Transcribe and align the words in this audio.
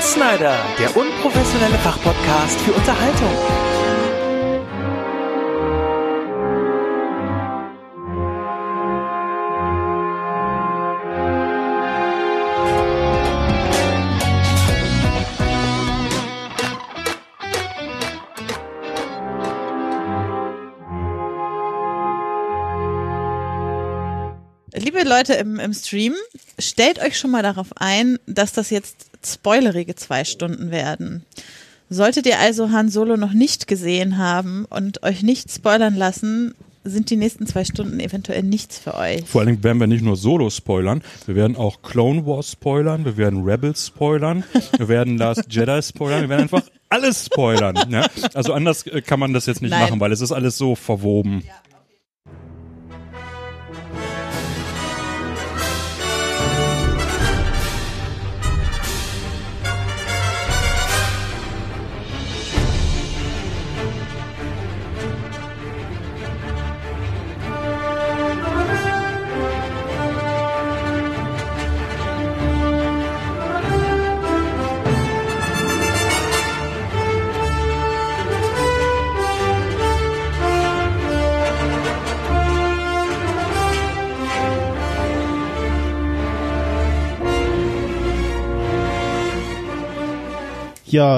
Insnider, 0.00 0.56
der 0.78 0.96
unprofessionelle 0.96 1.76
Fachpodcast 1.76 2.58
für 2.62 2.72
Unterhaltung. 2.72 3.36
Leute 25.20 25.34
im, 25.34 25.60
im 25.60 25.74
Stream, 25.74 26.14
stellt 26.58 26.98
euch 26.98 27.18
schon 27.18 27.30
mal 27.30 27.42
darauf 27.42 27.68
ein, 27.76 28.18
dass 28.26 28.54
das 28.54 28.70
jetzt 28.70 29.10
spoilerige 29.22 29.94
zwei 29.94 30.24
Stunden 30.24 30.70
werden. 30.70 31.26
Solltet 31.90 32.24
ihr 32.24 32.38
also 32.38 32.70
Han 32.70 32.88
Solo 32.88 33.18
noch 33.18 33.34
nicht 33.34 33.66
gesehen 33.66 34.16
haben 34.16 34.64
und 34.64 35.02
euch 35.02 35.22
nicht 35.22 35.52
spoilern 35.52 35.94
lassen, 35.94 36.54
sind 36.84 37.10
die 37.10 37.16
nächsten 37.16 37.46
zwei 37.46 37.66
Stunden 37.66 38.00
eventuell 38.00 38.42
nichts 38.42 38.78
für 38.78 38.94
euch. 38.94 39.26
Vor 39.26 39.42
allen 39.42 39.48
Dingen 39.48 39.62
werden 39.62 39.78
wir 39.78 39.86
nicht 39.86 40.02
nur 40.02 40.16
Solo 40.16 40.48
spoilern, 40.48 41.02
wir 41.26 41.36
werden 41.36 41.54
auch 41.54 41.82
Clone 41.82 42.24
Wars 42.24 42.52
spoilern, 42.52 43.04
wir 43.04 43.18
werden 43.18 43.44
Rebels 43.44 43.88
spoilern, 43.88 44.44
wir 44.78 44.88
werden 44.88 45.18
Last 45.18 45.44
Jedi 45.50 45.82
spoilern, 45.82 46.22
wir 46.22 46.28
werden 46.30 46.42
einfach 46.44 46.62
alles 46.88 47.26
spoilern. 47.26 47.74
Ne? 47.90 48.06
Also 48.32 48.54
anders 48.54 48.86
äh, 48.86 49.02
kann 49.02 49.20
man 49.20 49.34
das 49.34 49.44
jetzt 49.44 49.60
nicht 49.60 49.72
Nein. 49.72 49.82
machen, 49.82 50.00
weil 50.00 50.12
es 50.12 50.22
ist 50.22 50.32
alles 50.32 50.56
so 50.56 50.74
verwoben. 50.74 51.42
Ja, 51.46 51.69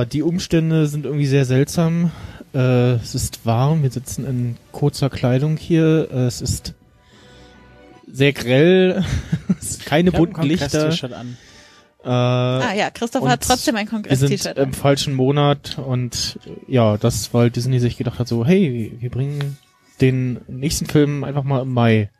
die 0.04 0.22
Umstände 0.22 0.86
sind 0.86 1.04
irgendwie 1.06 1.26
sehr 1.26 1.44
seltsam. 1.44 2.10
Äh, 2.54 2.92
es 2.96 3.14
ist 3.14 3.46
warm, 3.46 3.82
wir 3.82 3.90
sitzen 3.90 4.26
in 4.26 4.56
kurzer 4.72 5.08
Kleidung 5.10 5.56
hier. 5.56 6.08
Äh, 6.12 6.26
es 6.26 6.40
ist 6.42 6.74
sehr 8.10 8.32
grell, 8.32 9.04
es 9.58 9.70
ist 9.70 9.86
keine 9.86 10.10
Ich 10.10 10.16
bunten 10.16 10.42
Lichter. 10.42 10.68
Kongress-T-Shirt 10.68 11.12
an. 11.14 11.36
Äh, 12.04 12.08
Ah 12.08 12.74
ja, 12.74 12.90
Christoph 12.90 13.26
hat 13.26 13.42
trotzdem 13.42 13.76
ein 13.76 13.86
wir 13.90 14.00
sind 14.16 14.28
Kongress-T-Shirt. 14.28 14.58
im 14.58 14.72
falschen 14.74 15.14
Monat 15.14 15.78
und 15.78 16.38
äh, 16.68 16.72
ja, 16.72 16.96
das, 16.98 17.32
weil 17.32 17.50
Disney 17.50 17.78
sich 17.80 17.96
gedacht 17.96 18.18
hat, 18.18 18.28
so, 18.28 18.44
hey, 18.44 18.92
wir 18.98 19.10
bringen 19.10 19.56
den 20.00 20.40
nächsten 20.48 20.86
Film 20.86 21.24
einfach 21.24 21.44
mal 21.44 21.62
im 21.62 21.72
Mai. 21.72 22.10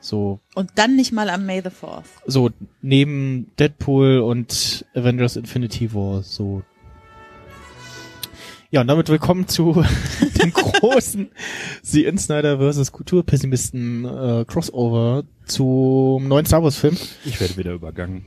So, 0.00 0.38
Und 0.54 0.70
dann 0.76 0.96
nicht 0.96 1.12
mal 1.12 1.28
am 1.28 1.44
May 1.44 1.60
the 1.60 1.68
4th. 1.70 2.04
so 2.26 2.50
neben 2.82 3.50
Deadpool 3.58 4.20
und 4.20 4.84
Avengers 4.94 5.36
Infinity 5.36 5.92
War, 5.94 6.22
so. 6.22 6.62
Ja, 8.70 8.82
und 8.82 8.86
damit 8.88 9.08
willkommen 9.08 9.48
zu 9.48 9.82
dem 10.42 10.52
großen 10.52 11.30
The 11.82 12.04
Insider 12.04 12.58
vs. 12.58 12.92
Kulturpessimisten 12.92 14.04
äh, 14.04 14.44
Crossover 14.46 15.24
zum 15.46 16.28
neuen 16.28 16.44
Star 16.44 16.62
Wars 16.62 16.76
Film. 16.76 16.96
Ich 17.24 17.40
werde 17.40 17.56
wieder 17.56 17.72
übergangen. 17.72 18.24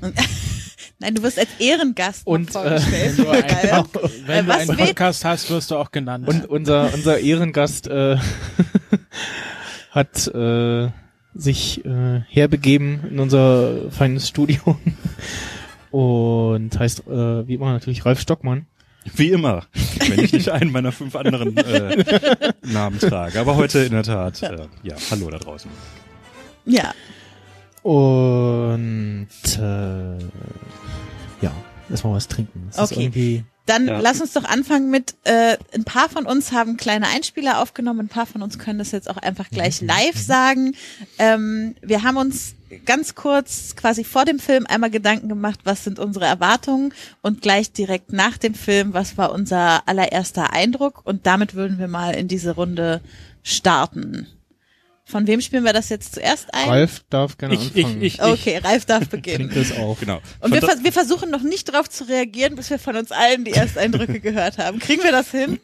Nein, 1.00 1.16
du 1.16 1.22
wirst 1.24 1.38
als 1.38 1.50
Ehrengast 1.60 2.26
Und, 2.26 2.50
äh, 2.50 2.54
vorgestellt. 2.54 3.18
Wenn 3.18 3.26
du, 3.26 3.30
ein, 3.32 3.86
wenn 4.26 4.46
du 4.48 4.54
einen 4.54 4.70
will- 4.70 4.78
Podcast 4.88 5.26
hast, 5.26 5.50
wirst 5.52 5.70
du 5.70 5.76
auch 5.76 5.92
genannt. 5.92 6.28
Und 6.28 6.48
unser 6.50 6.92
unser 6.94 7.20
Ehrengast 7.20 7.88
äh, 7.88 8.18
hat 9.92 10.28
äh, 10.28 10.90
sich 11.36 11.86
äh, 11.86 12.22
herbegeben 12.28 13.02
in 13.12 13.20
unser 13.20 13.92
feines 13.92 14.28
Studio 14.28 14.78
und 15.92 16.78
heißt 16.80 17.08
äh, 17.08 17.48
wie 17.48 17.54
immer 17.56 17.72
natürlich 17.74 18.06
Ralf 18.06 18.20
Stockmann. 18.20 18.66
Wie 19.16 19.30
immer, 19.30 19.64
wenn 20.08 20.20
ich 20.20 20.32
nicht 20.34 20.50
einen 20.50 20.72
meiner 20.72 20.92
fünf 20.92 21.16
anderen 21.16 21.58
äh, 21.58 22.04
Namen 22.64 23.00
trage. 23.00 23.40
Aber 23.40 23.56
heute 23.56 23.80
in 23.80 23.92
der 23.94 24.04
Tat, 24.04 24.42
äh, 24.44 24.68
ja, 24.84 24.96
hallo 25.10 25.30
da 25.30 25.38
draußen. 25.40 25.70
Ja, 26.66 26.94
Und 27.84 29.28
äh, 29.58 30.18
ja, 31.42 31.52
erstmal 31.90 32.14
was 32.14 32.28
trinken. 32.28 32.68
Es 32.70 32.78
ist 32.78 32.92
Okay. 32.92 33.44
Dann 33.66 33.88
Ja. 33.88 34.00
lass 34.00 34.22
uns 34.22 34.34
doch 34.34 34.44
anfangen 34.44 34.90
mit, 34.90 35.16
äh, 35.24 35.58
ein 35.74 35.84
paar 35.84 36.10
von 36.10 36.26
uns 36.26 36.52
haben 36.52 36.78
kleine 36.78 37.08
Einspieler 37.08 37.60
aufgenommen, 37.60 38.02
ein 38.02 38.08
paar 38.08 38.26
von 38.26 38.42
uns 38.42 38.58
können 38.60 38.80
das 38.80 38.92
jetzt 38.92 39.10
auch 39.10 39.18
einfach 39.18 39.50
gleich 39.50 39.82
live 39.82 40.18
sagen. 40.18 40.76
Ähm, 41.20 41.76
wir 41.82 42.04
haben 42.04 42.18
uns 42.18 42.56
ganz 42.86 43.16
kurz 43.16 43.76
quasi 43.76 44.04
vor 44.04 44.26
dem 44.26 44.40
Film 44.40 44.66
einmal 44.68 44.90
Gedanken 44.90 45.30
gemacht, 45.30 45.60
was 45.64 45.84
sind 45.84 46.00
unsere 46.00 46.26
Erwartungen 46.26 46.94
und 47.22 47.42
gleich 47.42 47.72
direkt 47.72 48.14
nach 48.14 48.38
dem 48.38 48.54
Film, 48.56 48.94
was 48.94 49.18
war 49.18 49.32
unser 49.32 49.88
allererster 49.88 50.54
Eindruck 50.54 51.02
und 51.06 51.26
damit 51.26 51.54
würden 51.54 51.80
wir 51.80 51.88
mal 51.88 52.16
in 52.16 52.28
diese 52.28 52.52
Runde 52.56 53.02
starten. 53.44 54.28
Von 55.12 55.28
wem 55.28 55.42
spielen 55.42 55.66
wir 55.66 55.74
das 55.74 55.90
jetzt 55.90 56.16
zuerst 56.16 56.54
ein? 56.54 56.70
Ralf 56.70 57.04
darf 57.10 57.38
gerne 57.38 57.56
Ich, 57.56 57.76
ich, 57.76 57.86
anfangen. 57.86 58.02
ich, 58.02 58.14
ich. 58.16 58.24
Okay, 58.24 58.58
Ralf 58.64 58.86
darf 58.86 59.10
beginnen. 59.10 59.50
Trinkt 59.50 59.56
es 59.58 59.78
auf. 59.78 60.00
Genau. 60.00 60.22
Und 60.40 60.54
wir, 60.54 60.62
vers 60.62 60.84
wir 60.84 60.94
versuchen 60.94 61.30
noch 61.30 61.42
nicht 61.44 61.68
darauf 61.74 61.90
zu 61.90 62.06
reagieren, 62.08 62.56
bis 62.56 62.70
wir 62.70 62.80
von 62.80 62.96
uns 62.96 63.12
allen 63.12 63.44
die 63.44 63.52
Ersteindrücke 63.52 64.20
gehört 64.22 64.58
haben. 64.58 64.80
Kriegen 64.80 65.04
wir 65.04 65.12
das 65.12 65.32
hin? 65.32 65.60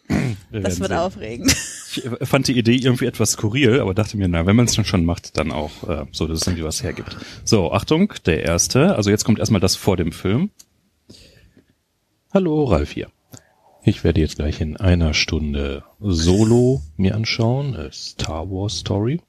wir 0.51 0.59
Das 0.61 0.79
wird 0.79 0.89
sehen. 0.89 0.97
aufregend. 0.97 1.55
Ich 1.95 2.05
äh, 2.05 2.25
fand 2.25 2.47
die 2.49 2.57
Idee 2.57 2.75
irgendwie 2.75 3.05
etwas 3.05 3.31
skurril, 3.31 3.79
aber 3.79 3.93
dachte 3.93 4.17
mir, 4.17 4.27
na, 4.27 4.45
wenn 4.45 4.55
man 4.57 4.65
es 4.65 4.75
dann 4.75 4.83
schon 4.85 5.05
macht, 5.05 5.37
dann 5.37 5.51
auch 5.53 5.87
äh, 5.87 6.05
so, 6.11 6.27
dass 6.27 6.41
es 6.41 6.47
irgendwie 6.47 6.65
was 6.65 6.83
hergibt. 6.83 7.15
So, 7.45 7.71
Achtung, 7.71 8.13
der 8.25 8.43
erste. 8.43 8.95
Also 8.95 9.09
jetzt 9.09 9.23
kommt 9.23 9.39
erstmal 9.39 9.61
das 9.61 9.75
vor 9.77 9.95
dem 9.95 10.11
Film. 10.11 10.49
Hallo, 12.33 12.65
Ralf 12.65 12.91
hier. 12.91 13.07
Ich 13.87 14.03
werde 14.03 14.19
jetzt 14.19 14.35
gleich 14.35 14.59
in 14.59 14.75
einer 14.75 15.13
Stunde 15.13 15.85
Solo 16.01 16.81
mir 16.97 17.15
anschauen, 17.15 17.73
äh, 17.73 17.89
Star 17.89 18.51
Wars 18.51 18.79
Story. 18.79 19.21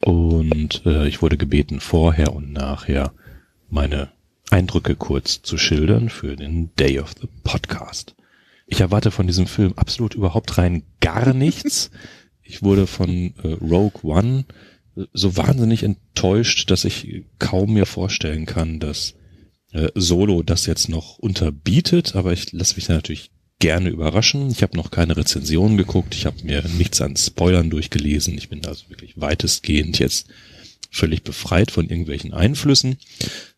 Und 0.00 0.86
äh, 0.86 1.08
ich 1.08 1.22
wurde 1.22 1.36
gebeten, 1.36 1.80
vorher 1.80 2.32
und 2.32 2.52
nachher 2.52 3.12
meine 3.68 4.12
Eindrücke 4.48 4.94
kurz 4.94 5.42
zu 5.42 5.58
schildern 5.58 6.08
für 6.08 6.36
den 6.36 6.72
Day 6.76 7.00
of 7.00 7.14
the 7.20 7.26
Podcast. 7.42 8.14
Ich 8.68 8.80
erwarte 8.80 9.10
von 9.10 9.26
diesem 9.26 9.48
Film 9.48 9.72
absolut 9.74 10.14
überhaupt 10.14 10.56
rein 10.56 10.84
gar 11.00 11.34
nichts. 11.34 11.90
Ich 12.42 12.62
wurde 12.64 12.88
von 12.88 13.34
äh, 13.42 13.54
Rogue 13.60 14.02
One 14.02 14.44
äh, 14.96 15.02
so 15.12 15.36
wahnsinnig 15.36 15.82
enttäuscht, 15.84 16.70
dass 16.70 16.84
ich 16.84 17.24
kaum 17.38 17.74
mir 17.74 17.86
vorstellen 17.86 18.44
kann, 18.46 18.78
dass 18.80 19.14
äh, 19.72 19.88
Solo 19.94 20.42
das 20.44 20.66
jetzt 20.66 20.88
noch 20.88 21.18
unterbietet, 21.18 22.16
aber 22.16 22.32
ich 22.32 22.52
lasse 22.52 22.74
mich 22.74 22.86
da 22.86 22.94
natürlich 22.94 23.30
gerne 23.60 23.90
überraschen. 23.90 24.50
Ich 24.50 24.62
habe 24.62 24.76
noch 24.76 24.90
keine 24.90 25.16
Rezensionen 25.16 25.76
geguckt, 25.76 26.14
ich 26.14 26.26
habe 26.26 26.42
mir 26.42 26.64
nichts 26.76 27.00
an 27.00 27.14
Spoilern 27.16 27.70
durchgelesen. 27.70 28.36
Ich 28.36 28.48
bin 28.48 28.66
also 28.66 28.88
wirklich 28.88 29.20
weitestgehend 29.20 29.98
jetzt 30.00 30.26
völlig 30.90 31.22
befreit 31.22 31.70
von 31.70 31.88
irgendwelchen 31.88 32.34
Einflüssen. 32.34 32.96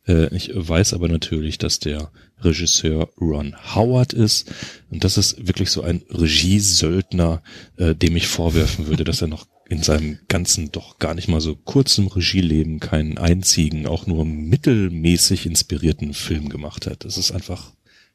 Äh, 0.07 0.35
ich 0.37 0.51
weiß 0.55 0.93
aber 0.93 1.09
natürlich, 1.09 1.57
dass 1.57 1.79
der 1.79 2.11
Regisseur 2.41 3.09
Ron 3.21 3.55
Howard 3.75 4.13
ist 4.13 4.53
und 4.91 5.05
das 5.05 5.17
ist 5.17 5.47
wirklich 5.47 5.71
so 5.71 5.83
ein 5.83 6.03
Regiesöldner, 6.11 7.43
äh, 7.77 7.95
dem 7.95 8.17
ich 8.17 8.27
vorwerfen 8.27 8.89
würde, 8.89 9.05
dass 9.05 9.23
er 9.23 9.29
noch 9.29 9.47
in 9.69 9.83
seinem 9.83 10.19
ganzen 10.29 10.71
doch 10.73 10.99
gar 10.99 11.15
nicht 11.15 11.29
mal 11.29 11.41
so 11.41 11.55
kurzen 11.55 12.09
Regieleben 12.09 12.81
keinen 12.81 13.17
einzigen, 13.17 13.87
auch 13.87 14.07
nur 14.07 14.25
mittelmäßig 14.27 15.47
inspirierten 15.47 16.13
Film 16.13 16.49
gemacht 16.49 16.87
hat. 16.87 17.05
Das 17.05 17.17
ist 17.17 17.31
einfach 17.31 17.73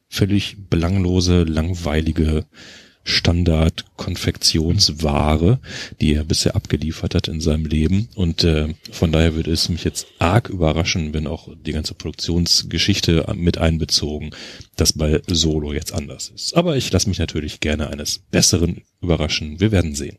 völlig 0.10 0.58
belanglose, 0.70 1.44
langweilige 1.44 2.46
Standard-Konfektionsware, 3.08 5.60
die 6.02 6.14
er 6.14 6.26
bisher 6.26 6.56
abgeliefert 6.56 7.16
hat 7.16 7.28
in 7.30 7.42
seinem 7.42 7.66
Leben. 7.66 8.10
Und 8.16 8.44
äh, 8.44 8.76
von 8.92 9.12
daher 9.12 9.34
würde 9.36 9.52
es 9.52 9.70
mich 9.70 9.84
jetzt 9.86 10.08
arg 10.20 10.50
überraschen, 10.50 11.14
wenn 11.14 11.26
auch 11.26 11.48
die 11.66 11.72
ganze 11.72 11.94
Produktionsgeschichte 11.94 13.26
mit 13.36 13.58
einbezogen, 13.58 14.32
dass 14.76 14.92
bei 14.94 15.22
Solo 15.28 15.74
jetzt 15.74 15.94
anders 15.94 16.34
ist. 16.36 16.58
Aber 16.58 16.76
ich 16.76 16.92
lasse 16.92 17.08
mich 17.08 17.20
natürlich 17.20 17.62
gerne 17.62 17.90
eines 17.90 18.20
Besseren 18.30 18.82
überraschen. 19.02 19.62
Wir 19.62 19.72
werden 19.72 19.96
sehen. 19.96 20.18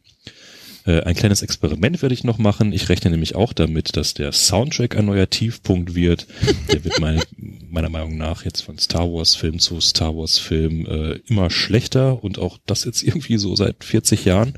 Äh, 0.86 1.02
ein 1.02 1.14
kleines 1.14 1.42
Experiment 1.42 2.02
werde 2.02 2.14
ich 2.14 2.24
noch 2.24 2.38
machen. 2.38 2.72
Ich 2.72 2.88
rechne 2.88 3.10
nämlich 3.10 3.34
auch 3.34 3.52
damit, 3.52 3.96
dass 3.96 4.14
der 4.14 4.32
Soundtrack 4.32 4.96
ein 4.96 5.06
neuer 5.06 5.28
Tiefpunkt 5.28 5.94
wird. 5.94 6.26
Der 6.72 6.84
wird 6.84 7.00
meine, 7.00 7.22
meiner 7.70 7.88
Meinung 7.88 8.16
nach 8.16 8.44
jetzt 8.44 8.62
von 8.62 8.78
Star 8.78 9.12
Wars 9.12 9.34
Film 9.34 9.58
zu 9.58 9.80
Star 9.80 10.16
Wars 10.16 10.38
Film 10.38 10.86
äh, 10.86 11.20
immer 11.26 11.50
schlechter 11.50 12.22
und 12.22 12.38
auch 12.38 12.58
das 12.66 12.84
jetzt 12.84 13.02
irgendwie 13.02 13.38
so 13.38 13.54
seit 13.56 13.84
40 13.84 14.24
Jahren. 14.24 14.54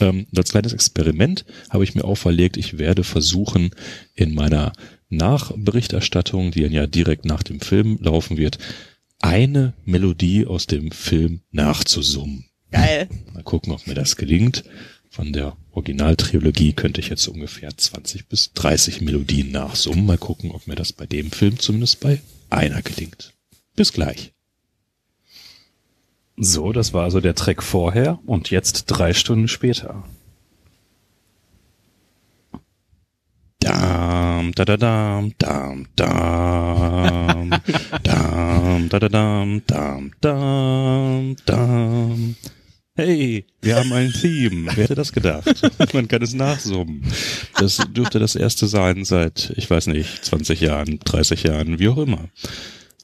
Ähm, 0.00 0.26
als 0.36 0.50
kleines 0.50 0.72
Experiment 0.72 1.44
habe 1.70 1.84
ich 1.84 1.94
mir 1.94 2.04
auferlegt, 2.04 2.56
ich 2.56 2.78
werde 2.78 3.04
versuchen, 3.04 3.70
in 4.14 4.34
meiner 4.34 4.72
Nachberichterstattung, 5.08 6.50
die 6.50 6.62
ja 6.62 6.86
direkt 6.86 7.24
nach 7.24 7.42
dem 7.42 7.60
Film 7.60 7.98
laufen 8.00 8.36
wird, 8.36 8.58
eine 9.20 9.74
Melodie 9.84 10.46
aus 10.46 10.66
dem 10.66 10.90
Film 10.90 11.40
nachzusummen. 11.50 12.46
Geil. 12.70 13.08
Mal 13.32 13.42
gucken, 13.44 13.72
ob 13.72 13.86
mir 13.86 13.94
das 13.94 14.16
gelingt. 14.16 14.64
Von 15.14 15.32
der 15.32 15.56
Originaltrilogie 15.70 16.72
könnte 16.72 17.00
ich 17.00 17.08
jetzt 17.08 17.28
ungefähr 17.28 17.70
20 17.76 18.26
bis 18.26 18.52
30 18.54 19.00
Melodien 19.00 19.52
nachsummen. 19.52 20.06
Mal 20.06 20.18
gucken, 20.18 20.50
ob 20.50 20.66
mir 20.66 20.74
das 20.74 20.92
bei 20.92 21.06
dem 21.06 21.30
Film 21.30 21.56
zumindest 21.60 22.00
bei 22.00 22.20
einer 22.50 22.82
gelingt. 22.82 23.32
Bis 23.76 23.92
gleich. 23.92 24.32
So, 26.36 26.72
das 26.72 26.94
war 26.94 27.04
also 27.04 27.20
der 27.20 27.36
Track 27.36 27.62
vorher 27.62 28.18
und 28.26 28.50
jetzt 28.50 28.86
drei 28.86 29.14
Stunden 29.14 29.46
später. 29.46 30.02
Dam, 33.60 34.50
da 34.56 34.64
da 34.64 34.76
dam, 34.76 35.32
dam, 35.38 35.86
dam, 35.94 37.50
dam, 38.02 38.88
da 38.88 38.98
da 38.98 39.08
dam, 39.08 39.62
dam, 39.64 40.10
dam, 40.20 41.36
dam. 41.46 42.34
Hey, 42.96 43.44
wir 43.60 43.74
haben 43.74 43.92
ein 43.92 44.12
Theme. 44.12 44.70
Wer 44.72 44.84
hätte 44.84 44.94
das 44.94 45.12
gedacht? 45.12 45.44
Man 45.92 46.06
kann 46.06 46.22
es 46.22 46.32
nachsummen. 46.32 47.02
Das 47.58 47.78
dürfte 47.92 48.20
das 48.20 48.36
erste 48.36 48.68
sein 48.68 49.04
seit, 49.04 49.52
ich 49.56 49.68
weiß 49.68 49.88
nicht, 49.88 50.24
20 50.24 50.60
Jahren, 50.60 51.00
30 51.00 51.42
Jahren, 51.42 51.80
wie 51.80 51.88
auch 51.88 51.98
immer. 51.98 52.28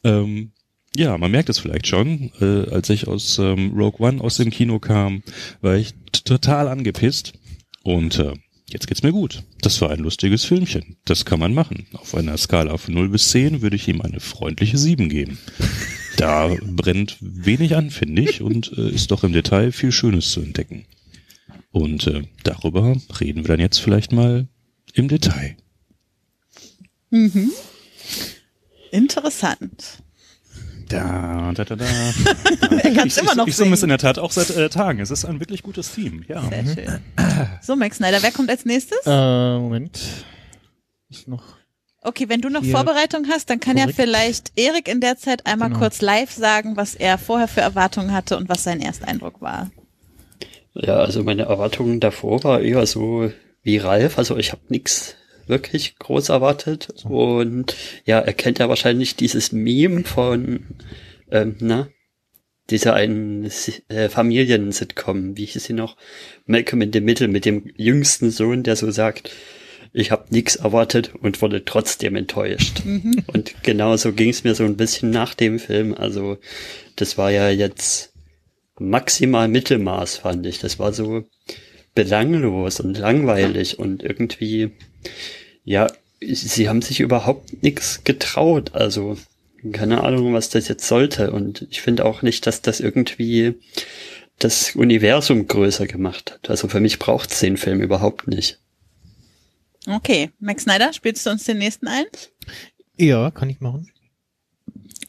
Ähm, 0.04 0.52
ja, 0.94 1.18
man 1.18 1.32
merkt 1.32 1.48
es 1.48 1.58
vielleicht 1.58 1.88
schon. 1.88 2.30
Äh, 2.40 2.70
als 2.70 2.88
ich 2.88 3.08
aus 3.08 3.38
ähm, 3.40 3.72
Rogue 3.74 4.06
One 4.06 4.20
aus 4.20 4.36
dem 4.36 4.50
Kino 4.50 4.78
kam, 4.78 5.24
war 5.60 5.74
ich 5.74 5.94
total 6.24 6.68
angepisst. 6.68 7.32
Und 7.82 8.20
äh, 8.20 8.34
jetzt 8.68 8.86
geht's 8.86 9.02
mir 9.02 9.12
gut. 9.12 9.42
Das 9.60 9.80
war 9.80 9.90
ein 9.90 10.00
lustiges 10.00 10.44
Filmchen. 10.44 10.98
Das 11.04 11.24
kann 11.24 11.40
man 11.40 11.52
machen. 11.52 11.88
Auf 11.94 12.14
einer 12.14 12.36
Skala 12.36 12.76
von 12.76 12.94
0 12.94 13.08
bis 13.08 13.30
10 13.30 13.60
würde 13.60 13.74
ich 13.74 13.88
ihm 13.88 14.02
eine 14.02 14.20
freundliche 14.20 14.78
7 14.78 15.08
geben. 15.08 15.38
Da 16.20 16.54
brennt 16.62 17.16
wenig 17.20 17.76
an, 17.76 17.90
finde 17.90 18.22
ich, 18.22 18.42
und 18.42 18.76
äh, 18.76 18.90
ist 18.90 19.10
doch 19.10 19.24
im 19.24 19.32
Detail 19.32 19.72
viel 19.72 19.90
Schönes 19.90 20.30
zu 20.32 20.40
entdecken. 20.40 20.84
Und 21.72 22.06
äh, 22.06 22.24
darüber 22.42 22.96
reden 23.20 23.44
wir 23.44 23.48
dann 23.48 23.60
jetzt 23.60 23.78
vielleicht 23.78 24.12
mal 24.12 24.46
im 24.92 25.08
Detail. 25.08 25.56
Mhm. 27.10 27.50
Interessant. 28.90 30.02
Da, 30.88 31.52
da, 31.54 31.64
da, 31.64 31.76
da. 31.76 31.84
Er 31.86 32.94
kann 32.94 33.08
es 33.08 33.16
Ich, 33.16 33.22
immer 33.22 33.36
noch 33.36 33.46
ich, 33.46 33.52
ich 33.52 33.56
summe 33.56 33.74
es 33.74 33.82
in 33.82 33.88
der 33.88 33.98
Tat 33.98 34.18
auch 34.18 34.32
seit 34.32 34.50
äh, 34.50 34.68
Tagen. 34.68 35.00
Es 35.00 35.10
ist 35.10 35.24
ein 35.24 35.38
wirklich 35.40 35.62
gutes 35.62 35.92
Theme, 35.94 36.22
ja. 36.28 36.42
Sehr 36.48 36.64
schön. 36.66 37.00
So, 37.62 37.76
Max 37.76 37.98
Snyder, 37.98 38.22
wer 38.22 38.32
kommt 38.32 38.50
als 38.50 38.64
nächstes? 38.64 38.98
Äh, 39.06 39.58
Moment. 39.58 40.00
Ist 41.08 41.28
noch. 41.28 41.59
Okay, 42.02 42.28
wenn 42.28 42.40
du 42.40 42.48
noch 42.48 42.62
Hier. 42.62 42.72
Vorbereitung 42.74 43.26
hast, 43.28 43.50
dann 43.50 43.60
kann 43.60 43.76
Korrekt. 43.76 43.98
ja 43.98 44.04
vielleicht 44.04 44.52
Erik 44.56 44.88
in 44.88 45.00
der 45.00 45.16
Zeit 45.18 45.44
einmal 45.46 45.68
Genau. 45.68 45.80
kurz 45.80 46.00
live 46.00 46.30
sagen, 46.32 46.76
was 46.76 46.94
er 46.94 47.18
vorher 47.18 47.48
für 47.48 47.60
Erwartungen 47.60 48.12
hatte 48.12 48.36
und 48.38 48.48
was 48.48 48.64
sein 48.64 48.80
Ersteindruck 48.80 49.40
war. 49.42 49.70
Ja, 50.74 50.96
also 50.96 51.22
meine 51.24 51.42
Erwartungen 51.42 52.00
davor 52.00 52.42
war 52.44 52.60
eher 52.62 52.86
so 52.86 53.30
wie 53.62 53.76
Ralf. 53.78 54.16
Also 54.18 54.36
ich 54.38 54.52
habe 54.52 54.62
nix 54.68 55.16
wirklich 55.46 55.98
groß 55.98 56.28
erwartet. 56.30 56.88
Und 57.04 57.76
ja, 58.06 58.20
er 58.20 58.32
kennt 58.32 58.60
ja 58.60 58.68
wahrscheinlich 58.68 59.16
dieses 59.16 59.52
Meme 59.52 60.04
von, 60.04 60.64
ähm, 61.30 61.56
na, 61.60 61.88
dieser 62.70 62.94
einen 62.94 63.50
äh, 63.88 64.08
Familien-Sitcom, 64.08 65.36
wie 65.36 65.44
hieß 65.44 65.64
sie 65.64 65.72
noch? 65.72 65.96
Malcolm 66.46 66.82
in 66.82 66.92
the 66.92 67.00
Middle 67.00 67.26
mit 67.28 67.44
dem 67.44 67.64
jüngsten 67.76 68.30
Sohn, 68.30 68.62
der 68.62 68.76
so 68.76 68.90
sagt, 68.92 69.30
ich 69.92 70.10
habe 70.10 70.26
nix 70.30 70.56
erwartet 70.56 71.12
und 71.20 71.42
wurde 71.42 71.64
trotzdem 71.64 72.16
enttäuscht. 72.16 72.82
Und 73.26 73.62
genauso 73.62 74.12
ging 74.12 74.30
es 74.30 74.44
mir 74.44 74.54
so 74.54 74.64
ein 74.64 74.76
bisschen 74.76 75.10
nach 75.10 75.34
dem 75.34 75.58
Film. 75.58 75.94
Also 75.94 76.38
das 76.96 77.18
war 77.18 77.30
ja 77.30 77.50
jetzt 77.50 78.12
maximal 78.78 79.48
Mittelmaß, 79.48 80.18
fand 80.18 80.46
ich. 80.46 80.58
Das 80.58 80.78
war 80.78 80.92
so 80.92 81.24
belanglos 81.94 82.80
und 82.80 82.98
langweilig 82.98 83.78
und 83.78 84.02
irgendwie, 84.02 84.70
ja, 85.64 85.88
sie 86.20 86.68
haben 86.68 86.82
sich 86.82 87.00
überhaupt 87.00 87.62
nichts 87.62 88.04
getraut. 88.04 88.74
Also 88.74 89.16
keine 89.72 90.02
Ahnung, 90.04 90.32
was 90.32 90.50
das 90.50 90.68
jetzt 90.68 90.86
sollte. 90.86 91.32
Und 91.32 91.66
ich 91.70 91.82
finde 91.82 92.04
auch 92.04 92.22
nicht, 92.22 92.46
dass 92.46 92.62
das 92.62 92.80
irgendwie 92.80 93.54
das 94.38 94.74
Universum 94.74 95.46
größer 95.46 95.86
gemacht 95.86 96.32
hat. 96.32 96.48
Also 96.48 96.68
für 96.68 96.80
mich 96.80 96.98
braucht 96.98 97.32
es 97.32 97.40
den 97.40 97.56
Film 97.56 97.80
überhaupt 97.80 98.26
nicht. 98.26 98.58
Okay, 99.86 100.30
Max 100.40 100.64
Snyder, 100.64 100.92
spielst 100.92 101.24
du 101.26 101.30
uns 101.30 101.44
den 101.44 101.58
nächsten 101.58 101.88
ein? 101.88 102.04
Ja, 102.96 103.30
kann 103.30 103.48
ich 103.48 103.60
machen. 103.60 103.88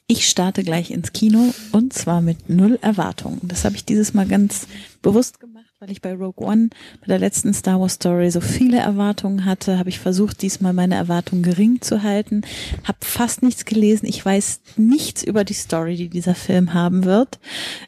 Ich 0.08 0.28
starte 0.28 0.64
gleich 0.64 0.92
ins 0.92 1.14
Kino 1.14 1.54
und 1.72 1.94
zwar 1.94 2.22
mit 2.22 2.50
null 2.50 2.78
Erwartungen. 2.82 3.40
Das 3.44 3.64
habe 3.64 3.76
ich 3.76 3.86
dieses 3.86 4.14
Mal 4.14 4.28
ganz 4.28 4.68
bewusst 5.02 5.40
gemacht, 5.40 5.72
weil 5.80 5.90
ich 5.90 6.02
bei 6.02 6.14
Rogue 6.14 6.46
One, 6.46 6.70
bei 7.00 7.08
der 7.08 7.20
letzten 7.20 7.54
Star 7.54 7.80
Wars 7.80 7.94
Story 7.94 8.30
so 8.30 8.42
viele 8.42 8.80
Erwartungen 8.80 9.46
hatte, 9.46 9.80
habe 9.80 9.88
ich 9.90 10.00
versucht, 10.00 10.42
diesmal 10.42 10.74
meine 10.74 10.96
Erwartungen 10.96 11.44
gering 11.44 11.82
zu 11.82 12.04
halten, 12.04 12.42
habe 12.84 12.98
fast 13.02 13.42
nichts 13.42 13.64
gelesen. 13.64 14.06
Ich 14.06 14.24
weiß 14.26 14.62
nichts 14.76 15.24
über 15.24 15.46
die 15.46 15.54
Story, 15.54 15.96
die 15.96 16.10
dieser 16.10 16.36
Film 16.36 16.74
haben 16.74 17.06
wird. 17.06 17.40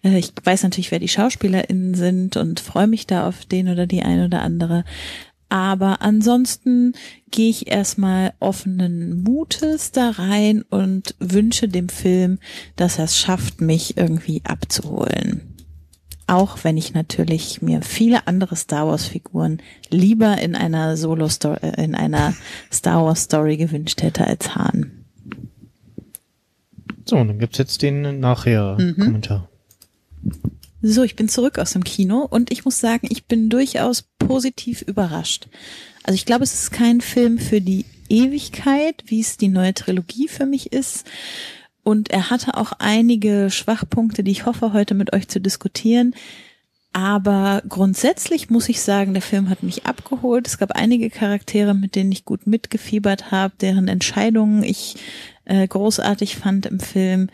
Äh, 0.01 0.17
Ich 0.19 0.31
weiß 0.41 0.63
natürlich, 0.63 0.91
wer 0.91 0.99
die 0.99 1.09
SchauspielerInnen 1.09 1.93
sind 1.93 2.37
und 2.37 2.61
freue 2.61 2.87
mich 2.87 3.05
da 3.05 3.27
auf 3.27 3.45
den 3.45 3.67
oder 3.67 3.85
die 3.85 4.01
eine 4.01 4.25
oder 4.25 4.41
andere. 4.41 4.85
Aber 5.53 6.01
ansonsten 6.01 6.93
gehe 7.29 7.51
ich 7.51 7.67
erstmal 7.67 8.33
offenen 8.39 9.21
Mutes 9.21 9.91
da 9.91 10.09
rein 10.09 10.63
und 10.63 11.13
wünsche 11.19 11.67
dem 11.67 11.89
Film, 11.89 12.39
dass 12.75 12.97
er 12.97 13.05
es 13.05 13.19
schafft, 13.19 13.61
mich 13.61 13.95
irgendwie 13.95 14.41
abzuholen. 14.45 15.53
Auch 16.25 16.63
wenn 16.63 16.75
ich 16.75 16.95
natürlich 16.95 17.61
mir 17.61 17.83
viele 17.83 18.25
andere 18.25 18.55
Star 18.55 18.87
Wars 18.87 19.05
Figuren 19.05 19.61
lieber 19.91 20.39
in 20.39 20.55
einer 20.55 20.97
Solo 20.97 21.29
Story, 21.29 21.59
äh, 21.61 21.83
in 21.83 21.93
einer 21.93 22.33
Star 22.73 23.05
Wars 23.05 23.25
Story 23.25 23.57
gewünscht 23.57 24.01
hätte 24.01 24.25
als 24.25 24.55
Han. 24.55 25.05
So, 27.05 27.17
und 27.17 27.27
dann 27.27 27.37
gibt's 27.37 27.59
jetzt 27.59 27.83
den 27.83 28.19
Nachher-Kommentar. 28.19 29.49
So, 30.85 31.01
ich 31.03 31.15
bin 31.15 31.29
zurück 31.29 31.59
aus 31.59 31.71
dem 31.71 31.85
Kino 31.85 32.27
und 32.29 32.51
ich 32.51 32.65
muss 32.65 32.81
sagen, 32.81 33.07
ich 33.09 33.25
bin 33.25 33.49
durchaus 33.49 34.01
positiv 34.19 34.81
überrascht. 34.81 35.47
Also 36.03 36.15
ich 36.15 36.25
glaube, 36.25 36.43
es 36.43 36.53
ist 36.53 36.71
kein 36.73 36.99
Film 36.99 37.37
für 37.37 37.61
die 37.61 37.85
Ewigkeit, 38.09 39.01
wie 39.05 39.21
es 39.21 39.37
die 39.37 39.47
neue 39.47 39.73
Trilogie 39.73 40.27
für 40.27 40.45
mich 40.45 40.73
ist. 40.73 41.07
Und 41.83 42.11
er 42.11 42.29
hatte 42.29 42.57
auch 42.57 42.73
einige 42.79 43.49
Schwachpunkte, 43.49 44.25
die 44.25 44.31
ich 44.31 44.45
hoffe, 44.45 44.73
heute 44.73 44.93
mit 44.93 45.13
euch 45.13 45.29
zu 45.29 45.39
diskutieren. 45.39 46.15
Aber 46.91 47.63
grundsätzlich 47.69 48.49
muss 48.49 48.67
ich 48.67 48.81
sagen, 48.81 49.13
der 49.13 49.23
Film 49.23 49.49
hat 49.49 49.63
mich 49.63 49.85
abgeholt. 49.85 50.47
Es 50.47 50.57
gab 50.57 50.73
einige 50.73 51.09
Charaktere, 51.09 51.73
mit 51.73 51.95
denen 51.95 52.11
ich 52.11 52.25
gut 52.25 52.45
mitgefiebert 52.45 53.31
habe, 53.31 53.53
deren 53.61 53.87
Entscheidungen 53.87 54.63
ich 54.63 54.97
äh, 55.45 55.65
großartig 55.65 56.35
fand 56.35 56.65
im 56.65 56.81
Film. 56.81 57.29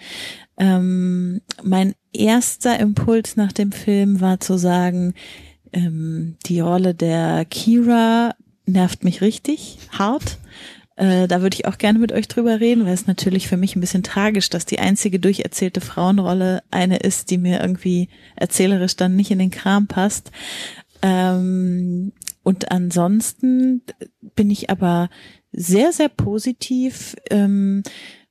Ähm, 0.59 1.41
mein 1.63 1.95
erster 2.13 2.79
Impuls 2.79 3.35
nach 3.35 3.51
dem 3.51 3.71
Film 3.71 4.21
war 4.21 4.39
zu 4.39 4.57
sagen, 4.57 5.13
ähm, 5.73 6.37
die 6.45 6.59
Rolle 6.59 6.93
der 6.95 7.45
Kira 7.45 8.35
nervt 8.65 9.03
mich 9.03 9.21
richtig 9.21 9.77
hart. 9.91 10.39
Äh, 10.95 11.27
da 11.27 11.41
würde 11.41 11.55
ich 11.55 11.65
auch 11.65 11.77
gerne 11.77 11.97
mit 11.97 12.11
euch 12.11 12.27
drüber 12.27 12.59
reden, 12.59 12.85
weil 12.85 12.93
es 12.93 13.07
natürlich 13.07 13.47
für 13.47 13.57
mich 13.57 13.75
ein 13.75 13.81
bisschen 13.81 14.03
tragisch, 14.03 14.49
dass 14.49 14.65
die 14.65 14.79
einzige 14.79 15.19
durcherzählte 15.19 15.81
Frauenrolle 15.81 16.61
eine 16.71 16.97
ist, 16.97 17.31
die 17.31 17.37
mir 17.37 17.61
irgendwie 17.61 18.09
erzählerisch 18.35 18.95
dann 18.95 19.15
nicht 19.15 19.31
in 19.31 19.39
den 19.39 19.51
Kram 19.51 19.87
passt. 19.87 20.31
Ähm, 21.01 22.11
und 22.43 22.71
ansonsten 22.71 23.81
bin 24.35 24.49
ich 24.49 24.69
aber 24.69 25.09
sehr, 25.51 25.93
sehr 25.93 26.09
positiv. 26.09 27.15
Ähm, 27.29 27.83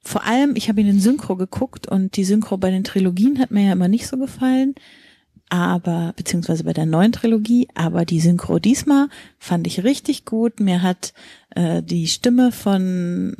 vor 0.02 0.24
allem, 0.24 0.56
ich 0.56 0.68
habe 0.68 0.80
ihn 0.80 0.88
in 0.88 1.00
Synchro 1.00 1.36
geguckt 1.36 1.86
und 1.86 2.16
die 2.16 2.24
Synchro 2.24 2.56
bei 2.56 2.70
den 2.70 2.84
Trilogien 2.84 3.38
hat 3.38 3.50
mir 3.50 3.66
ja 3.66 3.72
immer 3.72 3.88
nicht 3.88 4.06
so 4.06 4.16
gefallen. 4.16 4.74
Aber, 5.50 6.12
beziehungsweise 6.16 6.64
bei 6.64 6.74
der 6.74 6.86
neuen 6.86 7.12
Trilogie, 7.12 7.68
aber 7.74 8.04
die 8.04 8.20
Synchro 8.20 8.58
diesmal 8.58 9.08
fand 9.38 9.66
ich 9.66 9.82
richtig 9.82 10.24
gut. 10.26 10.60
Mir 10.60 10.82
hat 10.82 11.14
äh, 11.54 11.82
die 11.82 12.06
Stimme 12.06 12.52
von 12.52 13.34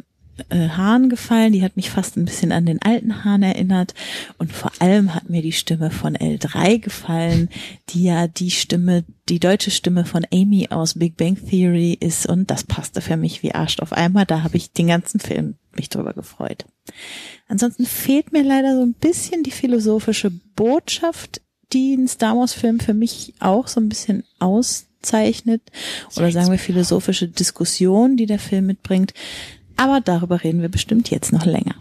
äh, 0.49 0.69
Hahn 0.71 1.11
gefallen. 1.11 1.53
Die 1.53 1.63
hat 1.63 1.77
mich 1.77 1.91
fast 1.91 2.17
ein 2.17 2.25
bisschen 2.25 2.53
an 2.53 2.65
den 2.65 2.81
alten 2.81 3.25
Hahn 3.25 3.43
erinnert. 3.43 3.95
Und 4.39 4.53
vor 4.53 4.73
allem 4.79 5.15
hat 5.15 5.29
mir 5.29 5.43
die 5.43 5.53
Stimme 5.53 5.91
von 5.91 6.17
L3 6.17 6.79
gefallen, 6.79 7.51
die 7.91 8.05
ja 8.05 8.27
die 8.27 8.51
Stimme, 8.51 9.05
die 9.29 9.41
deutsche 9.41 9.71
Stimme 9.71 10.07
von 10.07 10.27
Amy 10.33 10.69
aus 10.71 10.95
Big 10.95 11.17
Bang 11.17 11.37
Theory 11.37 11.97
ist. 12.01 12.27
Und 12.27 12.51
das 12.51 12.65
passte 12.65 13.03
für 13.03 13.17
mich 13.17 13.43
wie 13.43 13.55
Arsch 13.55 13.81
auf 13.81 13.93
einmal. 13.93 14.25
Da 14.25 14.43
habe 14.43 14.57
ich 14.57 14.73
den 14.73 14.87
ganzen 14.87 15.21
Film 15.21 15.57
mich 15.79 15.89
drüber 15.89 16.13
gefreut. 16.13 16.65
Ansonsten 17.49 17.87
fehlt 17.87 18.33
mir 18.33 18.43
leider 18.43 18.77
so 18.77 18.83
ein 18.83 18.95
bisschen 18.95 19.43
die 19.43 19.51
philosophische 19.51 20.31
Botschaft, 20.31 21.41
die 21.73 21.95
ein 21.95 22.09
Star 22.09 22.37
Wars 22.37 22.53
Film 22.53 22.81
für 22.81 22.95
mich 22.95 23.35
auch 23.41 23.69
so 23.69 23.81
ein 23.81 23.89
bisschen 23.89 24.25
auszeichnet. 24.39 25.63
Oder 26.17 26.31
sagen 26.33 26.51
wir 26.51 26.59
philosophische 26.59 27.29
Diskussion, 27.29 28.17
die 28.17 28.27
der 28.27 28.39
Film 28.39 28.67
mitbringt. 28.67 29.15
Aber 29.77 30.01
darüber 30.01 30.43
reden 30.43 30.61
wir 30.61 30.69
bestimmt 30.69 31.11
jetzt 31.11 31.33
noch 31.33 31.47
länger. 31.47 31.75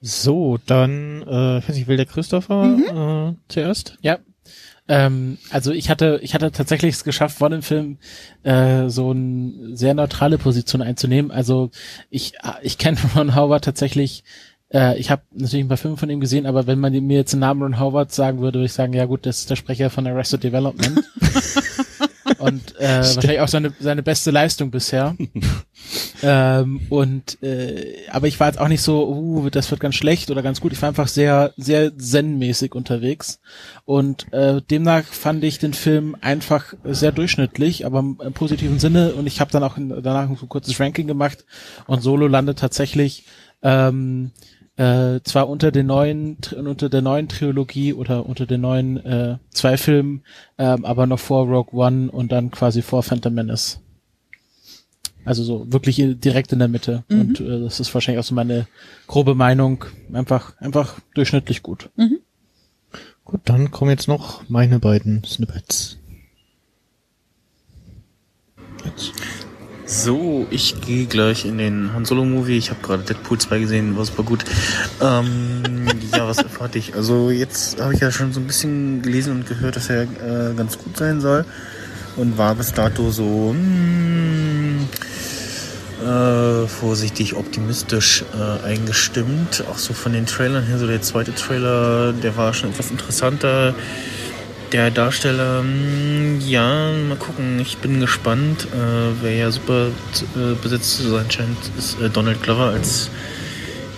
So, 0.00 0.58
dann, 0.64 1.22
äh, 1.26 1.58
ich 1.58 1.68
weiß 1.68 1.76
nicht, 1.76 1.88
will 1.88 1.96
der 1.96 2.06
Christopher 2.06 3.34
äh, 3.36 3.52
zuerst? 3.52 3.98
Ja. 4.00 4.18
Ähm, 4.90 5.38
also 5.50 5.70
ich 5.70 5.88
hatte, 5.88 6.18
ich 6.20 6.34
hatte 6.34 6.50
tatsächlich 6.50 6.96
es 6.96 7.04
geschafft, 7.04 7.38
vor 7.38 7.48
dem 7.48 7.62
Film 7.62 7.98
äh, 8.42 8.88
so 8.88 9.10
eine 9.10 9.76
sehr 9.76 9.94
neutrale 9.94 10.36
Position 10.36 10.82
einzunehmen. 10.82 11.30
Also 11.30 11.70
ich, 12.10 12.32
ich 12.60 12.76
kenne 12.76 12.98
Ron 13.16 13.36
Howard 13.36 13.64
tatsächlich, 13.64 14.24
äh, 14.74 14.98
ich 14.98 15.12
habe 15.12 15.22
natürlich 15.32 15.64
ein 15.64 15.68
paar 15.68 15.76
Filme 15.76 15.96
von 15.96 16.10
ihm 16.10 16.18
gesehen, 16.18 16.44
aber 16.44 16.66
wenn 16.66 16.80
man 16.80 16.92
mir 16.92 17.18
jetzt 17.18 17.32
den 17.32 17.38
Namen 17.38 17.62
Ron 17.62 17.78
Howard 17.78 18.10
sagen 18.10 18.40
würde, 18.40 18.58
würde 18.58 18.66
ich 18.66 18.72
sagen, 18.72 18.92
ja 18.92 19.04
gut, 19.04 19.26
das 19.26 19.38
ist 19.38 19.50
der 19.50 19.54
Sprecher 19.54 19.90
von 19.90 20.08
Arrested 20.08 20.42
Development. 20.42 21.04
und 22.40 22.78
äh, 22.78 22.98
wahrscheinlich 23.02 23.40
auch 23.40 23.48
seine, 23.48 23.72
seine 23.78 24.02
beste 24.02 24.30
Leistung 24.30 24.70
bisher. 24.70 25.16
ähm, 26.22 26.80
und 26.88 27.42
äh, 27.42 27.98
aber 28.10 28.26
ich 28.26 28.40
war 28.40 28.48
jetzt 28.48 28.58
auch 28.58 28.68
nicht 28.68 28.82
so, 28.82 29.08
uh, 29.08 29.50
das 29.50 29.70
wird 29.70 29.80
ganz 29.80 29.94
schlecht 29.94 30.30
oder 30.30 30.42
ganz 30.42 30.60
gut. 30.60 30.72
Ich 30.72 30.80
war 30.80 30.88
einfach 30.88 31.08
sehr, 31.08 31.52
sehr 31.56 31.96
zen-mäßig 31.96 32.74
unterwegs. 32.74 33.40
Und 33.84 34.32
äh, 34.32 34.62
demnach 34.62 35.04
fand 35.04 35.44
ich 35.44 35.58
den 35.58 35.74
Film 35.74 36.16
einfach 36.20 36.74
sehr 36.84 37.12
durchschnittlich, 37.12 37.84
aber 37.84 38.00
im, 38.00 38.20
im 38.24 38.32
positiven 38.32 38.78
Sinne. 38.78 39.14
Und 39.14 39.26
ich 39.26 39.40
habe 39.40 39.52
dann 39.52 39.62
auch 39.62 39.76
in, 39.76 39.90
danach 39.90 40.28
ein 40.28 40.48
kurzes 40.48 40.80
Ranking 40.80 41.06
gemacht 41.06 41.44
und 41.86 42.02
Solo 42.02 42.26
landet 42.26 42.58
tatsächlich 42.58 43.26
ähm, 43.62 44.32
äh, 44.80 45.20
zwar 45.24 45.46
unter 45.50 45.70
den 45.72 45.86
neuen 45.86 46.38
unter 46.56 46.88
der 46.88 47.02
neuen 47.02 47.28
Trilogie 47.28 47.92
oder 47.92 48.24
unter 48.24 48.46
den 48.46 48.62
neuen 48.62 48.96
äh, 49.04 49.36
zwei 49.50 49.76
Filmen, 49.76 50.22
ähm, 50.56 50.86
aber 50.86 51.06
noch 51.06 51.18
vor 51.18 51.46
Rogue 51.46 51.78
One 51.78 52.10
und 52.10 52.32
dann 52.32 52.50
quasi 52.50 52.80
vor 52.80 53.02
Phantom 53.02 53.34
Menace. 53.34 53.80
Also 55.26 55.44
so 55.44 55.70
wirklich 55.70 55.96
direkt 56.18 56.52
in 56.54 56.60
der 56.60 56.68
Mitte. 56.68 57.04
Mhm. 57.10 57.20
Und 57.20 57.40
äh, 57.40 57.60
das 57.60 57.78
ist 57.78 57.92
wahrscheinlich 57.92 58.20
auch 58.20 58.26
so 58.26 58.34
meine 58.34 58.68
grobe 59.06 59.34
Meinung. 59.34 59.84
Einfach, 60.14 60.58
einfach 60.60 60.98
durchschnittlich 61.14 61.62
gut. 61.62 61.90
Gut, 63.26 63.42
dann 63.44 63.70
kommen 63.70 63.90
jetzt 63.90 64.08
noch 64.08 64.48
meine 64.48 64.78
beiden 64.78 65.22
Snippets. 65.24 65.98
Jetzt. 68.86 69.12
So, 69.92 70.46
ich 70.50 70.80
gehe 70.80 71.06
gleich 71.06 71.44
in 71.44 71.58
den 71.58 71.92
Han 71.92 72.04
Solo 72.04 72.24
Movie. 72.24 72.56
Ich 72.56 72.70
habe 72.70 72.80
gerade 72.80 73.02
Deadpool 73.02 73.38
2 73.38 73.58
gesehen, 73.58 73.96
war 73.96 74.04
super 74.04 74.22
gut. 74.22 74.44
Ähm, 75.00 75.88
ja, 76.12 76.28
was 76.28 76.38
erfahrt 76.38 76.76
ich? 76.76 76.94
Also 76.94 77.30
jetzt 77.30 77.80
habe 77.80 77.92
ich 77.92 77.98
ja 77.98 78.12
schon 78.12 78.32
so 78.32 78.38
ein 78.38 78.46
bisschen 78.46 79.02
gelesen 79.02 79.32
und 79.32 79.48
gehört, 79.48 79.74
dass 79.74 79.90
er 79.90 80.02
äh, 80.02 80.54
ganz 80.56 80.78
gut 80.78 80.96
sein 80.96 81.20
soll 81.20 81.44
und 82.14 82.38
war 82.38 82.54
bis 82.54 82.72
dato 82.72 83.10
so 83.10 83.50
hm, 83.50 84.88
äh, 86.04 86.68
vorsichtig 86.68 87.34
optimistisch 87.34 88.24
äh, 88.38 88.64
eingestimmt. 88.64 89.64
Auch 89.68 89.78
so 89.78 89.92
von 89.92 90.12
den 90.12 90.24
Trailern 90.24 90.62
her, 90.62 90.78
so 90.78 90.86
der 90.86 91.02
zweite 91.02 91.34
Trailer, 91.34 92.12
der 92.12 92.36
war 92.36 92.54
schon 92.54 92.70
etwas 92.70 92.92
interessanter. 92.92 93.74
Der 94.72 94.92
Darsteller, 94.92 95.64
mh, 95.64 96.44
ja, 96.46 96.92
mal 97.08 97.16
gucken. 97.16 97.58
Ich 97.58 97.78
bin 97.78 97.98
gespannt. 97.98 98.68
Äh, 98.72 99.20
wer 99.20 99.34
ja 99.34 99.50
super 99.50 99.88
äh, 99.88 100.54
besetzt 100.62 100.98
zu 100.98 101.10
sein 101.10 101.28
scheint, 101.28 101.58
ist 101.76 102.00
äh, 102.00 102.08
Donald 102.08 102.40
Glover 102.40 102.66
als 102.66 103.10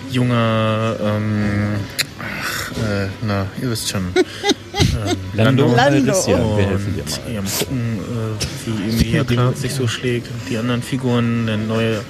junger, 0.09 0.95
ähm, 0.99 1.75
ach, 2.19 2.71
äh, 2.71 3.07
na, 3.21 3.45
ihr 3.61 3.69
wisst 3.69 3.89
schon. 3.89 4.01
ähm, 4.15 5.17
Lando, 5.35 5.67
Lando. 5.67 5.75
Calrissian, 5.75 6.39
wir 6.39 6.45
und 6.45 6.69
helfen 6.69 6.95
dir 6.95 7.03
mal. 7.03 7.33
ja, 7.33 7.41
mal 7.41 7.51
gucken, 7.51 7.99
äh, 7.99 8.65
wie 8.65 8.89
Emilia 8.89 9.23
Clarke 9.25 9.57
sich 9.57 9.73
so 9.75 9.87
schlägt. 9.87 10.27
Die 10.49 10.57
anderen 10.57 10.81
Figuren, 10.81 11.45
der 11.45 11.57
neue 11.57 12.01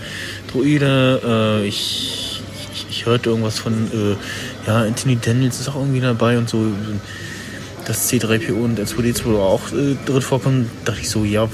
Droide. 0.49 1.61
Äh, 1.61 1.67
ich, 1.67 2.41
ich, 2.73 2.85
ich 2.89 3.05
hörte 3.05 3.29
irgendwas 3.29 3.59
von, 3.59 3.73
äh, 3.73 4.67
ja, 4.67 4.83
Anthony 4.83 5.17
Daniels 5.21 5.59
ist 5.59 5.67
auch 5.67 5.75
irgendwie 5.75 5.99
dabei 5.99 6.37
und 6.37 6.47
so. 6.47 6.65
Dass 7.85 8.09
C3PO 8.09 8.53
und 8.53 8.79
R2D2 8.79 9.35
auch 9.37 9.71
äh, 9.73 9.95
drin 10.05 10.21
vorkommen, 10.21 10.69
dachte 10.85 11.01
ich 11.01 11.09
so, 11.09 11.25
ja, 11.25 11.49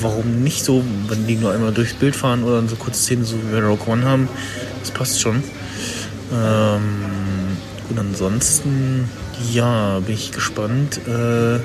warum 0.00 0.42
nicht 0.42 0.64
so, 0.64 0.82
wenn 1.08 1.26
die 1.26 1.36
nur 1.36 1.52
einmal 1.52 1.72
durchs 1.72 1.94
Bild 1.94 2.16
fahren 2.16 2.42
oder 2.42 2.66
so 2.66 2.76
kurze 2.76 3.02
Szenen, 3.02 3.24
so 3.24 3.36
wie 3.36 3.52
wir 3.52 3.62
Rogue 3.62 3.86
One 3.86 4.04
haben. 4.04 4.28
Das 4.80 4.90
passt 4.90 5.20
schon. 5.20 5.42
Ähm, 6.32 7.56
und 7.90 7.98
ansonsten, 7.98 9.08
ja, 9.52 10.00
bin 10.00 10.14
ich 10.14 10.32
gespannt. 10.32 11.00
Äh, 11.06 11.60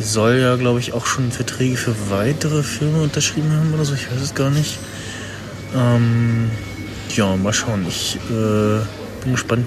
soll 0.00 0.38
ja, 0.38 0.56
glaube 0.56 0.80
ich, 0.80 0.92
auch 0.92 1.06
schon 1.06 1.30
Verträge 1.30 1.76
für 1.76 1.94
weitere 2.10 2.62
Filme 2.62 3.02
unterschrieben 3.02 3.50
haben 3.52 3.74
oder 3.74 3.84
so. 3.84 3.94
Ich 3.94 4.10
weiß 4.10 4.20
es 4.20 4.34
gar 4.34 4.50
nicht. 4.50 4.78
Ähm, 5.74 6.50
ja, 7.14 7.36
mal 7.36 7.52
schauen. 7.52 7.84
Ich 7.88 8.16
äh, 8.30 8.80
bin 9.22 9.32
gespannt, 9.32 9.66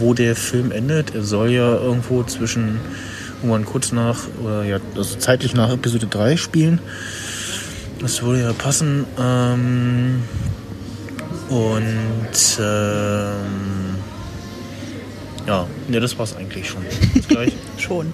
wo 0.00 0.14
der 0.14 0.34
Film 0.34 0.72
endet. 0.72 1.14
Er 1.14 1.22
soll 1.22 1.50
ja 1.50 1.74
irgendwo 1.76 2.22
zwischen 2.24 2.80
irgendwann 3.36 3.64
kurz 3.64 3.92
nach, 3.92 4.18
oder 4.42 4.64
ja, 4.64 4.78
also 4.96 5.16
zeitlich 5.16 5.54
nach 5.54 5.70
Episode 5.72 6.06
3 6.06 6.36
spielen. 6.36 6.80
Das 8.00 8.22
würde 8.22 8.42
ja 8.42 8.52
passen. 8.52 9.04
Ähm, 9.18 10.22
und 11.48 12.58
ähm, 12.60 13.96
ja, 15.46 15.66
ne, 15.88 16.00
das 16.00 16.18
war's 16.18 16.36
eigentlich 16.36 16.68
schon. 16.68 16.82
Bis 17.14 17.28
gleich. 17.28 17.52
Schon. 17.78 18.12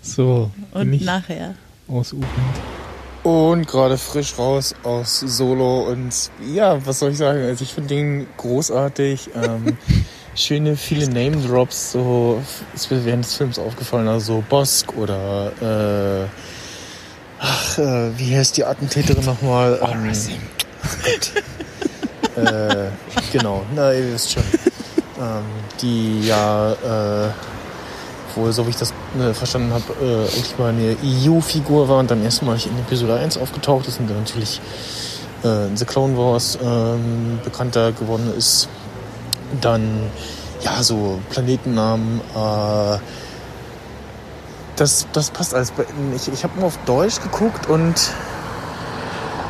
So, 0.00 0.50
bin 0.72 0.80
Und 0.80 0.92
ich 0.94 1.04
nachher. 1.04 1.54
ausufernd. 1.86 2.32
Und 3.22 3.66
gerade 3.66 3.98
frisch 3.98 4.38
raus 4.38 4.74
aus 4.84 5.20
Solo 5.20 5.88
und 5.90 6.30
ja, 6.52 6.84
was 6.86 7.00
soll 7.00 7.10
ich 7.10 7.18
sagen? 7.18 7.42
Also 7.42 7.64
ich 7.64 7.74
finde 7.74 7.88
den 7.88 8.26
großartig. 8.36 9.30
Ähm, 9.34 9.76
schöne, 10.38 10.76
viele 10.76 11.08
Name-Drops, 11.08 11.92
so 11.92 12.40
ist 12.74 12.90
mir 12.90 13.04
während 13.04 13.24
des 13.24 13.34
Films 13.34 13.58
aufgefallen, 13.58 14.06
also 14.08 14.42
Bosk 14.48 14.96
oder 14.96 15.52
äh, 15.60 16.28
ach, 17.40 17.78
äh, 17.78 18.18
wie 18.18 18.36
heißt 18.36 18.56
die 18.56 18.64
Attentäterin 18.64 19.24
nochmal? 19.24 19.80
Ähm, 19.82 20.12
ach 20.82 20.96
Gott. 22.36 22.52
äh, 22.52 22.90
genau, 23.32 23.64
na, 23.74 23.92
ihr 23.92 24.12
wisst 24.12 24.32
schon. 24.32 24.44
Ähm, 25.20 25.44
die 25.82 26.28
ja 26.28 26.72
äh, 26.72 27.30
wohl, 28.38 28.52
so 28.52 28.66
wie 28.66 28.70
ich 28.70 28.76
das 28.76 28.92
äh, 29.20 29.34
verstanden 29.34 29.72
habe, 29.72 29.84
äh, 30.00 30.22
eigentlich 30.22 30.58
mal 30.58 30.70
eine 30.70 30.96
EU-Figur 31.04 31.88
war 31.88 31.98
und 31.98 32.10
dann 32.10 32.22
erstmalig 32.22 32.66
in 32.66 32.78
Episode 32.78 33.16
1 33.16 33.36
aufgetaucht 33.38 33.86
ist 33.86 34.00
und 34.00 34.08
dann 34.08 34.18
natürlich 34.18 34.60
äh, 35.44 35.66
in 35.66 35.76
The 35.76 35.84
Clone 35.84 36.16
Wars 36.16 36.58
ähm, 36.62 37.40
bekannter 37.44 37.92
geworden 37.92 38.32
ist. 38.36 38.68
Dann, 39.60 40.10
ja, 40.62 40.82
so 40.82 41.20
Planetennamen, 41.30 42.20
äh, 42.34 42.98
das, 44.76 45.06
das 45.12 45.30
passt 45.30 45.54
alles. 45.54 45.72
Ich, 46.14 46.32
ich 46.32 46.44
habe 46.44 46.56
nur 46.56 46.66
auf 46.66 46.78
Deutsch 46.86 47.20
geguckt 47.20 47.68
und 47.68 47.94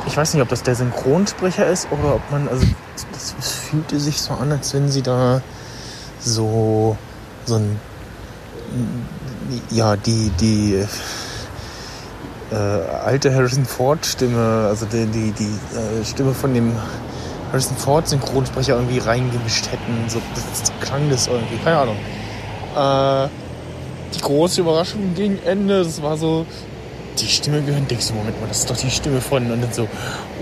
ich 0.06 0.16
weiß 0.16 0.34
nicht, 0.34 0.42
ob 0.42 0.48
das 0.48 0.62
der 0.62 0.74
Synchronsprecher 0.74 1.66
ist 1.66 1.88
oder 1.92 2.14
ob 2.14 2.30
man, 2.30 2.48
also 2.48 2.66
das 3.12 3.34
fühlte 3.52 4.00
sich 4.00 4.20
so 4.22 4.32
an, 4.34 4.50
als 4.52 4.72
wenn 4.72 4.88
sie 4.88 5.02
da 5.02 5.42
so, 6.18 6.96
so 7.44 7.56
ein 7.56 7.78
ja, 9.70 9.96
die, 9.96 10.30
die 10.40 10.84
äh, 12.50 12.54
alte 12.54 13.34
Harrison 13.34 13.64
Ford 13.64 14.04
Stimme, 14.04 14.66
also 14.68 14.86
die, 14.86 15.06
die, 15.06 15.32
die 15.32 15.44
äh, 15.44 16.04
Stimme 16.04 16.34
von 16.34 16.54
dem 16.54 16.72
Harrison 17.50 17.76
Ford 17.76 18.08
Synchronsprecher 18.08 18.74
irgendwie 18.74 18.98
reingemischt 18.98 19.66
hätten. 19.70 20.08
So 20.08 20.20
das 20.34 20.72
klang 20.80 21.10
das 21.10 21.26
irgendwie, 21.26 21.56
keine 21.64 21.78
Ahnung. 21.78 21.96
Äh, 22.76 23.28
die 24.14 24.20
große 24.20 24.60
Überraschung 24.60 25.14
gegen 25.14 25.38
Ende, 25.44 25.84
das 25.84 26.02
war 26.02 26.16
so, 26.16 26.46
die 27.18 27.26
Stimme 27.26 27.62
gehört, 27.62 27.90
denkst 27.90 28.08
du, 28.08 28.14
Moment 28.14 28.40
mal, 28.40 28.46
das 28.46 28.60
ist 28.60 28.70
doch 28.70 28.76
die 28.76 28.90
Stimme 28.90 29.20
von, 29.20 29.50
und 29.50 29.60
dann 29.60 29.72
so, 29.72 29.88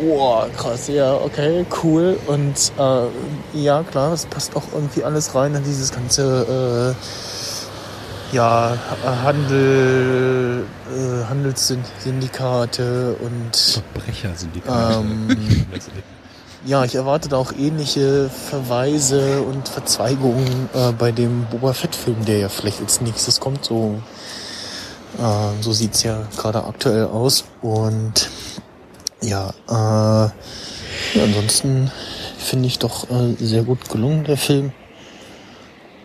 wow, 0.07 0.47
krass, 0.57 0.88
ja, 0.88 1.14
okay, 1.14 1.64
cool, 1.83 2.19
und 2.26 2.73
äh, 2.78 3.59
ja, 3.59 3.83
klar, 3.83 4.12
es 4.12 4.26
passt 4.26 4.55
auch 4.57 4.62
irgendwie 4.73 5.02
alles 5.02 5.35
rein 5.35 5.55
in 5.55 5.64
dieses 5.64 5.90
ganze, 5.90 6.95
äh, 6.95 7.36
ja, 8.33 8.76
Handel, 9.25 10.64
äh, 10.90 11.25
Handelssyndikate 11.28 13.16
und 13.21 13.56
Verbrecher 13.56 14.35
sind 14.35 14.54
die 14.54 14.62
Ähm, 14.68 15.28
ja, 16.66 16.85
ich 16.85 16.95
erwarte 16.95 17.28
da 17.28 17.37
auch 17.37 17.52
ähnliche 17.52 18.28
Verweise 18.28 19.42
und 19.42 19.68
Verzweigungen 19.68 20.68
äh, 20.75 20.92
bei 20.92 21.12
dem 21.12 21.47
Boba 21.50 21.73
Fett-Film, 21.73 22.25
der 22.25 22.38
ja 22.38 22.49
vielleicht 22.49 22.80
als 22.80 23.00
nächstes 23.00 23.40
kommt. 23.40 23.64
So, 23.64 24.00
äh, 25.18 25.62
so 25.62 25.73
sieht's 25.73 26.02
ja 26.02 26.26
gerade 26.37 26.64
aktuell 26.64 27.06
aus. 27.06 27.45
Und 27.62 28.28
ja, 29.23 29.50
äh, 29.68 30.30
ja 31.14 31.23
ansonsten 31.23 31.90
finde 32.38 32.66
ich 32.66 32.78
doch 32.78 33.09
äh, 33.11 33.35
sehr 33.38 33.62
gut 33.62 33.88
gelungen, 33.88 34.25
der 34.25 34.37
Film. 34.37 34.73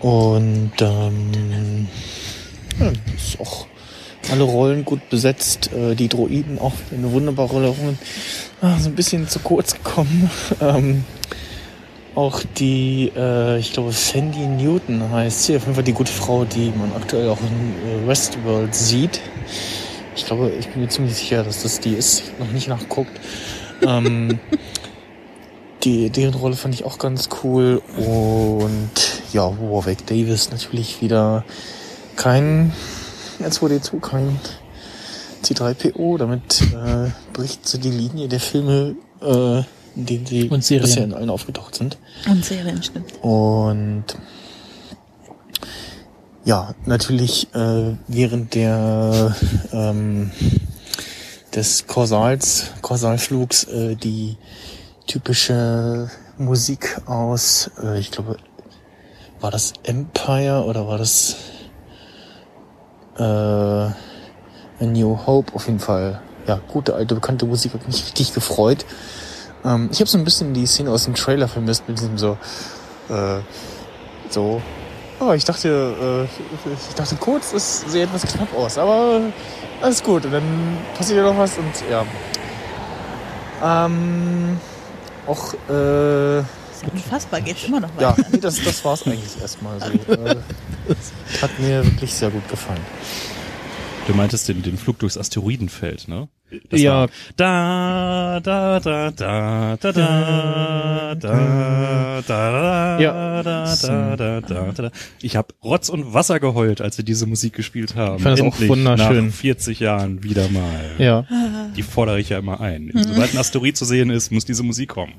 Und 0.01 0.71
ähm, 0.81 1.87
ja, 2.79 2.91
ist 3.15 3.39
auch 3.39 3.67
alle 4.31 4.43
Rollen 4.43 4.85
gut 4.85 5.09
besetzt. 5.09 5.71
Äh, 5.73 5.95
die 5.95 6.07
Droiden 6.07 6.59
auch 6.59 6.73
eine 6.91 7.11
wunderbare 7.11 7.67
Rolle. 7.67 7.97
Ah, 8.61 8.77
so 8.79 8.89
ein 8.89 8.95
bisschen 8.95 9.27
zu 9.27 9.39
kurz 9.39 9.73
gekommen. 9.73 10.29
Ähm, 10.61 11.05
auch 12.13 12.41
die, 12.57 13.11
äh, 13.15 13.57
ich 13.57 13.71
glaube, 13.71 13.93
Sandy 13.93 14.45
Newton 14.45 15.11
heißt 15.11 15.43
sie, 15.43 15.55
auf 15.55 15.63
jeden 15.63 15.75
Fall 15.75 15.83
die 15.83 15.93
gute 15.93 16.11
Frau, 16.11 16.43
die 16.43 16.73
man 16.77 16.91
aktuell 16.93 17.29
auch 17.29 17.39
in 17.39 18.03
äh, 18.03 18.07
Westworld 18.07 18.75
sieht. 18.75 19.21
Ich 20.15 20.25
glaube, 20.25 20.51
ich 20.59 20.67
bin 20.67 20.81
mir 20.81 20.89
ziemlich 20.89 21.15
sicher, 21.15 21.43
dass 21.43 21.63
das 21.63 21.79
die 21.79 21.93
ist. 21.93 22.19
Ich 22.19 22.31
habe 22.33 22.43
noch 22.43 22.51
nicht 22.51 22.67
nachgeguckt. 22.67 23.17
ähm, 23.87 24.39
die, 25.83 26.09
deren 26.09 26.33
Rolle 26.33 26.57
fand 26.57 26.73
ich 26.73 26.83
auch 26.83 26.99
ganz 26.99 27.29
cool. 27.43 27.81
Und 27.95 29.20
ja, 29.33 29.43
Warwick 29.43 30.05
Davis 30.07 30.51
natürlich 30.51 31.01
wieder 31.01 31.43
kein 32.15 32.73
R2D2, 33.39 33.99
kein 33.99 34.39
C3PO. 35.43 36.17
Damit 36.17 36.61
äh, 36.61 37.09
bricht 37.33 37.67
sie 37.67 37.79
die 37.79 37.91
Linie 37.91 38.27
der 38.27 38.39
Filme, 38.39 38.95
äh, 39.21 39.59
in 39.95 40.05
denen 40.05 40.25
sie 40.25 40.49
bisher 40.79 41.03
in 41.03 41.13
allen 41.13 41.29
aufgetaucht 41.29 41.75
sind. 41.75 41.97
Und 42.29 42.43
Serien, 42.43 42.81
stimmt. 42.81 43.13
Und 43.21 44.05
ja, 46.43 46.73
natürlich 46.85 47.53
äh, 47.53 47.95
während 48.07 48.55
der 48.55 49.35
ähm, 49.71 50.31
des 51.53 51.85
Korsals, 51.85 52.71
Korsalflugs 52.81 53.65
äh, 53.65 53.95
die 53.95 54.37
typische 55.07 56.09
Musik 56.37 57.01
aus, 57.05 57.69
äh, 57.83 57.99
ich 57.99 58.11
glaube, 58.11 58.37
war 59.41 59.51
das 59.51 59.73
Empire 59.83 60.63
oder 60.65 60.87
war 60.87 60.97
das 60.97 61.35
äh, 63.17 63.23
A 63.23 63.93
New 64.79 65.19
Hope 65.25 65.53
auf 65.55 65.65
jeden 65.65 65.79
Fall. 65.79 66.21
Ja, 66.47 66.59
gute 66.67 66.95
alte 66.95 67.15
bekannte 67.15 67.45
Musik 67.45 67.73
hat 67.73 67.85
mich 67.85 68.03
richtig 68.03 68.33
gefreut. 68.33 68.85
Ähm, 69.65 69.89
ich 69.91 69.99
habe 69.99 70.09
so 70.09 70.17
ein 70.17 70.23
bisschen 70.23 70.53
die 70.53 70.65
Szene 70.65 70.91
aus 70.91 71.05
dem 71.05 71.15
Trailer 71.15 71.47
vermisst 71.47 71.87
mit 71.87 71.99
diesem 71.99 72.17
so 72.17 72.37
äh, 73.09 73.39
so. 74.29 74.61
Oh, 75.19 75.33
ich 75.33 75.45
dachte, 75.45 75.67
äh, 75.69 76.71
ich 76.89 76.95
dachte 76.95 77.15
kurz, 77.15 77.53
es 77.53 77.81
sieht 77.81 78.03
etwas 78.03 78.23
knapp 78.23 78.55
aus, 78.57 78.77
aber 78.79 79.21
alles 79.81 80.01
gut. 80.01 80.25
Und 80.25 80.31
dann 80.31 80.77
passiert 80.97 81.17
ja 81.17 81.23
noch 81.23 81.37
was 81.37 81.57
und 81.57 81.89
ja. 81.89 82.05
Ähm, 83.63 84.59
auch, 85.27 85.53
äh, 85.69 86.43
Unfassbar, 86.91 87.41
geht 87.41 87.67
immer 87.67 87.79
noch 87.79 87.89
ja, 87.99 88.17
weiter. 88.17 88.27
nee, 88.31 88.39
das, 88.39 88.63
das 88.63 88.83
war's 88.83 89.05
eigentlich 89.05 89.39
erstmal 89.41 89.79
so. 89.79 90.13
Äh, 90.13 90.35
hat 91.41 91.59
mir 91.59 91.83
wirklich 91.85 92.13
sehr 92.13 92.29
gut 92.29 92.47
gefallen. 92.49 92.81
Du 94.07 94.15
meintest 94.15 94.49
den, 94.49 94.63
den 94.63 94.77
Flug 94.77 94.97
durchs 94.99 95.17
Asteroidenfeld, 95.17 96.07
ne? 96.07 96.27
Das 96.69 96.81
Ja. 96.81 97.01
war 97.01 97.09
Da, 97.37 98.39
da, 98.41 98.79
da, 98.79 99.11
da, 99.11 99.77
da, 99.77 99.91
da, 99.93 101.15
da, 101.15 101.15
da, 101.15 102.21
da, 102.27 102.99
Ja. 102.99 103.43
da, 103.43 103.75
da, 103.75 104.15
da, 104.17 104.41
da, 104.41 104.71
da. 104.71 104.91
Ich 105.21 105.35
habe 105.35 105.53
Rotz 105.63 105.87
und 105.89 106.13
Wasser 106.13 106.39
geheult, 106.39 106.81
als 106.81 106.95
sie 106.97 107.05
diese 107.05 107.25
Musik 107.27 107.53
gespielt 107.53 107.95
haben. 107.95 108.17
Ich 108.17 108.23
fand 108.23 108.39
das 108.39 108.45
auch 108.45 108.59
wunderschön. 108.59 109.27
Nach 109.27 109.33
40 109.33 109.79
Jahren 109.79 110.23
wieder 110.23 110.49
mal. 110.49 110.91
Ja. 110.97 111.25
Die 111.77 111.83
fordere 111.83 112.19
ich 112.19 112.29
ja 112.29 112.39
immer 112.39 112.59
ein. 112.59 112.91
Sobald 112.93 113.33
ein 113.33 113.37
Asteroid 113.37 113.77
zu 113.77 113.85
sehen 113.85 114.09
ist, 114.09 114.31
muss 114.31 114.43
diese 114.45 114.63
Musik 114.63 114.89
kommen. 114.89 115.13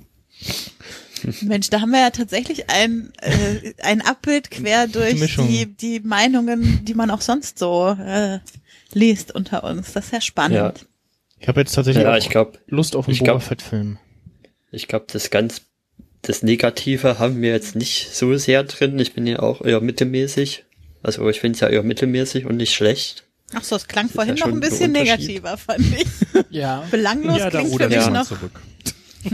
Mensch, 1.42 1.70
da 1.70 1.80
haben 1.80 1.90
wir 1.90 2.00
ja 2.00 2.10
tatsächlich 2.10 2.68
ein, 2.70 3.12
äh, 3.20 3.72
ein 3.82 4.00
Abbild 4.02 4.50
quer 4.50 4.86
durch 4.88 5.18
Mischung. 5.18 5.48
die, 5.48 5.66
die 5.66 6.00
Meinungen, 6.00 6.84
die 6.84 6.94
man 6.94 7.10
auch 7.10 7.20
sonst 7.20 7.58
so 7.58 7.88
äh, 7.90 8.38
liest 8.92 9.34
unter 9.34 9.64
uns. 9.64 9.92
Das 9.92 10.06
ist 10.06 10.12
ja 10.12 10.20
spannend. 10.20 10.56
Ja. 10.56 10.72
Ich 11.38 11.48
habe 11.48 11.60
jetzt 11.60 11.72
tatsächlich 11.74 12.04
Ja, 12.04 12.12
auch 12.12 12.16
ich 12.18 12.28
glaube, 12.28 12.58
Lust 12.68 12.94
auf 12.96 13.06
einen 13.06 13.14
ich 13.14 13.20
Boba 13.20 13.32
glaub- 13.32 13.42
Fett-Film. 13.42 13.98
ich 14.70 14.86
glaube, 14.88 15.06
das 15.12 15.30
ganz, 15.30 15.62
das 16.22 16.42
Negative 16.42 17.18
haben 17.18 17.42
wir 17.42 17.50
jetzt 17.50 17.74
nicht 17.74 18.10
so 18.14 18.36
sehr 18.36 18.62
drin. 18.64 18.98
Ich 18.98 19.12
bin 19.14 19.26
ja 19.26 19.40
auch 19.40 19.60
eher 19.64 19.80
mittelmäßig. 19.80 20.64
Also 21.02 21.28
ich 21.28 21.40
finde 21.40 21.56
es 21.56 21.60
ja 21.60 21.68
eher 21.68 21.82
mittelmäßig 21.82 22.46
und 22.46 22.56
nicht 22.58 22.72
schlecht. 22.74 23.24
Ach 23.54 23.64
so, 23.64 23.74
es 23.76 23.88
klang 23.88 24.06
ist 24.06 24.14
vorhin 24.14 24.36
ja 24.36 24.46
noch 24.46 24.54
ein 24.54 24.60
bisschen 24.60 24.92
negativer, 24.92 25.58
fand 25.58 25.84
ich. 25.96 26.06
Ja. 26.50 26.84
Belanglos 26.90 27.38
ja, 27.38 27.50
da 27.50 27.58
klingt 27.60 27.76
für 27.82 27.88
mich 27.88 27.96
ich 27.98 28.04
schon 28.04 28.12
noch. 28.12 28.24
zurück. 28.26 28.52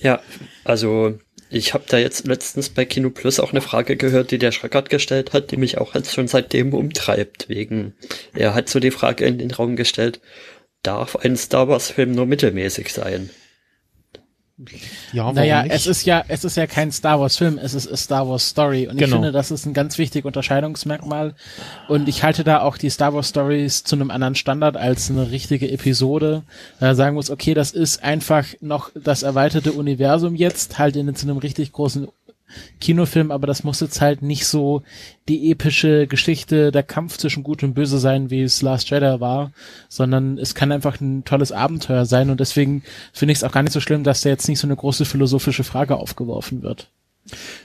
Ja, 0.00 0.20
also 0.64 1.18
ich 1.50 1.72
habe 1.74 1.84
da 1.86 1.98
jetzt 1.98 2.26
letztens 2.26 2.68
bei 2.68 2.84
Kino 2.84 3.10
Plus 3.10 3.38
auch 3.38 3.52
eine 3.52 3.60
Frage 3.60 3.96
gehört, 3.96 4.30
die 4.30 4.38
der 4.38 4.50
Schreckert 4.50 4.90
gestellt 4.90 5.32
hat, 5.32 5.50
die 5.50 5.56
mich 5.56 5.78
auch 5.78 5.94
jetzt 5.94 6.12
schon 6.12 6.26
seitdem 6.26 6.72
umtreibt. 6.72 7.48
Wegen, 7.48 7.94
er 8.34 8.54
hat 8.54 8.68
so 8.68 8.80
die 8.80 8.90
Frage 8.90 9.24
in 9.24 9.38
den 9.38 9.50
Raum 9.50 9.76
gestellt, 9.76 10.20
darf 10.82 11.16
ein 11.16 11.36
Star 11.36 11.68
Wars 11.68 11.90
Film 11.90 12.12
nur 12.12 12.26
mittelmäßig 12.26 12.92
sein? 12.92 13.30
Ja, 15.12 15.32
Naja, 15.32 15.62
nicht? 15.64 15.74
es 15.74 15.86
ist 15.88 16.04
ja, 16.04 16.24
es 16.28 16.44
ist 16.44 16.56
ja 16.56 16.68
kein 16.68 16.92
Star 16.92 17.18
Wars 17.18 17.36
Film, 17.36 17.58
es 17.58 17.74
ist 17.74 17.88
Star 17.96 18.28
Wars 18.28 18.50
Story. 18.50 18.86
Und 18.86 18.94
ich 18.94 19.04
Genau. 19.04 19.16
finde, 19.16 19.32
das 19.32 19.50
ist 19.50 19.66
ein 19.66 19.74
ganz 19.74 19.98
wichtiges 19.98 20.26
Unterscheidungsmerkmal. 20.26 21.34
Und 21.88 22.08
ich 22.08 22.22
halte 22.22 22.44
da 22.44 22.60
auch 22.60 22.78
die 22.78 22.88
Star 22.90 23.12
Wars 23.14 23.30
Stories 23.30 23.82
zu 23.82 23.96
einem 23.96 24.12
anderen 24.12 24.36
Standard 24.36 24.76
als 24.76 25.10
eine 25.10 25.32
richtige 25.32 25.68
Episode. 25.70 26.42
Da 26.78 26.94
sagen 26.94 27.16
muss, 27.16 27.30
okay, 27.30 27.54
das 27.54 27.72
ist 27.72 28.04
einfach 28.04 28.46
noch 28.60 28.90
das 28.94 29.24
erweiterte 29.24 29.72
Universum 29.72 30.36
jetzt, 30.36 30.78
halt 30.78 30.94
in 30.94 31.12
zu 31.16 31.26
einem 31.26 31.38
richtig 31.38 31.72
großen 31.72 32.06
Kinofilm, 32.80 33.30
aber 33.30 33.46
das 33.46 33.64
muss 33.64 33.80
jetzt 33.80 34.00
halt 34.00 34.22
nicht 34.22 34.46
so 34.46 34.82
die 35.28 35.50
epische 35.50 36.06
Geschichte, 36.06 36.70
der 36.70 36.82
Kampf 36.82 37.16
zwischen 37.16 37.42
Gut 37.42 37.62
und 37.62 37.74
Böse 37.74 37.98
sein, 37.98 38.30
wie 38.30 38.42
es 38.42 38.62
Last 38.62 38.90
Jedi 38.90 39.20
war, 39.20 39.52
sondern 39.88 40.38
es 40.38 40.54
kann 40.54 40.72
einfach 40.72 41.00
ein 41.00 41.24
tolles 41.24 41.52
Abenteuer 41.52 42.04
sein 42.04 42.30
und 42.30 42.40
deswegen 42.40 42.82
finde 43.12 43.32
ich 43.32 43.38
es 43.38 43.44
auch 43.44 43.52
gar 43.52 43.62
nicht 43.62 43.72
so 43.72 43.80
schlimm, 43.80 44.04
dass 44.04 44.22
da 44.22 44.28
jetzt 44.28 44.48
nicht 44.48 44.58
so 44.58 44.66
eine 44.66 44.76
große 44.76 45.04
philosophische 45.04 45.64
Frage 45.64 45.96
aufgeworfen 45.96 46.62
wird. 46.62 46.90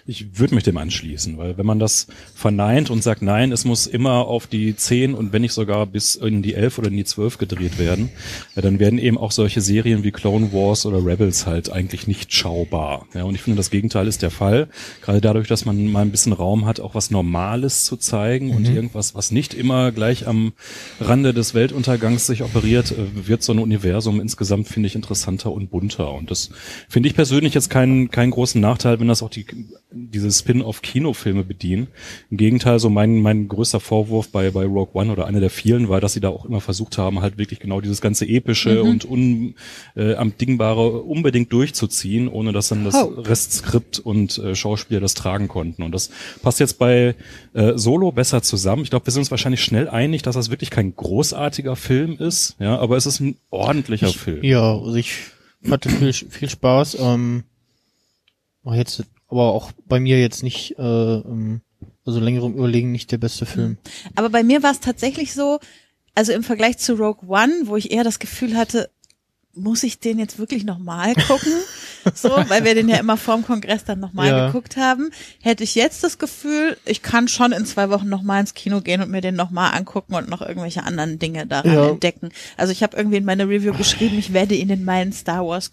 Ich 0.05 0.39
würde 0.39 0.55
mich 0.55 0.63
dem 0.63 0.77
anschließen, 0.77 1.37
weil 1.37 1.57
wenn 1.57 1.65
man 1.65 1.79
das 1.79 2.07
verneint 2.33 2.89
und 2.89 3.03
sagt, 3.03 3.21
nein, 3.21 3.51
es 3.51 3.65
muss 3.65 3.87
immer 3.87 4.27
auf 4.27 4.47
die 4.47 4.75
10 4.75 5.13
und 5.13 5.33
wenn 5.33 5.41
nicht 5.41 5.53
sogar 5.53 5.85
bis 5.85 6.15
in 6.15 6.41
die 6.41 6.53
11 6.53 6.79
oder 6.79 6.87
in 6.87 6.97
die 6.97 7.03
12 7.03 7.37
gedreht 7.37 7.77
werden, 7.77 8.09
ja, 8.55 8.61
dann 8.61 8.79
werden 8.79 8.99
eben 8.99 9.17
auch 9.17 9.31
solche 9.31 9.61
Serien 9.61 10.03
wie 10.03 10.11
Clone 10.11 10.53
Wars 10.53 10.85
oder 10.85 11.05
Rebels 11.05 11.45
halt 11.45 11.71
eigentlich 11.71 12.07
nicht 12.07 12.33
schaubar. 12.33 13.05
Ja, 13.13 13.23
und 13.23 13.35
ich 13.35 13.41
finde, 13.41 13.57
das 13.57 13.69
Gegenteil 13.69 14.07
ist 14.07 14.21
der 14.21 14.31
Fall. 14.31 14.69
Gerade 15.01 15.21
dadurch, 15.21 15.47
dass 15.47 15.65
man 15.65 15.87
mal 15.87 16.01
ein 16.01 16.11
bisschen 16.11 16.33
Raum 16.33 16.65
hat, 16.65 16.79
auch 16.79 16.95
was 16.95 17.11
Normales 17.11 17.85
zu 17.85 17.97
zeigen 17.97 18.51
und 18.55 18.67
irgendwas, 18.67 19.15
was 19.15 19.31
nicht 19.31 19.53
immer 19.53 19.91
gleich 19.91 20.27
am 20.27 20.53
Rande 20.99 21.33
des 21.33 21.53
Weltuntergangs 21.53 22.25
sich 22.27 22.43
operiert, 22.43 22.91
äh, 22.91 23.27
wird 23.27 23.43
so 23.43 23.53
ein 23.53 23.59
Universum 23.59 24.19
insgesamt, 24.19 24.67
finde 24.67 24.87
ich, 24.87 24.95
interessanter 24.95 25.51
und 25.51 25.69
bunter. 25.69 26.13
Und 26.13 26.31
das 26.31 26.49
finde 26.87 27.09
ich 27.09 27.15
persönlich 27.15 27.53
jetzt 27.53 27.69
keinen, 27.69 28.09
keinen 28.11 28.31
großen 28.31 28.59
Nachteil, 28.59 28.99
wenn 28.99 29.07
das 29.07 29.23
auch 29.23 29.29
die, 29.29 29.45
diese 29.91 30.31
Spin-off-Kinofilme 30.31 31.43
bedienen. 31.43 31.87
Im 32.29 32.37
Gegenteil, 32.37 32.79
so 32.79 32.89
mein, 32.89 33.21
mein 33.21 33.47
größter 33.47 33.79
Vorwurf 33.79 34.29
bei, 34.29 34.51
bei 34.51 34.65
Rogue 34.65 34.93
One 34.93 35.11
oder 35.11 35.25
einer 35.25 35.39
der 35.39 35.49
vielen 35.49 35.89
war, 35.89 35.99
dass 35.99 36.13
sie 36.13 36.19
da 36.19 36.29
auch 36.29 36.45
immer 36.45 36.61
versucht 36.61 36.97
haben, 36.97 37.21
halt 37.21 37.37
wirklich 37.37 37.59
genau 37.59 37.81
dieses 37.81 38.01
ganze 38.01 38.27
epische 38.27 38.83
und 38.83 39.05
un, 39.05 39.55
äh, 39.95 40.15
unbedingt 40.15 41.51
durchzuziehen, 41.51 42.27
ohne 42.27 42.51
dass 42.51 42.69
dann 42.69 42.83
das 42.83 42.99
Oh. 42.99 43.21
Restskript 43.21 43.99
und 43.99 44.37
äh, 44.39 44.55
Schauspieler 44.55 44.99
das 44.99 45.13
tragen 45.13 45.47
konnten. 45.47 45.83
Und 45.83 45.91
das 45.91 46.09
passt 46.41 46.59
jetzt 46.59 46.79
bei 46.79 47.15
äh, 47.53 47.77
Solo 47.77 48.11
besser 48.11 48.41
zusammen. 48.41 48.83
Ich 48.83 48.89
glaube, 48.89 49.05
wir 49.05 49.13
sind 49.13 49.21
uns 49.21 49.31
wahrscheinlich 49.31 49.63
schnell 49.63 49.87
einig, 49.87 50.21
dass 50.21 50.35
das 50.35 50.49
wirklich 50.49 50.69
kein 50.69 50.95
großartiger 50.95 51.75
Film 51.75 52.17
ist, 52.17 52.55
ja, 52.59 52.77
aber 52.77 52.97
es 52.97 53.05
ist 53.05 53.19
ein 53.19 53.37
ordentlicher 53.49 54.09
Film. 54.09 54.43
Ja, 54.43 54.77
also 54.77 54.95
ich 54.95 55.13
hatte 55.69 55.89
viel, 55.89 56.13
viel 56.13 56.49
Spaß. 56.49 56.97
Ähm, 56.99 57.43
war 58.63 58.75
jetzt, 58.75 59.03
aber 59.29 59.53
auch 59.53 59.71
bei 59.87 59.99
mir 59.99 60.19
jetzt 60.19 60.43
nicht, 60.43 60.77
äh, 60.77 60.81
ähm, 60.83 61.61
also 62.05 62.19
längerem 62.19 62.53
Überlegen 62.55 62.91
nicht 62.91 63.11
der 63.11 63.17
beste 63.19 63.45
Film. 63.45 63.77
Aber 64.15 64.29
bei 64.29 64.43
mir 64.43 64.63
war 64.63 64.71
es 64.71 64.79
tatsächlich 64.79 65.33
so, 65.33 65.59
also 66.15 66.31
im 66.33 66.43
Vergleich 66.43 66.77
zu 66.77 66.95
Rogue 66.95 67.29
One, 67.29 67.53
wo 67.65 67.77
ich 67.77 67.91
eher 67.91 68.03
das 68.03 68.19
Gefühl 68.19 68.57
hatte, 68.57 68.89
muss 69.55 69.83
ich 69.83 69.99
den 69.99 70.19
jetzt 70.19 70.37
wirklich 70.39 70.63
nochmal 70.63 71.15
gucken? 71.15 71.51
so, 72.13 72.29
weil 72.29 72.63
wir 72.63 72.75
den 72.75 72.87
ja 72.87 72.97
immer 72.97 73.17
vorm 73.17 73.43
Kongress 73.43 73.83
dann 73.83 73.99
nochmal 73.99 74.27
Ja. 74.29 74.45
geguckt 74.47 74.77
haben, 74.77 75.09
hätte 75.41 75.63
ich 75.63 75.75
jetzt 75.75 76.03
das 76.03 76.17
Gefühl, 76.17 76.77
ich 76.85 77.01
kann 77.01 77.27
schon 77.27 77.51
in 77.51 77.65
zwei 77.65 77.89
Wochen 77.89 78.07
nochmal 78.09 78.41
ins 78.41 78.53
Kino 78.53 78.79
gehen 78.81 79.01
und 79.01 79.09
mir 79.11 79.21
den 79.21 79.35
nochmal 79.35 79.73
angucken 79.75 80.13
und 80.15 80.29
noch 80.29 80.41
irgendwelche 80.41 80.83
anderen 80.83 81.19
Dinge 81.19 81.45
daran 81.45 81.73
Ja. 81.73 81.89
entdecken. 81.89 82.29
Also 82.57 82.71
ich 82.71 82.83
habe 82.83 82.95
irgendwie 82.95 83.17
in 83.17 83.25
meiner 83.25 83.49
Review 83.49 83.73
geschrieben, 83.73 84.17
ich 84.17 84.33
werde 84.33 84.55
ihn 84.55 84.69
in 84.69 84.85
meinen 84.85 85.13
Star 85.13 85.45
Wars 85.45 85.71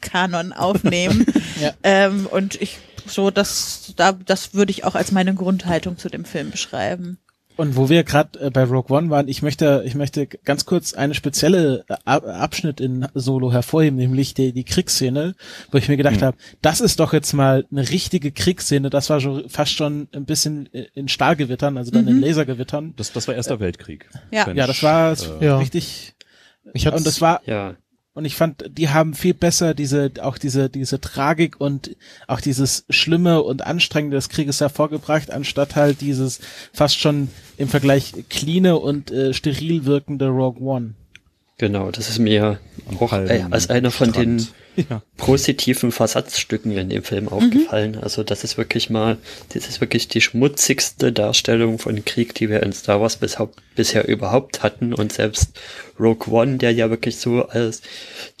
Kanon 0.00 0.52
aufnehmen. 0.52 1.26
Ja. 1.60 1.72
ähm, 1.84 2.26
und 2.30 2.60
ich 2.60 2.78
so, 3.08 3.30
das, 3.30 3.92
da, 3.96 4.12
das 4.12 4.54
würde 4.54 4.70
ich 4.70 4.84
auch 4.84 4.94
als 4.94 5.12
meine 5.12 5.34
Grundhaltung 5.34 5.98
zu 5.98 6.08
dem 6.08 6.24
Film 6.24 6.50
beschreiben. 6.50 7.18
Und 7.56 7.74
wo 7.76 7.88
wir 7.88 8.04
gerade 8.04 8.38
äh, 8.38 8.50
bei 8.50 8.64
Rogue 8.64 8.94
One 8.94 9.08
waren, 9.08 9.28
ich 9.28 9.40
möchte, 9.40 9.82
ich 9.86 9.94
möchte 9.94 10.26
ganz 10.26 10.66
kurz 10.66 10.92
eine 10.92 11.14
spezielle 11.14 11.84
äh, 11.88 11.96
Ab 12.04 12.26
Abschnitt 12.26 12.80
in 12.80 13.08
Solo 13.14 13.50
hervorheben, 13.50 13.96
nämlich 13.96 14.34
die, 14.34 14.52
die 14.52 14.64
Kriegsszene, 14.64 15.34
wo 15.72 15.78
ich 15.78 15.88
mir 15.88 15.96
gedacht 15.96 16.20
habe, 16.20 16.36
das 16.60 16.82
ist 16.82 17.00
doch 17.00 17.14
jetzt 17.14 17.32
mal 17.32 17.64
eine 17.70 17.88
richtige 17.88 18.30
Kriegsszene. 18.30 18.90
Das 18.90 19.08
war 19.08 19.20
schon 19.20 19.48
fast 19.48 19.72
schon 19.72 20.08
ein 20.12 20.26
bisschen 20.26 20.66
in 20.66 21.08
Stahlgewittern, 21.08 21.78
also 21.78 21.90
dann 21.90 22.06
in 22.06 22.20
Lasergewittern. 22.20 22.92
Das, 22.96 23.12
das 23.12 23.26
war 23.26 23.34
Erster 23.34 23.58
Weltkrieg. 23.58 24.06
Ja. 24.30 24.52
Ja, 24.52 24.66
das 24.66 24.82
war 24.82 25.12
äh, 25.12 25.46
Ja. 25.46 25.58
richtig. 25.58 26.14
Ich 26.74 26.86
Und 26.92 27.06
das 27.06 27.20
war 27.22 27.40
Ja, 27.46 27.76
und 28.16 28.24
ich 28.24 28.34
fand, 28.34 28.64
die 28.70 28.88
haben 28.88 29.12
viel 29.12 29.34
besser 29.34 29.74
diese, 29.74 30.10
auch 30.22 30.38
diese, 30.38 30.70
diese 30.70 31.02
Tragik 31.02 31.60
und 31.60 31.96
auch 32.26 32.40
dieses 32.40 32.86
Schlimme 32.88 33.42
und 33.42 33.66
Anstrengende 33.66 34.16
des 34.16 34.30
Krieges 34.30 34.58
hervorgebracht, 34.62 35.30
anstatt 35.30 35.76
halt 35.76 36.00
dieses 36.00 36.40
fast 36.72 36.98
schon 36.98 37.28
im 37.58 37.68
Vergleich 37.68 38.14
cleane 38.30 38.78
und 38.78 39.10
äh, 39.10 39.34
steril 39.34 39.84
wirkende 39.84 40.28
Rogue 40.28 40.62
One. 40.66 40.94
genau. 41.58 41.90
Das 41.90 42.08
ist 42.08 42.18
mir 42.18 42.58
auch 42.98 43.12
äh, 43.12 43.44
als 43.50 43.68
einer 43.68 43.90
von 43.90 44.12
den 44.12 44.40
Strand. 44.40 44.65
Ja. 44.88 45.02
positiven 45.16 45.92
Versatzstücken 45.92 46.72
in 46.76 46.88
dem 46.90 47.02
Film 47.02 47.28
aufgefallen. 47.28 47.96
Also 48.00 48.22
das 48.22 48.44
ist 48.44 48.58
wirklich 48.58 48.90
mal, 48.90 49.16
das 49.54 49.66
ist 49.68 49.80
wirklich 49.80 50.08
die 50.08 50.20
schmutzigste 50.20 51.12
Darstellung 51.12 51.78
von 51.78 52.04
Krieg, 52.04 52.34
die 52.34 52.48
wir 52.50 52.62
in 52.62 52.72
Star 52.72 53.00
Wars 53.00 53.16
bis, 53.16 53.36
bisher 53.74 54.06
überhaupt 54.08 54.62
hatten. 54.62 54.92
Und 54.92 55.12
selbst 55.12 55.58
Rogue 55.98 56.30
One, 56.32 56.58
der 56.58 56.72
ja 56.72 56.90
wirklich 56.90 57.16
so 57.16 57.46
als 57.46 57.80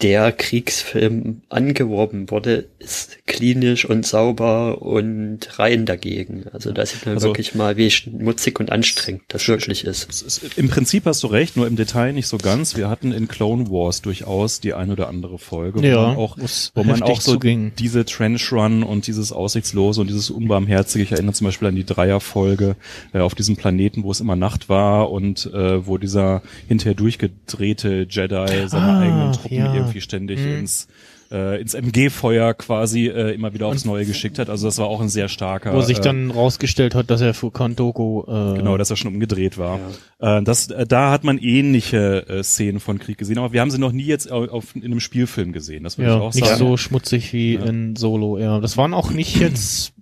der 0.02 0.30
Kriegsfilm 0.32 1.42
angeworben 1.48 2.30
wurde, 2.30 2.66
ist 2.78 3.18
klinisch 3.26 3.84
und 3.88 4.06
sauber 4.06 4.82
und 4.82 5.58
rein 5.58 5.86
dagegen. 5.86 6.44
Also 6.52 6.72
da 6.72 6.84
sieht 6.84 7.06
man 7.06 7.14
Also- 7.14 7.28
wirklich 7.28 7.54
mal, 7.54 7.76
wie 7.76 7.90
schmutzig 7.90 8.60
und 8.60 8.70
anstrengend 8.72 9.22
das 9.28 9.46
wirklich 9.48 9.84
ist. 9.84 10.04
Ist, 10.10 10.42
Im 10.56 10.68
Prinzip 10.68 11.06
hast 11.06 11.22
du 11.22 11.28
recht, 11.28 11.56
nur 11.56 11.66
im 11.66 11.76
Detail 11.76 12.12
nicht 12.12 12.26
so 12.28 12.36
ganz. 12.38 12.76
Wir 12.76 12.88
hatten 12.90 13.12
in 13.12 13.28
Clone 13.28 13.70
Wars 13.70 14.02
durchaus 14.02 14.60
die 14.60 14.74
ein 14.74 14.90
oder 14.90 15.08
andere 15.08 15.38
Folge, 15.38 15.86
Ja, 15.86 16.14
auch, 16.26 16.38
wo's 16.38 16.72
wo 16.74 16.84
man 16.84 17.02
auch 17.02 17.20
so 17.20 17.32
zuging. 17.34 17.72
diese 17.78 18.04
Trench 18.04 18.52
Run 18.52 18.82
und 18.82 19.06
dieses 19.06 19.32
Aussichtslose 19.32 20.00
und 20.00 20.08
dieses 20.08 20.30
Unbarmherzige, 20.30 21.04
ich 21.04 21.12
erinnere 21.12 21.32
zum 21.34 21.46
Beispiel 21.46 21.68
an 21.68 21.76
die 21.76 21.84
Dreierfolge 21.84 22.76
äh, 23.12 23.20
auf 23.20 23.34
diesem 23.34 23.56
Planeten, 23.56 24.02
wo 24.02 24.10
es 24.10 24.20
immer 24.20 24.36
Nacht 24.36 24.68
war 24.68 25.10
und 25.10 25.46
äh, 25.52 25.86
wo 25.86 25.98
dieser 25.98 26.42
hinterher 26.68 26.94
durchgedrehte 26.94 28.06
Jedi 28.10 28.68
seine 28.68 28.84
Ah, 28.86 29.00
eigenen 29.00 29.32
Truppen 29.32 29.56
ja. 29.58 29.74
irgendwie 29.74 30.00
ständig 30.00 30.38
Hm. 30.40 30.58
ins 30.60 30.88
äh, 31.30 31.60
ins 31.60 31.74
MG-Feuer 31.74 32.54
quasi 32.54 33.06
äh, 33.06 33.34
immer 33.34 33.52
wieder 33.54 33.66
aufs 33.66 33.84
Neue 33.84 34.04
geschickt 34.06 34.38
hat. 34.38 34.48
Also 34.50 34.66
das 34.68 34.78
war 34.78 34.86
auch 34.86 35.00
ein 35.00 35.08
sehr 35.08 35.28
starker. 35.28 35.72
Wo 35.74 35.80
sich 35.80 35.98
äh, 35.98 36.02
dann 36.02 36.30
rausgestellt 36.30 36.94
hat, 36.94 37.10
dass 37.10 37.20
er 37.20 37.34
für 37.34 37.50
Kandoko 37.50 38.24
äh, 38.26 38.58
Genau, 38.58 38.76
dass 38.76 38.90
er 38.90 38.96
schon 38.96 39.14
umgedreht 39.14 39.58
war. 39.58 39.80
Äh, 40.18 40.42
das, 40.42 40.70
äh, 40.70 40.86
da 40.86 41.10
hat 41.10 41.24
man 41.24 41.38
ähnliche 41.38 42.28
äh, 42.28 42.42
Szenen 42.42 42.80
von 42.80 42.98
Krieg 42.98 43.18
gesehen, 43.18 43.38
aber 43.38 43.52
wir 43.52 43.60
haben 43.60 43.70
sie 43.70 43.78
noch 43.78 43.92
nie 43.92 44.04
jetzt 44.04 44.30
auf, 44.30 44.48
auf, 44.48 44.76
in 44.76 44.84
einem 44.84 45.00
Spielfilm 45.00 45.52
gesehen. 45.52 45.84
Das 45.84 45.98
würde 45.98 46.10
ich 46.10 46.16
ja, 46.16 46.22
auch 46.22 46.34
nicht 46.34 46.46
sagen. 46.46 46.58
so 46.58 46.76
schmutzig 46.76 47.32
wie 47.32 47.54
Ja. 47.54 47.64
in 47.64 47.96
Solo, 47.96 48.38
ja. 48.38 48.60
Das 48.60 48.76
waren 48.76 48.94
auch 48.94 49.10
nicht 49.10 49.36
jetzt, 49.40 49.92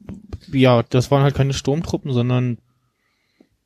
ja, 0.53 0.83
das 0.89 1.11
waren 1.11 1.23
halt 1.23 1.35
keine 1.35 1.55
Sturmtruppen, 1.55 2.13
sondern, 2.13 2.59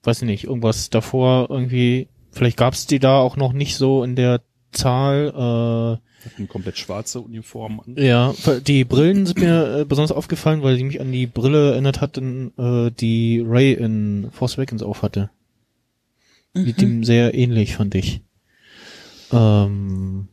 weiß 0.04 0.22
ich 0.22 0.26
nicht, 0.26 0.44
irgendwas 0.44 0.90
davor 0.90 1.48
irgendwie, 1.50 2.08
vielleicht 2.30 2.56
gab's 2.56 2.86
die 2.86 2.98
da 2.98 3.18
auch 3.18 3.36
noch 3.36 3.52
nicht 3.52 3.76
so 3.76 4.04
in 4.04 4.16
der 4.16 4.40
Zahl, 4.72 5.98
Hatten 6.30 6.48
komplett 6.48 6.78
schwarze 6.78 7.20
Uniformen 7.20 7.80
an. 7.80 7.96
ja, 7.96 8.34
die 8.66 8.84
Brillen 8.84 9.26
sind 9.26 9.40
mir 9.40 9.78
äh, 9.80 9.84
besonders 9.84 10.12
aufgefallen, 10.12 10.62
weil 10.62 10.76
die 10.76 10.84
mich 10.84 11.00
an 11.00 11.10
die 11.12 11.26
Brille 11.26 11.72
erinnert 11.72 12.00
hatten, 12.00 12.52
äh, 12.58 12.90
die 12.90 13.42
Ray 13.46 13.72
in 13.72 14.28
Force 14.32 14.58
Awakens 14.58 14.82
auf 14.82 15.02
hatte. 15.02 15.30
Sieht 16.54 16.80
dem 16.80 17.04
sehr 17.04 17.34
ähnlich, 17.34 17.76
fand 17.76 17.94
ich. 17.94 18.20
Ähm, 19.32 20.28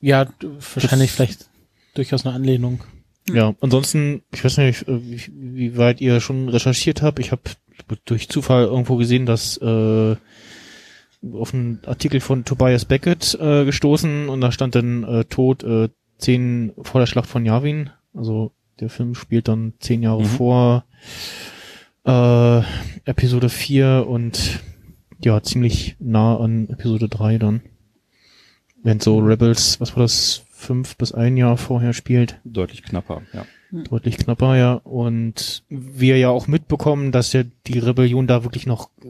Ja, 0.00 0.26
wahrscheinlich 0.74 1.12
vielleicht 1.12 1.46
durchaus 1.94 2.26
eine 2.26 2.34
Anlehnung. 2.34 2.82
Ja, 3.32 3.54
ansonsten, 3.60 4.22
ich 4.32 4.42
weiß 4.44 4.56
nicht, 4.58 4.88
äh, 4.88 5.00
wie, 5.04 5.20
wie 5.30 5.76
weit 5.76 6.00
ihr 6.00 6.20
schon 6.20 6.48
recherchiert 6.48 7.02
habt. 7.02 7.18
Ich 7.20 7.30
habe 7.30 7.42
durch 8.04 8.28
Zufall 8.28 8.64
irgendwo 8.64 8.96
gesehen, 8.96 9.26
dass 9.26 9.58
äh, 9.58 10.16
auf 11.32 11.54
einen 11.54 11.80
Artikel 11.86 12.20
von 12.20 12.44
Tobias 12.44 12.84
Beckett 12.84 13.38
äh, 13.40 13.64
gestoßen 13.64 14.28
und 14.28 14.40
da 14.40 14.50
stand 14.52 14.74
dann 14.74 15.04
äh, 15.04 15.24
Tod 15.24 15.62
äh, 15.62 15.88
zehn 16.18 16.72
vor 16.82 17.00
der 17.00 17.06
Schlacht 17.06 17.28
von 17.28 17.44
Yavin. 17.46 17.90
Also 18.14 18.52
der 18.80 18.88
Film 18.90 19.14
spielt 19.14 19.48
dann 19.48 19.74
zehn 19.78 20.02
Jahre 20.02 20.22
Mhm. 20.22 20.26
vor 20.26 20.84
äh, 22.04 22.62
Episode 23.04 23.48
4 23.48 24.06
und 24.08 24.60
ja, 25.20 25.40
ziemlich 25.42 25.96
nah 26.00 26.36
an 26.36 26.68
Episode 26.68 27.08
3 27.08 27.38
dann. 27.38 27.62
Wenn 28.82 28.98
so 28.98 29.18
Rebels, 29.20 29.80
was 29.80 29.94
war 29.96 30.02
das, 30.02 30.42
fünf 30.50 30.96
bis 30.96 31.12
ein 31.12 31.36
Jahr 31.36 31.56
vorher 31.56 31.92
spielt 31.92 32.40
Deutlich 32.44 32.82
knapper, 32.82 33.22
ja. 33.32 33.44
deutlich 33.72 34.16
knapper, 34.16 34.56
ja. 34.56 34.74
Und 34.74 35.64
wir 35.68 36.18
ja 36.18 36.30
auch 36.30 36.46
mitbekommen, 36.46 37.10
dass 37.12 37.32
ja 37.32 37.42
die 37.66 37.78
Rebellion 37.78 38.26
da 38.26 38.44
wirklich 38.44 38.66
noch, 38.66 38.90
äh, 39.04 39.08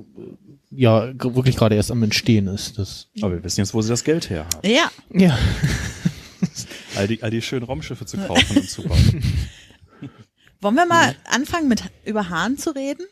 ja, 0.74 1.12
wirklich 1.18 1.56
gerade 1.56 1.74
erst 1.76 1.90
am 1.90 2.02
Entstehen 2.02 2.48
ist. 2.48 2.78
Das, 2.78 3.08
Aber 3.20 3.32
wir 3.32 3.44
wissen 3.44 3.60
jetzt, 3.60 3.74
wo 3.74 3.82
sie 3.82 3.90
das 3.90 4.04
Geld 4.04 4.30
her 4.30 4.46
haben. 4.52 4.68
Ja, 4.68 4.90
ja. 5.10 5.38
All 6.96 7.08
die, 7.08 7.22
all 7.22 7.30
die 7.30 7.40
schönen 7.40 7.64
Raumschiffe 7.64 8.04
zu 8.04 8.18
kaufen 8.18 8.56
und 8.58 8.68
zu 8.68 8.82
bauen. 8.82 9.22
wollen 10.60 10.74
wir 10.74 10.84
mal 10.84 11.14
anfangen 11.24 11.68
mit 11.68 11.84
über 12.04 12.28
Hahn 12.28 12.58
zu 12.58 12.74
reden? 12.74 13.06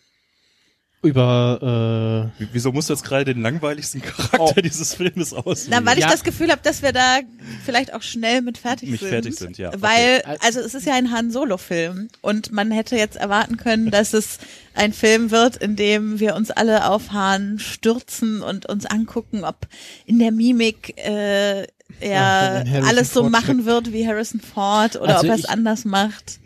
Über, 1.02 2.30
Wie- 2.38 2.48
Wieso 2.52 2.72
musst 2.72 2.90
du 2.90 2.92
jetzt 2.92 3.04
gerade 3.04 3.24
den 3.32 3.40
langweiligsten 3.42 4.02
Charakter 4.02 4.60
dieses 4.60 4.94
Filmes 4.94 5.32
auswählen? 5.32 5.80
Na, 5.82 5.90
weil 5.90 5.96
ich 5.98 6.04
Ja. 6.04 6.10
das 6.10 6.22
Gefühl 6.24 6.50
habe, 6.50 6.60
dass 6.62 6.82
wir 6.82 6.92
da 6.92 7.20
vielleicht 7.64 7.94
auch 7.94 8.02
schnell 8.02 8.42
mit 8.42 8.58
fertig 8.58 8.90
Nicht 8.90 9.00
sind. 9.00 9.08
fertig 9.10 9.34
sind, 9.36 9.56
ja, 9.58 9.68
okay. 9.68 9.78
Weil, 9.80 10.22
also 10.40 10.60
es 10.60 10.74
ist 10.74 10.86
ja 10.86 10.92
ein 10.94 11.10
Han 11.10 11.30
Solo-Film 11.30 12.08
und 12.20 12.52
man 12.52 12.70
hätte 12.70 12.96
jetzt 12.96 13.16
erwarten 13.16 13.56
können, 13.56 13.90
dass 13.90 14.12
es 14.12 14.38
ein 14.74 14.92
Film 14.92 15.30
wird, 15.30 15.56
in 15.56 15.74
dem 15.74 16.20
wir 16.20 16.34
uns 16.36 16.50
alle 16.50 16.86
auf 16.90 17.12
Han 17.12 17.58
stürzen 17.58 18.42
und 18.42 18.66
uns 18.66 18.84
angucken, 18.84 19.42
ob 19.44 19.56
in 20.04 20.18
der 20.18 20.32
Mimik 20.32 20.98
äh, 20.98 21.60
Ja, 21.62 21.66
er 22.02 22.64
Harrison 22.70 22.84
alles 22.88 23.12
so 23.14 23.20
Ford 23.22 23.32
machen 23.32 23.64
wird 23.64 23.92
wie 23.92 24.06
Harrison 24.06 24.40
Ford 24.40 24.96
oder 24.96 25.16
Also 25.16 25.20
ob 25.22 25.28
er 25.30 25.34
es 25.34 25.40
ich- 25.40 25.48
anders 25.50 25.84
macht. 25.84 26.39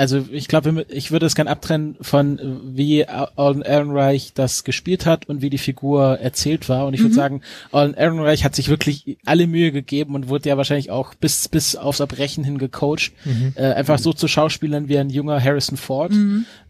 Also 0.00 0.24
ich 0.32 0.48
glaube, 0.48 0.86
ich 0.88 1.12
würde 1.12 1.26
es 1.26 1.34
gern 1.34 1.46
abtrennen 1.46 1.94
von 2.00 2.38
äh, 2.38 2.42
wie 2.74 3.06
Alden 3.06 3.60
Ehrenreich 3.60 4.32
das 4.32 4.64
gespielt 4.64 5.04
hat 5.04 5.28
und 5.28 5.42
wie 5.42 5.50
die 5.50 5.58
Figur 5.58 6.18
erzählt 6.20 6.70
war. 6.70 6.86
Und 6.86 6.94
ich 6.94 7.02
würde 7.02 7.14
sagen, 7.14 7.42
Alden 7.70 7.92
Ehrenreich 7.92 8.42
hat 8.42 8.54
sich 8.54 8.70
wirklich 8.70 9.18
alle 9.26 9.46
Mühe 9.46 9.72
gegeben 9.72 10.14
und 10.14 10.28
wurde 10.30 10.48
ja 10.48 10.56
wahrscheinlich 10.56 10.90
auch 10.90 11.12
bis 11.12 11.48
bis 11.50 11.76
aufs 11.76 12.00
Erbrechen 12.00 12.44
hin 12.44 12.56
gecoacht, 12.56 13.12
äh, 13.56 13.74
einfach 13.74 13.98
so 13.98 14.14
zu 14.14 14.26
Schauspielern 14.26 14.88
wie 14.88 14.96
ein 14.96 15.10
junger 15.10 15.38
Harrison 15.38 15.76
Ford. 15.76 16.12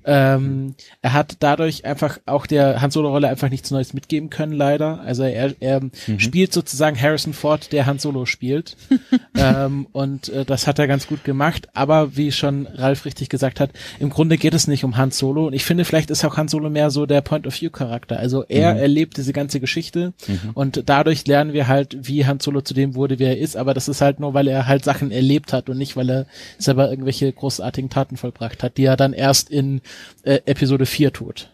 Ähm, 0.05 0.75
er 1.03 1.13
hat 1.13 1.37
dadurch 1.41 1.85
einfach 1.85 2.19
auch 2.27 2.47
der 2.47 2.81
Han 2.81 2.91
Solo 2.91 3.11
Rolle 3.11 3.29
einfach 3.29 3.51
nichts 3.51 3.71
Neues 3.71 3.93
mitgeben 3.95 4.31
können, 4.31 4.53
leider. 4.53 5.01
Also 5.01 5.25
er, 5.25 5.55
er 5.61 5.83
spielt 6.19 6.53
sozusagen 6.53 7.01
Harrison 7.01 7.33
Ford, 7.33 7.73
der 7.73 7.87
Han 7.87 7.99
Solo 7.99 8.27
spielt. 8.27 8.77
ähm, 9.37 9.87
und 9.93 10.29
äh, 10.31 10.45
das 10.45 10.67
hat 10.67 10.79
er 10.79 10.87
ganz 10.87 11.07
gut 11.07 11.25
gemacht. 11.25 11.69
Aber 11.75 12.17
wie 12.17 12.33
schon 12.33 12.67
Ralf 12.67 13.05
richtig 13.05 13.29
gesagt 13.29 13.61
hat, 13.61 13.71
im 13.99 14.11
Grunde 14.11 14.39
geht 14.39 14.55
es 14.55 14.69
nicht 14.69 14.85
um 14.85 14.97
Han 14.97 15.11
Solo. 15.11 15.47
Und 15.47 15.53
ich 15.53 15.65
finde, 15.65 15.85
vielleicht 15.85 16.11
ist 16.11 16.25
auch 16.25 16.37
Han 16.37 16.49
Solo 16.49 16.71
mehr 16.71 16.91
so 16.91 17.07
der 17.07 17.21
Point 17.21 17.47
of 17.47 17.61
View 17.61 17.71
Charakter. 17.71 18.19
Also 18.19 18.45
er 18.49 18.77
erlebt 18.77 19.17
diese 19.17 19.33
ganze 19.33 19.61
Geschichte 19.61 20.13
und 20.55 20.83
dadurch 20.87 21.27
lernen 21.27 21.53
wir 21.53 21.69
halt, 21.69 21.97
wie 22.01 22.27
Han 22.27 22.41
Solo 22.41 22.61
zu 22.61 22.75
dem 22.75 22.95
wurde, 22.95 23.19
wie 23.19 23.25
er 23.25 23.39
ist. 23.39 23.57
Aber 23.57 23.75
das 23.75 23.89
ist 23.89 24.01
halt 24.01 24.21
nur, 24.21 24.35
weil 24.35 24.49
er 24.49 24.67
halt 24.67 24.85
Sachen 24.85 25.11
erlebt 25.11 25.53
hat 25.53 25.69
und 25.69 25.79
nicht, 25.79 25.97
weil 25.97 26.11
er 26.11 26.27
selber 26.59 26.91
irgendwelche 26.91 27.33
großartigen 27.33 27.91
Taten 27.91 28.17
vollbracht 28.17 28.63
hat, 28.63 28.77
die 28.77 28.85
er 28.85 28.97
dann 28.97 29.13
erst 29.13 29.51
in 29.51 29.81
äh, 30.23 30.41
Episode 30.47 30.87
4 30.87 31.13
tut. 31.13 31.51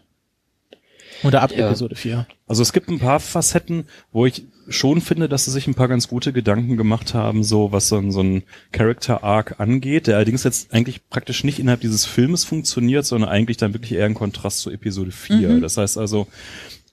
Oder 1.23 1.41
ab 1.41 1.51
Ja. 1.51 1.67
Episode 1.67 1.95
4. 1.95 2.27
Also 2.47 2.61
es 2.61 2.73
gibt 2.73 2.89
ein 2.89 2.99
paar 2.99 3.19
Facetten, 3.19 3.85
wo 4.11 4.25
ich 4.25 4.45
schon 4.69 5.01
finde, 5.01 5.29
dass 5.29 5.45
sie 5.45 5.51
sich 5.51 5.67
ein 5.67 5.75
paar 5.75 5.87
ganz 5.87 6.07
gute 6.07 6.33
Gedanken 6.33 6.77
gemacht 6.77 7.13
haben, 7.13 7.43
so 7.43 7.71
was 7.71 7.87
so 7.87 7.97
ein, 7.97 8.11
so 8.11 8.21
ein 8.21 8.43
Character 8.71 9.23
Arc 9.23 9.59
angeht, 9.59 10.07
der 10.07 10.17
allerdings 10.17 10.43
jetzt 10.43 10.73
eigentlich 10.73 11.07
praktisch 11.09 11.43
nicht 11.43 11.59
innerhalb 11.59 11.81
dieses 11.81 12.05
Filmes 12.05 12.43
funktioniert, 12.43 13.05
sondern 13.05 13.29
eigentlich 13.29 13.57
dann 13.57 13.73
wirklich 13.73 13.93
eher 13.93 14.05
im 14.05 14.13
Kontrast 14.13 14.59
zu 14.59 14.69
Episode 14.69 15.11
4. 15.11 15.61
Das 15.61 15.77
heißt 15.77 15.97
also, 15.97 16.27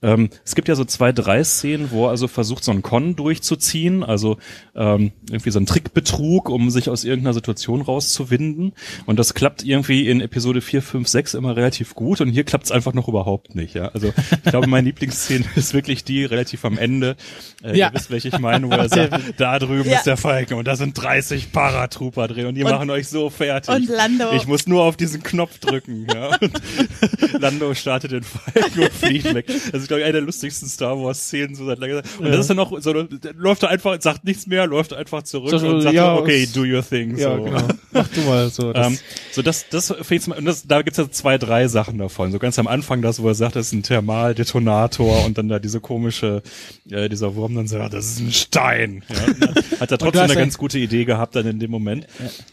Ähm, 0.01 0.29
es 0.43 0.55
gibt 0.55 0.67
ja 0.67 0.75
so 0.75 0.85
zwei, 0.85 1.11
drei 1.11 1.43
Szenen, 1.43 1.89
wo 1.91 2.05
er 2.05 2.09
also 2.11 2.27
versucht, 2.27 2.63
so 2.63 2.71
einen 2.71 2.81
Con 2.81 3.15
durchzuziehen, 3.15 4.03
also 4.03 4.37
ähm, 4.75 5.13
irgendwie 5.29 5.51
so 5.51 5.57
einen 5.59 5.65
Trickbetrug, 5.65 6.49
um 6.49 6.69
sich 6.69 6.89
aus 6.89 7.03
irgendeiner 7.05 7.33
Situation 7.33 7.81
rauszuwinden. 7.81 8.73
Und 9.05 9.17
das 9.19 9.33
klappt 9.33 9.63
irgendwie 9.63 10.07
in 10.09 10.21
Episode 10.21 10.61
4, 10.61 10.81
5, 10.81 11.07
6 11.07 11.33
immer 11.33 11.55
relativ 11.55 11.95
gut 11.95 12.21
und 12.21 12.29
hier 12.29 12.43
klappt 12.43 12.65
es 12.65 12.71
einfach 12.71 12.93
noch 12.93 13.07
überhaupt 13.07 13.55
nicht. 13.55 13.73
Ja? 13.73 13.87
Also 13.89 14.13
ich 14.43 14.51
glaube, 14.51 14.67
meine 14.67 14.85
Lieblingsszene 14.89 15.45
ist 15.55 15.73
wirklich 15.73 16.03
die 16.03 16.25
relativ 16.25 16.65
am 16.65 16.77
Ende. 16.77 17.15
Äh, 17.63 17.77
Ja. 17.77 17.87
Ihr 17.87 17.93
wisst, 17.95 18.11
welche 18.11 18.27
ich 18.27 18.39
meine, 18.39 18.67
wo 18.67 18.73
er 18.73 18.89
sagt, 18.89 19.17
da 19.37 19.57
drüben 19.59 19.89
Ja. 19.89 19.97
ist 19.97 20.05
der 20.05 20.17
Falken 20.17 20.55
und 20.57 20.65
da 20.67 20.75
sind 20.75 20.93
30 21.01 21.51
Paratrooper 21.51 22.27
drin 22.27 22.47
und 22.47 22.55
die 22.55 22.63
Und- 22.63 22.71
machen 22.71 22.89
euch 22.89 23.07
so 23.07 23.29
fertig. 23.29 23.73
und 23.73 23.87
Lando- 23.89 24.33
Ich 24.35 24.45
muss 24.45 24.67
nur 24.67 24.83
auf 24.83 24.97
diesen 24.97 25.23
Knopf 25.23 25.57
drücken. 25.59 26.05
Ja? 26.13 26.35
Und 26.37 26.51
Lando 27.39 27.73
startet 27.73 28.11
den 28.11 28.23
Falken 28.23 28.83
und 28.83 28.91
fliegt 28.93 29.33
weg. 29.33 29.45
Das 29.71 29.84
ist, 29.85 29.87
glaube 29.89 30.01
ich, 30.01 30.05
eine 30.05 30.13
der 30.13 30.21
lustigsten 30.21 30.67
Star 30.67 30.97
Wars-Szenen 31.01 31.55
so 31.55 31.65
seit 31.65 31.79
langer 31.79 32.03
Zeit. 32.03 32.19
Und 32.19 32.25
das 32.31 32.39
ist 32.41 32.49
dann 32.49 32.57
noch 32.57 32.79
so, 32.81 32.93
läuft 33.35 33.63
er 33.63 33.69
einfach, 33.69 34.01
sagt 34.01 34.25
nichts 34.25 34.47
mehr, 34.47 34.67
läuft 34.67 34.93
einfach 34.93 35.23
zurück 35.23 35.51
So, 35.51 35.57
und 35.67 35.81
sagt, 35.81 35.95
ja, 35.95 36.15
so, 36.15 36.21
okay, 36.21 36.47
do 36.53 36.61
your 36.61 36.83
thing. 36.87 37.17
Ja, 37.17 37.35
so. 37.37 37.43
genau. 37.43 37.67
Mach 37.91 38.07
du 38.09 38.21
mal 38.21 38.49
so. 38.49 38.73
Das, 38.73 38.85
Ähm, 38.87 38.99
so 39.31 39.41
das, 39.41 39.69
das 39.69 39.93
ich, 40.09 40.27
und 40.27 40.45
das, 40.45 40.67
da 40.67 40.81
gibt's 40.81 40.97
ja 40.97 41.09
zwei, 41.09 41.37
drei 41.37 41.67
Sachen 41.67 41.97
davon. 41.97 42.31
So 42.31 42.39
ganz 42.39 42.59
am 42.59 42.67
Anfang 42.67 43.01
das, 43.01 43.21
wo 43.21 43.27
er 43.27 43.35
sagt, 43.35 43.55
das 43.55 43.67
ist 43.67 43.73
ein 43.73 43.83
Thermaldetonator 43.83 45.25
und 45.25 45.37
dann 45.37 45.47
da 45.49 45.59
diese 45.59 45.79
komische, 45.79 46.41
äh, 46.89 47.09
dieser 47.09 47.35
Wurm 47.35 47.55
dann 47.55 47.67
sagt, 47.67 47.93
das 47.93 48.05
ist 48.05 48.19
ein 48.19 48.31
Stein. 48.31 49.03
Ja, 49.09 49.79
hat 49.79 49.91
er 49.91 49.97
trotzdem 49.97 50.21
eine 50.23 50.33
ein- 50.33 50.37
ganz 50.39 50.57
gute 50.57 50.77
Idee 50.79 51.05
gehabt 51.05 51.35
dann 51.35 51.45
in 51.47 51.59
dem 51.59 51.71
Moment. 51.71 52.07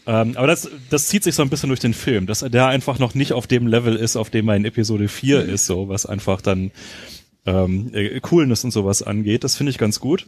Ähm, 0.07 0.35
aber 0.37 0.47
das, 0.47 0.69
das 0.89 1.07
zieht 1.07 1.23
sich 1.23 1.35
so 1.35 1.41
ein 1.43 1.49
bisschen 1.49 1.69
durch 1.69 1.79
den 1.79 1.93
Film, 1.93 2.25
dass 2.25 2.41
er 2.41 2.49
da 2.49 2.67
einfach 2.67 2.99
noch 2.99 3.13
nicht 3.15 3.33
auf 3.33 3.47
dem 3.47 3.67
Level 3.67 3.95
ist, 3.95 4.15
auf 4.15 4.29
dem 4.29 4.47
er 4.49 4.55
in 4.55 4.65
Episode 4.65 5.07
4 5.07 5.43
ist, 5.45 5.65
so 5.65 5.89
was 5.89 6.05
einfach 6.05 6.41
dann 6.41 6.71
ähm, 7.45 7.91
äh, 7.93 8.19
Coolness 8.19 8.63
und 8.63 8.71
sowas 8.71 9.01
angeht. 9.03 9.43
Das 9.43 9.55
finde 9.55 9.71
ich 9.71 9.77
ganz 9.77 9.99
gut. 9.99 10.27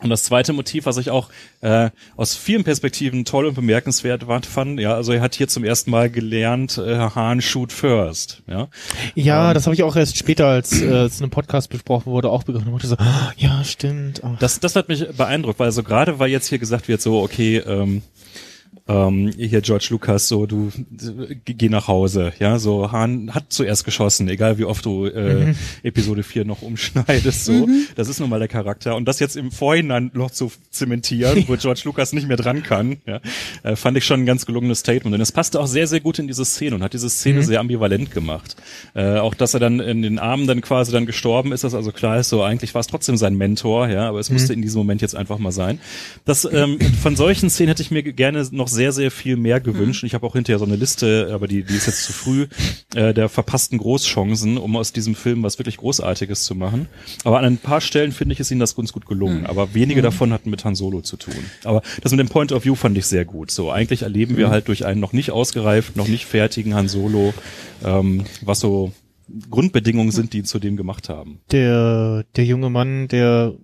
Und 0.00 0.10
das 0.10 0.22
zweite 0.22 0.52
Motiv, 0.52 0.86
was 0.86 0.96
ich 0.96 1.10
auch 1.10 1.28
äh, 1.60 1.90
aus 2.16 2.36
vielen 2.36 2.62
Perspektiven 2.62 3.24
toll 3.24 3.46
und 3.46 3.54
bemerkenswert 3.54 4.28
war, 4.28 4.40
fand, 4.42 4.78
ja, 4.78 4.94
also 4.94 5.12
er 5.12 5.20
hat 5.20 5.34
hier 5.34 5.48
zum 5.48 5.64
ersten 5.64 5.90
Mal 5.90 6.08
gelernt, 6.08 6.78
äh, 6.78 6.96
Hahn 6.96 7.40
shoot 7.40 7.72
first, 7.72 8.42
ja. 8.46 8.68
ja, 9.16 9.54
das 9.54 9.66
habe 9.66 9.74
ich 9.74 9.82
auch 9.82 9.96
erst 9.96 10.16
später, 10.16 10.46
als 10.46 10.80
äh, 10.80 10.86
es 10.86 11.16
in 11.18 11.24
einem 11.24 11.30
Podcast 11.30 11.70
besprochen 11.70 12.12
wurde, 12.12 12.30
auch 12.30 12.44
begriffen. 12.44 12.68
Und 12.68 12.74
dachte 12.74 12.86
so, 12.86 12.96
ah, 12.98 13.32
ja, 13.36 13.64
stimmt. 13.64 14.22
Das, 14.38 14.60
das 14.60 14.76
hat 14.76 14.88
mich 14.88 15.04
beeindruckt, 15.16 15.58
weil 15.58 15.72
so 15.72 15.82
gerade 15.82 16.20
weil 16.20 16.30
jetzt 16.30 16.46
hier 16.46 16.60
gesagt 16.60 16.86
wird, 16.86 17.02
so, 17.02 17.20
okay, 17.20 17.56
ähm, 17.56 18.02
ähm, 18.88 19.30
hier 19.36 19.60
George 19.60 19.88
Lucas, 19.90 20.28
so 20.28 20.46
du 20.46 20.72
geh 21.44 21.68
nach 21.68 21.88
Hause, 21.88 22.32
ja, 22.38 22.58
so 22.58 22.90
Hahn 22.90 23.34
hat 23.34 23.46
zuerst 23.50 23.84
geschossen, 23.84 24.28
egal 24.28 24.56
wie 24.56 24.64
oft 24.64 24.84
du 24.86 25.06
äh, 25.06 25.54
Episode 25.82 26.22
4 26.22 26.46
noch 26.46 26.62
umschneidest, 26.62 27.44
so, 27.44 27.68
das 27.96 28.08
ist 28.08 28.18
nun 28.18 28.30
mal 28.30 28.38
der 28.38 28.48
Charakter. 28.48 28.96
Und 28.96 29.06
das 29.06 29.20
jetzt 29.20 29.36
im 29.36 29.50
Vorhinein 29.50 30.10
noch 30.14 30.30
zu 30.30 30.50
zementieren, 30.70 31.44
wo 31.48 31.56
George 31.60 31.82
Lucas 31.84 32.14
nicht 32.14 32.28
mehr 32.28 32.38
dran 32.38 32.62
kann, 32.62 32.96
ja, 33.06 33.20
äh, 33.62 33.76
fand 33.76 33.98
ich 33.98 34.06
schon 34.06 34.20
ein 34.20 34.26
ganz 34.26 34.46
gelungenes 34.46 34.80
Statement. 34.80 35.14
Und 35.14 35.20
es 35.20 35.32
passte 35.32 35.60
auch 35.60 35.66
sehr, 35.66 35.86
sehr 35.86 36.00
gut 36.00 36.18
in 36.18 36.26
diese 36.26 36.46
Szene 36.46 36.74
und 36.74 36.82
hat 36.82 36.94
diese 36.94 37.10
Szene 37.10 37.42
sehr 37.42 37.60
ambivalent 37.60 38.10
gemacht. 38.10 38.56
Äh, 38.94 39.18
auch, 39.18 39.34
dass 39.34 39.52
er 39.52 39.60
dann 39.60 39.80
in 39.80 40.00
den 40.00 40.18
Armen 40.18 40.46
dann 40.46 40.62
quasi 40.62 40.92
dann 40.92 41.04
gestorben 41.04 41.52
ist, 41.52 41.62
dass 41.62 41.74
also 41.74 41.92
klar 41.92 42.18
ist, 42.18 42.30
so 42.30 42.42
eigentlich 42.42 42.74
war 42.74 42.80
es 42.80 42.86
trotzdem 42.86 43.18
sein 43.18 43.36
Mentor, 43.36 43.88
ja, 43.88 44.08
aber 44.08 44.18
es 44.18 44.30
musste 44.30 44.54
in 44.54 44.62
diesem 44.62 44.78
Moment 44.78 45.02
jetzt 45.02 45.14
einfach 45.14 45.38
mal 45.38 45.52
sein. 45.52 45.78
Das 46.24 46.48
ähm, 46.50 46.78
von 47.02 47.16
solchen 47.16 47.50
Szenen 47.50 47.68
hätte 47.68 47.82
ich 47.82 47.90
mir 47.90 48.02
gerne 48.02 48.44
noch 48.58 48.68
sehr, 48.68 48.92
sehr 48.92 49.10
viel 49.10 49.36
mehr 49.36 49.60
gewünscht. 49.60 50.02
Und 50.02 50.08
Ich 50.08 50.14
habe 50.14 50.26
auch 50.26 50.34
hinterher 50.34 50.58
so 50.58 50.66
eine 50.66 50.76
Liste, 50.76 51.30
aber 51.32 51.48
die, 51.48 51.62
die 51.62 51.74
ist 51.74 51.86
jetzt 51.86 52.04
zu 52.04 52.12
früh, 52.12 52.46
äh, 52.94 53.14
der 53.14 53.28
verpassten 53.28 53.78
Großchancen, 53.78 54.58
um 54.58 54.76
aus 54.76 54.92
diesem 54.92 55.14
Film 55.14 55.42
was 55.42 55.58
wirklich 55.58 55.78
Großartiges 55.78 56.44
zu 56.44 56.54
machen. 56.54 56.88
Aber 57.24 57.38
an 57.38 57.44
ein 57.46 57.56
paar 57.56 57.80
Stellen 57.80 58.12
finde 58.12 58.34
ich, 58.34 58.40
ist 58.40 58.50
ihnen 58.50 58.60
das 58.60 58.76
ganz 58.76 58.92
gut 58.92 59.06
gelungen. 59.06 59.46
Aber 59.46 59.74
wenige 59.74 60.02
davon 60.02 60.32
hatten 60.32 60.50
mit 60.50 60.64
Han 60.64 60.74
Solo 60.74 61.00
zu 61.00 61.16
tun. 61.16 61.34
Aber 61.64 61.82
das 62.02 62.12
mit 62.12 62.20
dem 62.20 62.28
Point 62.28 62.52
of 62.52 62.64
View 62.64 62.74
fand 62.74 62.98
ich 62.98 63.06
sehr 63.06 63.24
gut. 63.24 63.50
So, 63.50 63.70
eigentlich 63.70 64.02
erleben 64.02 64.36
wir 64.36 64.50
halt 64.50 64.68
durch 64.68 64.84
einen 64.84 65.00
noch 65.00 65.12
nicht 65.14 65.30
ausgereift, 65.30 65.96
noch 65.96 66.08
nicht 66.08 66.26
fertigen 66.26 66.74
Han 66.74 66.88
Solo, 66.88 67.32
ähm, 67.84 68.24
was 68.42 68.60
so 68.60 68.92
Grundbedingungen 69.50 70.10
sind, 70.10 70.32
die 70.32 70.38
ihn 70.38 70.44
zu 70.44 70.58
dem 70.58 70.76
gemacht 70.76 71.08
haben. 71.08 71.40
der, 71.52 72.24
der 72.36 72.44
junge 72.44 72.70
Mann, 72.70 73.08
der 73.08 73.54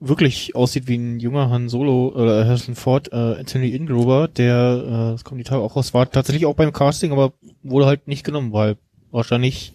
wirklich 0.00 0.54
aussieht 0.54 0.86
wie 0.86 0.96
ein 0.96 1.20
junger 1.20 1.50
Han 1.50 1.68
Solo 1.68 2.08
oder 2.08 2.46
Harrison 2.46 2.74
Ford, 2.74 3.12
äh, 3.12 3.16
Anthony 3.16 3.74
Ingruber, 3.74 4.28
der, 4.28 4.84
äh, 4.84 5.12
das 5.12 5.24
kommt 5.24 5.40
die 5.40 5.44
Tage 5.44 5.62
auch 5.62 5.76
raus, 5.76 5.94
war 5.94 6.10
tatsächlich 6.10 6.46
auch 6.46 6.54
beim 6.54 6.72
Casting, 6.72 7.12
aber 7.12 7.32
wurde 7.62 7.86
halt 7.86 8.06
nicht 8.06 8.24
genommen, 8.24 8.52
weil 8.52 8.76
wahrscheinlich 9.10 9.72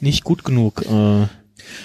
nicht 0.00 0.24
gut 0.24 0.44
genug. 0.44 0.82
Äh, 0.82 1.26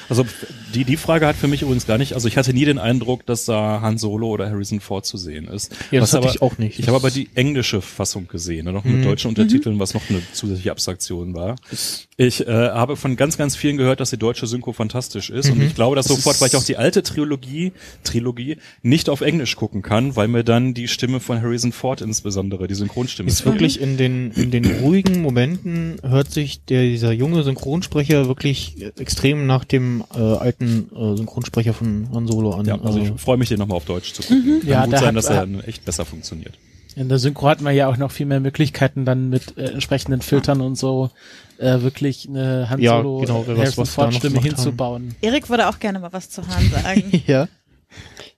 Also 0.09 0.25
die, 0.73 0.83
die 0.83 0.97
Frage 0.97 1.27
hat 1.27 1.35
für 1.35 1.47
mich 1.47 1.61
übrigens 1.61 1.85
gar 1.87 1.97
nicht, 1.97 2.13
also 2.13 2.27
ich 2.27 2.37
hatte 2.37 2.53
nie 2.53 2.65
den 2.65 2.77
Eindruck, 2.77 3.25
dass 3.25 3.45
da 3.45 3.81
Han 3.81 3.97
Solo 3.97 4.29
oder 4.29 4.49
Harrison 4.49 4.79
Ford 4.79 5.05
zu 5.05 5.17
sehen 5.17 5.47
ist. 5.47 5.71
Ja, 5.91 5.99
das 5.99 6.09
Was 6.09 6.13
hatte 6.13 6.27
aber, 6.27 6.35
ich 6.35 6.41
auch 6.41 6.57
nicht. 6.57 6.79
Ich 6.79 6.87
habe 6.87 6.97
aber 6.97 7.11
die 7.11 7.29
englische 7.35 7.81
Fassung 7.81 8.27
gesehen, 8.27 8.65
ne, 8.65 8.73
noch 8.73 8.83
mit 8.83 8.97
Mhm. 8.97 9.03
deutschen 9.03 9.29
Untertiteln, 9.29 9.79
was 9.79 9.93
noch 9.93 10.01
eine 10.09 10.21
zusätzliche 10.33 10.71
Abstraktion 10.71 11.33
war. 11.33 11.55
Ich 12.17 12.47
äh, 12.47 12.51
habe 12.51 12.95
von 12.95 13.15
ganz, 13.15 13.37
ganz 13.37 13.55
vielen 13.55 13.77
gehört, 13.77 13.99
dass 13.99 14.09
die 14.09 14.17
deutsche 14.17 14.47
Synchro 14.47 14.73
fantastisch 14.73 15.29
ist 15.29 15.49
und 15.51 15.61
ich 15.61 15.75
glaube 15.75 15.95
das 15.95 16.07
sofort, 16.07 16.39
weil 16.41 16.47
ich 16.47 16.55
auch 16.55 16.63
die 16.63 16.77
alte 16.77 17.03
Trilogie, 17.03 17.73
Trilogie 18.03 18.57
nicht 18.81 19.09
auf 19.09 19.21
Englisch 19.21 19.55
gucken 19.55 19.81
kann, 19.81 20.15
weil 20.15 20.27
mir 20.27 20.43
dann 20.43 20.73
die 20.73 20.87
Stimme 20.87 21.19
von 21.19 21.41
Harrison 21.41 21.71
Ford 21.71 22.01
insbesondere, 22.01 22.67
die 22.67 22.75
Synchronstimme 22.75 23.29
ist 23.29 23.45
wirklich 23.45 23.79
in 23.79 23.97
den, 23.97 24.31
in 24.31 24.51
den 24.51 24.65
ruhigen 24.65 25.21
Momenten 25.21 25.97
hört 26.03 26.31
sich 26.31 26.61
der, 26.65 26.83
dieser 26.83 27.11
junge 27.11 27.43
Synchronsprecher 27.43 28.27
wirklich 28.27 28.75
extrem 28.97 29.45
nach 29.45 29.63
dem 29.71 30.03
äh, 30.13 30.17
alten 30.19 30.89
äh, 30.95 31.15
Synchronsprecher 31.17 31.73
von 31.73 32.09
Han 32.13 32.27
Solo 32.27 32.51
an. 32.53 32.65
ja, 32.65 32.79
also 32.81 32.99
ich 32.99 33.11
freue 33.19 33.37
mich, 33.37 33.49
den 33.49 33.59
nochmal 33.59 33.77
auf 33.77 33.85
Deutsch 33.85 34.13
zu 34.13 34.21
gucken. 34.23 34.59
Kann 34.61 34.69
Ja, 34.69 34.83
gut 34.85 34.93
da 34.93 34.97
sein, 34.99 35.07
hat- 35.09 35.15
dass 35.17 35.25
er 35.25 35.35
hat- 35.37 35.43
dann 35.43 35.59
echt 35.61 35.85
besser 35.85 36.05
funktioniert. 36.05 36.57
In 36.95 37.09
der 37.09 37.19
Synchro 37.19 37.47
hatten 37.47 37.63
wir 37.63 37.71
ja 37.71 37.87
auch 37.89 37.97
noch 37.97 38.09
viel 38.11 38.25
mehr 38.25 38.39
Möglichkeiten, 38.39 39.05
dann 39.05 39.29
mit 39.29 39.55
äh, 39.57 39.65
entsprechenden 39.71 40.21
Filtern 40.21 40.61
und 40.61 40.75
so 40.79 41.11
äh, 41.59 41.81
wirklich 41.81 42.27
eine 42.27 42.69
Han 42.71 42.79
Ja, 42.81 42.97
Solo 43.03 43.19
genau, 43.19 43.47
weiß, 43.47 43.57
Harrison 43.57 43.81
was 43.83 43.95
da 43.95 44.01
Ford 44.03 44.13
Stimme 44.15 44.33
gemacht 44.39 44.45
haben. 44.51 44.55
hinzubauen. 44.55 45.15
Erik 45.21 45.49
würde 45.49 45.67
auch 45.69 45.77
gerne 45.79 45.99
mal 45.99 46.11
was 46.11 46.29
zu 46.31 46.47
Hahn 46.47 46.67
sagen. 46.71 47.11
ja. 47.27 47.47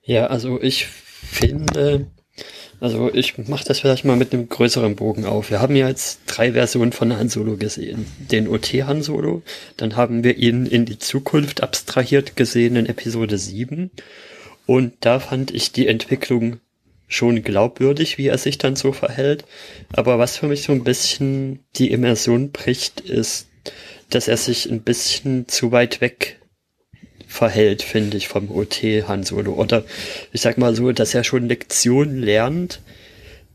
Ja, 0.04 0.26
also 0.26 0.60
ich 0.60 0.86
finde, 0.86 2.06
also 2.80 3.12
ich 3.12 3.36
mache 3.36 3.64
das 3.64 3.80
vielleicht 3.80 4.04
mal 4.04 4.16
mit 4.16 4.32
einem 4.32 4.48
größeren 4.48 4.96
Bogen 4.96 5.26
auf. 5.26 5.50
Wir 5.50 5.60
haben 5.60 5.76
ja 5.76 5.88
jetzt 5.88 6.20
drei 6.26 6.52
Versionen 6.52 6.92
von 6.92 7.14
Han 7.14 7.28
Solo 7.28 7.56
gesehen. 7.56 8.06
Den 8.18 8.48
OT 8.48 8.72
Han 8.84 9.02
Solo, 9.02 9.42
dann 9.76 9.96
haben 9.96 10.24
wir 10.24 10.38
ihn 10.38 10.66
in 10.66 10.86
die 10.86 10.98
Zukunft 10.98 11.62
abstrahiert 11.62 12.36
gesehen 12.36 12.76
in 12.76 12.86
Episode 12.86 13.36
7. 13.36 13.90
Und 14.66 14.94
da 15.00 15.20
fand 15.20 15.52
ich 15.52 15.72
die 15.72 15.88
Entwicklung 15.88 16.60
schon 17.06 17.42
glaubwürdig, 17.42 18.16
wie 18.16 18.28
er 18.28 18.38
sich 18.38 18.56
dann 18.56 18.76
so 18.76 18.92
verhält. 18.92 19.44
Aber 19.92 20.18
was 20.18 20.38
für 20.38 20.46
mich 20.46 20.62
so 20.62 20.72
ein 20.72 20.84
bisschen 20.84 21.60
die 21.76 21.90
Immersion 21.90 22.50
bricht, 22.50 23.00
ist, 23.00 23.48
dass 24.08 24.26
er 24.26 24.36
sich 24.36 24.70
ein 24.70 24.82
bisschen 24.82 25.48
zu 25.48 25.70
weit 25.72 26.00
weg 26.00 26.39
verhält, 27.30 27.82
finde 27.82 28.16
ich, 28.16 28.26
vom 28.28 28.50
OT 28.50 28.82
Han 29.06 29.22
Solo. 29.22 29.52
Oder 29.54 29.84
ich 30.32 30.40
sag 30.40 30.58
mal 30.58 30.74
so, 30.74 30.90
dass 30.92 31.14
er 31.14 31.22
schon 31.24 31.48
Lektionen 31.48 32.18
lernt, 32.20 32.80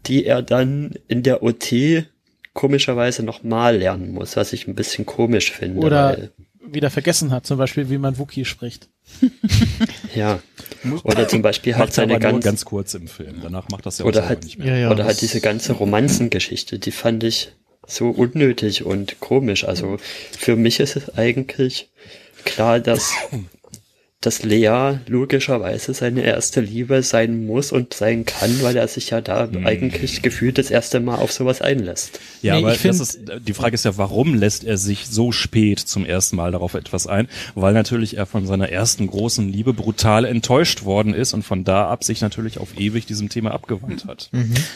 die 0.07 0.25
er 0.25 0.41
dann 0.41 0.93
in 1.07 1.23
der 1.23 1.43
OT 1.43 2.05
komischerweise 2.53 3.21
nochmal 3.23 3.77
lernen 3.77 4.13
muss, 4.13 4.37
was 4.37 4.53
ich 4.53 4.65
ein 4.67 4.75
bisschen 4.75 5.05
komisch 5.05 5.51
finde. 5.51 5.81
Oder 5.85 6.09
weil, 6.17 6.31
wieder 6.65 6.89
vergessen 6.89 7.31
hat, 7.31 7.45
zum 7.45 7.57
Beispiel, 7.57 7.89
wie 7.89 7.97
man 7.97 8.17
Wookie 8.17 8.45
spricht. 8.45 8.87
ja. 10.15 10.39
Oder 11.03 11.27
zum 11.27 11.41
Beispiel 11.41 11.73
halt 11.75 11.83
aber 11.83 11.91
seine 11.91 12.13
nur 12.13 12.19
ganz, 12.21 12.43
ganz 12.45 12.65
kurz 12.65 12.93
im 12.93 13.07
Film. 13.07 13.41
Danach 13.43 13.67
macht 13.69 13.85
das 13.85 13.97
ja 13.97 14.05
auch 14.05 14.09
Oder 14.09 14.27
halt- 14.29 14.43
nicht 14.45 14.57
mehr. 14.57 14.67
Ja, 14.67 14.75
ja. 14.77 14.91
oder 14.91 15.03
halt 15.03 15.11
das- 15.15 15.19
diese 15.19 15.41
ganze 15.41 15.73
Romanzengeschichte, 15.73 16.79
die 16.79 16.91
fand 16.91 17.23
ich 17.23 17.51
so 17.85 18.09
unnötig 18.09 18.83
und 18.85 19.19
komisch. 19.19 19.65
Also 19.65 19.97
für 20.39 20.55
mich 20.55 20.79
ist 20.79 20.95
es 20.95 21.09
eigentlich 21.17 21.89
klar, 22.45 22.79
dass, 22.79 23.11
dass 24.25 24.43
Lea 24.43 24.99
logischerweise 25.07 25.93
seine 25.93 26.21
erste 26.23 26.61
Liebe 26.61 27.03
sein 27.03 27.45
muss 27.45 27.71
und 27.71 27.93
sein 27.93 28.25
kann, 28.25 28.61
weil 28.61 28.75
er 28.77 28.87
sich 28.87 29.09
ja 29.09 29.21
da 29.21 29.47
Hm. 29.51 29.65
eigentlich 29.65 30.21
gefühlt 30.21 30.57
das 30.57 30.71
erste 30.71 30.99
Mal 30.99 31.15
auf 31.17 31.31
sowas 31.31 31.61
einlässt. 31.61 32.19
Ja, 32.41 32.55
Nee, 32.55 32.59
aber 32.61 32.73
ich 32.73 32.79
find- 32.79 32.93
das 32.99 33.15
ist, 33.15 33.19
die 33.47 33.53
Frage 33.53 33.75
ist 33.75 33.85
ja, 33.85 33.97
warum 33.97 34.33
lässt 34.35 34.63
er 34.63 34.77
sich 34.77 35.07
so 35.07 35.31
spät 35.31 35.79
zum 35.79 36.05
ersten 36.05 36.35
Mal 36.35 36.51
darauf 36.51 36.73
etwas 36.73 37.07
ein? 37.07 37.27
Weil 37.55 37.73
natürlich 37.73 38.17
er 38.17 38.25
von 38.25 38.45
seiner 38.47 38.69
ersten 38.69 39.07
großen 39.07 39.47
Liebe 39.49 39.73
brutal 39.73 40.25
enttäuscht 40.25 40.83
worden 40.85 41.13
ist 41.13 41.33
und 41.33 41.43
von 41.43 41.63
da 41.63 41.89
ab 41.89 42.03
sich 42.03 42.21
natürlich 42.21 42.59
auf 42.59 42.77
ewig 42.79 43.05
diesem 43.05 43.29
Thema 43.29 43.51
abgewandt 43.51 44.05
hat. 44.05 44.29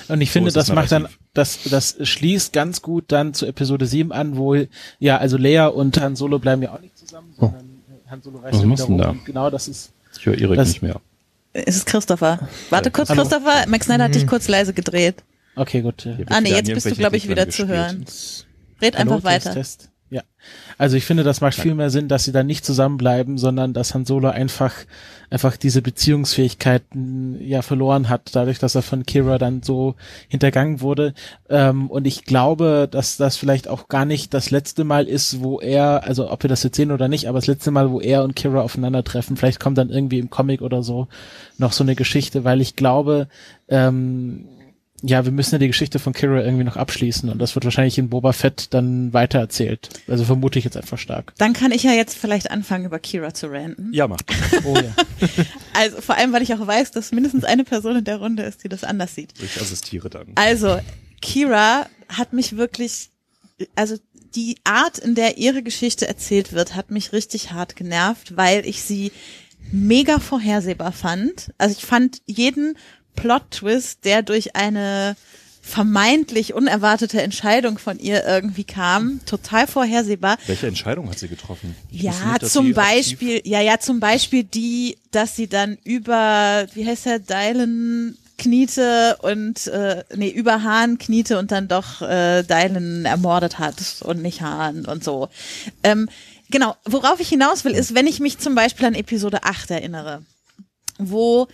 Und 0.08 0.22
ich 0.22 0.32
finde, 0.32 0.50
ist 0.50 0.56
es 0.58 0.68
das 0.68 0.76
macht 0.76 0.92
dann, 0.92 1.08
das, 1.34 1.60
das 1.70 1.98
schließt 2.02 2.54
ganz 2.54 2.82
gut 2.82 3.06
dann 3.08 3.34
zu 3.34 3.46
Episode 3.46 3.86
7 3.86 4.12
an, 4.12 4.38
wo, 4.38 4.56
ja, 5.00 5.18
also 5.18 5.38
Leia 5.38 5.68
und 5.68 6.00
Han 6.00 6.16
Solo 6.16 6.40
bleiben 6.40 6.62
ja 6.62 6.74
auch 6.74 6.82
nicht 6.82 6.98
zusammen, 6.98 7.34
sondern 7.40 7.62
äh, 7.62 7.69
Han 8.10 8.22
Solo 8.22 8.40
reist 8.40 8.56
Was 8.56 8.62
ja 8.64 8.70
wieder 8.70 8.84
rum. 8.84 8.98
denn 8.98 9.08
da? 9.08 9.16
Genau 9.26 9.50
das 9.50 9.68
ist, 9.68 9.92
Ich 10.18 10.26
höre 10.26 10.38
Erik 10.38 10.60
nicht 10.60 10.82
mehr. 10.82 11.00
Es 11.54 11.76
ist 11.78 11.86
Christopher. 11.86 12.48
Warte 12.70 12.92
kurz, 12.92 13.10
Hallo. 13.10 13.22
Christopher. 13.24 13.66
Max 13.68 13.86
Snyder 13.86 14.06
hat 14.06 14.16
dich 14.16 14.28
kurz 14.28 14.48
leise 14.48 14.74
gedreht. 14.74 15.24
okay, 15.56 15.82
gut. 15.82 16.08
Ah, 16.28 16.42
nee, 16.42 16.52
jetzt 16.52 16.74
bist 16.74 16.86
du, 16.86 16.96
glaube 16.96 17.18
ich, 17.18 17.28
wieder 17.28 17.50
zu 17.50 17.68
hören. 17.68 18.06
Red 18.82 18.98
Hallo, 18.98 19.14
einfach 19.14 19.24
weiter. 19.24 19.54
Test, 19.54 19.80
Test. 19.82 19.89
Ja. 20.12 20.24
Also 20.80 20.98
ich 20.98 21.06
finde, 21.06 21.24
das 21.24 21.42
macht 21.42 21.54
viel 21.54 21.76
mehr 21.76 21.92
Sinn, 21.92 22.08
dass 22.08 22.24
sie 22.24 22.32
dann 22.32 22.48
nicht 22.48 22.66
zusammenbleiben, 22.66 23.38
sondern 23.38 23.74
dass 23.74 23.94
Han 23.94 24.06
Solo 24.06 24.30
einfach, 24.30 24.74
einfach 25.30 25.56
diese 25.56 25.84
Beziehungsfähigkeiten 25.84 27.38
ja 27.46 27.62
verloren 27.62 28.10
hat, 28.10 28.36
dadurch, 28.36 28.58
dass 28.58 28.74
er 28.74 28.82
von 28.82 29.06
Kira 29.06 29.38
dann 29.38 29.62
so 29.62 29.96
hintergangen 30.28 30.82
wurde. 30.82 31.14
Ähm, 31.48 31.92
und 31.92 32.08
ich 32.08 32.26
glaube, 32.26 32.88
dass 32.90 33.18
das 33.18 33.38
vielleicht 33.38 33.68
auch 33.68 33.88
gar 33.88 34.06
nicht 34.06 34.34
das 34.34 34.50
letzte 34.50 34.84
Mal 34.84 35.08
ist, 35.08 35.44
wo 35.44 35.60
er, 35.60 36.04
also 36.06 36.32
ob 36.32 36.44
wir 36.44 36.50
das 36.50 36.64
jetzt 36.64 36.78
sehen 36.78 36.92
oder 36.92 37.08
nicht, 37.08 37.30
aber 37.30 37.38
das 37.38 37.48
letzte 37.48 37.70
Mal, 37.70 37.92
wo 37.92 38.00
er 38.00 38.24
und 38.24 38.36
Kira 38.36 38.62
aufeinandertreffen. 38.62 39.38
Vielleicht 39.38 39.60
kommt 39.60 39.78
dann 39.78 39.90
irgendwie 39.90 40.20
im 40.20 40.32
Comic 40.32 40.62
oder 40.62 40.82
so 40.82 41.08
noch 41.60 41.74
so 41.74 41.84
eine 41.84 41.96
Geschichte, 41.96 42.44
weil 42.46 42.62
ich 42.62 42.76
glaube, 42.76 43.28
ähm, 43.68 44.48
ja, 45.02 45.26
wir 45.26 45.32
müssen 45.32 45.56
ja 45.56 45.60
die 45.60 45.68
Geschichte 45.68 46.00
von 46.00 46.14
Kira 46.14 46.42
irgendwie 46.42 46.64
noch 46.64 46.78
abschließen 46.78 47.30
und 47.30 47.40
das 47.40 47.56
wird 47.56 47.66
wahrscheinlich 47.66 47.98
in 47.98 48.10
Boba 48.10 48.34
Fett 48.34 48.74
dann 48.74 49.14
weitererzählt. 49.14 49.90
Also 50.08 50.26
vermute 50.26 50.60
ich 50.60 50.66
jetzt 50.66 50.78
einfach 50.78 50.98
stark. 50.98 51.34
Dann 51.38 51.54
kann 51.54 51.72
ich 51.72 51.84
ja 51.84 51.94
jetzt 51.94 52.18
vielleicht 52.18 52.52
anfangen, 52.52 52.86
über 52.86 53.00
Kira 53.00 53.34
zu 53.34 53.48
ranten. 53.48 53.94
Ja, 53.94 54.08
mach. 54.08 54.20
Oh 54.66 54.76
ja. 54.76 54.94
Also 55.74 56.02
vor 56.02 56.16
allem, 56.16 56.34
weil 56.34 56.42
ich 56.42 56.54
auch 56.54 56.66
weiß, 56.66 56.92
dass 56.92 57.14
mindestens 57.14 57.46
eine 57.46 57.64
Person 57.64 57.96
in 57.96 58.04
der 58.04 58.18
Runde 58.18 58.44
ist, 58.44 58.64
die 58.64 58.70
das 58.70 58.84
anders 58.84 59.16
sieht. 59.16 59.34
Ich 59.42 59.62
assistiere 59.62 60.10
dann. 60.10 60.28
Also, 60.36 60.80
Kira 61.22 61.86
hat 62.10 62.34
mich 62.34 62.58
wirklich, 62.58 63.12
also 63.76 63.96
die 64.36 64.58
Art, 64.64 64.98
in 64.98 65.16
der 65.16 65.38
ihre 65.38 65.64
Geschichte 65.64 66.08
erzählt 66.08 66.52
wird, 66.52 66.76
hat 66.76 66.92
mich 66.92 67.14
richtig 67.14 67.52
hart 67.52 67.76
genervt, 67.76 68.36
weil 68.36 68.66
ich 68.66 68.82
sie 68.82 69.12
mega 69.72 70.20
vorhersehbar 70.20 70.92
fand. 70.92 71.52
Also 71.58 71.76
ich 71.78 71.86
fand 71.86 72.22
jeden 72.26 72.78
Plot-Twist, 73.20 74.06
der 74.06 74.22
durch 74.22 74.56
eine 74.56 75.16
vermeintlich 75.62 76.54
unerwartete 76.54 77.22
Entscheidung 77.22 77.78
von 77.78 78.00
ihr 78.00 78.26
irgendwie 78.26 78.64
kam, 78.64 79.20
total 79.26 79.68
vorhersehbar. 79.68 80.38
Welche 80.48 80.68
Entscheidung 80.68 81.10
hat 81.10 81.20
sie 81.20 81.28
getroffen? 81.28 81.76
Ich 81.92 82.02
Ja, 82.02 82.14
nicht, 82.34 82.50
zum 82.50 82.74
Beispiel, 82.74 83.42
ja, 83.44 83.62
ja, 83.62 83.80
zum 83.80 84.00
Beispiel 84.00 84.44
die, 84.44 84.98
dass 85.12 85.36
sie 85.36 85.48
dann 85.48 85.78
über, 85.84 86.66
wie 86.74 86.88
heißt 86.88 87.06
der, 87.06 87.20
Dylan 87.20 88.18
kniete 88.38 89.18
und, 89.22 89.68
äh, 89.68 90.04
nee, 90.16 90.30
über 90.30 90.64
Hahn 90.64 90.98
kniete 90.98 91.38
und 91.38 91.52
dann 91.52 91.68
doch 91.68 92.02
äh, 92.02 92.44
Dylan 92.44 93.06
ermordet 93.06 93.60
hat 93.60 94.02
und 94.02 94.22
nicht 94.22 94.42
Hahn 94.42 94.86
und 94.86 95.04
so. 95.04 95.30
Ähm, 95.84 96.10
genau, 96.50 96.76
worauf 96.86 97.20
ich 97.20 97.30
hinaus 97.30 97.64
will, 97.66 97.74
ist, 97.74 97.94
wenn 97.94 98.08
ich 98.08 98.20
mich 98.20 98.40
zum 98.40 98.56
Beispiel 98.56 98.88
an 98.88 98.96
Episode 98.96 99.44
8 99.44 99.72
erinnere, 99.72 100.24
wo 100.98 101.48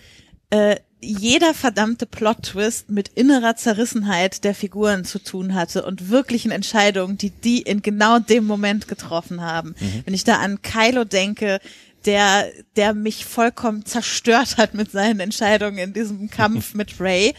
äh, 0.50 0.76
jeder 1.00 1.54
verdammte 1.54 2.06
Plot-Twist 2.06 2.90
mit 2.90 3.08
innerer 3.08 3.56
Zerrissenheit 3.56 4.44
der 4.44 4.54
Figuren 4.54 5.04
zu 5.04 5.18
tun 5.18 5.54
hatte 5.54 5.84
und 5.84 6.10
wirklichen 6.10 6.50
Entscheidungen, 6.50 7.18
die 7.18 7.30
die 7.30 7.62
in 7.62 7.82
genau 7.82 8.18
dem 8.18 8.46
Moment 8.46 8.88
getroffen 8.88 9.40
haben. 9.42 9.74
Wenn 10.04 10.14
ich 10.14 10.24
da 10.24 10.36
an 10.36 10.62
Kylo 10.62 11.04
denke, 11.04 11.60
der, 12.06 12.50
der 12.76 12.94
mich 12.94 13.24
vollkommen 13.24 13.84
zerstört 13.84 14.56
hat 14.56 14.74
mit 14.74 14.90
seinen 14.90 15.20
Entscheidungen 15.20 15.78
in 15.78 15.92
diesem 15.92 16.30
Kampf 16.30 16.74
mit 16.74 17.00
Ray, 17.00 17.34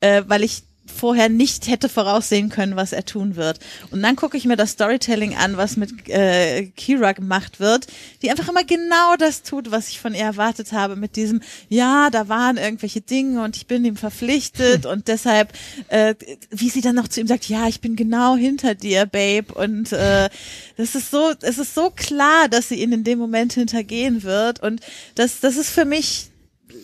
äh, 0.00 0.22
weil 0.26 0.44
ich 0.44 0.62
vorher 0.90 1.28
nicht 1.28 1.68
hätte 1.68 1.88
voraussehen 1.88 2.48
können, 2.48 2.76
was 2.76 2.92
er 2.92 3.04
tun 3.04 3.36
wird. 3.36 3.60
Und 3.90 4.02
dann 4.02 4.16
gucke 4.16 4.36
ich 4.36 4.44
mir 4.44 4.56
das 4.56 4.72
Storytelling 4.72 5.36
an, 5.36 5.56
was 5.56 5.76
mit 5.76 6.08
äh, 6.08 6.66
Kira 6.76 7.12
gemacht 7.12 7.60
wird, 7.60 7.86
die 8.22 8.30
einfach 8.30 8.48
immer 8.48 8.64
genau 8.64 9.16
das 9.18 9.42
tut, 9.42 9.70
was 9.70 9.88
ich 9.88 10.00
von 10.00 10.14
ihr 10.14 10.24
erwartet 10.24 10.72
habe, 10.72 10.96
mit 10.96 11.16
diesem, 11.16 11.40
ja, 11.68 12.10
da 12.10 12.28
waren 12.28 12.56
irgendwelche 12.56 13.00
Dinge 13.00 13.42
und 13.42 13.56
ich 13.56 13.66
bin 13.66 13.84
ihm 13.84 13.96
verpflichtet 13.96 14.86
und 14.90 15.08
deshalb, 15.08 15.52
äh, 15.88 16.14
wie 16.50 16.70
sie 16.70 16.80
dann 16.80 16.96
noch 16.96 17.08
zu 17.08 17.20
ihm 17.20 17.26
sagt, 17.26 17.48
ja, 17.48 17.68
ich 17.68 17.80
bin 17.80 17.96
genau 17.96 18.36
hinter 18.36 18.74
dir, 18.74 19.06
Babe. 19.06 19.54
Und 19.54 19.92
äh, 19.92 20.28
das 20.76 20.94
ist 20.94 21.10
so, 21.10 21.32
es 21.42 21.58
ist 21.58 21.74
so 21.74 21.90
klar, 21.90 22.48
dass 22.48 22.68
sie 22.68 22.82
ihn 22.82 22.92
in 22.92 23.04
dem 23.04 23.18
Moment 23.18 23.52
hintergehen 23.52 24.22
wird. 24.22 24.60
Und 24.60 24.80
das, 25.14 25.40
das 25.40 25.56
ist 25.56 25.70
für 25.70 25.84
mich 25.84 26.29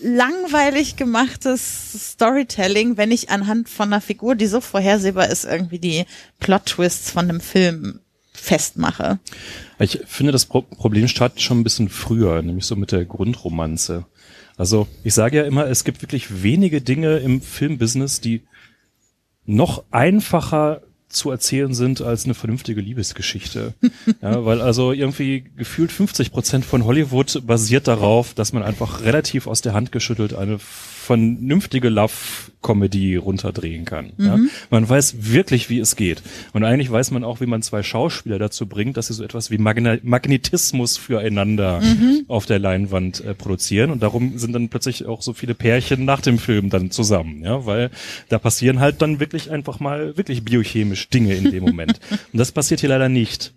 langweilig 0.03 0.97
gemachtes 0.97 2.13
Storytelling, 2.13 2.97
wenn 2.97 3.11
ich 3.11 3.31
anhand 3.31 3.69
von 3.69 3.93
einer 3.93 4.01
Figur, 4.01 4.35
die 4.35 4.47
so 4.47 4.61
vorhersehbar 4.61 5.29
ist, 5.29 5.45
irgendwie 5.45 5.79
die 5.79 6.05
Plot-Twists 6.41 7.11
von 7.11 7.29
einem 7.29 7.41
Film 7.41 8.01
festmache. 8.33 9.19
Ich 9.79 10.01
finde, 10.07 10.33
das 10.33 10.47
Pro 10.47 10.63
Problem 10.63 11.09
startet 11.09 11.41
schon 11.41 11.61
ein 11.61 11.65
bisschen 11.65 11.89
früher, 11.89 12.43
nämlich 12.43 12.67
so 12.67 12.77
mit 12.77 12.93
der 12.93 13.05
Grundromanze. 13.05 14.07
Also 14.57 14.89
ich 15.05 15.15
sage 15.15 15.39
ja 15.39 15.45
immer, 15.45 15.67
es 15.67 15.85
gibt 15.85 16.03
wirklich 16.03 16.43
wenige 16.43 16.81
Dinge 16.81 17.19
im 17.19 17.41
Filmbusiness, 17.41 18.21
die 18.21 18.43
noch 19.45 19.85
einfacher 19.91 20.83
zu 21.09 21.31
erzählen 21.31 21.73
sind 21.73 22.03
als 22.03 22.25
eine 22.25 22.35
vernünftige 22.35 22.81
Liebesgeschichte. 22.81 23.75
ja, 24.23 24.45
weil 24.45 24.61
also 24.61 24.92
irgendwie 24.92 25.45
gefühlt 25.57 25.92
50 25.92 26.33
Prozent 26.33 26.64
von 26.64 26.85
Hollywood 26.85 27.47
basiert 27.47 27.88
darauf, 27.88 28.35
dass 28.35 28.53
man 28.53 28.62
einfach 28.62 29.03
relativ 29.03 29.47
aus 29.47 29.61
der 29.61 29.73
Hand 29.73 29.92
geschüttelt 29.92 30.35
eine 30.35 30.59
vernünftige 31.07 31.88
Love-Comedy 31.88 33.16
runterdrehen 33.16 33.85
kann. 33.85 34.12
Ja? 34.19 34.38
Man 34.71 34.88
weiß 34.88 35.16
wirklich, 35.33 35.71
wie 35.71 35.79
es 35.79 35.97
geht. 35.97 36.23
Und 36.53 36.64
eigentlich 36.64 36.90
weiß 36.90 37.12
man 37.12 37.23
auch, 37.25 37.40
wie 37.40 37.47
man 37.47 37.62
zwei 37.62 37.83
Schauspieler 37.83 38.38
dazu 38.38 38.66
bringt, 38.66 38.97
dass 38.97 39.07
sie 39.07 39.14
so 39.14 39.23
etwas 39.25 39.51
wie 39.51 39.59
Magna 39.59 39.97
Magnetismus 40.03 40.97
füreinander 40.97 41.81
auf 42.29 42.47
der 42.47 42.59
Leinwand 42.59 43.25
äh, 43.25 43.35
produzieren. 43.35 43.90
Und 43.90 44.03
darum 44.03 44.38
sind 44.38 44.53
dann 44.53 44.69
plötzlich 44.69 45.07
auch 45.07 45.23
so 45.23 45.33
viele 45.33 45.55
Pärchen 45.55 46.05
nach 46.05 46.21
dem 46.21 46.38
Film 46.38 46.69
dann 46.71 46.90
zusammen. 46.90 47.42
Ja, 47.45 47.64
weil 47.66 47.90
da 48.29 48.38
passieren 48.38 48.81
halt 48.81 49.01
dann 49.01 49.21
wirklich 49.21 49.51
einfach 49.51 49.79
mal 49.81 50.16
wirklich 50.16 50.45
biochemisch 50.45 51.09
Dinge 51.09 51.35
in 51.35 51.51
dem 51.51 51.62
Moment. 51.64 52.01
Und 52.33 52.38
das 52.38 52.51
passiert 52.53 52.81
hier 52.81 52.88
leider 52.88 53.09
nicht. 53.09 53.55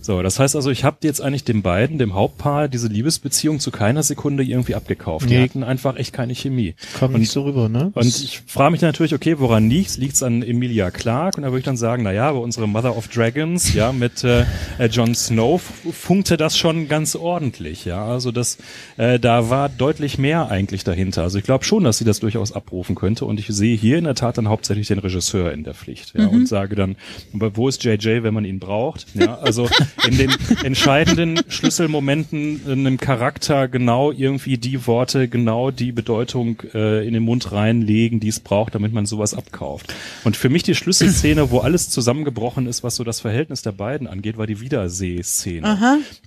So, 0.00 0.22
das 0.22 0.38
heißt 0.38 0.56
also, 0.56 0.70
ich 0.70 0.84
habe 0.84 0.98
jetzt 1.02 1.20
eigentlich 1.20 1.44
den 1.44 1.62
beiden, 1.62 1.98
dem 1.98 2.14
Hauptpaar, 2.14 2.68
diese 2.68 2.88
Liebesbeziehung 2.88 3.60
zu 3.60 3.70
keiner 3.70 4.02
Sekunde 4.02 4.42
irgendwie 4.44 4.74
abgekauft. 4.74 5.28
Die 5.28 5.34
Nee. 5.36 5.42
hatten 5.42 5.62
einfach 5.62 5.96
echt 5.96 6.12
keine 6.12 6.34
Chemie. 6.34 6.74
Kam 6.94 7.14
Und- 7.14 7.20
nicht 7.20 7.30
so 7.32 7.42
rüber, 7.42 7.68
ne? 7.68 7.90
Und 7.94 8.06
ich 8.06 8.42
frage 8.46 8.70
mich 8.72 8.80
natürlich, 8.80 9.14
okay, 9.14 9.38
woran 9.38 9.68
liegt's? 9.68 9.96
Liegt's 9.98 10.22
an 10.22 10.42
Emilia 10.42 10.90
Clarke? 10.90 11.36
Und 11.38 11.42
da 11.42 11.48
würde 11.48 11.58
ich 11.60 11.64
dann 11.64 11.76
sagen, 11.76 12.02
na 12.02 12.12
ja, 12.12 12.30
bei 12.32 12.38
unserer 12.38 12.66
Mother 12.66 12.96
of 12.96 13.08
Dragons, 13.08 13.74
ja, 13.74 13.92
mit 13.92 14.24
äh, 14.24 14.44
äh, 14.78 14.86
Jon 14.90 15.14
Snow 15.14 15.60
funkte 15.92 16.36
das 16.36 16.56
schon 16.58 16.88
ganz 16.88 17.16
ordentlich, 17.16 17.84
ja. 17.84 18.04
Also 18.06 18.32
das, 18.32 18.58
äh, 18.96 19.18
da 19.18 19.50
war 19.50 19.68
deutlich 19.68 20.18
mehr 20.18 20.50
eigentlich 20.50 20.84
dahinter. 20.84 21.22
Also 21.22 21.38
ich 21.38 21.44
glaube 21.44 21.64
schon, 21.64 21.84
dass 21.84 21.98
sie 21.98 22.04
das 22.04 22.20
durchaus 22.20 22.52
abrufen 22.52 22.94
könnte. 22.94 23.24
Und 23.24 23.40
ich 23.40 23.46
sehe 23.48 23.76
hier 23.76 23.98
in 23.98 24.04
der 24.04 24.14
Tat 24.14 24.38
dann 24.38 24.48
hauptsächlich 24.48 24.88
den 24.88 24.98
Regisseur 24.98 25.52
in 25.52 25.64
der 25.64 25.74
Pflicht, 25.74 26.14
ja, 26.16 26.26
und 26.26 26.46
sage 26.48 26.76
dann, 26.76 26.96
aber 27.34 27.56
wo 27.56 27.68
ist 27.68 27.84
JJ, 27.84 28.22
wenn 28.22 28.34
man 28.34 28.44
ihn 28.44 28.58
braucht? 28.58 29.06
Ja, 29.14 29.38
also 29.38 29.68
in 30.08 30.16
den 30.18 30.30
entscheidenden 30.64 31.40
Schlüsselmomenten 31.48 32.60
einem 32.66 32.98
Charakter 32.98 33.68
genau 33.68 34.12
irgendwie 34.12 34.58
die 34.58 34.86
Worte, 34.86 35.28
genau 35.28 35.70
die 35.70 35.92
Bedeutung 35.92 36.62
äh, 36.76 37.06
in 37.06 37.14
den 37.14 37.22
Mund 37.22 37.50
reinlegen, 37.50 38.20
die 38.20 38.28
es 38.28 38.38
braucht, 38.38 38.74
damit 38.74 38.92
man 38.92 39.06
sowas 39.06 39.34
abkauft. 39.34 39.94
Und 40.24 40.36
für 40.36 40.50
mich 40.50 40.62
die 40.62 40.74
Schlüsselszene, 40.74 41.50
wo 41.50 41.60
alles 41.60 41.88
zusammengebrochen 41.88 42.66
ist, 42.66 42.84
was 42.84 42.96
so 42.96 43.04
das 43.04 43.20
Verhältnis 43.20 43.62
der 43.62 43.72
beiden 43.72 44.06
angeht, 44.06 44.36
war 44.36 44.46
die 44.46 44.60
Wiederseh-Szene. 44.60 45.66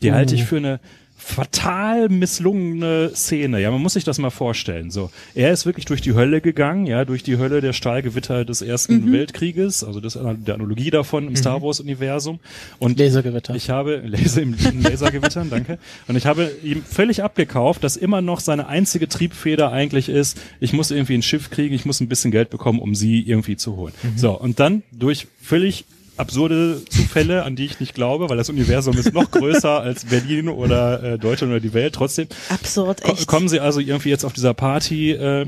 Die 0.02 0.12
halte 0.12 0.34
ich 0.36 0.44
für 0.46 0.58
eine 0.58 0.80
fatal 1.20 2.10
misslungene 2.10 3.12
Szene. 3.14 3.60
Ja, 3.60 3.72
man 3.72 3.82
muss 3.82 3.94
sich 3.94 4.04
das 4.04 4.18
mal 4.18 4.30
vorstellen. 4.30 4.90
So, 4.90 5.12
er 5.36 5.52
ist 5.52 5.66
wirklich 5.66 5.86
durch 5.86 6.02
die 6.02 6.14
Hölle 6.14 6.42
gegangen, 6.42 6.86
ja, 6.86 7.06
durch 7.06 7.24
die 7.24 7.38
Hölle 7.38 7.62
der 7.62 7.74
Stahlgewitter 7.74 8.46
des 8.46 8.62
Ersten 8.62 9.12
Weltkrieges, 9.12 9.84
also 9.84 10.00
das, 10.00 10.14
der 10.14 10.56
Analogie 10.56 10.90
davon 10.90 11.28
im 11.28 11.36
Star 11.36 11.62
Wars 11.62 11.80
Universum. 11.80 12.40
Und 12.80 12.98
Lasergewitter. 12.98 13.54
ich 13.56 13.70
habe 13.70 13.98
Laser 14.06 14.42
im 14.42 14.56
im 14.72 14.82
Lasergewittern, 14.82 15.50
danke. 15.50 15.78
Und 16.08 16.16
ich 16.16 16.26
habe 16.26 16.52
ihm 16.64 16.84
völlig 16.84 17.24
abgekauft, 17.24 17.84
dass 17.84 17.98
immer 17.98 18.22
noch 18.22 18.40
seine 18.40 18.68
einzige 18.68 19.08
Triebfeder 19.08 19.72
eigentlich 19.72 20.10
ist, 20.10 20.40
ich 20.60 20.74
muss 20.74 20.92
irgendwie 20.92 21.16
ein 21.16 21.22
Schiff 21.22 21.50
kriegen, 21.50 21.76
ich 21.76 21.86
muss 21.86 22.00
ein 22.00 22.08
bisschen 22.08 22.32
Geld 22.32 22.50
bekommen, 22.50 22.80
um 22.80 22.96
sie 22.96 23.22
irgendwie 23.22 23.58
zu 23.58 23.76
holen. 23.76 23.94
So, 24.16 24.32
und 24.40 24.60
dann 24.60 24.84
durch 24.92 25.28
völlig 25.42 25.86
absurde 26.20 26.82
Zufälle, 26.90 27.44
an 27.44 27.56
die 27.56 27.66
ich 27.66 27.80
nicht 27.80 27.94
glaube, 27.94 28.30
weil 28.30 28.38
das 28.38 28.50
Universum 28.50 28.98
ist 28.98 29.14
noch 29.14 29.32
größer 29.32 29.82
als 29.82 30.06
Berlin 30.06 30.50
oder 30.50 31.04
äh, 31.04 31.18
Deutschland 31.18 31.52
oder 31.52 31.60
die 31.60 31.74
Welt. 31.74 31.96
Trotzdem 31.96 32.28
Absurd, 32.50 33.04
echt. 33.06 33.28
kommen 33.28 33.50
sie 33.50 33.60
also 33.60 33.80
irgendwie 33.80 34.10
jetzt 34.10 34.26
auf 34.26 34.34
dieser 34.34 34.54
Party 34.54 35.12
äh, 35.12 35.48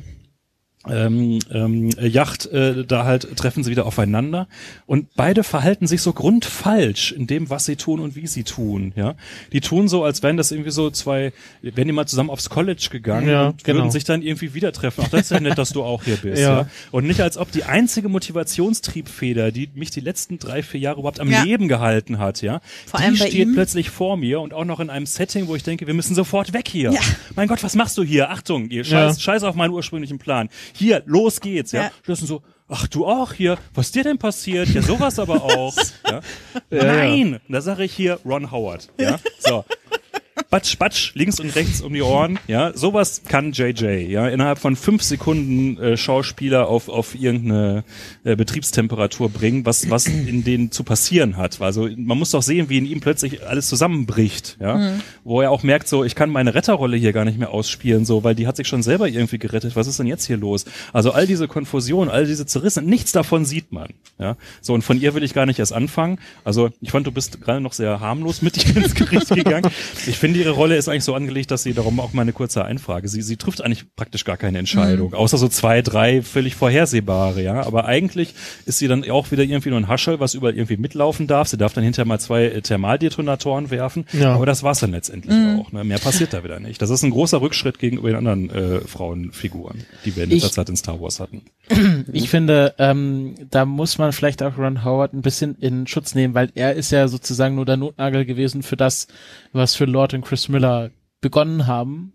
ähm, 0.90 1.40
ähm, 1.54 1.90
Yacht, 2.00 2.48
äh, 2.48 2.86
da 2.86 3.06
halt 3.06 3.36
treffen 3.38 3.64
sie 3.64 3.70
wieder 3.72 3.86
aufeinander 3.86 4.48
und 4.88 5.14
beide 5.16 5.44
verhalten 5.44 5.86
sich 5.86 6.02
so 6.02 6.12
grundfalsch 6.12 7.12
in 7.12 7.28
dem, 7.28 7.50
was 7.52 7.66
sie 7.66 7.76
tun 7.76 8.00
und 8.00 8.16
wie 8.16 8.26
sie 8.28 8.44
tun. 8.44 8.92
Ja, 8.96 9.14
die 9.52 9.62
tun 9.62 9.88
so, 9.88 10.04
als 10.04 10.24
wären 10.24 10.38
das 10.38 10.52
irgendwie 10.52 10.72
so 10.72 10.90
zwei, 10.90 11.34
wären 11.62 11.88
die 11.88 11.94
mal 11.94 12.08
zusammen 12.08 12.30
aufs 12.32 12.50
College 12.50 12.88
gegangen 12.92 13.30
Ja, 13.30 13.48
und 13.50 13.64
genau. 13.64 13.80
würden 13.80 13.92
sich 13.92 14.06
dann 14.06 14.22
irgendwie 14.24 14.54
wieder 14.56 14.72
treffen. 14.72 15.04
Ach, 15.06 15.10
das 15.10 15.22
ist 15.22 15.32
ja 15.32 15.40
nett, 15.40 15.58
dass 15.58 15.70
du 15.72 15.84
auch 15.84 16.04
hier 16.04 16.16
bist. 16.18 16.32
Ja. 16.42 16.62
Ja. 16.62 16.68
Und 16.92 17.06
nicht 17.06 17.22
als 17.22 17.38
ob 17.38 17.52
die 17.52 17.66
einzige 17.66 18.10
Motivationstriebfeder, 18.10 19.52
die 19.52 19.70
mich 19.76 19.92
die 19.92 20.00
letzten 20.00 20.40
drei, 20.40 20.64
vier 20.64 20.80
Jahre 20.80 21.00
überhaupt 21.00 21.20
am 21.20 21.30
Ja. 21.30 21.44
Leben 21.44 21.68
gehalten 21.68 22.18
hat, 22.20 22.42
ja, 22.42 22.62
Vor 22.88 23.00
die 23.02 23.16
steht 23.18 23.34
ihm. 23.34 23.54
plötzlich 23.54 23.90
vor 23.90 24.18
mir 24.18 24.40
und 24.42 24.54
auch 24.54 24.66
noch 24.66 24.80
in 24.80 24.90
einem 24.90 25.06
Setting, 25.06 25.48
wo 25.48 25.56
ich 25.56 25.64
denke, 25.64 25.88
wir 25.88 25.94
müssen 25.94 26.16
sofort 26.16 26.54
weg 26.54 26.68
hier. 26.68 26.92
Ja. 26.92 27.02
Mein 27.36 27.48
Gott, 27.48 27.64
was 27.64 27.76
machst 27.76 27.98
du 27.98 28.04
hier? 28.04 28.30
Achtung, 28.32 28.70
ihr 28.70 28.84
scheiß, 28.84 29.18
Ja. 29.18 29.22
scheiß 29.22 29.44
auf 29.44 29.56
meinen 29.56 29.72
ursprünglichen 29.72 30.18
Plan. 30.20 30.50
Hier, 30.74 31.04
los 31.06 31.40
geht's, 31.40 31.72
ja. 31.72 31.84
Ja. 31.84 31.92
Das 32.06 32.20
sind 32.20 32.28
so, 32.28 32.42
ach 32.68 32.88
du 32.88 33.06
auch 33.06 33.34
hier, 33.34 33.58
was 33.74 33.92
dir 33.92 34.04
denn 34.04 34.18
passiert? 34.18 34.70
Ja, 34.70 34.82
sowas 34.82 35.20
aber 35.20 35.44
auch. 35.44 35.76
Ja? 36.10 36.20
Nein, 36.70 37.40
da 37.48 37.62
sage 37.62 37.84
ich 37.86 37.94
hier 37.94 38.20
Ron 38.26 38.52
Howard. 38.52 38.90
Ja, 39.00 39.18
so. 39.40 39.64
Batsch, 40.50 40.78
batsch, 40.78 41.14
links 41.16 41.40
und 41.40 41.56
rechts 41.56 41.82
um 41.82 41.94
die 41.94 42.02
Ohren, 42.02 42.40
ja, 42.48 42.76
sowas 42.76 43.22
kann 43.28 43.52
JJ, 43.52 44.10
ja, 44.10 44.28
innerhalb 44.28 44.60
von 44.60 44.76
fünf 44.76 45.04
Sekunden 45.04 45.78
äh, 45.78 45.98
Schauspieler 45.98 46.68
auf, 46.68 46.90
auf 46.90 47.16
irgendeine 47.16 47.84
äh, 48.24 48.36
Betriebstemperatur 48.36 49.30
bringen, 49.30 49.66
was, 49.66 49.90
was 49.90 50.08
in 50.08 50.44
denen 50.44 50.72
zu 50.72 50.84
passieren 50.84 51.38
hat. 51.38 51.62
Also 51.62 51.90
man 51.96 52.18
muss 52.18 52.32
doch 52.32 52.42
sehen, 52.42 52.70
wie 52.70 52.78
in 52.78 52.86
ihm 52.86 53.02
plötzlich 53.02 53.46
alles 53.46 53.68
zusammenbricht, 53.68 54.58
ja, 54.60 54.98
wo 55.24 55.42
er 55.42 55.52
auch 55.52 55.64
merkt, 55.64 55.88
so, 55.88 56.04
ich 56.04 56.16
kann 56.16 56.30
meine 56.30 56.54
Retterrolle 56.54 56.98
hier 56.98 57.14
gar 57.14 57.26
nicht 57.26 57.38
mehr 57.38 57.52
ausspielen, 57.52 58.06
so, 58.06 58.24
weil 58.24 58.36
die 58.36 58.48
hat 58.48 58.56
sich 58.56 58.68
schon 58.68 58.84
selber 58.84 59.08
irgendwie 59.08 59.38
gerettet, 59.38 59.76
was 59.76 59.88
ist 59.88 60.00
denn 60.00 60.08
jetzt 60.08 60.26
hier 60.26 60.38
los? 60.38 60.66
Also 60.94 61.12
all 61.12 61.28
diese 61.28 61.48
Konfusion, 61.48 62.10
all 62.10 62.26
diese 62.26 62.46
Zerrissen, 62.46 62.86
nichts 62.86 63.12
davon 63.12 63.46
sieht 63.46 63.72
man, 63.72 63.90
ja, 64.18 64.38
so, 64.62 64.74
und 64.74 64.82
von 64.82 65.00
ihr 65.00 65.14
will 65.14 65.24
ich 65.24 65.34
gar 65.34 65.46
nicht 65.46 65.60
erst 65.60 65.74
anfangen, 65.74 66.20
also 66.44 66.70
ich 66.82 66.92
fand, 66.92 67.06
du 67.06 67.12
bist 67.12 67.42
gerade 67.42 67.62
noch 67.62 67.74
sehr 67.74 68.00
harmlos 68.00 68.42
mit 68.42 68.58
ihr 68.66 68.78
ins 68.78 68.96
Gericht 68.96 69.30
gegangen. 69.30 69.70
Ich 70.08 70.21
finde, 70.22 70.40
ihre 70.40 70.52
Rolle 70.52 70.78
ist 70.78 70.88
eigentlich 70.88 71.04
so 71.04 71.14
angelegt, 71.16 71.52
dass 71.52 71.64
sie 71.64 71.74
darum 71.74 72.00
auch 72.00 72.14
mal 72.14 72.22
eine 72.22 72.32
kurze 72.32 72.64
Einfrage. 72.64 73.10
Sie, 73.10 73.22
sie 73.22 73.36
trifft 73.36 73.62
eigentlich 73.62 73.94
praktisch 73.98 74.24
gar 74.24 74.38
keine 74.38 74.58
Entscheidung, 74.60 75.14
außer 75.14 75.38
so 75.38 75.50
zwei, 75.50 75.82
drei 75.82 76.22
völlig 76.22 76.56
vorhersehbare, 76.56 77.44
ja. 77.44 77.66
Aber 77.66 77.84
eigentlich 77.86 78.34
ist 78.66 78.78
sie 78.78 78.88
dann 78.88 79.04
auch 79.12 79.32
wieder 79.32 79.44
irgendwie 79.44 79.70
nur 79.70 79.80
ein 79.80 79.90
Haschel, 79.90 80.22
was 80.22 80.34
überall 80.34 80.54
irgendwie 80.56 80.78
mitlaufen 80.78 81.28
darf. 81.28 81.50
Sie 81.50 81.58
darf 81.58 81.74
dann 81.74 81.84
hinterher 81.84 82.06
mal 82.08 82.20
zwei 82.20 82.46
äh, 82.46 82.62
Thermaldetonatoren 82.62 83.70
werfen. 83.72 84.06
Ja. 84.14 84.34
Aber 84.36 84.46
das 84.46 84.64
war's 84.64 84.80
dann 84.80 84.92
letztendlich 84.92 85.36
auch. 85.60 85.72
Ne? 85.74 85.84
Mehr 85.84 86.00
passiert 86.00 86.32
da 86.34 86.44
wieder 86.46 86.60
nicht. 86.62 86.82
Das 86.82 86.90
ist 86.90 87.04
ein 87.04 87.12
großer 87.12 87.42
Rückschritt 87.42 87.80
gegenüber 87.80 88.08
den 88.10 88.16
anderen 88.28 88.50
äh, 88.50 88.80
Frauenfiguren, 88.82 89.84
die 90.06 90.16
wir 90.16 90.24
in 90.24 90.30
letzter 90.30 90.48
Ich- 90.48 90.54
Zeit 90.54 90.70
in 90.70 90.78
Star 90.78 91.02
Wars 91.02 91.20
hatten. 91.20 91.42
Ich 92.14 92.30
finde, 92.30 92.74
ähm, 92.78 93.36
da 93.50 93.66
muss 93.66 93.98
man 93.98 94.12
vielleicht 94.12 94.44
auch 94.44 94.58
Ron 94.58 94.84
Howard 94.86 95.14
ein 95.14 95.22
bisschen 95.22 95.56
in 95.60 95.88
Schutz 95.88 96.16
nehmen, 96.16 96.34
weil 96.34 96.50
er 96.56 96.74
ist 96.74 96.92
ja 96.92 97.08
sozusagen 97.08 97.56
nur 97.56 97.66
der 97.66 97.78
Notnagel 97.78 98.26
gewesen 98.26 98.62
für 98.64 98.78
das, 98.78 99.08
was 99.54 99.76
für 99.76 99.86
Lord 99.86 100.14
und 100.14 100.26
Chris 100.26 100.50
Miller 100.50 100.92
begonnen 101.20 101.68
haben. 101.68 102.14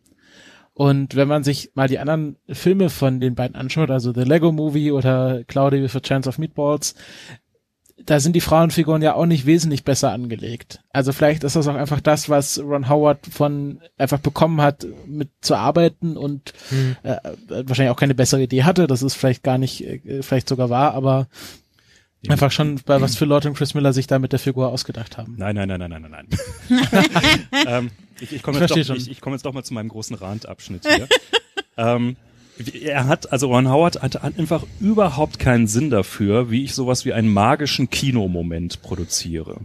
Und 0.74 1.16
wenn 1.16 1.28
man 1.28 1.42
sich 1.42 1.70
mal 1.74 1.88
die 1.88 1.98
anderen 1.98 2.36
Filme 2.48 2.90
von 2.90 3.18
den 3.18 3.34
beiden 3.34 3.56
anschaut, 3.56 3.90
also 3.90 4.12
The 4.12 4.24
Lego 4.24 4.52
Movie 4.52 4.92
oder 4.92 5.42
Cloudy 5.44 5.82
with 5.82 5.96
a 5.96 6.00
Chance 6.00 6.28
of 6.28 6.38
Meatballs, 6.38 6.94
da 8.04 8.20
sind 8.20 8.36
die 8.36 8.42
Frauenfiguren 8.42 9.00
ja 9.00 9.14
auch 9.14 9.24
nicht 9.24 9.46
wesentlich 9.46 9.84
besser 9.84 10.12
angelegt. 10.12 10.80
Also 10.92 11.12
vielleicht 11.12 11.44
ist 11.44 11.56
das 11.56 11.66
auch 11.66 11.74
einfach 11.74 12.00
das, 12.00 12.28
was 12.28 12.60
Ron 12.60 12.90
Howard 12.90 13.26
von 13.26 13.80
einfach 13.96 14.18
bekommen 14.18 14.60
hat, 14.60 14.86
mit 15.06 15.30
zu 15.40 15.56
arbeiten 15.56 16.16
und 16.16 16.52
äh, 17.02 17.16
wahrscheinlich 17.48 17.90
auch 17.90 17.98
keine 17.98 18.14
bessere 18.14 18.42
Idee 18.42 18.64
hatte. 18.64 18.86
Das 18.86 19.02
ist 19.02 19.14
vielleicht 19.14 19.42
gar 19.42 19.56
nicht, 19.56 19.82
äh, 19.82 20.22
vielleicht 20.22 20.48
sogar 20.48 20.68
wahr, 20.68 20.92
aber 20.92 21.26
einfach 22.28 22.50
schon 22.50 22.80
bei 22.84 23.00
was 23.00 23.16
für 23.16 23.26
und 23.26 23.54
Chris 23.54 23.74
Miller 23.74 23.92
sich 23.92 24.06
da 24.06 24.18
mit 24.18 24.32
der 24.32 24.38
Figur 24.38 24.68
ausgedacht 24.68 25.16
haben. 25.16 25.34
Nein, 25.36 25.54
nein, 25.54 25.68
nein, 25.68 25.78
nein, 25.80 25.90
nein, 25.90 26.02
nein, 26.10 26.28
nein. 26.68 27.38
ähm, 27.66 27.90
ich 28.20 28.32
ich 28.32 28.42
komme 28.42 28.58
jetzt, 28.60 28.70
doch- 28.70 28.96
ich, 28.96 29.10
ich 29.10 29.20
komm 29.20 29.32
jetzt 29.32 29.44
doch 29.44 29.52
mal 29.52 29.62
zu 29.62 29.74
meinem 29.74 29.88
großen 29.88 30.16
Randabschnitt 30.16 30.86
hier. 30.86 31.08
ähm, 31.76 32.16
er 32.82 33.06
hat, 33.06 33.32
also 33.32 33.48
Ron 33.48 33.68
Howard 33.68 34.02
hat 34.02 34.22
einfach 34.22 34.64
überhaupt 34.80 35.38
keinen 35.38 35.66
Sinn 35.66 35.90
dafür, 35.90 36.50
wie 36.50 36.64
ich 36.64 36.74
sowas 36.74 37.04
wie 37.04 37.12
einen 37.12 37.28
magischen 37.28 37.90
Kinomoment 37.90 38.80
produziere. 38.82 39.60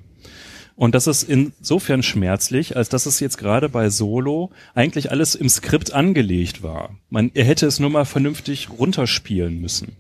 Und 0.76 0.95
das 0.95 1.06
ist 1.06 1.24
insofern 1.24 2.02
schmerzlich, 2.02 2.76
als 2.76 2.89
dass 2.89 3.06
es 3.06 3.20
jetzt 3.20 3.38
gerade 3.38 3.70
bei 3.70 3.89
Solo 3.89 4.49
eigentlich 4.74 5.12
alles 5.12 5.36
im 5.36 5.47
Skript 5.47 5.93
angelegt 5.93 6.64
war. 6.64 6.95
Man, 7.10 7.30
er 7.34 7.45
hätte 7.45 7.68
es 7.68 7.80
nur 7.80 7.91
mal 7.91 8.06
vernünftig 8.06 8.70
runterspielen 8.72 9.62
müssen. 9.62 9.95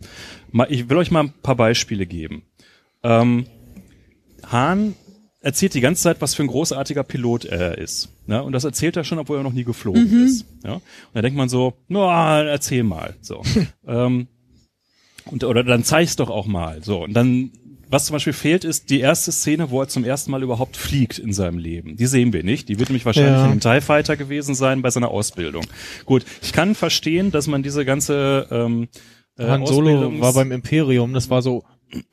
Ich 0.69 0.89
will 0.89 0.97
euch 0.97 1.11
mal 1.11 1.21
ein 1.23 1.33
paar 1.41 1.55
Beispiele 1.55 2.05
geben. 2.05 2.43
Ähm, 3.03 3.45
Hahn 4.45 4.95
erzählt 5.39 5.73
die 5.73 5.81
ganze 5.81 6.03
Zeit, 6.03 6.21
was 6.21 6.35
für 6.35 6.43
ein 6.43 6.47
großartiger 6.47 7.03
Pilot 7.03 7.45
er 7.45 7.77
ist. 7.77 8.09
Ne? 8.27 8.43
Und 8.43 8.51
das 8.53 8.63
erzählt 8.63 8.95
er 8.97 9.03
schon, 9.03 9.17
obwohl 9.19 9.37
er 9.37 9.43
noch 9.43 9.53
nie 9.53 9.63
geflogen 9.63 10.25
ist. 10.25 10.45
Ja? 10.63 10.73
Und 10.73 10.81
da 11.13 11.21
denkt 11.21 11.37
man 11.37 11.49
so, 11.49 11.73
na, 11.87 12.43
erzähl 12.43 12.83
mal. 12.83 13.15
So. 13.21 13.41
ähm, 13.87 14.27
und, 15.25 15.43
oder 15.43 15.63
dann 15.63 15.83
zeig's 15.83 16.15
doch 16.15 16.29
auch 16.29 16.45
mal. 16.47 16.83
So. 16.83 17.03
Und 17.03 17.13
dann, 17.13 17.51
was 17.89 18.05
zum 18.05 18.13
Beispiel 18.15 18.33
fehlt, 18.33 18.63
ist 18.63 18.89
die 18.89 18.99
erste 18.99 19.31
Szene, 19.31 19.71
wo 19.71 19.81
er 19.81 19.87
zum 19.87 20.03
ersten 20.03 20.31
Mal 20.31 20.43
überhaupt 20.43 20.77
fliegt 20.77 21.17
in 21.17 21.33
seinem 21.33 21.57
Leben. 21.57 21.95
Die 21.97 22.05
sehen 22.07 22.33
wir 22.33 22.43
nicht. 22.43 22.69
Die 22.69 22.77
wird 22.79 22.89
nämlich 22.89 23.05
wahrscheinlich 23.05 23.33
Ja. 23.33 23.45
in 23.45 23.51
einem 23.51 23.59
TIE 23.59 23.81
Fighter 23.81 24.17
gewesen 24.17 24.53
sein 24.55 24.81
bei 24.81 24.89
seiner 24.91 25.09
Ausbildung. 25.09 25.65
Gut, 26.05 26.23
ich 26.41 26.53
kann 26.53 26.75
verstehen, 26.75 27.31
dass 27.31 27.47
man 27.47 27.63
diese 27.63 27.83
ganze 27.85 28.47
ähm, 28.51 28.87
äh, 29.37 29.45
Han 29.47 29.65
Solo 29.65 29.89
Ausbildungs- 29.89 30.21
war 30.21 30.33
beim 30.33 30.51
Imperium, 30.51 31.13
das 31.13 31.29
war 31.29 31.41
so, 31.41 31.63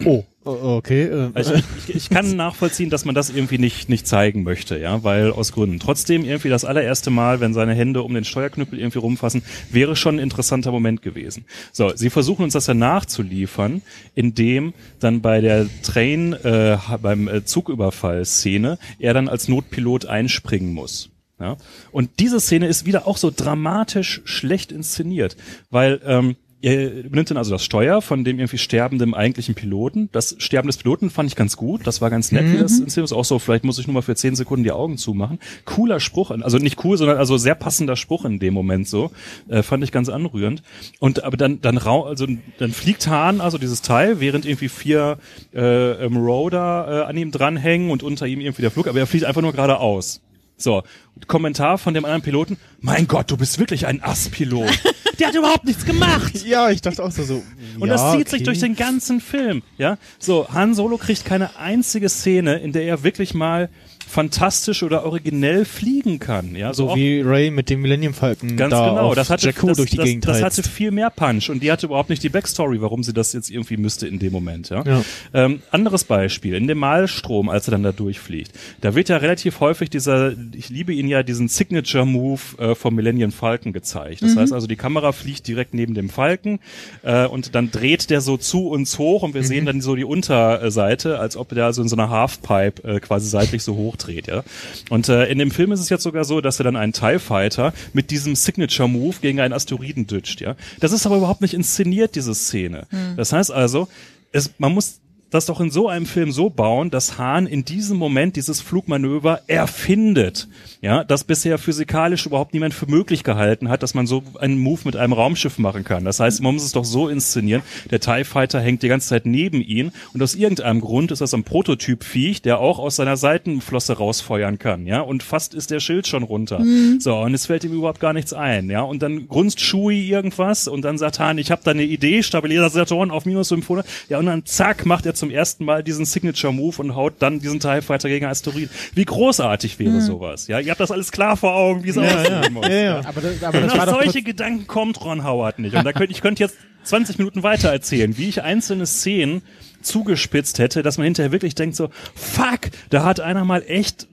oh, 0.04 0.24
o- 0.44 0.76
okay. 0.76 1.04
Äh, 1.04 1.30
also 1.34 1.54
ich, 1.54 1.64
ich, 1.88 1.94
ich 1.94 2.10
kann 2.10 2.36
nachvollziehen, 2.36 2.90
dass 2.90 3.04
man 3.04 3.14
das 3.14 3.30
irgendwie 3.30 3.58
nicht, 3.58 3.88
nicht 3.88 4.06
zeigen 4.06 4.42
möchte, 4.42 4.78
ja, 4.78 5.04
weil 5.04 5.30
aus 5.30 5.52
Gründen. 5.52 5.78
Trotzdem 5.78 6.24
irgendwie 6.24 6.48
das 6.48 6.64
allererste 6.64 7.10
Mal, 7.10 7.40
wenn 7.40 7.54
seine 7.54 7.74
Hände 7.74 8.02
um 8.02 8.14
den 8.14 8.24
Steuerknüppel 8.24 8.78
irgendwie 8.78 8.98
rumfassen, 8.98 9.42
wäre 9.70 9.94
schon 9.94 10.16
ein 10.16 10.20
interessanter 10.20 10.72
Moment 10.72 11.02
gewesen. 11.02 11.44
So, 11.72 11.92
sie 11.94 12.10
versuchen 12.10 12.42
uns 12.44 12.54
das 12.54 12.66
dann 12.66 12.78
nachzuliefern, 12.78 13.82
indem 14.14 14.74
dann 15.00 15.20
bei 15.20 15.40
der 15.40 15.66
Train, 15.82 16.32
äh, 16.32 16.78
beim 17.00 17.28
äh, 17.28 17.44
Zugüberfall-Szene 17.44 18.78
er 18.98 19.14
dann 19.14 19.28
als 19.28 19.48
Notpilot 19.48 20.06
einspringen 20.06 20.72
muss. 20.72 21.10
Ja? 21.40 21.56
Und 21.92 22.10
diese 22.18 22.40
Szene 22.40 22.66
ist 22.66 22.86
wieder 22.86 23.06
auch 23.06 23.16
so 23.16 23.30
dramatisch 23.34 24.22
schlecht 24.24 24.72
inszeniert, 24.72 25.36
weil 25.70 26.00
ähm, 26.04 26.36
er 26.60 26.90
nimmt 27.08 27.30
dann 27.30 27.36
also 27.36 27.52
das 27.52 27.64
Steuer 27.64 28.02
von 28.02 28.24
dem 28.24 28.38
irgendwie 28.38 28.58
sterbenden 28.58 29.14
eigentlichen 29.14 29.54
Piloten. 29.54 30.08
Das 30.10 30.34
Sterben 30.38 30.66
des 30.66 30.78
Piloten 30.78 31.08
fand 31.08 31.30
ich 31.30 31.36
ganz 31.36 31.56
gut. 31.56 31.86
Das 31.86 32.00
war 32.00 32.10
ganz 32.10 32.32
nett, 32.32 32.52
wie 32.52 32.58
das 32.58 32.80
inszeniert 32.80 33.10
ist. 33.10 33.12
Auch 33.12 33.24
so, 33.24 33.38
vielleicht 33.38 33.64
muss 33.64 33.78
ich 33.78 33.86
nur 33.86 33.94
mal 33.94 34.02
für 34.02 34.16
zehn 34.16 34.34
Sekunden 34.34 34.64
die 34.64 34.72
Augen 34.72 34.98
zumachen. 34.98 35.38
Cooler 35.64 36.00
Spruch, 36.00 36.32
also 36.32 36.58
nicht 36.58 36.84
cool, 36.84 36.96
sondern 36.96 37.16
also 37.16 37.36
sehr 37.36 37.54
passender 37.54 37.94
Spruch 37.94 38.24
in 38.24 38.40
dem 38.40 38.54
Moment 38.54 38.88
so. 38.88 39.12
Äh, 39.48 39.62
fand 39.62 39.84
ich 39.84 39.92
ganz 39.92 40.08
anrührend. 40.08 40.62
Und 40.98 41.22
aber 41.22 41.36
dann, 41.36 41.60
dann 41.60 41.76
rau, 41.76 42.04
also 42.04 42.26
dann 42.58 42.72
fliegt 42.72 43.06
Hahn, 43.06 43.40
also 43.40 43.56
dieses 43.58 43.80
Teil, 43.82 44.18
während 44.18 44.44
irgendwie 44.44 44.68
vier 44.68 45.18
äh, 45.54 45.92
ähm, 46.04 46.16
Roder 46.16 47.04
äh, 47.04 47.08
an 47.08 47.16
ihm 47.16 47.30
dranhängen 47.30 47.90
und 47.90 48.02
unter 48.02 48.26
ihm 48.26 48.40
irgendwie 48.40 48.62
der 48.62 48.72
Flug, 48.72 48.88
aber 48.88 48.98
er 48.98 49.06
fliegt 49.06 49.26
einfach 49.26 49.42
nur 49.42 49.52
geradeaus. 49.52 50.22
So, 50.56 50.82
Kommentar 51.28 51.78
von 51.78 51.94
dem 51.94 52.04
anderen 52.04 52.22
Piloten, 52.22 52.56
mein 52.80 53.06
Gott, 53.06 53.30
du 53.30 53.36
bist 53.36 53.60
wirklich 53.60 53.86
ein 53.86 54.02
Asspilot. 54.02 54.70
Der 55.18 55.28
hat 55.28 55.34
überhaupt 55.34 55.64
nichts 55.64 55.84
gemacht. 55.84 56.32
ja, 56.46 56.70
ich 56.70 56.80
dachte 56.80 57.02
auch 57.02 57.10
so, 57.10 57.24
so 57.24 57.42
Und 57.80 57.88
ja, 57.88 57.94
das 57.94 58.12
zieht 58.12 58.28
okay. 58.28 58.30
sich 58.30 58.42
durch 58.44 58.60
den 58.60 58.76
ganzen 58.76 59.20
Film, 59.20 59.62
ja. 59.76 59.98
So, 60.18 60.48
Han 60.52 60.74
Solo 60.74 60.96
kriegt 60.96 61.24
keine 61.24 61.56
einzige 61.56 62.08
Szene, 62.08 62.58
in 62.58 62.72
der 62.72 62.84
er 62.84 63.02
wirklich 63.02 63.34
mal 63.34 63.68
fantastisch 64.08 64.82
oder 64.82 65.04
originell 65.04 65.64
fliegen 65.64 66.18
kann, 66.18 66.54
ja. 66.56 66.72
So 66.74 66.90
auch- 66.90 66.96
wie 66.96 67.20
Ray 67.20 67.50
mit 67.50 67.70
dem 67.70 67.82
Millennium 67.82 68.14
Falcon 68.14 68.56
Ganz 68.56 68.70
da 68.70 68.88
genau, 68.88 69.14
das 69.14 69.30
hatte, 69.30 69.46
Jakku 69.46 69.68
das, 69.68 69.76
durch 69.76 69.90
die 69.90 69.96
das, 69.96 70.06
Gegend 70.06 70.26
das 70.26 70.42
heizt. 70.42 70.58
hatte 70.58 70.68
viel 70.68 70.90
mehr 70.90 71.10
Punch 71.10 71.50
und 71.50 71.62
die 71.62 71.70
hatte 71.70 71.86
überhaupt 71.86 72.10
nicht 72.10 72.22
die 72.22 72.28
Backstory, 72.28 72.80
warum 72.80 73.02
sie 73.02 73.12
das 73.12 73.32
jetzt 73.32 73.50
irgendwie 73.50 73.76
müsste 73.76 74.06
in 74.08 74.18
dem 74.18 74.32
Moment. 74.32 74.70
Ja? 74.70 74.82
Ja. 74.84 75.04
Ähm, 75.34 75.62
anderes 75.70 76.04
Beispiel, 76.04 76.54
in 76.54 76.66
dem 76.66 76.78
Malstrom, 76.78 77.48
als 77.48 77.68
er 77.68 77.72
dann 77.72 77.82
da 77.82 77.92
durchfliegt, 77.92 78.52
da 78.80 78.94
wird 78.94 79.08
ja 79.08 79.18
relativ 79.18 79.60
häufig 79.60 79.90
dieser, 79.90 80.32
ich 80.54 80.68
liebe 80.68 80.92
ihn 80.92 81.08
ja, 81.08 81.22
diesen 81.22 81.48
Signature-Move 81.48 82.40
äh, 82.58 82.74
vom 82.74 82.94
Millennium 82.94 83.32
Falcon 83.32 83.72
gezeigt. 83.72 84.22
Das 84.22 84.36
heißt 84.36 84.52
also, 84.52 84.66
die 84.66 84.76
Kamera 84.76 85.12
fliegt 85.12 85.46
direkt 85.46 85.74
neben 85.74 85.94
dem 85.94 86.08
Falken 86.08 86.60
äh, 87.02 87.26
und 87.26 87.54
dann 87.54 87.70
dreht 87.70 88.10
der 88.10 88.20
so 88.20 88.36
zu 88.36 88.68
uns 88.68 88.98
hoch 88.98 89.22
und 89.22 89.34
wir 89.34 89.44
sehen 89.44 89.66
dann 89.66 89.80
so 89.80 89.94
die 89.94 90.04
Unterseite, 90.04 91.18
als 91.18 91.36
ob 91.36 91.50
der 91.50 91.72
so 91.72 91.82
in 91.82 91.88
so 91.88 91.96
einer 91.96 92.10
Halfpipe 92.10 92.82
äh, 92.84 93.00
quasi 93.00 93.28
seitlich 93.28 93.62
so 93.62 93.76
hochdreht. 93.98 94.28
Ja? 94.28 94.44
Und 94.90 95.08
äh, 95.08 95.26
in 95.26 95.38
dem 95.38 95.50
Film 95.50 95.72
ist 95.72 95.80
es 95.80 95.88
jetzt 95.88 96.02
sogar 96.02 96.24
so, 96.24 96.40
dass 96.40 96.60
er 96.60 96.64
dann 96.64 96.76
einen 96.76 96.92
TIE 96.92 97.18
Fighter 97.18 97.72
mit 97.92 98.10
diesem 98.10 98.34
Signature-Move 98.34 99.16
gegen 99.20 99.40
einen 99.40 99.52
Asteroiden 99.52 100.06
dütscht. 100.06 100.40
Ja? 100.40 100.56
Das 100.80 100.92
ist 100.92 101.06
aber 101.06 101.16
überhaupt 101.16 101.40
nicht 101.40 101.54
inszeniert, 101.54 102.14
diese 102.14 102.34
Szene. 102.34 102.86
Das 103.16 103.32
heißt 103.32 103.50
also, 103.50 103.88
es, 104.32 104.50
man 104.58 104.72
muss 104.72 105.00
das 105.30 105.46
doch 105.46 105.60
in 105.60 105.70
so 105.70 105.88
einem 105.88 106.06
Film 106.06 106.32
so 106.32 106.50
bauen, 106.50 106.90
dass 106.90 107.18
Hahn 107.18 107.46
in 107.46 107.64
diesem 107.64 107.98
Moment 107.98 108.36
dieses 108.36 108.60
Flugmanöver 108.60 109.40
erfindet. 109.46 110.48
Ja, 110.80 111.04
das 111.04 111.24
bisher 111.24 111.58
physikalisch 111.58 112.26
überhaupt 112.26 112.54
niemand 112.54 112.72
für 112.72 112.86
möglich 112.86 113.24
gehalten 113.24 113.68
hat, 113.68 113.82
dass 113.82 113.94
man 113.94 114.06
so 114.06 114.22
einen 114.38 114.58
Move 114.58 114.80
mit 114.84 114.96
einem 114.96 115.12
Raumschiff 115.12 115.58
machen 115.58 115.84
kann. 115.84 116.04
Das 116.04 116.20
heißt, 116.20 116.40
man 116.40 116.54
muss 116.54 116.64
es 116.64 116.72
doch 116.72 116.84
so 116.84 117.08
inszenieren. 117.08 117.62
Der 117.90 118.00
TIE 118.00 118.24
Fighter 118.24 118.60
hängt 118.60 118.82
die 118.82 118.88
ganze 118.88 119.08
Zeit 119.08 119.26
neben 119.26 119.60
ihn 119.60 119.92
und 120.14 120.22
aus 120.22 120.34
irgendeinem 120.34 120.80
Grund 120.80 121.10
ist 121.10 121.20
das 121.20 121.34
ein 121.34 121.44
Prototyp-Viech, 121.44 122.42
der 122.42 122.60
auch 122.60 122.78
aus 122.78 122.96
seiner 122.96 123.16
Seitenflosse 123.16 123.98
rausfeuern 123.98 124.58
kann. 124.58 124.86
Ja, 124.86 125.00
und 125.00 125.22
fast 125.22 125.54
ist 125.54 125.70
der 125.70 125.80
Schild 125.80 126.06
schon 126.06 126.22
runter. 126.22 126.64
So, 127.00 127.16
und 127.16 127.34
es 127.34 127.46
fällt 127.46 127.64
ihm 127.64 127.72
überhaupt 127.72 128.00
gar 128.00 128.12
nichts 128.12 128.32
ein. 128.32 128.70
Ja, 128.70 128.82
und 128.82 129.02
dann 129.02 129.28
grunzt 129.28 129.60
Chewie 129.60 130.08
irgendwas 130.08 130.68
und 130.68 130.82
dann 130.82 130.96
sagt 130.96 131.18
Hahn, 131.18 131.38
ich 131.38 131.50
habe 131.50 131.62
da 131.64 131.72
eine 131.72 131.84
Idee, 131.84 132.22
Stabilisatoren 132.22 133.10
auf 133.10 133.26
minus 133.26 133.48
500. 133.48 133.86
Ja, 134.08 134.18
und 134.18 134.26
dann 134.26 134.46
zack, 134.46 134.86
macht 134.86 135.04
er 135.04 135.14
zum 135.18 135.30
ersten 135.30 135.64
Mal 135.64 135.82
diesen 135.82 136.04
Signature-Move 136.04 136.80
und 136.80 136.94
haut 136.94 137.14
dann 137.18 137.40
diesen 137.40 137.60
TIE 137.60 137.82
Fighter 137.82 138.08
gegen 138.08 138.26
Asteroid. 138.26 138.70
Wie 138.94 139.04
großartig 139.04 139.78
wäre 139.78 140.00
sowas? 140.00 140.46
Ja, 140.46 140.60
ihr 140.60 140.70
habt 140.70 140.80
das 140.80 140.90
alles 140.90 141.12
klar 141.12 141.36
vor 141.36 141.54
Augen, 141.54 141.84
wie 141.84 141.90
es 141.90 141.98
aussehen 141.98 142.52
muss. 142.52 142.68
Ja, 142.68 142.74
ja. 142.74 142.98
Aber 143.04 143.20
das, 143.20 143.42
aber 143.42 143.58
Und 143.58 143.66
das 143.66 143.74
doch 143.74 144.02
solche 144.02 144.22
Gedanken 144.22 144.66
kommt 144.66 145.04
Ron 145.04 145.24
Howard 145.24 145.58
nicht. 145.58 145.74
Und 145.74 145.84
da 145.84 145.92
könnte 145.92 146.12
ich 146.12 146.20
könnte 146.20 146.42
jetzt 146.42 146.56
20 146.84 147.18
Minuten 147.18 147.42
weiter 147.42 147.70
erzählen, 147.70 148.16
wie 148.16 148.28
ich 148.28 148.42
einzelne 148.42 148.86
Szenen 148.86 149.42
zugespitzt 149.82 150.58
hätte, 150.58 150.82
dass 150.82 150.98
man 150.98 151.04
hinterher 151.04 151.32
wirklich 151.32 151.54
denkt 151.54 151.76
so, 151.76 151.90
fuck, 152.14 152.60
da 152.90 153.04
hat 153.04 153.20
einer 153.20 153.44
mal 153.44 153.62
echt 153.66 154.08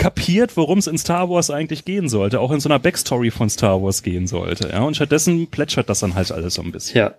kapiert, 0.00 0.56
worum 0.56 0.78
es 0.78 0.86
in 0.86 0.96
Star 0.96 1.28
Wars 1.28 1.50
eigentlich 1.50 1.84
gehen 1.84 2.08
sollte, 2.08 2.40
auch 2.40 2.52
in 2.52 2.60
so 2.60 2.68
einer 2.68 2.78
Backstory 2.78 3.30
von 3.30 3.50
Star 3.50 3.82
Wars 3.82 4.02
gehen 4.02 4.26
sollte. 4.26 4.70
Ja, 4.70 4.80
und 4.80 4.96
stattdessen 4.96 5.48
plätschert 5.48 5.90
das 5.90 6.00
dann 6.00 6.14
halt 6.14 6.32
alles 6.32 6.54
so 6.54 6.62
ein 6.62 6.72
bisschen. 6.72 6.98
Ja. 6.98 7.14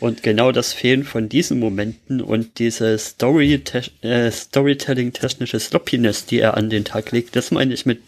Und 0.00 0.22
genau 0.22 0.52
das 0.52 0.72
Fehlen 0.72 1.04
von 1.04 1.28
diesen 1.28 1.58
Momenten 1.58 2.20
und 2.20 2.58
diese 2.58 2.98
Story 2.98 3.62
äh, 4.02 4.30
Storytelling-technische 4.30 5.60
Sloppiness, 5.60 6.26
die 6.26 6.40
er 6.40 6.56
an 6.56 6.70
den 6.70 6.84
Tag 6.84 7.10
legt, 7.12 7.36
das 7.36 7.50
meine 7.50 7.74
ich 7.74 7.86
mit, 7.86 8.00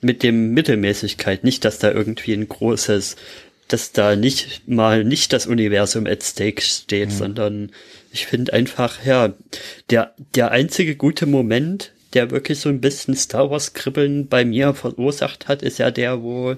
mit 0.00 0.22
dem 0.22 0.52
Mittelmäßigkeit. 0.54 1.44
Nicht, 1.44 1.64
dass 1.64 1.78
da 1.78 1.90
irgendwie 1.90 2.32
ein 2.32 2.48
großes, 2.48 3.16
dass 3.68 3.92
da 3.92 4.16
nicht 4.16 4.68
mal 4.68 5.04
nicht 5.04 5.32
das 5.32 5.46
Universum 5.46 6.06
at 6.06 6.22
stake 6.22 6.62
steht, 6.62 7.12
sondern 7.12 7.70
ich 8.12 8.26
finde 8.26 8.52
einfach, 8.52 9.04
ja, 9.04 9.34
der, 9.90 10.14
der 10.34 10.52
einzige 10.52 10.96
gute 10.96 11.26
Moment, 11.26 11.92
der 12.14 12.30
wirklich 12.30 12.60
so 12.60 12.68
ein 12.68 12.80
bisschen 12.80 13.14
Star 13.14 13.50
Wars 13.50 13.74
Kribbeln 13.74 14.28
bei 14.28 14.44
mir 14.44 14.72
verursacht 14.72 15.48
hat, 15.48 15.62
ist 15.62 15.78
ja 15.78 15.90
der, 15.90 16.22
wo, 16.22 16.56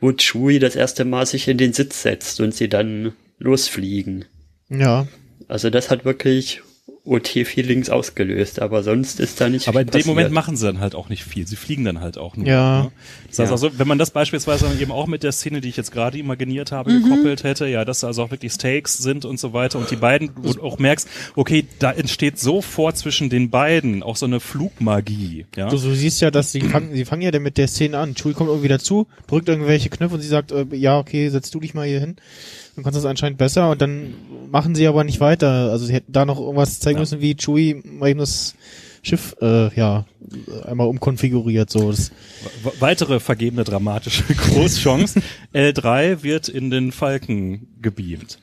wo 0.00 0.12
Chewie 0.12 0.58
das 0.58 0.74
erste 0.74 1.04
Mal 1.04 1.26
sich 1.26 1.46
in 1.46 1.58
den 1.58 1.72
Sitz 1.72 2.02
setzt 2.02 2.40
und 2.40 2.54
sie 2.54 2.68
dann 2.68 3.12
losfliegen. 3.40 4.26
Ja. 4.68 5.08
Also 5.48 5.68
das 5.70 5.90
hat 5.90 6.04
wirklich 6.04 6.62
OT-Feelings 7.02 7.88
ausgelöst, 7.88 8.60
aber 8.60 8.82
sonst 8.82 9.20
ist 9.20 9.40
da 9.40 9.48
nicht 9.48 9.66
Aber 9.68 9.80
viel 9.80 9.86
in 9.86 9.92
dem 9.92 10.06
Moment 10.06 10.32
machen 10.32 10.56
sie 10.56 10.66
dann 10.66 10.80
halt 10.80 10.94
auch 10.94 11.08
nicht 11.08 11.24
viel. 11.24 11.46
Sie 11.46 11.56
fliegen 11.56 11.84
dann 11.84 12.00
halt 12.00 12.18
auch 12.18 12.36
nur. 12.36 12.46
Ja. 12.46 12.82
Ne? 12.84 12.92
Das 13.28 13.38
heißt 13.38 13.48
Ja. 13.48 13.52
also, 13.52 13.78
wenn 13.78 13.88
man 13.88 13.98
das 13.98 14.10
beispielsweise 14.10 14.66
dann 14.66 14.78
eben 14.78 14.92
auch 14.92 15.06
mit 15.06 15.22
der 15.22 15.32
Szene, 15.32 15.62
die 15.62 15.70
ich 15.70 15.78
jetzt 15.78 15.92
gerade 15.92 16.18
imaginiert 16.18 16.72
habe, 16.72 16.92
gekoppelt 16.92 17.42
hätte, 17.42 17.66
ja, 17.66 17.86
dass 17.86 18.00
da 18.00 18.08
also 18.08 18.22
auch 18.22 18.30
wirklich 18.30 18.52
Stakes 18.52 18.98
sind 18.98 19.24
und 19.24 19.40
so 19.40 19.54
weiter 19.54 19.78
und 19.78 19.90
die 19.90 19.96
beiden, 19.96 20.30
wo 20.36 20.52
du 20.52 20.62
auch 20.62 20.78
merkst, 20.78 21.08
okay, 21.36 21.64
da 21.78 21.90
entsteht 21.90 22.38
sofort 22.38 22.98
zwischen 22.98 23.30
den 23.30 23.48
beiden 23.48 24.02
auch 24.02 24.16
so 24.16 24.26
eine 24.26 24.38
Flugmagie. 24.38 25.46
Ja. 25.56 25.70
Du, 25.70 25.78
du 25.78 25.94
siehst 25.94 26.20
ja, 26.20 26.30
dass 26.30 26.52
sie 26.52 26.60
fangen, 26.60 26.92
sie 26.94 27.06
fangen 27.06 27.22
ja 27.22 27.30
dann 27.30 27.42
mit 27.42 27.56
der 27.56 27.66
Szene 27.66 27.98
an. 27.98 28.14
Chewie 28.14 28.34
kommt 28.34 28.50
irgendwie 28.50 28.68
dazu, 28.68 29.06
drückt 29.26 29.48
irgendwelche 29.48 29.88
Knöpfe 29.88 30.16
und 30.16 30.20
sie 30.20 30.28
sagt, 30.28 30.52
äh, 30.52 30.66
ja, 30.72 30.98
okay, 30.98 31.30
setz 31.30 31.50
du 31.50 31.60
dich 31.60 31.72
mal 31.72 31.88
hier 31.88 32.00
hin. 32.00 32.16
Dann 32.76 32.84
kannst 32.84 32.96
du 32.98 33.02
das 33.02 33.10
anscheinend 33.10 33.38
besser 33.38 33.70
und 33.70 33.80
dann 33.82 34.14
machen 34.50 34.74
sie 34.74 34.86
aber 34.86 35.04
nicht 35.04 35.20
weiter. 35.20 35.70
Also 35.70 35.86
sie 35.86 35.92
hätten 35.92 36.12
da 36.12 36.24
noch 36.24 36.38
irgendwas 36.40 36.80
zeigen 36.80 36.96
Ja. 36.96 37.00
müssen, 37.00 37.20
wie 37.20 37.34
Chewie 37.36 37.82
mal 37.84 38.08
eben 38.10 38.20
das 38.20 38.54
Schiff, 39.02 39.34
äh, 39.40 39.74
ja, 39.76 40.04
einmal 40.66 40.86
umkonfiguriert, 40.86 41.70
so. 41.70 41.90
Das, 41.90 42.10
Weitere 42.80 43.18
vergebene 43.18 43.64
dramatische 43.64 44.24
Großchance. 44.34 45.22
L3 45.54 46.22
wird 46.22 46.48
in 46.50 46.68
den 46.70 46.92
Falken 46.92 47.66
gebeamt. 47.80 48.38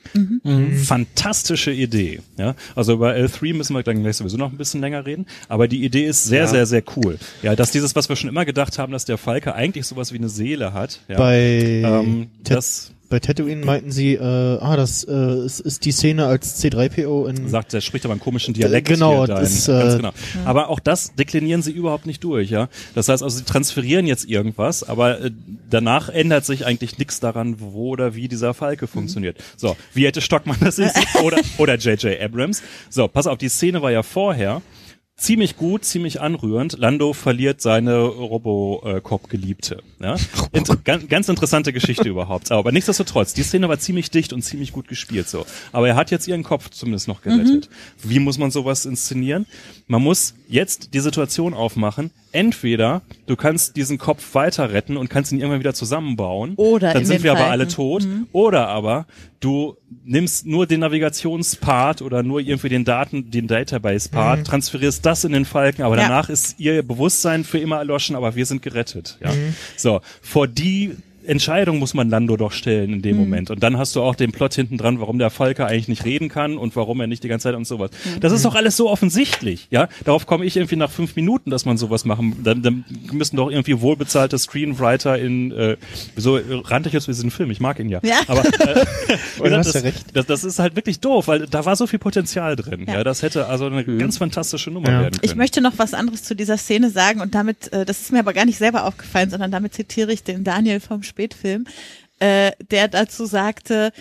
Fantastische 0.84 1.70
Idee. 1.70 2.20
Ja, 2.36 2.54
also 2.74 2.94
über 2.94 3.14
L3 3.14 3.54
müssen 3.54 3.74
wir 3.74 3.82
dann 3.84 4.02
gleich 4.02 4.16
sowieso 4.16 4.36
noch 4.36 4.50
ein 4.50 4.58
bisschen 4.58 4.80
länger 4.80 5.06
reden. 5.06 5.26
Aber 5.48 5.68
die 5.68 5.84
Idee 5.84 6.04
ist 6.06 6.24
sehr, 6.24 6.42
Ja. 6.42 6.46
sehr, 6.48 6.66
sehr 6.66 6.82
cool. 6.96 7.18
Ja, 7.42 7.54
dass 7.54 7.70
dieses, 7.70 7.94
was 7.94 8.08
wir 8.08 8.16
schon 8.16 8.28
immer 8.28 8.44
gedacht 8.44 8.78
haben, 8.78 8.92
dass 8.92 9.04
der 9.04 9.18
Falke 9.18 9.54
eigentlich 9.54 9.86
sowas 9.86 10.12
wie 10.12 10.18
eine 10.18 10.28
Seele 10.28 10.72
hat. 10.72 11.00
Ja, 11.08 11.18
bei, 11.18 11.82
ähm, 11.84 12.28
das 12.42 12.92
bei 13.08 13.20
Tatooine 13.20 13.64
meinten 13.64 13.90
sie, 13.90 14.14
äh, 14.14 14.20
ah, 14.20 14.76
das 14.76 15.04
äh, 15.04 15.44
ist, 15.44 15.60
ist 15.60 15.84
die 15.84 15.92
Szene 15.92 16.26
als 16.26 16.62
C3PO 16.62 17.28
in 17.28 17.48
sagt, 17.48 17.72
der 17.72 17.80
spricht 17.80 18.04
aber 18.04 18.12
einen 18.12 18.20
komischen 18.20 18.54
Dialekt. 18.54 18.88
genau, 18.88 19.24
hier, 19.24 19.34
das, 19.34 19.68
äh, 19.68 19.72
ganz 19.72 19.96
genau. 19.96 20.12
Aber 20.44 20.68
auch 20.68 20.78
das 20.78 21.14
deklinieren 21.14 21.62
sie 21.62 21.72
überhaupt 21.72 22.06
nicht 22.06 22.22
durch, 22.22 22.50
ja. 22.50 22.68
Das 22.94 23.08
heißt 23.08 23.22
also, 23.22 23.38
sie 23.38 23.44
transferieren 23.44 24.06
jetzt 24.06 24.28
irgendwas, 24.28 24.82
aber 24.82 25.20
äh, 25.22 25.30
danach 25.70 26.08
ändert 26.08 26.44
sich 26.44 26.66
eigentlich 26.66 26.98
nichts 26.98 27.20
daran, 27.20 27.56
wo 27.58 27.90
oder 27.90 28.14
wie 28.14 28.28
dieser 28.28 28.52
Falke 28.52 28.86
funktioniert. 28.86 29.38
So, 29.56 29.76
wie 29.94 30.04
hätte 30.06 30.20
Stockmann 30.20 30.58
das 30.60 30.78
ist 30.78 30.96
oder 31.22 31.38
oder 31.56 31.76
J.J. 31.76 32.20
Abrams. 32.20 32.62
So, 32.90 33.08
pass 33.08 33.26
auf, 33.26 33.38
die 33.38 33.48
Szene 33.48 33.80
war 33.80 33.90
ja 33.90 34.02
vorher 34.02 34.60
ziemlich 35.18 35.56
gut, 35.56 35.84
ziemlich 35.84 36.20
anrührend. 36.20 36.78
Lando 36.78 37.12
verliert 37.12 37.60
seine 37.60 37.98
Robocop-Geliebte. 38.00 39.82
Ja? 40.00 40.16
Ganz, 40.84 41.08
ganz 41.08 41.28
interessante 41.28 41.72
Geschichte 41.72 42.08
überhaupt. 42.08 42.50
Aber 42.52 42.72
nichtsdestotrotz, 42.72 43.34
die 43.34 43.42
Szene 43.42 43.68
war 43.68 43.78
ziemlich 43.78 44.10
dicht 44.10 44.32
und 44.32 44.42
ziemlich 44.42 44.72
gut 44.72 44.88
gespielt 44.88 45.28
so. 45.28 45.44
Aber 45.72 45.88
er 45.88 45.96
hat 45.96 46.10
jetzt 46.10 46.28
ihren 46.28 46.44
Kopf 46.44 46.70
zumindest 46.70 47.08
noch 47.08 47.20
gerettet. 47.20 47.68
Wie 48.02 48.20
muss 48.20 48.38
man 48.38 48.50
sowas 48.50 48.86
inszenieren? 48.86 49.46
Man 49.88 50.02
muss 50.02 50.34
jetzt 50.48 50.94
die 50.94 51.00
Situation 51.00 51.52
aufmachen. 51.52 52.10
Entweder 52.32 53.02
du 53.26 53.36
kannst 53.36 53.76
diesen 53.76 53.96
Kopf 53.98 54.34
weiter 54.34 54.72
retten 54.72 54.96
und 54.96 55.08
kannst 55.08 55.32
ihn 55.32 55.38
irgendwann 55.38 55.60
wieder 55.60 55.74
zusammenbauen. 55.74 56.54
Oder 56.56 56.92
Dann 56.92 57.02
in 57.02 57.06
sind 57.06 57.22
wir 57.22 57.30
aber 57.32 57.40
Falken. 57.40 57.52
alle 57.52 57.68
tot. 57.68 58.06
Oder 58.32 58.68
aber 58.68 59.06
du 59.40 59.76
nimmst 60.04 60.46
nur 60.46 60.66
den 60.66 60.80
Navigationspart 60.80 62.02
oder 62.02 62.22
nur 62.22 62.40
irgendwie 62.40 62.68
den 62.68 62.84
Daten, 62.84 63.30
den 63.30 63.46
Database-Part, 63.46 64.46
transferierst 64.46 65.04
das 65.06 65.24
in 65.24 65.32
den 65.32 65.44
Falken, 65.44 65.82
aber 65.84 65.96
Ja. 65.96 66.02
danach 66.02 66.28
ist 66.28 66.58
ihr 66.60 66.82
Bewusstsein 66.82 67.44
für 67.44 67.58
immer 67.58 67.78
erloschen, 67.78 68.16
aber 68.16 68.34
wir 68.34 68.44
sind 68.46 68.62
gerettet. 68.62 69.18
Ja. 69.22 69.30
So, 69.76 70.00
vor 70.20 70.48
die 70.48 70.96
Entscheidung 71.28 71.78
muss 71.78 71.94
man 71.94 72.08
Lando 72.10 72.36
doch 72.36 72.52
stellen 72.52 72.92
in 72.94 73.02
dem 73.02 73.16
Moment. 73.16 73.50
Und 73.50 73.62
dann 73.62 73.76
hast 73.78 73.94
du 73.96 74.02
auch 74.02 74.14
den 74.14 74.32
Plot 74.32 74.54
hinten 74.54 74.78
dran, 74.78 75.00
warum 75.00 75.18
der 75.18 75.30
Falke 75.30 75.66
eigentlich 75.66 75.88
nicht 75.88 76.04
reden 76.04 76.28
kann 76.28 76.56
und 76.58 76.74
warum 76.76 77.00
er 77.00 77.06
nicht 77.06 77.22
die 77.22 77.28
ganze 77.28 77.44
Zeit 77.44 77.54
und 77.54 77.66
sowas. 77.66 77.90
Das 78.20 78.32
ist 78.32 78.44
doch 78.44 78.54
alles 78.54 78.76
so 78.76 78.88
offensichtlich, 78.90 79.68
ja. 79.70 79.88
Darauf 80.04 80.26
komme 80.26 80.44
ich 80.44 80.56
irgendwie 80.56 80.76
nach 80.76 80.90
fünf 80.90 81.14
Minuten, 81.16 81.50
dass 81.50 81.64
man 81.64 81.76
sowas 81.78 82.04
machen. 82.04 82.36
Dann, 82.42 82.62
dann 82.62 82.84
müssen 83.12 83.36
doch 83.36 83.50
irgendwie 83.50 83.80
wohlbezahlte 83.80 84.38
Screenwriter 84.38 85.18
in, 85.18 85.52
äh, 85.52 85.76
wieso 86.14 86.38
rannte 86.64 86.88
ich 86.88 86.92
jetzt 86.94 87.04
für 87.06 87.12
diesen 87.12 87.30
Film? 87.30 87.50
Ich 87.50 87.60
mag 87.60 87.78
ihn 87.78 87.88
ja. 87.88 88.00
Ja. 88.02 88.20
Aber 88.26 88.44
äh, 88.44 88.84
gesagt, 89.42 89.66
das, 89.74 89.82
recht. 89.84 90.04
das, 90.14 90.26
das 90.26 90.44
ist 90.44 90.58
halt 90.58 90.76
wirklich 90.76 91.00
doof, 91.00 91.28
weil 91.28 91.46
da 91.46 91.64
war 91.64 91.76
so 91.76 91.86
viel 91.86 91.98
Potenzial 91.98 92.56
drin. 92.56 92.84
Ja, 92.86 92.94
Ja. 92.94 93.04
das 93.04 93.22
hätte 93.22 93.46
also 93.46 93.66
eine 93.66 93.84
ganz 93.84 94.18
fantastische 94.18 94.70
Nummer 94.70 94.88
Ja. 94.90 95.00
werden 95.02 95.12
können. 95.20 95.20
Ich 95.30 95.36
möchte 95.36 95.60
noch 95.60 95.74
was 95.76 95.94
anderes 95.94 96.22
zu 96.24 96.34
dieser 96.34 96.56
Szene 96.56 96.90
sagen 96.90 97.20
und 97.20 97.34
damit, 97.34 97.72
äh, 97.72 97.84
das 97.84 98.00
ist 98.00 98.12
mir 98.12 98.20
aber 98.20 98.32
gar 98.32 98.44
nicht 98.44 98.58
selber 98.58 98.84
aufgefallen, 98.84 99.30
sondern 99.30 99.50
damit 99.50 99.74
zitiere 99.74 100.12
ich 100.12 100.22
den 100.22 100.44
Daniel 100.44 100.80
vom 100.80 101.02
Spätfilm, 101.18 101.66
äh, 102.20 102.52
der 102.70 102.86
dazu 102.86 103.26
sagte, 103.26 103.92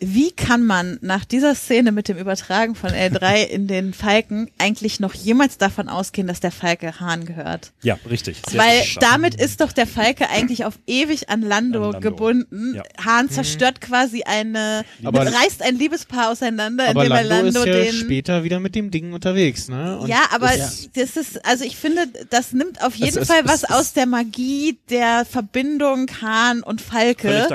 wie 0.00 0.32
kann 0.32 0.64
man 0.64 0.98
nach 1.02 1.24
dieser 1.24 1.54
Szene 1.54 1.92
mit 1.92 2.08
dem 2.08 2.18
Übertragen 2.18 2.74
von 2.74 2.90
L3 2.90 3.44
in 3.44 3.66
den 3.68 3.94
Falken 3.94 4.50
eigentlich 4.58 5.00
noch 5.00 5.14
jemals 5.14 5.56
davon 5.56 5.88
ausgehen, 5.88 6.26
dass 6.26 6.40
der 6.40 6.50
Falke 6.50 7.00
Hahn 7.00 7.24
gehört? 7.24 7.72
ja, 7.82 7.96
richtig. 8.10 8.42
Weil 8.52 8.80
gut. 8.80 9.02
damit 9.02 9.34
ist 9.36 9.60
doch 9.60 9.72
der 9.72 9.86
Falke 9.86 10.28
eigentlich 10.28 10.64
auf 10.64 10.74
ewig 10.86 11.30
an 11.30 11.40
Lando, 11.42 11.78
An 11.86 11.92
Lando. 11.92 12.00
gebunden. 12.00 12.74
Ja. 12.74 12.82
Hahn 13.04 13.30
zerstört 13.30 13.80
quasi 13.80 14.24
eine, 14.24 14.84
Aber- 15.04 15.24
reißt 15.26 15.62
ein 15.62 15.76
Liebespaar 15.78 16.30
auseinander, 16.32 16.88
aber 16.88 17.04
indem 17.04 17.16
er 17.16 17.24
Lando, 17.24 17.44
Lando 17.44 17.60
ist 17.60 17.66
ja 17.66 17.72
den 17.92 17.94
später 17.94 18.44
wieder 18.44 18.60
mit 18.60 18.74
dem 18.74 18.90
Ding 18.90 19.12
unterwegs, 19.12 19.68
ne? 19.68 19.98
Und 19.98 20.08
ja, 20.08 20.24
aber 20.32 20.48
das- 20.48 20.90
das 20.94 21.16
ist, 21.16 21.44
also 21.46 21.64
ich 21.64 21.76
finde, 21.76 22.06
das 22.30 22.52
nimmt 22.52 22.82
auf 22.82 22.94
jeden 22.96 23.16
es- 23.18 23.28
Fall 23.28 23.40
es- 23.44 23.48
was 23.50 23.62
es- 23.62 23.70
aus 23.70 23.92
der 23.92 24.06
Magie 24.06 24.76
der 24.90 25.24
Verbindung 25.24 26.08
Hahn 26.20 26.62
und 26.62 26.80
Falke. 26.82 27.46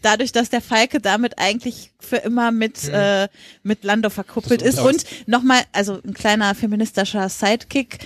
Dadurch, 0.00 0.30
dass 0.32 0.48
der 0.48 0.60
Falke 0.60 1.00
damit 1.00 1.38
eigentlich 1.38 1.90
für 2.00 2.16
immer 2.16 2.50
mit, 2.52 2.84
Mhm. 2.84 2.94
äh, 2.94 3.28
mit 3.62 3.84
Lando 3.84 4.10
verkuppelt 4.10 4.62
ist. 4.62 4.78
Und 4.80 5.04
nochmal, 5.26 5.62
also 5.72 6.00
ein 6.04 6.14
kleiner 6.14 6.54
feministischer 6.54 7.28
Sidekick. 7.28 7.98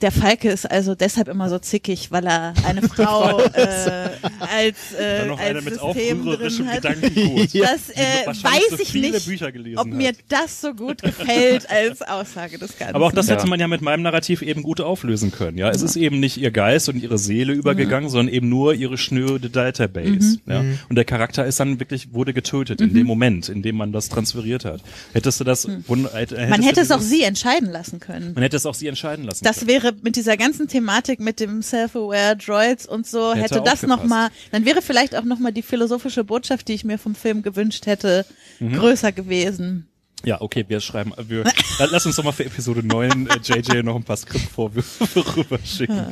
Der 0.00 0.10
Falke 0.10 0.50
ist 0.50 0.68
also 0.68 0.96
deshalb 0.96 1.28
immer 1.28 1.48
so 1.48 1.58
zickig, 1.60 2.10
weil 2.10 2.26
er 2.26 2.52
eine 2.66 2.82
Frau 2.88 3.38
äh, 3.38 4.08
als, 4.40 4.92
äh, 4.98 5.18
Dann 5.18 5.28
noch 5.28 5.38
eine 5.38 5.54
als 5.56 5.64
mit 5.64 5.74
System 5.74 6.20
aufrührerischem 6.20 6.66
drin 6.66 6.74
hat. 6.74 6.82
Gedankengut. 6.82 7.48
Das 7.54 7.90
äh, 7.90 8.26
weiß 8.26 8.70
so 8.70 8.76
ich 8.80 8.88
viele 8.90 9.12
nicht, 9.12 9.26
Bücher 9.26 9.52
gelesen 9.52 9.78
ob 9.78 9.86
mir 9.86 10.08
hat. 10.08 10.16
das 10.28 10.60
so 10.60 10.74
gut 10.74 11.00
gefällt 11.00 11.70
als 11.70 12.02
Aussage 12.02 12.58
des 12.58 12.76
Ganzen. 12.76 12.96
Aber 12.96 13.06
auch 13.06 13.12
das 13.12 13.28
Ja. 13.28 13.36
hätte 13.36 13.46
man 13.46 13.60
ja 13.60 13.68
mit 13.68 13.82
meinem 13.82 14.02
Narrativ 14.02 14.42
eben 14.42 14.62
gut 14.64 14.80
auflösen 14.80 15.30
können. 15.30 15.56
Ja, 15.58 15.70
es 15.70 15.80
ist 15.80 15.94
eben 15.96 16.18
nicht 16.18 16.36
ihr 16.38 16.50
Geist 16.50 16.88
und 16.88 17.00
ihre 17.00 17.16
Seele 17.16 17.52
übergegangen, 17.52 18.10
sondern 18.10 18.34
eben 18.34 18.48
nur 18.48 18.74
ihre 18.74 18.98
schnöde 18.98 19.48
Database. 19.48 20.38
Ja, 20.46 20.64
und 20.88 20.96
der 20.96 21.04
Charakter 21.04 21.46
ist 21.46 21.60
dann 21.60 21.78
wirklich 21.78 22.12
wurde 22.12 22.34
getötet 22.34 22.80
in 22.80 22.92
dem 22.94 23.06
Moment, 23.06 23.48
in 23.48 23.62
dem 23.62 23.76
man 23.76 23.92
das 23.92 24.08
transferiert 24.08 24.64
hat. 24.64 24.80
Hättest 25.12 25.38
du 25.38 25.44
das, 25.44 25.68
wund- 25.68 26.10
hätt- 26.12 26.32
hättest 26.32 26.50
Man 26.50 26.62
hätte 26.62 26.80
es 26.80 26.90
auch 26.90 27.00
sie 27.00 27.22
entscheiden 27.22 27.70
lassen 27.70 28.00
können. 28.00 28.32
man 28.34 28.42
hätte 28.42 28.56
es 28.56 28.66
auch 28.66 28.74
sie 28.74 28.88
entscheiden 28.88 29.24
lassen. 29.24 29.44
Das 29.44 29.58
können. 29.60 29.68
wäre 29.68 29.93
mit 30.02 30.16
dieser 30.16 30.36
ganzen 30.36 30.68
Thematik 30.68 31.20
mit 31.20 31.40
dem 31.40 31.62
Self-Aware 31.62 32.36
Droids 32.36 32.86
und 32.86 33.06
so, 33.06 33.32
Hätte 33.34 33.56
hätte, 33.56 33.62
das 33.64 33.82
nochmal, 33.82 34.28
dann 34.52 34.64
wäre 34.64 34.82
vielleicht 34.82 35.14
auch 35.16 35.24
nochmal 35.24 35.52
die 35.52 35.62
philosophische 35.62 36.24
Botschaft, 36.24 36.68
die 36.68 36.74
ich 36.74 36.84
mir 36.84 36.98
vom 36.98 37.14
Film 37.14 37.42
gewünscht 37.42 37.86
hätte, 37.86 38.24
Mhm. 38.60 38.74
größer 38.74 39.12
gewesen. 39.12 39.88
Ja, 40.26 40.40
okay, 40.40 40.64
wir 40.68 40.80
schreiben, 40.80 41.12
wir, 41.28 41.44
lass 41.90 42.06
uns 42.06 42.16
doch 42.16 42.24
mal 42.24 42.32
für 42.32 42.46
Episode 42.46 42.82
9 42.82 43.26
äh, 43.28 43.38
JJ 43.42 43.82
noch 43.82 43.94
ein 43.96 44.04
paar 44.04 44.16
Skriptvorwürfe 44.16 45.36
rüberschicken. 45.36 46.06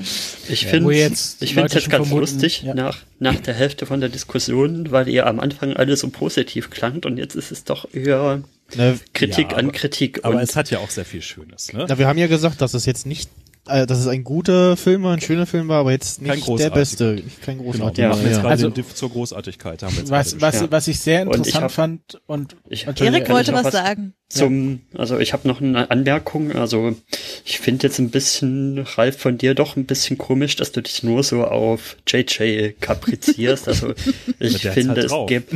Ich 0.51 0.66
finde 0.66 0.93
jetzt 0.95 1.43
ich 1.43 1.55
finde 1.55 1.72
jetzt 1.72 1.89
ganz 1.89 2.09
vermuten, 2.09 2.20
lustig 2.20 2.62
ja. 2.62 2.74
nach, 2.74 2.99
nach 3.20 3.37
der 3.37 3.55
Hälfte 3.55 3.87
von 3.87 4.01
der 4.01 4.11
Diskussion, 4.11 4.91
weil 4.91 5.09
ihr 5.09 5.26
am 5.26 5.41
Anfang 5.41 5.72
alle 5.74 5.97
so 5.97 6.11
positiv 6.11 6.68
klangt 6.68 7.07
und 7.07 7.16
jetzt 7.16 7.35
ist 7.37 7.53
es 7.53 7.64
doch 7.64 7.87
eher 7.95 8.43
Ne, 8.74 8.99
Kritik 9.12 9.53
Ja, 9.53 9.59
an 9.59 9.66
aber- 9.66 9.72
Kritik. 9.78 10.20
Aber 10.24 10.37
und 10.37 10.41
es 10.43 10.57
hat 10.57 10.70
ja 10.70 10.78
auch 10.78 10.89
sehr 10.89 11.05
viel 11.05 11.20
Schönes. 11.20 11.72
Ne? 11.74 11.85
na, 11.89 11.99
wir 11.99 12.07
haben 12.07 12.18
ja 12.18 12.26
gesagt, 12.26 12.61
dass 12.62 12.72
es 12.72 12.87
jetzt 12.87 13.05
nicht, 13.07 13.30
äh, 13.68 13.86
dass 13.86 13.98
es 13.98 14.06
ein 14.08 14.24
guter 14.24 14.76
Film 14.76 15.04
war, 15.04 15.12
ein 15.14 15.20
schöner 15.20 15.46
Film 15.46 15.68
war, 15.68 15.78
aber 15.80 15.92
jetzt 15.92 16.24
Kein 16.24 16.36
nicht 16.36 16.48
der 16.58 16.70
beste, 16.70 17.22
kein 17.44 17.58
Genau, 17.58 17.70
großartiger. 17.70 18.08
wir 18.08 18.08
machen 18.10 18.22
jetzt 18.24 18.32
Ja. 18.36 18.40
gerade 18.40 18.50
Also- 18.50 18.68
den 18.70 18.74
Diff 18.74 18.94
zur 18.94 19.10
Großartigkeit. 19.10 19.82
Haben 19.82 19.92
wir 19.94 20.00
jetzt 20.00 20.10
Was, 20.10 20.40
was, 20.40 20.60
Ja. 20.62 20.70
was 20.70 20.88
ich 20.88 20.98
sehr 21.00 21.22
Und 21.22 21.30
ich 21.30 21.36
interessant 21.54 21.62
hab- 21.64 21.72
fand 21.72 22.20
und 22.26 22.56
Ich- 22.68 22.86
Erik 22.86 23.28
wollte 23.28 23.52
was 23.52 23.70
sagen. 23.72 24.14
Zum, 24.28 24.80
also 24.96 25.18
ich 25.18 25.32
habe 25.34 25.46
noch 25.46 25.60
eine 25.60 25.90
Anmerkung. 25.90 26.52
Also 26.52 26.96
ich 27.44 27.58
finde 27.60 27.86
jetzt 27.86 27.98
ein 27.98 28.10
bisschen, 28.10 28.78
Ralf, 28.96 29.18
von 29.18 29.36
dir 29.36 29.54
doch 29.54 29.76
ein 29.76 29.84
bisschen 29.84 30.16
komisch, 30.16 30.56
dass 30.56 30.72
du 30.72 30.80
dich 30.80 31.02
nur 31.02 31.22
so 31.22 31.44
auf 31.44 31.96
JJ 32.08 32.72
kaprizierst. 32.80 33.68
Also 33.68 33.92
ich 34.40 34.58
finde, 34.68 34.94
halt 34.94 34.98
es 35.04 35.06
drauf. 35.10 35.28
gibt 35.28 35.54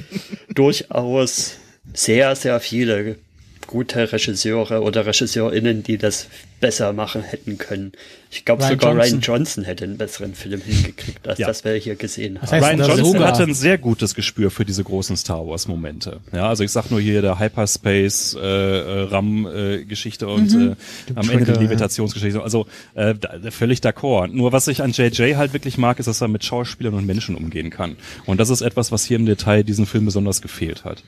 durchaus 0.54 1.52
sehr, 1.94 2.34
sehr 2.36 2.60
viele 2.60 3.16
gute 3.66 4.12
Regisseure 4.12 4.82
oder 4.82 5.06
RegisseurInnen, 5.06 5.82
die 5.82 5.98
das 5.98 6.28
besser 6.60 6.92
machen 6.92 7.22
hätten 7.22 7.58
können. 7.58 7.92
Ich 8.30 8.44
glaube 8.44 8.62
Ryan 8.62 8.70
sogar 8.72 8.92
Johnson. 8.94 9.08
Ryan 9.10 9.20
Johnson 9.20 9.64
hätte 9.64 9.84
einen 9.84 9.98
besseren 9.98 10.34
Film 10.34 10.60
hingekriegt, 10.60 11.26
als 11.28 11.38
Ja. 11.38 11.46
das 11.46 11.64
wir 11.64 11.74
hier 11.74 11.96
gesehen 11.96 12.40
haben. 12.40 12.50
heißt 12.50 12.66
Ryan 12.66 12.78
das 12.78 12.88
Johnson 12.88 13.06
sogar? 13.12 13.28
hatte 13.28 13.42
ein 13.44 13.54
sehr 13.54 13.78
gutes 13.78 14.14
Gespür 14.14 14.50
für 14.50 14.64
diese 14.64 14.82
großen 14.82 15.16
Star 15.16 15.46
Wars 15.46 15.68
Momente. 15.68 16.20
Ja, 16.32 16.48
also 16.48 16.64
ich 16.64 16.70
sag 16.72 16.90
nur 16.90 17.00
hier 17.00 17.22
der 17.22 17.38
Hyperspace 17.38 18.36
äh, 18.40 18.40
äh, 18.40 19.02
RAM 19.04 19.46
äh, 19.46 19.84
Geschichte 19.84 20.28
und 20.28 20.52
äh, 20.54 20.74
am 21.14 21.30
Ende 21.30 21.44
die 21.44 21.52
ja. 21.52 21.60
Levitationsgeschichte. 21.60 22.42
Also 22.42 22.66
äh, 22.94 23.14
da, 23.14 23.38
völlig 23.50 23.80
d'accord. 23.80 24.28
Nur 24.28 24.52
was 24.52 24.66
ich 24.68 24.82
an 24.82 24.92
JJ 24.92 25.34
halt 25.36 25.52
wirklich 25.52 25.78
mag, 25.78 25.98
ist, 25.98 26.06
dass 26.06 26.20
er 26.20 26.28
mit 26.28 26.44
Schauspielern 26.44 26.94
und 26.94 27.06
Menschen 27.06 27.36
umgehen 27.36 27.70
kann. 27.70 27.96
Und 28.26 28.40
das 28.40 28.50
ist 28.50 28.60
etwas, 28.62 28.92
was 28.92 29.04
hier 29.04 29.16
im 29.18 29.26
Detail 29.26 29.62
diesen 29.62 29.86
Film 29.86 30.04
besonders 30.06 30.42
gefehlt 30.42 30.84
hat. 30.84 31.02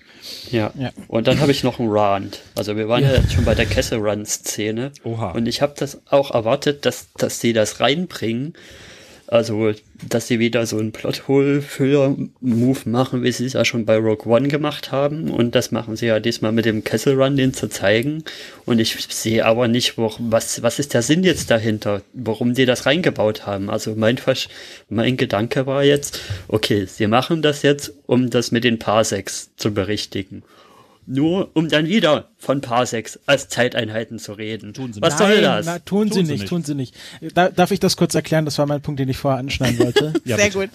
Ja. 0.50 0.72
Ja. 0.78 0.90
Und 1.08 1.26
dann 1.26 1.40
habe 1.40 1.50
ich 1.52 1.64
noch 1.64 1.78
einen 1.80 1.90
Rant. 1.90 2.40
Also 2.54 2.76
wir 2.76 2.88
waren 2.88 3.02
ja, 3.02 3.14
jetzt 3.14 3.32
schon 3.32 3.44
bei 3.44 3.54
der 3.54 3.66
Kessel 3.66 3.98
Run 3.98 4.24
Szene. 4.26 4.92
Oha. 5.04 5.32
Und 5.38 5.46
ich 5.46 5.62
habe 5.62 5.74
das 5.76 6.00
auch 6.10 6.32
erwartet, 6.32 6.84
dass, 6.84 7.12
dass 7.14 7.40
sie 7.40 7.52
das 7.52 7.80
reinbringen. 7.80 8.54
Also, 9.30 9.72
dass 10.08 10.26
sie 10.26 10.38
wieder 10.38 10.64
so 10.64 10.78
einen 10.78 10.90
Plothole-Füller-Move 10.90 12.88
machen, 12.88 13.22
wie 13.22 13.30
sie 13.30 13.44
es 13.44 13.52
ja 13.52 13.64
schon 13.64 13.84
bei 13.84 13.96
Rogue 13.98 14.26
One 14.26 14.48
gemacht 14.48 14.90
haben. 14.90 15.30
Und 15.30 15.54
das 15.54 15.70
machen 15.70 15.96
sie 15.96 16.06
ja 16.06 16.18
diesmal 16.18 16.50
mit 16.50 16.64
dem 16.64 16.82
Kessel 16.82 17.14
Run, 17.20 17.36
den 17.36 17.52
zu 17.52 17.68
zeigen. 17.68 18.24
Und 18.64 18.78
ich 18.78 18.96
sehe 19.10 19.44
aber 19.44 19.68
nicht, 19.68 19.98
wo, 19.98 20.12
was, 20.18 20.62
was 20.62 20.78
ist 20.78 20.94
der 20.94 21.02
Sinn 21.02 21.24
jetzt 21.24 21.50
dahinter, 21.50 22.00
warum 22.14 22.54
die 22.54 22.64
das 22.64 22.86
reingebaut 22.86 23.46
haben. 23.46 23.68
Also 23.68 23.94
mein, 23.94 24.16
Versch 24.16 24.48
mein 24.88 25.18
Gedanke 25.18 25.66
war 25.66 25.84
jetzt, 25.84 26.20
okay, 26.48 26.86
sie 26.86 27.06
machen 27.06 27.42
das 27.42 27.60
jetzt, 27.62 27.92
um 28.06 28.30
das 28.30 28.50
mit 28.50 28.64
den 28.64 28.78
Parsecs 28.78 29.50
zu 29.56 29.74
berichtigen. 29.74 30.42
Nur 31.10 31.50
um 31.54 31.68
dann 31.70 31.86
wieder 31.86 32.28
von 32.36 32.60
Parsecs 32.60 33.18
als 33.24 33.48
Zeiteinheiten 33.48 34.18
zu 34.18 34.32
reden. 34.34 34.74
Tun 34.74 34.92
sie 34.92 35.00
Was 35.00 35.14
nicht. 35.14 35.18
soll 35.20 35.34
Nein, 35.36 35.42
das? 35.42 35.66
Na, 35.66 35.78
tun, 35.78 36.08
sie, 36.12 36.16
Tun 36.18 36.26
sie 36.26 36.32
nicht, 36.32 36.40
nicht. 36.42 36.48
tun 36.50 36.64
sie 36.64 36.74
nicht. 36.74 36.94
Da, 37.34 37.48
darf 37.48 37.70
ich 37.70 37.80
das 37.80 37.96
kurz 37.96 38.14
erklären? 38.14 38.44
Das 38.44 38.58
war 38.58 38.66
mein 38.66 38.82
Punkt, 38.82 39.00
den 39.00 39.08
ich 39.08 39.16
vorher 39.16 39.38
anschneiden 39.40 39.78
wollte. 39.84 40.12
Ja, 40.26 40.36
Sehr 40.36 40.46
bitte. 40.46 40.58
gut. 40.58 40.70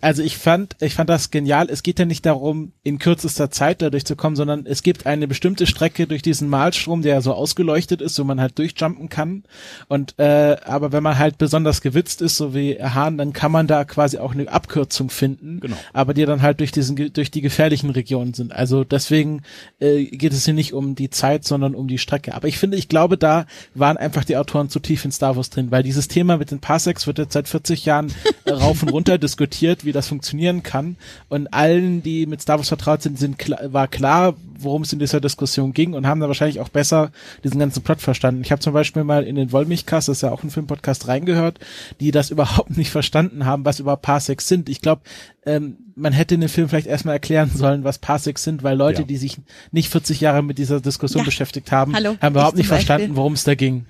Also 0.00 0.22
ich 0.22 0.38
fand, 0.38 0.76
ich 0.80 0.94
fand 0.94 1.10
das 1.10 1.30
genial. 1.30 1.68
Es 1.70 1.82
geht 1.82 1.98
ja 1.98 2.04
nicht 2.04 2.26
darum, 2.26 2.72
in 2.82 2.98
kürzester 2.98 3.50
Zeit 3.50 3.82
dadurch 3.82 4.04
zu 4.04 4.16
kommen, 4.16 4.36
sondern 4.36 4.66
es 4.66 4.82
gibt 4.82 5.06
eine 5.06 5.28
bestimmte 5.28 5.66
Strecke 5.66 6.06
durch 6.06 6.22
diesen 6.22 6.48
Malstrom, 6.48 7.02
der 7.02 7.20
so 7.22 7.32
ausgeleuchtet 7.34 8.00
ist, 8.00 8.18
wo 8.18 8.24
man 8.24 8.40
halt 8.40 8.58
durchjumpen 8.58 9.08
kann. 9.08 9.44
Und 9.88 10.18
äh, 10.18 10.56
aber 10.64 10.92
wenn 10.92 11.02
man 11.02 11.18
halt 11.18 11.38
besonders 11.38 11.80
gewitzt 11.80 12.22
ist, 12.22 12.36
so 12.36 12.54
wie 12.54 12.82
Hahn, 12.82 13.18
dann 13.18 13.32
kann 13.32 13.52
man 13.52 13.66
da 13.66 13.84
quasi 13.84 14.18
auch 14.18 14.32
eine 14.32 14.48
Abkürzung 14.48 15.10
finden. 15.10 15.60
Genau. 15.60 15.76
Aber 15.92 16.14
die 16.14 16.24
dann 16.24 16.42
halt 16.42 16.60
durch 16.60 16.72
diesen 16.72 17.12
durch 17.12 17.30
die 17.30 17.40
gefährlichen 17.40 17.90
Regionen 17.90 18.34
sind. 18.34 18.52
Also 18.52 18.84
deswegen 18.84 19.42
äh, 19.80 20.04
geht 20.04 20.32
es 20.32 20.44
hier 20.44 20.54
nicht 20.54 20.72
um 20.72 20.94
die 20.94 21.10
Zeit, 21.10 21.44
sondern 21.44 21.74
um 21.74 21.88
die 21.88 21.98
Strecke. 21.98 22.34
Aber 22.34 22.48
ich 22.48 22.58
finde, 22.58 22.76
ich 22.76 22.88
glaube, 22.88 23.18
da 23.18 23.46
waren 23.74 23.96
einfach 23.96 24.24
die 24.24 24.36
Autoren 24.36 24.68
zu 24.68 24.80
tief 24.80 25.04
in 25.04 25.12
Star 25.12 25.36
Wars 25.36 25.50
drin, 25.50 25.70
weil 25.70 25.82
dieses 25.82 26.08
Thema 26.08 26.36
mit 26.36 26.50
den 26.50 26.60
Parsecs 26.60 27.06
wird 27.06 27.18
jetzt 27.18 27.32
seit 27.32 27.48
40 27.48 27.84
Jahren 27.84 28.12
äh, 28.44 28.52
rauf 28.52 28.82
und 28.82 28.90
runter 28.90 29.18
diskutiert, 29.24 29.73
wie 29.84 29.92
das 29.92 30.08
funktionieren 30.08 30.62
kann. 30.62 30.96
Und 31.28 31.48
allen, 31.52 32.02
die 32.02 32.26
mit 32.26 32.40
Star 32.42 32.58
Wars 32.58 32.68
vertraut 32.68 33.02
sind, 33.02 33.18
sind 33.18 33.36
war 33.72 33.88
klar, 33.88 34.34
worum 34.58 34.82
es 34.82 34.92
in 34.92 34.98
dieser 34.98 35.20
Diskussion 35.20 35.72
ging 35.72 35.94
und 35.94 36.06
haben 36.06 36.20
da 36.20 36.28
wahrscheinlich 36.28 36.60
auch 36.60 36.68
besser 36.68 37.10
diesen 37.42 37.58
ganzen 37.58 37.82
Plot 37.82 38.00
verstanden. 38.00 38.42
Ich 38.42 38.52
habe 38.52 38.60
zum 38.60 38.72
Beispiel 38.72 39.02
mal 39.04 39.24
in 39.24 39.34
den 39.34 39.50
Wollmilchcast, 39.52 40.08
das 40.08 40.18
ist 40.18 40.22
ja 40.22 40.30
auch 40.30 40.42
ein 40.44 40.50
Filmpodcast, 40.50 41.08
reingehört, 41.08 41.58
die 42.00 42.10
das 42.12 42.30
überhaupt 42.30 42.76
nicht 42.76 42.90
verstanden 42.90 43.46
haben, 43.46 43.64
was 43.64 43.80
über 43.80 43.96
Parsecs 43.96 44.46
sind. 44.46 44.68
Ich 44.68 44.80
glaube, 44.80 45.02
ähm, 45.46 45.76
man 45.96 46.12
hätte 46.12 46.34
in 46.34 46.40
dem 46.40 46.48
Film 46.50 46.68
vielleicht 46.68 46.86
erstmal 46.86 47.14
erklären 47.14 47.50
sollen, 47.54 47.84
was 47.84 47.98
Parsecs 47.98 48.44
sind, 48.44 48.62
weil 48.62 48.76
Leute, 48.76 49.02
Ja. 49.02 49.06
die 49.06 49.16
sich 49.16 49.38
nicht 49.72 49.88
40 49.90 50.20
Jahre 50.20 50.42
mit 50.42 50.58
dieser 50.58 50.80
Diskussion 50.80 51.20
Ja. 51.22 51.24
beschäftigt 51.24 51.72
haben, 51.72 51.94
Hallo, 51.94 52.16
haben 52.20 52.34
überhaupt 52.34 52.54
ich 52.54 52.58
nicht 52.58 52.68
verstanden, 52.68 53.16
worum 53.16 53.32
es 53.34 53.44
da 53.44 53.54
ging. 53.54 53.86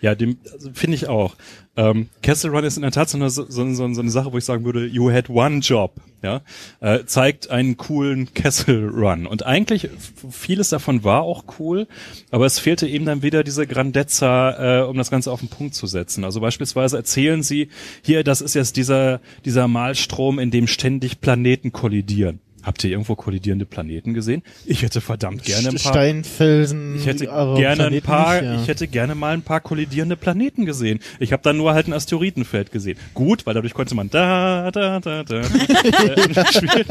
Ja, 0.00 0.14
dem 0.14 0.38
also 0.52 0.70
finde 0.72 0.96
ich 0.96 1.08
auch. 1.08 1.36
Ähm, 1.76 2.08
Castle 2.22 2.50
Run 2.50 2.64
ist 2.64 2.76
in 2.76 2.82
der 2.82 2.90
Tat 2.90 3.08
so 3.08 3.16
eine, 3.16 3.30
so, 3.30 3.44
so, 3.48 3.72
so 3.74 3.84
eine 3.84 4.10
Sache, 4.10 4.32
wo 4.32 4.38
ich 4.38 4.44
sagen 4.44 4.64
würde, 4.64 4.86
you 4.86 5.10
had 5.10 5.30
one 5.30 5.58
job. 5.58 5.92
Ja, 6.22 6.42
äh, 6.80 7.06
zeigt 7.06 7.48
einen 7.48 7.78
coolen 7.78 8.34
Castle 8.34 8.90
Run. 8.90 9.26
Und 9.26 9.46
eigentlich 9.46 9.88
vieles 10.30 10.68
davon 10.68 11.02
war 11.02 11.22
auch 11.22 11.44
cool, 11.58 11.86
aber 12.30 12.44
es 12.44 12.58
fehlte 12.58 12.86
eben 12.86 13.06
dann 13.06 13.22
wieder 13.22 13.42
diese 13.42 13.66
Grandezza, 13.66 14.82
äh, 14.82 14.86
um 14.86 14.98
das 14.98 15.10
Ganze 15.10 15.32
auf 15.32 15.40
den 15.40 15.48
Punkt 15.48 15.74
zu 15.74 15.86
setzen. 15.86 16.24
Also 16.24 16.40
beispielsweise 16.40 16.98
erzählen 16.98 17.42
sie 17.42 17.68
hier, 18.02 18.22
das 18.22 18.42
ist 18.42 18.54
jetzt 18.54 18.76
dieser 18.76 19.20
dieser 19.46 19.66
Malstrom, 19.66 20.38
in 20.38 20.50
dem 20.50 20.66
ständig 20.66 21.22
Planeten 21.22 21.72
kollidieren. 21.72 22.40
Habt 22.62 22.84
ihr 22.84 22.90
irgendwo 22.90 23.14
kollidierende 23.14 23.64
Planeten 23.64 24.12
gesehen? 24.12 24.42
Ich 24.66 24.82
hätte 24.82 25.00
verdammt 25.00 25.44
gerne 25.44 25.70
ein 25.70 25.76
paar. 25.76 25.92
Steinfelsen. 25.92 26.96
Ich 26.96 27.06
hätte 27.06 27.24
gerne 27.26 27.68
ein 27.68 27.76
Planeten 27.76 28.06
paar, 28.06 28.34
nicht, 28.34 28.44
ja. 28.44 28.62
ich 28.62 28.68
hätte 28.68 28.86
gerne 28.86 29.14
mal 29.14 29.32
ein 29.32 29.42
paar 29.42 29.60
kollidierende 29.60 30.16
Planeten 30.16 30.66
gesehen. 30.66 31.00
Ich 31.18 31.32
habe 31.32 31.42
dann 31.42 31.56
nur 31.56 31.72
halt 31.72 31.88
ein 31.88 31.92
Asteroidenfeld 31.94 32.70
gesehen. 32.70 32.98
Gut, 33.14 33.46
weil 33.46 33.54
dadurch 33.54 33.72
konnte 33.72 33.94
man 33.94 34.10
da, 34.10 34.70
da, 34.70 35.00
da, 35.00 35.22
da 35.22 35.40
äh, 35.40 35.44
spielen. 36.52 36.86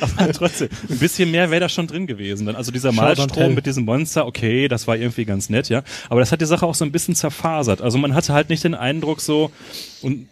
Aber 0.00 0.32
trotzdem, 0.32 0.68
ein 0.88 0.98
bisschen 0.98 1.30
mehr 1.30 1.50
wäre 1.50 1.60
da 1.60 1.68
schon 1.68 1.88
drin 1.88 2.06
gewesen. 2.06 2.46
Dann, 2.46 2.54
also 2.54 2.70
dieser 2.70 2.92
Malstrom 2.92 3.54
mit 3.54 3.66
diesem 3.66 3.84
Monster, 3.84 4.26
okay, 4.26 4.68
das 4.68 4.86
war 4.86 4.96
irgendwie 4.96 5.24
ganz 5.24 5.50
nett, 5.50 5.68
ja. 5.68 5.82
Aber 6.08 6.20
das 6.20 6.30
hat 6.30 6.40
die 6.40 6.46
Sache 6.46 6.64
auch 6.64 6.74
so 6.74 6.84
ein 6.84 6.92
bisschen 6.92 7.14
zerfasert. 7.14 7.82
Also 7.82 7.98
man 7.98 8.14
hatte 8.14 8.32
halt 8.32 8.50
nicht 8.50 8.62
den 8.62 8.74
Eindruck 8.74 9.20
so 9.20 9.50
und 10.02 10.28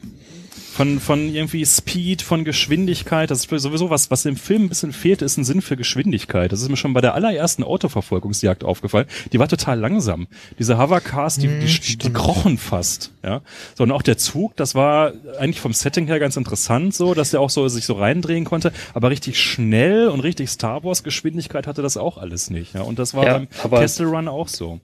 von, 0.76 1.00
von 1.00 1.34
irgendwie 1.34 1.64
Speed, 1.64 2.20
von 2.20 2.44
Geschwindigkeit. 2.44 3.30
Das 3.30 3.46
ist 3.46 3.62
sowieso 3.62 3.88
was, 3.88 4.10
was 4.10 4.26
im 4.26 4.36
Film 4.36 4.64
ein 4.64 4.68
bisschen 4.68 4.92
fehlt, 4.92 5.22
ist 5.22 5.38
ein 5.38 5.44
Sinn 5.44 5.62
für 5.62 5.74
Geschwindigkeit. 5.74 6.52
Das 6.52 6.60
ist 6.60 6.68
mir 6.68 6.76
schon 6.76 6.92
bei 6.92 7.00
der 7.00 7.14
allerersten 7.14 7.64
Autoverfolgungsjagd 7.64 8.62
aufgefallen. 8.62 9.06
Die 9.32 9.38
war 9.38 9.48
total 9.48 9.80
langsam. 9.80 10.26
Diese 10.58 10.76
Hovercars, 10.76 11.38
die, 11.38 11.48
die, 11.48 11.80
die, 11.80 11.96
die 11.96 12.12
krochen 12.12 12.58
fast, 12.58 13.12
ja. 13.24 13.40
So, 13.74 13.84
und 13.84 13.90
auch 13.90 14.02
der 14.02 14.18
Zug, 14.18 14.54
das 14.56 14.74
war 14.74 15.14
eigentlich 15.38 15.60
vom 15.60 15.72
Setting 15.72 16.08
her 16.08 16.18
ganz 16.18 16.36
interessant, 16.36 16.94
so, 16.94 17.14
dass 17.14 17.30
der 17.30 17.40
auch 17.40 17.50
so 17.50 17.66
sich 17.68 17.86
so 17.86 17.94
reindrehen 17.94 18.44
konnte, 18.44 18.70
aber 18.92 19.08
richtig 19.08 19.40
schnell 19.40 20.08
und 20.08 20.20
richtig 20.20 20.50
Star 20.50 20.84
Wars 20.84 21.02
Geschwindigkeit 21.02 21.66
hatte 21.66 21.80
das 21.80 21.96
auch 21.96 22.18
alles 22.18 22.50
nicht, 22.50 22.74
ja. 22.74 22.82
Und 22.82 22.98
das 22.98 23.14
war 23.14 23.24
Ja, 23.24 23.38
beim 23.38 23.48
Castle 23.70 24.06
Run 24.08 24.28
auch 24.28 24.48
so. 24.48 24.80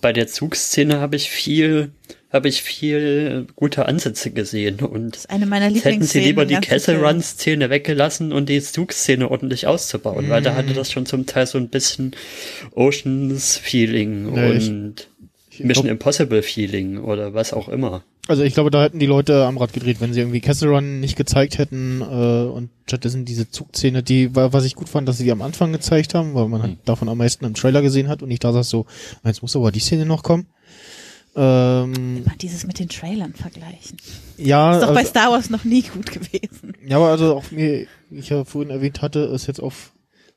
Bei 0.00 0.12
der 0.12 0.28
Zugszene 0.28 1.00
habe 1.00 1.16
ich 1.16 1.28
viel, 1.28 1.90
habe 2.34 2.48
ich 2.48 2.62
viel 2.62 3.46
gute 3.54 3.86
Ansätze 3.86 4.32
gesehen 4.32 4.80
und 4.80 5.14
ist 5.16 5.30
eine 5.30 5.46
meiner 5.46 5.70
hätten 5.70 6.02
sie 6.02 6.20
lieber 6.20 6.44
die 6.44 6.56
Castle. 6.56 7.00
Run 7.00 7.22
Szene 7.22 7.70
weggelassen 7.70 8.32
und 8.32 8.48
die 8.48 8.60
Zugszene 8.60 9.30
ordentlich 9.30 9.68
auszubauen, 9.68 10.28
weil 10.28 10.42
da 10.42 10.56
hatte 10.56 10.74
das 10.74 10.90
schon 10.90 11.06
zum 11.06 11.26
Teil 11.26 11.46
so 11.46 11.58
ein 11.58 11.68
bisschen 11.68 12.16
Oceans 12.74 13.56
Feeling 13.56 14.34
Ja, 14.34 14.52
ich- 14.52 14.68
und 14.68 15.08
Mission 15.60 15.86
Impossible 15.86 16.42
Feeling 16.42 16.98
oder 16.98 17.32
was 17.34 17.52
auch 17.52 17.68
immer. 17.68 18.02
Also 18.26 18.42
ich 18.42 18.54
glaube, 18.54 18.70
da 18.70 18.82
hätten 18.82 18.98
die 18.98 19.06
Leute 19.06 19.44
am 19.44 19.58
Rad 19.58 19.74
gedreht, 19.74 20.00
wenn 20.00 20.14
sie 20.14 20.20
irgendwie 20.20 20.40
Castle 20.40 20.70
Run 20.70 20.98
nicht 20.98 21.14
gezeigt 21.14 21.58
hätten 21.58 22.00
äh, 22.00 22.04
und 22.04 22.70
stattdessen 22.86 23.26
diese 23.26 23.50
Zugszene, 23.50 24.02
die 24.02 24.34
war, 24.34 24.54
was 24.54 24.64
ich 24.64 24.74
gut 24.74 24.88
fand, 24.88 25.06
dass 25.06 25.18
sie 25.18 25.24
die 25.24 25.30
am 25.30 25.42
Anfang 25.42 25.72
gezeigt 25.72 26.14
haben, 26.14 26.34
weil 26.34 26.48
man 26.48 26.62
halt 26.62 26.78
davon 26.86 27.08
am 27.10 27.18
meisten 27.18 27.44
im 27.44 27.54
Trailer 27.54 27.82
gesehen 27.82 28.08
hat 28.08 28.22
und 28.22 28.30
ich 28.30 28.38
da 28.38 28.52
saß 28.52 28.68
so, 28.68 28.86
jetzt 29.24 29.42
muss 29.42 29.54
aber 29.54 29.70
die 29.70 29.80
Szene 29.80 30.06
noch 30.06 30.22
kommen. 30.22 30.46
Ähm, 31.36 32.18
Immer 32.24 32.36
dieses 32.40 32.66
mit 32.66 32.78
den 32.78 32.88
Trailern 32.88 33.34
vergleichen. 33.34 33.96
ja, 34.36 34.74
Ist 34.74 34.82
doch 34.82 34.92
bei 34.92 35.00
also, 35.00 35.10
Star 35.10 35.30
Wars 35.32 35.50
noch 35.50 35.64
nie 35.64 35.82
gut 35.82 36.10
gewesen. 36.12 36.74
ja, 36.86 36.96
aber 36.96 37.08
also 37.08 37.34
auch 37.34 37.50
mir, 37.50 37.86
wie 38.10 38.18
ich 38.18 38.28
ja 38.28 38.44
vorhin 38.44 38.70
erwähnt 38.70 39.02
hatte, 39.02 39.20
ist 39.20 39.46
jetzt 39.46 39.60
auf 39.60 39.92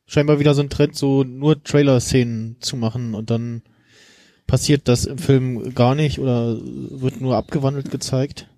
scheinbar 0.06 0.40
wieder 0.40 0.54
so 0.54 0.62
ein 0.62 0.70
Trend, 0.70 0.96
so 0.96 1.22
nur 1.22 1.62
Trailer-Szenen 1.62 2.56
zu 2.60 2.76
machen 2.76 3.14
und 3.14 3.30
dann 3.30 3.62
passiert 4.46 4.88
das 4.88 5.04
im 5.04 5.18
Film 5.18 5.74
gar 5.74 5.94
nicht 5.94 6.18
oder 6.18 6.56
wird 6.60 7.20
nur 7.20 7.36
abgewandelt 7.36 7.90
gezeigt. 7.90 8.48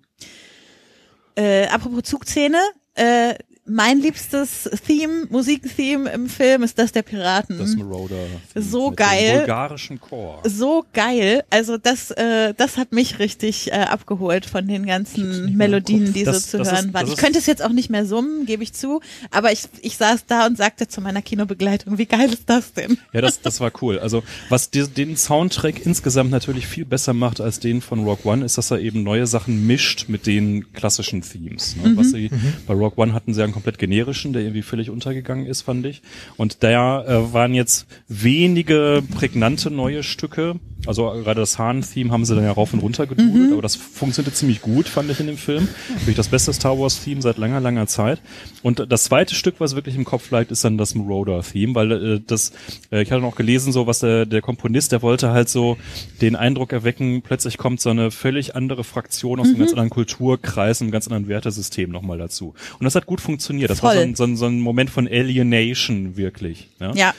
Äh, 1.35 1.67
apropos 1.67 2.03
Zugszene, 2.03 2.57
äh, 2.95 3.35
mein 3.65 3.99
liebstes 4.01 4.69
Theme, 4.87 5.27
Musiktheme 5.29 6.09
im 6.11 6.27
Film 6.29 6.63
ist 6.63 6.77
das 6.79 6.91
der 6.91 7.03
Piraten. 7.03 7.57
Das 7.59 7.75
Marauder. 7.75 8.15
So 8.55 8.91
geil. 8.91 9.37
Bulgarischen 9.39 9.99
Chor. 10.01 10.41
so 10.43 10.83
geil. 10.93 11.43
Also 11.51 11.77
das, 11.77 12.11
äh, 12.11 12.53
das 12.57 12.77
hat 12.77 12.91
mich 12.91 13.19
richtig 13.19 13.71
äh, 13.71 13.75
abgeholt 13.75 14.45
von 14.45 14.67
den 14.67 14.85
ganzen 14.85 15.55
Melodien, 15.55 16.11
die 16.11 16.23
Das- 16.23 16.51
so 16.51 16.57
zu 16.57 16.63
hören 16.71 16.87
ist- 16.87 16.93
waren. 16.93 17.07
Ich 17.07 17.17
könnte 17.17 17.37
es 17.39 17.45
jetzt 17.45 17.63
auch 17.63 17.71
nicht 17.71 17.89
mehr 17.89 18.05
summen, 18.05 18.45
gebe 18.45 18.63
ich 18.63 18.73
zu, 18.73 18.99
aber 19.29 19.51
ich, 19.51 19.61
ich 19.81 19.95
saß 19.95 20.25
da 20.25 20.47
und 20.47 20.57
sagte 20.57 20.87
zu 20.87 20.99
meiner 20.99 21.21
Kinobegleitung, 21.21 21.97
wie 21.97 22.07
geil 22.07 22.33
ist 22.33 22.49
das 22.49 22.73
denn? 22.73 22.97
Ja, 23.13 23.21
das, 23.21 23.41
das 23.41 23.59
war 23.59 23.71
cool. 23.81 23.99
Also 23.99 24.23
was 24.49 24.71
die, 24.71 24.87
den 24.87 25.15
Soundtrack 25.15 25.85
insgesamt 25.85 26.31
natürlich 26.31 26.65
viel 26.67 26.85
besser 26.85 27.13
macht 27.13 27.39
als 27.39 27.59
den 27.59 27.81
von 27.81 28.03
Rock 28.05 28.25
One, 28.25 28.43
ist, 28.43 28.57
dass 28.57 28.71
er 28.71 28.79
eben 28.79 29.03
neue 29.03 29.27
Sachen 29.27 29.67
mischt 29.67 30.09
mit 30.09 30.25
den 30.25 30.73
klassischen 30.73 31.21
Themes. 31.21 31.75
Ne? 31.75 31.93
Was 31.95 32.09
sie, 32.11 32.29
bei 32.67 32.73
Rock 32.73 32.97
One 32.97 33.13
hatten 33.13 33.33
sie 33.33 33.41
einen 33.51 33.53
komplett 33.53 33.77
generischen, 33.77 34.33
der 34.33 34.41
irgendwie 34.41 34.61
völlig 34.61 34.89
untergegangen 34.89 35.45
ist, 35.45 35.61
fand 35.61 35.85
ich. 35.85 36.01
Und 36.37 36.63
da 36.63 37.03
äh, 37.03 37.33
waren 37.33 37.53
jetzt 37.53 37.85
wenige 38.07 39.03
prägnante 39.13 39.69
neue 39.69 40.03
Stücke. 40.03 40.59
Also 40.87 41.11
gerade 41.11 41.41
das 41.41 41.59
Hahn-Theme 41.59 42.11
haben 42.11 42.25
sie 42.25 42.33
dann 42.33 42.43
ja 42.43 42.51
rauf 42.51 42.73
und 42.73 42.79
runter 42.79 43.05
gedudelt, 43.05 43.51
aber 43.53 43.61
das 43.61 43.75
funktionierte 43.75 44.35
ziemlich 44.35 44.61
gut, 44.61 44.87
fand 44.87 45.11
ich 45.11 45.19
in 45.19 45.27
dem 45.27 45.37
Film. 45.37 45.67
Wirklich 45.97 46.15
das 46.15 46.29
beste 46.29 46.51
Star 46.53 46.79
Wars-Theme 46.79 47.21
seit 47.21 47.37
langer, 47.37 47.59
langer 47.59 47.85
Zeit. 47.85 48.19
Und 48.63 48.87
das 48.89 49.03
zweite 49.03 49.35
Stück, 49.35 49.55
was 49.59 49.75
wirklich 49.75 49.95
im 49.95 50.05
Kopf 50.05 50.31
lag, 50.31 50.49
ist 50.49 50.63
dann 50.63 50.79
das 50.79 50.95
Marauder-Theme, 50.95 51.75
weil 51.75 51.91
äh, 51.91 52.21
das, 52.25 52.51
äh, 52.91 53.03
ich 53.03 53.11
hatte 53.11 53.21
noch 53.21 53.35
gelesen, 53.35 53.71
so 53.71 53.85
was 53.85 53.99
der, 53.99 54.25
der 54.25 54.41
Komponist, 54.41 54.91
der 54.91 55.03
wollte 55.03 55.29
halt 55.29 55.49
so 55.49 55.77
den 56.19 56.35
Eindruck 56.35 56.73
erwecken, 56.73 57.21
plötzlich 57.21 57.57
kommt 57.59 57.79
so 57.79 57.91
eine 57.91 58.09
völlig 58.09 58.55
andere 58.55 58.83
Fraktion 58.83 59.39
aus 59.39 59.49
einem 59.49 59.59
ganz 59.59 59.71
anderen 59.71 59.91
Kulturkreis, 59.91 60.81
einem 60.81 60.89
ganz 60.89 61.05
anderen 61.05 61.27
Wertesystem 61.27 61.91
nochmal 61.91 62.17
dazu. 62.17 62.55
Und 62.79 62.85
das 62.85 62.95
hat 62.95 63.05
gut 63.05 63.21
funktioniert. 63.21 63.40
Das 63.49 63.81
war 63.83 63.91
so 63.91 63.97
Voll. 63.97 64.03
ein, 64.07 64.15
so, 64.15 64.23
ein, 64.23 64.37
so 64.37 64.45
ein 64.47 64.59
Moment 64.59 64.89
von 64.89 65.07
Alienation 65.07 66.17
wirklich. 66.17 66.69
Ja. 66.79 66.93
Ja, 66.93 67.13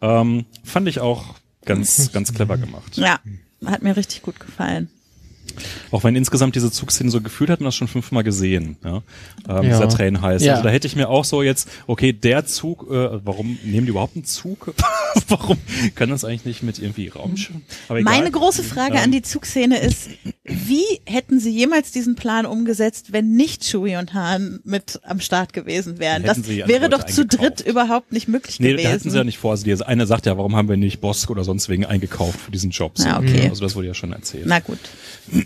Ähm, 0.00 0.46
fand 0.64 0.88
ich 0.88 1.00
auch 1.00 1.36
ganz, 1.64 2.12
ganz 2.12 2.32
clever 2.34 2.58
gemacht. 2.58 2.96
ja, 2.96 3.20
hat 3.64 3.82
mir 3.82 3.96
richtig 3.96 4.22
gut 4.22 4.40
gefallen. 4.40 4.88
Auch 5.90 6.04
wenn 6.04 6.16
insgesamt 6.16 6.54
diese 6.56 6.70
Zugszenen 6.70 7.10
so 7.10 7.20
gefühlt 7.20 7.50
hatten, 7.50 7.64
das 7.64 7.74
schon 7.74 7.88
fünfmal 7.88 8.24
gesehen, 8.24 8.76
ja. 8.84 8.96
Ähm, 8.96 9.02
Ja. 9.48 9.60
Dieser 9.62 9.88
Train 9.88 10.20
heißt. 10.20 10.44
Ja. 10.44 10.52
Also 10.52 10.64
da 10.64 10.70
hätte 10.70 10.86
ich 10.86 10.96
mir 10.96 11.08
auch 11.08 11.24
so 11.24 11.42
jetzt, 11.42 11.68
okay, 11.86 12.12
der 12.12 12.46
Zug, 12.46 12.86
äh, 12.90 13.24
warum 13.24 13.58
nehmen 13.64 13.86
die 13.86 13.90
überhaupt 13.90 14.16
einen 14.16 14.24
Zug? 14.24 14.74
warum 15.28 15.58
kann 15.94 16.10
das 16.10 16.24
eigentlich 16.24 16.44
nicht 16.44 16.62
mit 16.62 16.78
irgendwie 16.78 17.08
Raumschiff? 17.08 17.56
Aber 17.88 17.98
egal. 17.98 18.14
Meine 18.14 18.30
große 18.30 18.62
Frage 18.62 18.96
Ähm, 18.96 19.04
an 19.04 19.12
die 19.12 19.22
Zugszene 19.22 19.78
ist, 19.80 20.08
wie 20.44 20.84
hätten 21.06 21.38
sie 21.40 21.50
jemals 21.50 21.92
diesen 21.92 22.14
Plan 22.16 22.46
umgesetzt, 22.46 23.12
wenn 23.12 23.32
nicht 23.36 23.64
Chewie 23.64 23.96
und 23.96 24.14
Han 24.14 24.60
mit 24.64 25.00
am 25.04 25.20
Start 25.20 25.52
gewesen 25.52 25.98
wären? 25.98 26.22
Das 26.24 26.38
hätten 26.38 26.68
wäre 26.68 26.88
doch 26.88 27.04
zu 27.04 27.24
dritt 27.26 27.60
überhaupt 27.60 28.12
nicht 28.12 28.28
möglich 28.28 28.58
Nee, 28.60 28.72
gewesen. 28.72 28.84
da 28.84 28.92
hatten 28.92 29.10
sie 29.10 29.16
ja 29.16 29.24
nicht 29.24 29.38
vor. 29.38 29.52
Also 29.52 29.64
die 29.64 29.82
eine 29.82 30.06
sagt 30.06 30.26
ja, 30.26 30.36
warum 30.36 30.56
haben 30.56 30.68
wir 30.68 30.76
nicht 30.76 31.00
Bosk 31.00 31.30
oder 31.30 31.44
sonst 31.44 31.68
wegen 31.68 31.84
eingekauft 31.86 32.40
für 32.40 32.50
diesen 32.50 32.70
Job? 32.70 32.98
So. 32.98 33.08
Ah, 33.08 33.18
okay. 33.18 33.48
Also 33.48 33.62
das 33.62 33.74
wurde 33.74 33.86
ja 33.88 33.94
schon 33.94 34.12
erzählt. 34.12 34.44
Na 34.46 34.58
gut. 34.60 34.78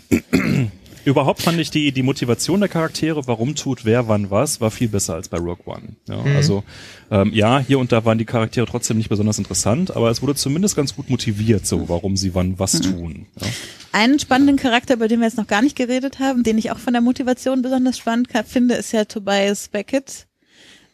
Überhaupt 1.05 1.41
fand 1.41 1.57
ich 1.57 1.71
die, 1.71 1.93
die 1.93 2.03
Motivation 2.03 2.59
der 2.59 2.67
Charaktere, 2.67 3.27
warum 3.27 3.55
tut 3.55 3.85
wer 3.85 4.09
wann 4.09 4.29
was, 4.29 4.59
war 4.59 4.71
viel 4.71 4.89
besser 4.89 5.13
als 5.13 5.29
bei 5.29 5.37
Rogue 5.37 5.63
One. 5.65 5.95
Ja, 6.09 6.21
Also 6.35 6.65
ähm, 7.09 7.31
ja, 7.33 7.59
hier 7.59 7.79
und 7.79 7.93
da 7.93 8.03
waren 8.03 8.17
die 8.17 8.25
Charaktere 8.25 8.65
trotzdem 8.65 8.97
nicht 8.97 9.07
besonders 9.07 9.37
interessant, 9.37 9.95
aber 9.95 10.11
es 10.11 10.21
wurde 10.21 10.35
zumindest 10.35 10.75
ganz 10.75 10.93
gut 10.97 11.09
motiviert, 11.09 11.65
so 11.65 11.87
warum 11.87 12.17
sie 12.17 12.35
wann 12.35 12.59
was 12.59 12.81
tun. 12.81 13.25
Ja. 13.39 13.47
Einen 13.93 14.19
spannenden 14.19 14.57
Charakter, 14.57 14.95
über 14.95 15.07
den 15.07 15.21
wir 15.21 15.27
jetzt 15.27 15.37
noch 15.37 15.47
gar 15.47 15.61
nicht 15.61 15.77
geredet 15.77 16.19
haben, 16.19 16.43
den 16.43 16.57
ich 16.57 16.71
auch 16.71 16.77
von 16.77 16.91
der 16.91 17.01
Motivation 17.01 17.61
besonders 17.61 17.97
spannend 17.97 18.27
finde, 18.45 18.75
ist 18.75 18.91
ja 18.91 19.05
Tobias 19.05 19.69
Beckett. 19.69 20.27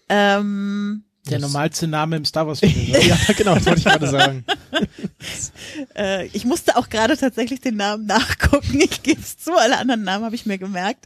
Ähm, 0.10 1.06
Der 1.28 1.40
normalste 1.40 1.88
Name 1.88 2.18
im 2.18 2.26
Star 2.26 2.46
Wars 2.46 2.60
Film. 2.60 2.72
oder? 2.90 3.02
ja, 3.04 3.18
genau, 3.36 3.56
das 3.56 3.66
wollte 3.66 3.80
ich 3.80 3.86
gerade 3.86 4.08
sagen. 4.08 4.46
äh, 5.96 6.28
ich 6.28 6.46
musste 6.46 6.78
auch 6.78 6.90
gerade 6.90 7.18
tatsächlich 7.18 7.62
den 7.62 7.78
Namen 7.78 8.06
nachgucken. 8.06 8.80
Ich 8.82 9.04
gebe 9.04 9.22
es 9.22 9.38
zu, 9.38 9.54
alle 9.54 9.78
anderen 9.78 10.04
Namen 10.04 10.26
habe 10.26 10.36
ich 10.36 10.46
mir 10.46 10.58
gemerkt. 10.58 11.06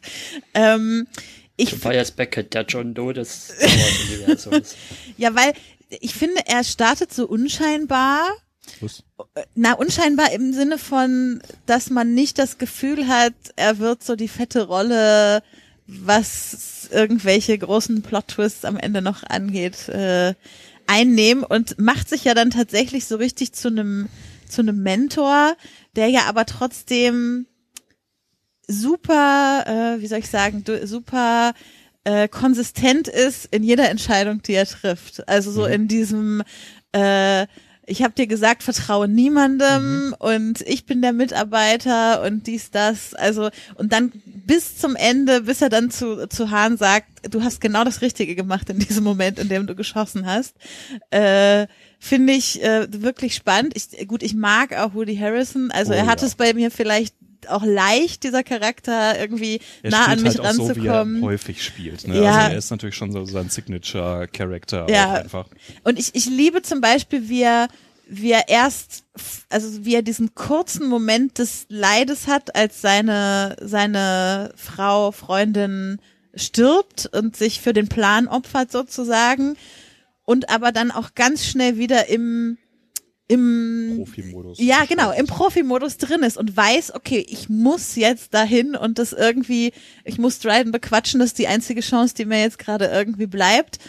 Ähm, 0.53 1.07
ich, 1.55 1.71
Tobias 1.71 2.11
Beckett, 2.11 2.53
der 2.53 2.65
John 2.65 2.93
Doe 2.93 3.13
des 3.13 3.53
ja, 5.17 5.33
weil 5.35 5.53
ich 5.89 6.13
finde, 6.13 6.41
er 6.45 6.63
startet 6.63 7.13
so 7.13 7.27
unscheinbar. 7.27 8.27
Was? 8.81 9.03
Na, 9.55 9.73
unscheinbar 9.73 10.31
im 10.33 10.53
Sinne 10.53 10.77
von, 10.77 11.41
dass 11.65 11.89
man 11.89 12.13
nicht 12.13 12.37
das 12.37 12.57
Gefühl 12.57 13.07
hat, 13.07 13.33
er 13.55 13.79
wird 13.79 14.03
so 14.03 14.15
die 14.15 14.27
fette 14.27 14.67
Rolle, 14.67 15.41
was 15.87 16.89
irgendwelche 16.91 17.57
großen 17.57 18.01
Plot-Twists 18.01 18.65
am 18.65 18.77
Ende 18.77 19.01
noch 19.01 19.23
angeht, 19.23 19.87
äh, 19.89 20.33
einnehmen 20.87 21.43
und 21.43 21.79
macht 21.79 22.09
sich 22.09 22.23
ja 22.23 22.33
dann 22.33 22.49
tatsächlich 22.49 23.05
so 23.05 23.17
richtig 23.17 23.53
zu 23.53 23.67
einem 23.67 24.09
zu 24.47 24.61
einem 24.61 24.81
Mentor, 24.81 25.55
der 25.95 26.07
ja 26.07 26.21
aber 26.27 26.45
trotzdem 26.45 27.47
super, 28.67 29.63
äh, 29.67 30.01
wie 30.01 30.07
soll 30.07 30.19
ich 30.19 30.29
sagen, 30.29 30.63
super 30.83 31.53
äh, 32.03 32.27
konsistent 32.27 33.07
ist 33.07 33.47
in 33.47 33.63
jeder 33.63 33.89
Entscheidung, 33.89 34.41
die 34.41 34.53
er 34.53 34.65
trifft. 34.65 35.27
Also 35.27 35.51
so 35.51 35.65
in 35.65 35.87
diesem 35.87 36.43
äh, 36.93 37.47
ich 37.89 38.03
habe 38.03 38.13
dir 38.13 38.27
gesagt, 38.27 38.63
vertraue 38.63 39.07
niemandem 39.07 40.13
und 40.19 40.61
ich 40.61 40.85
bin 40.85 41.01
der 41.01 41.13
Mitarbeiter 41.13 42.21
und 42.21 42.45
dies, 42.45 42.69
das. 42.69 43.13
Also, 43.13 43.49
und 43.75 43.93
dann 43.93 44.11
bis 44.25 44.77
zum 44.77 44.97
Ende, 44.97 45.41
bis 45.43 45.61
er 45.61 45.69
dann 45.69 45.89
zu, 45.89 46.27
zu 46.27 46.51
Hahn 46.51 46.77
sagt, 46.77 47.07
du 47.33 47.43
hast 47.43 47.61
genau 47.61 47.85
das 47.85 48.01
Richtige 48.01 48.35
gemacht 48.35 48.69
in 48.69 48.79
diesem 48.79 49.05
Moment, 49.05 49.39
in 49.39 49.47
dem 49.47 49.67
du 49.67 49.75
geschossen 49.75 50.25
hast. 50.25 50.55
Äh, 51.11 51.67
Finde 51.99 52.33
ich 52.33 52.61
äh, 52.61 52.87
wirklich 53.01 53.33
spannend. 53.33 53.73
Ich, 53.75 54.07
gut, 54.07 54.21
ich 54.21 54.35
mag 54.35 54.77
auch 54.77 54.93
Woody 54.93 55.17
Harrison. 55.17 55.71
Also 55.71 55.93
Oh, 55.93 55.95
er 55.95 56.05
hat 56.05 56.21
ja. 56.21 56.27
es 56.27 56.35
bei 56.35 56.53
mir 56.53 56.69
vielleicht 56.69 57.15
auch 57.47 57.63
leicht, 57.63 58.23
dieser 58.23 58.43
Charakter 58.43 59.19
irgendwie 59.19 59.59
Er 59.83 59.91
nah 59.91 60.05
an 60.07 60.21
mich 60.21 60.37
halt 60.37 60.39
auch 60.41 60.51
so, 60.51 60.67
ranzukommen. 60.67 61.21
häufig 61.21 61.63
spielt. 61.63 62.07
Ne? 62.07 62.21
Ja. 62.23 62.31
Also 62.37 62.51
er 62.51 62.57
ist 62.57 62.71
natürlich 62.71 62.95
schon 62.95 63.11
so 63.11 63.25
sein 63.25 63.49
Signature-Character 63.49 64.89
Ja. 64.89 65.13
einfach. 65.13 65.47
Und 65.83 65.99
ich, 65.99 66.15
ich 66.15 66.25
liebe 66.25 66.61
zum 66.61 66.81
Beispiel, 66.81 67.29
wie 67.29 67.41
er, 67.43 67.67
wie 68.07 68.31
er 68.31 68.49
erst, 68.49 69.03
also 69.49 69.85
wie 69.85 69.95
er 69.95 70.01
diesen 70.01 70.33
kurzen 70.35 70.87
Moment 70.87 71.37
des 71.39 71.65
Leides 71.69 72.27
hat, 72.27 72.55
als 72.55 72.81
seine, 72.81 73.55
seine 73.61 74.53
Frau, 74.55 75.11
Freundin 75.11 75.99
stirbt 76.35 77.07
und 77.13 77.35
sich 77.35 77.61
für 77.61 77.73
den 77.73 77.87
Plan 77.87 78.27
opfert 78.27 78.71
sozusagen 78.71 79.57
und 80.23 80.49
aber 80.49 80.71
dann 80.71 80.91
auch 80.91 81.15
ganz 81.15 81.45
schnell 81.45 81.77
wieder 81.77 82.09
im, 82.09 82.57
im 83.27 83.95
Profi-Modus. 83.97 84.57
ja, 84.59 84.85
genau, 84.85 85.11
im 85.11 85.27
Profimodus 85.27 85.97
drin 85.97 86.23
ist 86.23 86.37
und 86.37 86.55
weiß, 86.55 86.95
okay, 86.95 87.25
ich 87.27 87.49
muss 87.49 87.95
jetzt 87.95 88.33
dahin 88.33 88.75
und 88.75 88.99
das 88.99 89.11
irgendwie, 89.11 89.73
ich 90.05 90.17
muss 90.17 90.39
Dryden 90.39 90.71
bequatschen, 90.71 91.19
das 91.19 91.29
ist 91.29 91.39
die 91.39 91.47
einzige 91.47 91.81
Chance, 91.81 92.15
die 92.15 92.25
mir 92.25 92.41
jetzt 92.41 92.59
gerade 92.59 92.85
irgendwie 92.85 93.27
bleibt. 93.27 93.79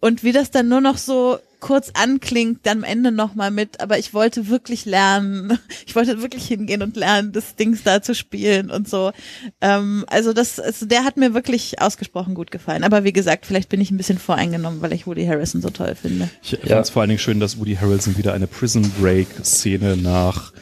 Und 0.00 0.24
wie 0.24 0.32
das 0.32 0.50
dann 0.50 0.68
nur 0.68 0.80
noch 0.80 0.98
so 0.98 1.38
kurz 1.62 1.90
anklingt, 1.94 2.58
dann 2.64 2.78
am 2.78 2.84
Ende 2.84 3.12
nochmal 3.12 3.50
mit, 3.52 3.80
aber 3.80 3.96
ich 3.98 4.12
wollte 4.12 4.48
wirklich 4.48 4.84
lernen, 4.84 5.58
ich 5.86 5.94
wollte 5.94 6.20
wirklich 6.20 6.46
hingehen 6.46 6.82
und 6.82 6.96
lernen, 6.96 7.32
das 7.32 7.54
Dings 7.56 7.82
da 7.84 8.02
zu 8.02 8.14
spielen 8.14 8.70
und 8.70 8.88
so. 8.88 9.12
Ähm, 9.60 10.04
also 10.08 10.32
das, 10.32 10.58
also 10.60 10.84
der 10.86 11.04
hat 11.04 11.16
mir 11.16 11.32
wirklich 11.34 11.80
ausgesprochen 11.80 12.34
gut 12.34 12.50
gefallen. 12.50 12.82
Aber 12.84 13.04
wie 13.04 13.12
gesagt, 13.12 13.46
vielleicht 13.46 13.68
bin 13.68 13.80
ich 13.80 13.90
ein 13.92 13.96
bisschen 13.96 14.18
voreingenommen, 14.18 14.82
weil 14.82 14.92
ich 14.92 15.06
Woody 15.06 15.24
Harrison 15.24 15.62
so 15.62 15.70
toll 15.70 15.94
finde. 15.94 16.28
Ich 16.42 16.52
Ja. 16.52 16.58
fand 16.58 16.84
es 16.84 16.90
vor 16.90 17.02
allen 17.02 17.08
Dingen 17.10 17.20
schön, 17.20 17.40
dass 17.40 17.58
Woody 17.58 17.76
Harrelson 17.76 18.18
wieder 18.18 18.34
eine 18.34 18.48
Prison 18.48 18.90
Break 19.00 19.28
Szene 19.44 19.96
nach, 19.96 20.52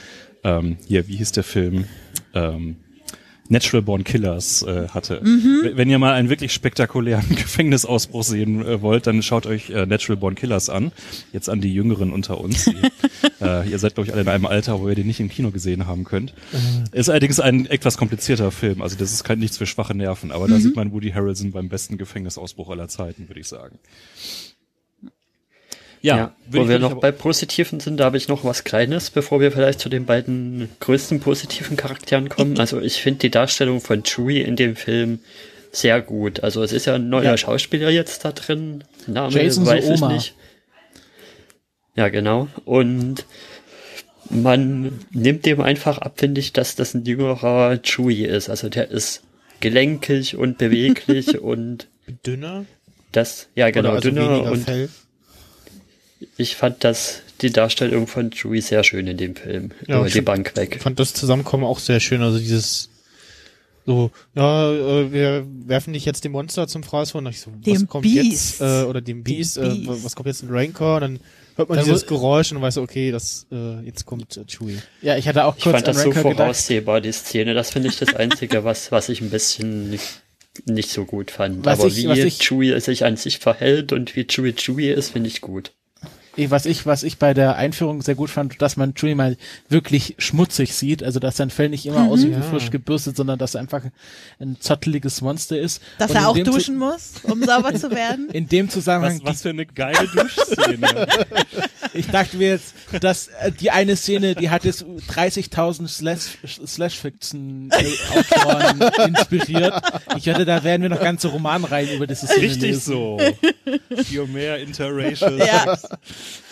ähm, 0.44 0.76
hier, 0.86 1.09
wie 1.09 1.16
hieß 1.16 1.32
der 1.32 1.44
Film? 1.44 1.86
Ähm, 2.34 2.76
Natural 3.51 3.82
Born 3.82 4.05
Killers 4.05 4.62
äh, 4.62 4.88
hatte. 4.88 5.20
W- 5.22 5.72
Wenn 5.76 5.90
ihr 5.90 5.98
mal 5.98 6.14
einen 6.14 6.30
wirklich 6.30 6.53
spektakulären 6.53 7.28
Gefängnisausbruch 7.36 8.22
sehen 8.22 8.64
äh, 8.64 8.80
wollt, 8.80 9.07
dann 9.07 9.22
schaut 9.22 9.44
euch 9.46 9.68
äh, 9.70 9.84
Natural 9.86 10.16
Born 10.16 10.34
Killers 10.36 10.70
an. 10.70 10.92
Jetzt 11.32 11.48
an 11.51 11.61
die 11.61 11.74
Jüngeren 11.74 12.12
unter 12.12 12.40
uns. 12.40 12.64
Die, 12.64 12.76
äh, 13.44 13.68
ihr 13.68 13.78
seid, 13.78 13.94
glaube 13.96 14.07
ich, 14.09 14.12
alle 14.14 14.22
in 14.22 14.28
einem 14.28 14.46
Alter, 14.46 14.80
wo 14.80 14.88
ihr 14.88 14.94
den 14.94 15.07
nicht 15.09 15.20
im 15.20 15.28
Kino 15.28 15.51
gesehen 15.51 15.86
haben 15.86 16.05
könnt. 16.05 16.32
Ist 16.92 17.11
allerdings 17.11 17.40
ein 17.40 17.66
etwas 17.66 17.98
komplizierter 17.98 18.51
Film. 18.53 18.80
Also 18.82 18.96
das 18.96 19.12
ist 19.12 19.24
kein 19.24 19.40
nichts 19.40 19.59
für 19.59 19.66
schwache 19.66 19.94
Nerven. 19.94 20.30
Aber 20.32 20.46
da 20.48 20.59
sieht 20.59 20.76
man 20.76 20.92
Woody 20.92 21.11
Harrelson 21.11 21.53
beim 21.53 21.68
besten 21.68 21.98
Gefängnisausbruch 21.98 22.70
aller 22.70 22.88
Zeiten, 22.88 23.28
würde 23.28 23.40
ich 23.40 23.48
sagen. 23.48 23.78
Ja, 26.03 26.16
Ja, 26.16 26.34
wo 26.48 26.62
ich- 26.62 26.68
wir 26.68 26.78
noch 26.78 26.94
bei 27.01 27.12
Positiven 27.12 27.78
sind, 27.80 27.98
da 27.98 28.05
habe 28.05 28.16
ich 28.16 28.26
noch 28.28 28.42
was 28.44 28.64
Kleines, 28.64 29.11
bevor 29.11 29.40
wir 29.40 29.53
vielleicht 29.53 29.80
zu 29.80 29.88
den 29.90 30.07
beiden 30.07 30.70
größten 30.80 31.20
positiven 31.20 31.76
Charakteren 31.76 32.28
kommen. 32.30 32.59
Also 32.59 32.80
ich 32.80 33.03
finde 33.03 33.20
die 33.20 33.30
Darstellung 33.30 33.80
von 33.82 34.03
Chewie 34.03 34.40
in 34.40 34.57
dem 34.57 34.76
Film 34.76 35.18
sehr 35.72 36.01
gut. 36.01 36.40
Also 36.42 36.62
es 36.62 36.72
ist 36.72 36.86
ja 36.86 36.94
ein 36.94 37.11
neuer 37.11 37.24
Ja. 37.32 37.36
Schauspieler 37.36 37.90
jetzt 37.90 38.24
da 38.24 38.32
drin. 38.32 38.82
Name 39.07 39.30
Jason 39.42 39.66
weiß 39.66 39.88
ich 39.88 39.98
Suoma. 39.98 40.12
nicht. 40.14 40.34
Ja, 41.96 42.09
genau. 42.09 42.48
Und 42.64 43.26
man 44.30 45.01
nimmt 45.11 45.44
dem 45.44 45.61
einfach 45.61 45.98
ab, 45.98 46.14
finde 46.18 46.40
ich, 46.40 46.53
dass 46.53 46.76
das 46.76 46.94
ein 46.94 47.05
jüngerer 47.05 47.78
Chewie 47.82 48.24
ist. 48.24 48.48
Also 48.48 48.68
der 48.68 48.90
ist 48.90 49.22
gelenkig 49.61 50.36
und 50.36 50.57
beweglich 50.59 51.38
und 51.42 51.88
Dünner? 52.26 52.64
Das, 53.12 53.48
ja 53.55 53.70
genau, 53.70 53.90
also 53.90 54.09
dünner 54.11 54.44
und 54.51 54.64
Fell. 54.64 54.88
Ich 56.36 56.56
fand 56.56 56.84
das, 56.84 57.22
die 57.40 57.50
Darstellung 57.50 58.06
von 58.06 58.30
Chewie 58.30 58.60
sehr 58.60 58.84
schön 58.84 59.06
in 59.06 59.16
dem 59.16 59.36
Film. 59.36 59.70
Ja, 59.88 59.96
über 59.98 60.06
ich 60.06 60.12
die 60.12 60.20
Bank 60.20 60.54
weg. 60.56 60.74
Ich 60.76 60.82
fand 60.82 60.98
das 61.00 61.14
Zusammenkommen 61.14 61.64
auch 61.64 61.78
sehr 61.78 62.00
schön. 62.00 62.22
Also 62.22 62.38
dieses 62.38 62.88
so, 63.86 64.10
ja, 64.34 64.70
äh, 64.72 65.10
wir 65.12 65.46
werfen 65.66 65.94
dich 65.94 66.04
jetzt 66.04 66.22
dem 66.24 66.32
Monster 66.32 66.68
zum 66.68 66.82
Fraß 66.82 67.12
vor. 67.12 67.20
Und 67.22 67.28
ich 67.28 67.40
so, 67.40 67.50
was 67.52 67.60
Dem 67.62 67.88
kommt 67.88 68.02
Beast. 68.04 68.60
jetzt? 68.60 68.60
Äh, 68.60 68.84
oder 68.84 69.00
dem 69.00 69.24
Beast, 69.24 69.56
Äh, 69.56 69.62
Beast. 69.70 70.04
was 70.04 70.14
kommt 70.14 70.26
jetzt 70.26 70.42
in 70.42 70.50
Rancor? 70.50 70.96
Und 70.96 71.00
dann 71.00 71.20
hört 71.56 71.68
man 71.70 71.78
Dann 71.78 71.86
dieses 71.86 72.06
Geräusch 72.06 72.52
und 72.52 72.60
weiß 72.60 72.74
du, 72.74 72.82
okay, 72.82 73.10
das 73.10 73.46
äh, 73.50 73.80
jetzt 73.80 74.04
kommt 74.04 74.36
äh, 74.36 74.44
Chewie. 74.46 74.78
Ja, 75.00 75.16
ich 75.16 75.26
hatte 75.26 75.44
auch 75.44 75.56
Ich 75.56 75.62
kurz 75.64 75.76
fand 75.76 75.88
an 75.88 75.94
das 75.94 76.02
so 76.02 76.10
Rancor 76.10 76.22
gedacht. 76.24 76.36
voraussehbar, 76.36 77.00
die 77.00 77.10
Szene. 77.12 77.54
Das 77.54 77.70
finde 77.70 77.88
ich 77.88 77.98
das 77.98 78.14
Einzige, 78.14 78.62
was, 78.64 78.92
was 78.92 79.08
ich 79.08 79.22
ein 79.22 79.30
bisschen 79.30 79.88
nicht, 79.90 80.20
nicht 80.66 80.90
so 80.90 81.06
gut 81.06 81.30
fand. 81.30 81.64
Was 81.64 81.78
Aber 81.80 81.88
ich- 81.88 81.96
wie 81.96 82.08
was 82.08 82.18
ich- 82.18 82.38
Chewie 82.38 82.78
sich 82.80 83.04
an 83.06 83.16
sich 83.16 83.38
verhält 83.38 83.92
und 83.92 84.14
wie 84.14 84.26
Chewie 84.26 84.52
Chewie 84.52 84.90
ist, 84.92 85.10
finde 85.10 85.28
ich 85.28 85.40
gut. 85.40 85.72
Was 86.37 86.64
ich, 86.64 86.87
was 86.87 87.03
ich 87.03 87.18
bei 87.18 87.35
der 87.35 87.57
Einführung 87.57 88.03
sehr 88.03 88.14
gut 88.14 88.31
fand, 88.31 88.62
dass 88.62 88.76
man 88.76 88.95
Chewie 88.95 89.14
mal 89.14 89.37
wirklich 89.68 90.14
schmutzig 90.18 90.74
sieht, 90.74 91.03
also 91.03 91.18
dass 91.20 91.37
sein 91.37 91.51
Fell 91.51 91.68
nicht 91.68 91.85
immer 91.87 92.09
aussieht 92.09 92.35
wie 92.37 92.43
frisch 92.43 92.70
gebürstet, 92.70 93.16
sondern 93.16 93.39
dass 93.39 93.55
er 93.55 93.61
einfach 93.61 93.83
ein 94.39 94.57
zotteliges 94.61 95.20
Monster 95.22 95.59
ist. 95.59 95.83
Dass 95.99 96.11
Und 96.11 96.16
er 96.16 96.28
auch 96.28 96.39
duschen 96.39 96.78
muss, 96.78 97.12
um 97.24 97.43
sauber 97.45 97.74
zu 97.74 97.91
werden. 97.91 98.28
In 98.33 98.49
dem 98.49 98.70
Zusammenhang, 98.70 99.20
Was, 99.24 99.35
was 99.35 99.43
für 99.43 99.51
eine 99.51 99.66
geile 99.66 100.07
Duschszene. 100.09 101.07
ich 101.95 102.07
dachte 102.07 102.37
mir 102.37 102.49
jetzt, 102.51 102.74
dass 103.01 103.26
äh, 103.28 103.51
die 103.53 103.70
eine 103.72 103.97
Szene, 103.97 104.35
die 104.35 104.51
hat 104.51 104.64
jetzt 104.64 104.85
30.000 104.85 105.89
Slash- 105.89 106.39
Slash-Fiction-Autoren 106.66 108.81
inspiriert. 109.09 109.74
Ich 110.16 110.28
hatte, 110.28 110.45
da 110.45 110.62
werden 110.64 110.83
wir 110.83 110.89
noch 110.91 111.01
ganze 111.01 111.28
Romanreihen 111.28 111.97
über 111.97 112.07
diese 112.07 112.26
Szene 112.26 112.43
Richtig 112.43 112.62
lesen. 112.62 112.93
so. 112.93 113.18
Für 114.05 114.26
mehr 114.26 114.59
interracial 114.59 115.39
Ja. 115.39 115.78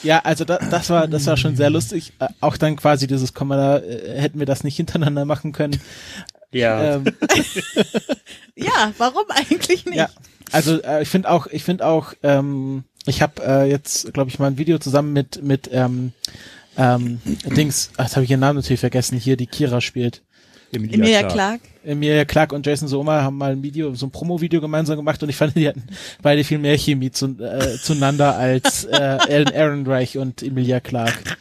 Ja, 0.02 0.20
also 0.20 0.44
da, 0.44 0.58
das 0.58 0.90
war 0.90 1.08
das 1.08 1.26
war 1.26 1.36
schon 1.36 1.56
sehr 1.56 1.70
lustig. 1.70 2.12
Äh, 2.18 2.28
auch 2.40 2.56
dann 2.56 2.76
quasi 2.76 3.06
dieses 3.06 3.34
Komma, 3.34 3.78
äh, 3.78 4.20
hätten 4.20 4.38
wir 4.38 4.46
das 4.46 4.64
nicht 4.64 4.76
hintereinander 4.76 5.24
machen 5.24 5.52
können. 5.52 5.80
Ja, 6.50 6.94
Ähm, 6.94 7.04
Ja, 8.54 8.92
warum 8.98 9.24
eigentlich 9.28 9.84
nicht? 9.86 9.96
ja, 9.96 10.08
also 10.50 10.82
äh, 10.82 11.02
ich 11.02 11.08
finde 11.08 11.30
auch, 11.30 11.46
ich 11.46 11.62
finde 11.62 11.86
auch, 11.86 12.12
ähm, 12.22 12.84
ich 13.06 13.22
habe 13.22 13.42
äh, 13.44 13.70
jetzt, 13.70 14.12
glaube 14.12 14.30
ich, 14.30 14.38
mal 14.38 14.48
ein 14.48 14.58
Video 14.58 14.78
zusammen 14.78 15.12
mit 15.12 15.42
mit 15.42 15.68
ähm, 15.72 16.12
ähm, 16.76 17.20
Dings, 17.44 17.90
ach, 17.96 18.04
jetzt 18.04 18.16
habe 18.16 18.24
ich 18.24 18.30
ihren 18.30 18.40
Namen 18.40 18.56
natürlich 18.56 18.80
vergessen, 18.80 19.18
hier 19.18 19.36
die 19.36 19.46
Kira 19.46 19.80
spielt. 19.80 20.22
Emilia 20.72 21.22
Clark. 21.22 21.60
Emilia 21.84 22.24
Clark 22.24 22.52
und 22.52 22.66
Jason 22.66 22.88
Soma 22.88 23.22
haben 23.22 23.38
mal 23.38 23.52
ein 23.52 23.62
Video, 23.62 23.94
so 23.94 24.06
ein 24.06 24.10
Promo-Video 24.10 24.60
gemeinsam 24.60 24.96
gemacht 24.96 25.22
und 25.22 25.28
ich 25.28 25.36
fand, 25.36 25.56
die 25.56 25.68
hatten 25.68 25.84
beide 26.20 26.44
viel 26.44 26.58
mehr 26.58 26.76
Chemie 26.76 27.10
zu, 27.10 27.36
äh, 27.40 27.78
zueinander 27.78 28.36
als 28.36 28.84
äh, 28.84 28.96
Alan 28.96 29.52
Ehrenreich 29.52 30.18
und 30.18 30.42
Emilia 30.42 30.80
Clark. 30.80 31.38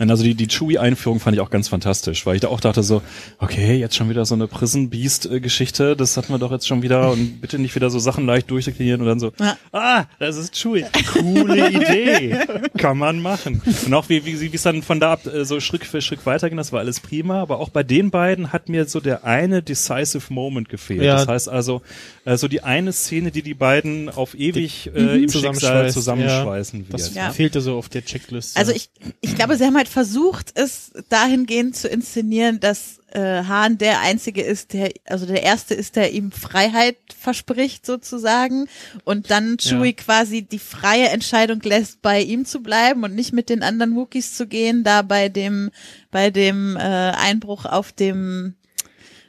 Nein, 0.00 0.10
also 0.10 0.24
die, 0.24 0.34
die 0.34 0.48
Chewie-Einführung 0.48 1.20
fand 1.20 1.36
ich 1.36 1.40
auch 1.42 1.50
ganz 1.50 1.68
fantastisch, 1.68 2.24
weil 2.26 2.34
ich 2.34 2.40
da 2.40 2.48
auch 2.48 2.58
dachte 2.60 2.82
so, 2.82 3.02
okay, 3.38 3.76
jetzt 3.78 3.94
schon 3.94 4.08
wieder 4.08 4.24
so 4.24 4.34
eine 4.34 4.46
Prison 4.48 4.88
Beast-Geschichte, 4.90 5.94
das 5.94 6.16
hatten 6.16 6.32
wir 6.32 6.38
doch 6.38 6.50
jetzt 6.50 6.66
schon 6.66 6.80
wieder 6.82 7.10
und 7.12 7.40
bitte 7.42 7.58
nicht 7.58 7.74
wieder 7.74 7.90
so 7.90 7.98
Sachen 7.98 8.24
leicht 8.26 8.50
durchdeklinieren 8.50 9.02
und 9.02 9.06
dann 9.06 9.20
so, 9.20 9.32
Ja. 9.38 9.56
ah, 9.72 10.04
das 10.18 10.36
ist 10.38 10.54
Chewie, 10.56 10.86
coole 11.12 11.68
Idee, 11.70 12.38
kann 12.78 12.96
man 12.96 13.20
machen. 13.20 13.60
Und 13.84 13.92
auch 13.92 14.08
wie, 14.08 14.24
wie, 14.24 14.40
wie 14.40 14.54
es 14.56 14.62
dann 14.62 14.82
von 14.82 15.00
da 15.00 15.12
ab 15.12 15.26
äh, 15.26 15.44
so 15.44 15.60
Schritt 15.60 15.84
für 15.84 16.00
Schritt 16.00 16.24
weiterging, 16.24 16.56
das 16.56 16.72
war 16.72 16.80
alles 16.80 17.00
prima, 17.00 17.42
aber 17.42 17.58
auch 17.60 17.68
bei 17.68 17.82
den 17.82 18.10
beiden 18.10 18.54
hat 18.54 18.70
mir 18.70 18.86
so 18.86 19.00
der 19.00 19.24
eine 19.24 19.62
decisive 19.62 20.32
Moment 20.32 20.70
gefehlt. 20.70 21.02
Ja. 21.02 21.16
Das 21.16 21.28
heißt 21.28 21.48
also, 21.50 21.82
äh, 22.24 22.38
so 22.38 22.48
die 22.48 22.62
eine 22.62 22.94
Szene, 22.94 23.30
die 23.32 23.42
die 23.42 23.52
beiden 23.54 24.08
auf 24.08 24.34
ewig 24.34 24.86
äh, 24.94 25.16
im 25.22 25.28
Schicksal 25.28 25.90
Zusammenschweißt, 25.90 25.94
zusammenschweißen 25.94 26.88
wird. 26.88 26.94
Das 26.94 27.14
Ja. 27.14 27.30
fehlte 27.32 27.60
so 27.60 27.76
auf 27.76 27.90
der 27.90 28.02
Checkliste. 28.04 28.58
Also 28.58 28.72
ich, 28.72 28.88
ich 29.20 29.34
glaube, 29.34 29.56
sie 29.56 29.64
haben 29.64 29.76
halt 29.76 29.88
versucht, 29.90 30.52
es 30.54 30.92
dahingehend 31.08 31.76
zu 31.76 31.88
inszenieren, 31.88 32.60
dass 32.60 32.98
äh, 33.12 33.42
Hahn 33.44 33.76
der 33.76 34.00
Einzige 34.00 34.42
ist, 34.42 34.72
der, 34.72 34.92
also 35.06 35.26
der 35.26 35.42
Erste 35.42 35.74
ist, 35.74 35.96
der 35.96 36.12
ihm 36.12 36.30
Freiheit 36.32 36.96
verspricht 37.18 37.84
sozusagen 37.84 38.66
und 39.04 39.30
dann 39.30 39.56
Chewie 39.58 39.88
Ja. 39.88 39.92
quasi 39.92 40.42
die 40.42 40.58
freie 40.60 41.08
Entscheidung 41.08 41.60
lässt, 41.62 42.00
bei 42.02 42.22
ihm 42.22 42.44
zu 42.44 42.60
bleiben 42.62 43.02
und 43.04 43.14
nicht 43.14 43.32
mit 43.32 43.48
den 43.48 43.62
anderen 43.62 43.94
Wookiees 43.96 44.36
zu 44.36 44.46
gehen, 44.46 44.84
da 44.84 45.02
bei 45.02 45.28
dem, 45.28 45.70
bei 46.10 46.30
dem 46.30 46.76
äh, 46.76 46.80
Einbruch 46.80 47.64
auf 47.66 47.92
dem 47.92 48.54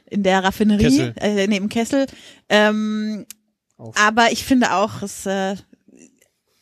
in 0.08 0.22
der 0.22 0.44
Raffinerie, 0.44 0.84
Kessel. 0.84 1.14
äh, 1.20 1.46
neben 1.46 1.68
Kessel. 1.70 2.06
Ähm, 2.50 3.26
Auf. 3.78 3.96
aber 3.98 4.30
ich 4.30 4.44
finde 4.44 4.74
auch, 4.74 5.02
es 5.02 5.24
äh, 5.26 5.56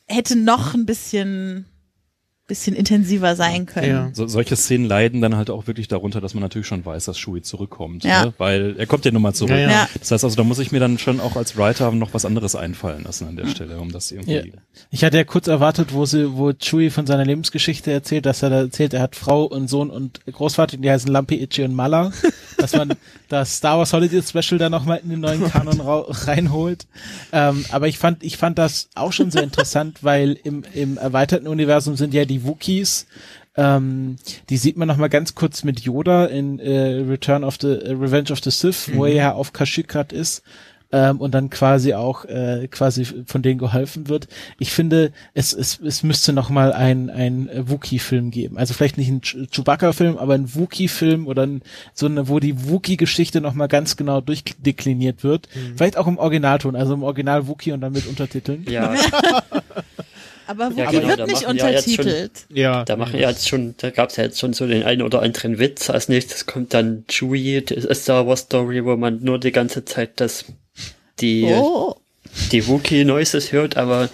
hätte 0.07 0.37
noch 0.37 0.75
ein 0.75 0.87
bisschen 0.87 1.67
bisschen 2.51 2.75
intensiver 2.75 3.37
sein 3.37 3.65
können. 3.65 3.89
Ja. 3.89 4.11
So, 4.13 4.27
solche 4.27 4.57
Szenen 4.57 4.85
leiden 4.85 5.21
dann 5.21 5.37
halt 5.37 5.51
auch 5.51 5.69
wirklich 5.69 5.87
darunter, 5.87 6.21
dass 6.21 6.35
man 6.35 6.43
natürlich 6.43 6.67
schon 6.67 6.85
weiß, 6.85 7.05
dass 7.05 7.17
Shui 7.17 7.43
zurückkommt. 7.43 8.03
Ja. 8.03 8.27
Ne? 8.27 8.35
Weil 8.39 8.75
er 8.77 8.87
kommt 8.87 9.05
ja 9.05 9.13
nun 9.13 9.23
mal 9.23 9.33
zurück. 9.33 9.53
Ja, 9.53 9.71
ja. 9.71 9.89
Das 10.01 10.11
heißt 10.11 10.25
also, 10.25 10.35
da 10.35 10.43
muss 10.43 10.59
ich 10.59 10.73
mir 10.73 10.81
dann 10.81 10.99
schon 10.99 11.21
auch 11.21 11.37
als 11.37 11.57
Writer 11.57 11.93
noch 11.93 12.13
was 12.13 12.25
anderes 12.25 12.57
einfallen 12.57 13.05
lassen 13.05 13.29
an 13.29 13.37
der 13.37 13.47
Stelle, 13.47 13.79
um 13.79 13.93
das 13.93 14.11
irgendwie. 14.11 14.33
Ja. 14.33 14.43
Ich 14.91 15.05
hatte 15.05 15.17
ja 15.17 15.23
kurz 15.23 15.47
erwartet, 15.47 15.95
wo 15.95 16.07
sie, 16.07 16.37
wo 16.37 16.53
Chewie 16.53 16.91
von 16.91 17.07
seiner 17.07 17.25
Lebensgeschichte 17.25 17.93
erzählt, 17.93 18.27
dass 18.27 18.43
er 18.43 18.51
da 18.51 18.59
erzählt, 18.59 18.95
er 18.95 19.03
hat 19.03 19.15
Frau 19.15 19.45
und 19.45 19.69
Sohn 19.69 19.89
und 19.89 20.21
Großvater, 20.27 20.77
die 20.77 20.91
heißen 20.91 21.11
Lampi, 21.11 21.41
Itchy 21.41 21.63
und 21.63 21.75
Mala, 21.75 22.11
dass 22.59 22.73
man 22.73 22.95
das 23.29 23.59
Star 23.59 23.79
Wars 23.79 23.93
Holiday 23.93 24.23
Special 24.23 24.59
da 24.59 24.69
nochmal 24.69 25.01
in 25.05 25.11
den 25.11 25.21
neuen 25.21 25.49
Kanon 25.49 25.81
reinholt. 25.81 26.89
Ähm, 27.33 27.65
aber 27.71 27.87
ich 27.87 27.99
fand, 27.99 28.25
ich 28.25 28.37
fand 28.37 28.59
das 28.59 28.89
auch 28.97 29.13
schon 29.13 29.31
sehr 29.31 29.45
interessant, 29.45 30.03
weil 30.03 30.37
im, 30.43 30.65
im 30.75 30.99
erweiterten 30.99 31.47
Universum 31.47 31.95
sind 31.95 32.13
ja 32.13 32.25
die 32.25 32.40
Wookiees, 32.45 33.07
ähm, 33.57 34.17
die 34.49 34.57
sieht 34.57 34.77
man 34.77 34.89
noch 34.89 34.97
mal 34.97 35.09
ganz 35.09 35.35
kurz 35.35 35.65
mit 35.65 35.81
Yoda 35.81 36.27
in 36.27 36.59
äh, 36.61 37.01
Return 37.09 37.45
of 37.45 37.57
the 37.61 37.69
äh, 37.69 37.93
Revenge 37.93 38.31
of 38.33 38.41
the 38.43 38.51
Sith, 38.51 38.91
wo 38.95 39.05
er 39.05 39.15
ja 39.15 39.33
auf 39.33 39.53
Kashyyyk 39.53 39.89
grad 39.89 40.13
ist 40.13 40.43
ähm, 40.93 41.21
und 41.21 41.35
dann 41.35 41.51
quasi 41.51 41.95
auch 41.95 42.25
äh, 42.25 42.67
quasi 42.69 43.05
von 43.27 43.43
denen 43.43 43.59
geholfen 43.59 44.09
wird. 44.09 44.27
Ich 44.59 44.73
finde, 44.73 45.13
es, 45.35 45.53
es, 45.53 45.79
es 45.81 46.03
müsste 46.03 46.33
noch 46.33 46.49
mal 46.51 46.73
ein 46.73 47.11
ein 47.11 47.49
Wookie-Film 47.53 48.31
geben. 48.33 48.57
Also 48.59 48.75
vielleicht 48.75 48.99
nicht 48.99 49.09
ein 49.09 49.21
Ch- 49.21 49.49
Chewbacca-Film, 49.51 50.17
aber 50.17 50.35
ein 50.35 50.53
Wookie-Film 50.55 51.27
oder 51.29 51.45
ein, 51.47 51.63
so 51.95 52.07
eine, 52.07 52.29
wo 52.29 52.41
die 52.41 52.69
Wookie-Geschichte 52.69 53.41
noch 53.41 53.55
mal 53.55 53.69
ganz 53.69 53.97
genau 53.97 54.21
durchdekliniert 54.21 55.23
wird. 55.23 55.49
Vielleicht 55.77 55.97
auch 55.97 56.07
im 56.09 56.19
Originalton, 56.19 56.75
also 56.77 56.95
im 56.95 57.03
Original 57.05 57.47
Wookie 57.47 57.73
und 57.73 57.81
dann 57.83 57.93
mit 57.93 58.07
Untertiteln. 58.07 58.65
ja, 58.69 58.95
Aber 60.51 60.71
Wookie 60.71 60.81
Ja, 60.81 60.91
genau, 60.91 61.09
wird 61.09 61.21
da 61.21 61.27
nicht 61.27 61.43
machen 61.43 61.57
ja 61.59 61.69
jetzt 61.71 61.85
schon- 61.85 62.05
untertitelt. 62.07 62.33
ja. 62.53 62.85
da 62.85 62.97
machen 62.97 63.21
ja 63.21 63.29
jetzt 63.31 63.49
schon, 63.49 63.75
da 63.79 63.91
gab's 63.91 64.17
ja 64.17 64.25
jetzt 64.25 64.39
schon 64.41 64.53
so 64.53 64.67
den 64.67 64.83
einen 64.83 65.03
oder 65.03 65.23
anderen 65.23 65.59
Witz. 65.59 65.91
Als 65.91 66.09
nächstes 66.09 66.47
kommt 66.47 66.75
dann 66.75 67.05
Chewie, 67.09 67.63
das 67.63 67.85
ist 67.85 68.03
Star 68.03 68.27
Wars 68.27 68.41
Story, 68.41 68.85
wo 68.85 68.97
man 68.97 69.23
nur 69.23 69.39
die 69.39 69.53
ganze 69.53 69.85
Zeit 69.85 70.13
das, 70.21 70.45
die, 71.21 71.45
Oh. 71.45 71.95
die 72.53 72.67
Wookiee 72.67 73.05
Noises 73.05 73.53
hört, 73.53 73.77
aber 73.77 74.09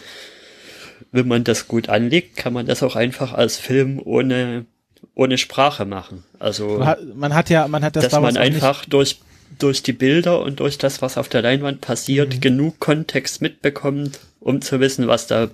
wenn 1.13 1.29
man 1.29 1.45
das 1.45 1.69
gut 1.69 1.89
anlegt, 1.89 2.37
kann 2.37 2.53
man 2.53 2.67
das 2.67 2.83
auch 2.83 2.97
einfach 2.97 3.33
als 3.33 3.57
Film 3.57 4.01
ohne, 4.05 4.67
ohne 5.15 5.39
Sprache 5.39 5.85
machen. 5.87 6.25
Also, 6.39 6.79
Man 6.79 6.87
hat, 6.89 6.99
man 7.15 7.35
hat 7.35 7.49
ja, 7.51 7.67
man 7.69 7.83
hat 7.85 7.97
das 7.97 8.05
dass 8.05 8.13
Star 8.13 8.23
Wars 8.23 8.35
man 8.35 8.43
einfach 8.43 8.85
durch, 8.85 9.21
durch 9.59 9.83
die 9.83 9.93
Bilder 9.95 10.43
und 10.43 10.61
durch 10.61 10.77
das, 10.77 11.01
was 11.01 11.17
auf 11.17 11.29
der 11.31 11.41
Leinwand 11.43 11.81
passiert, 11.81 12.35
Mhm. 12.35 12.41
genug 12.41 12.81
Kontext 12.81 13.41
mitbekommt, 13.41 14.19
um 14.41 14.61
zu 14.61 14.81
wissen, 14.81 15.07
was 15.07 15.27
da, 15.27 15.49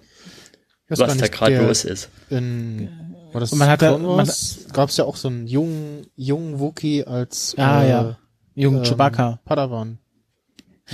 was 1.00 1.08
gar 1.08 1.16
da 1.16 1.22
nicht, 1.22 1.32
gerade 1.32 1.52
der- 1.52 1.62
los 1.66 1.84
ist. 1.84 2.08
In, 2.30 2.88
war 3.32 3.40
das 3.40 3.52
Und 3.52 3.58
man 3.58 3.68
hat 3.68 3.82
Wars? 3.82 4.66
Gab's 4.72 4.96
ja 4.96 5.04
auch 5.04 5.16
so 5.16 5.28
einen 5.28 5.46
jungen, 5.46 6.06
jungen 6.16 6.58
Wookie 6.60 7.04
als 7.04 7.54
Ah, 7.58 7.82
äh, 7.82 7.88
ja. 7.90 8.18
Jungen 8.54 8.78
ähm, 8.78 8.84
Chewbacca. 8.84 9.40
Padawan. 9.44 9.98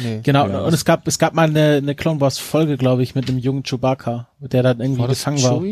Nee. 0.01 0.21
Genau, 0.23 0.47
Ja. 0.49 0.61
und 0.61 0.73
es 0.73 0.85
gab, 0.85 1.09
es 1.09 1.19
gab 1.19 1.35
mal 1.35 1.49
eine, 1.49 1.77
eine 1.77 1.95
Clone 1.97 2.21
Wars 2.21 2.39
Folge, 2.39 2.77
glaube 2.77 3.03
ich, 3.03 3.15
mit 3.17 3.29
einem 3.29 3.39
jungen 3.39 3.65
Chewbacca, 3.65 4.29
der 4.41 4.63
dann 4.63 4.81
irgendwie 4.81 5.01
War 5.01 5.09
das 5.09 5.19
gefangen 5.25 5.43
war. 5.43 5.63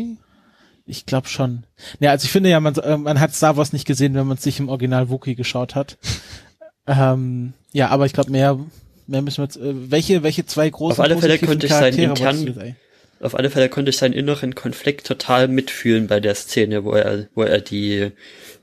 Ich 0.85 1.05
glaube 1.05 1.27
schon. 1.27 1.65
Ja, 1.99 2.11
also 2.11 2.25
ich 2.25 2.31
finde 2.31 2.49
ja, 2.49 2.59
man, 2.59 2.75
äh, 2.75 2.97
man 2.97 3.19
hat 3.19 3.33
Star 3.33 3.55
Wars 3.57 3.71
nicht 3.73 3.85
gesehen, 3.85 4.13
wenn 4.15 4.27
man 4.27 4.37
es 4.37 4.43
sich 4.43 4.59
im 4.59 4.69
Original 4.69 5.09
Wookiee 5.09 5.35
geschaut 5.35 5.75
hat. 5.75 5.97
ähm, 6.87 7.53
ja, 7.71 7.89
aber 7.89 8.05
ich 8.05 8.13
glaube 8.13 8.31
mehr, 8.31 8.57
mehr 9.05 9.21
müssen 9.21 9.37
wir 9.37 9.43
jetzt, 9.45 9.57
äh, 9.57 9.91
welche, 9.91 10.23
welche 10.23 10.45
zwei 10.45 10.69
großen 10.69 10.93
Auf 10.93 10.99
alle 10.99 11.17
Fälle 11.17 11.37
könnte 11.39 11.65
ich 11.67 11.71
seinen 11.73 11.95
Charaktere 11.95 12.13
internen- 12.13 12.75
Auf 13.19 13.35
alle 13.35 13.49
Fälle 13.49 13.69
konnte 13.69 13.89
ich 13.89 13.97
seinen 13.97 14.13
inneren 14.13 14.55
Konflikt 14.55 15.07
total 15.07 15.47
mitfühlen 15.47 16.07
bei 16.07 16.19
der 16.19 16.35
Szene, 16.35 16.83
wo 16.83 16.91
er, 16.91 17.27
wo 17.33 17.43
er 17.43 17.61
die 17.61 18.11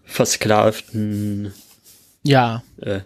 versklavten, 0.05 1.52
Ja, 2.22 2.62
äh, 2.80 3.00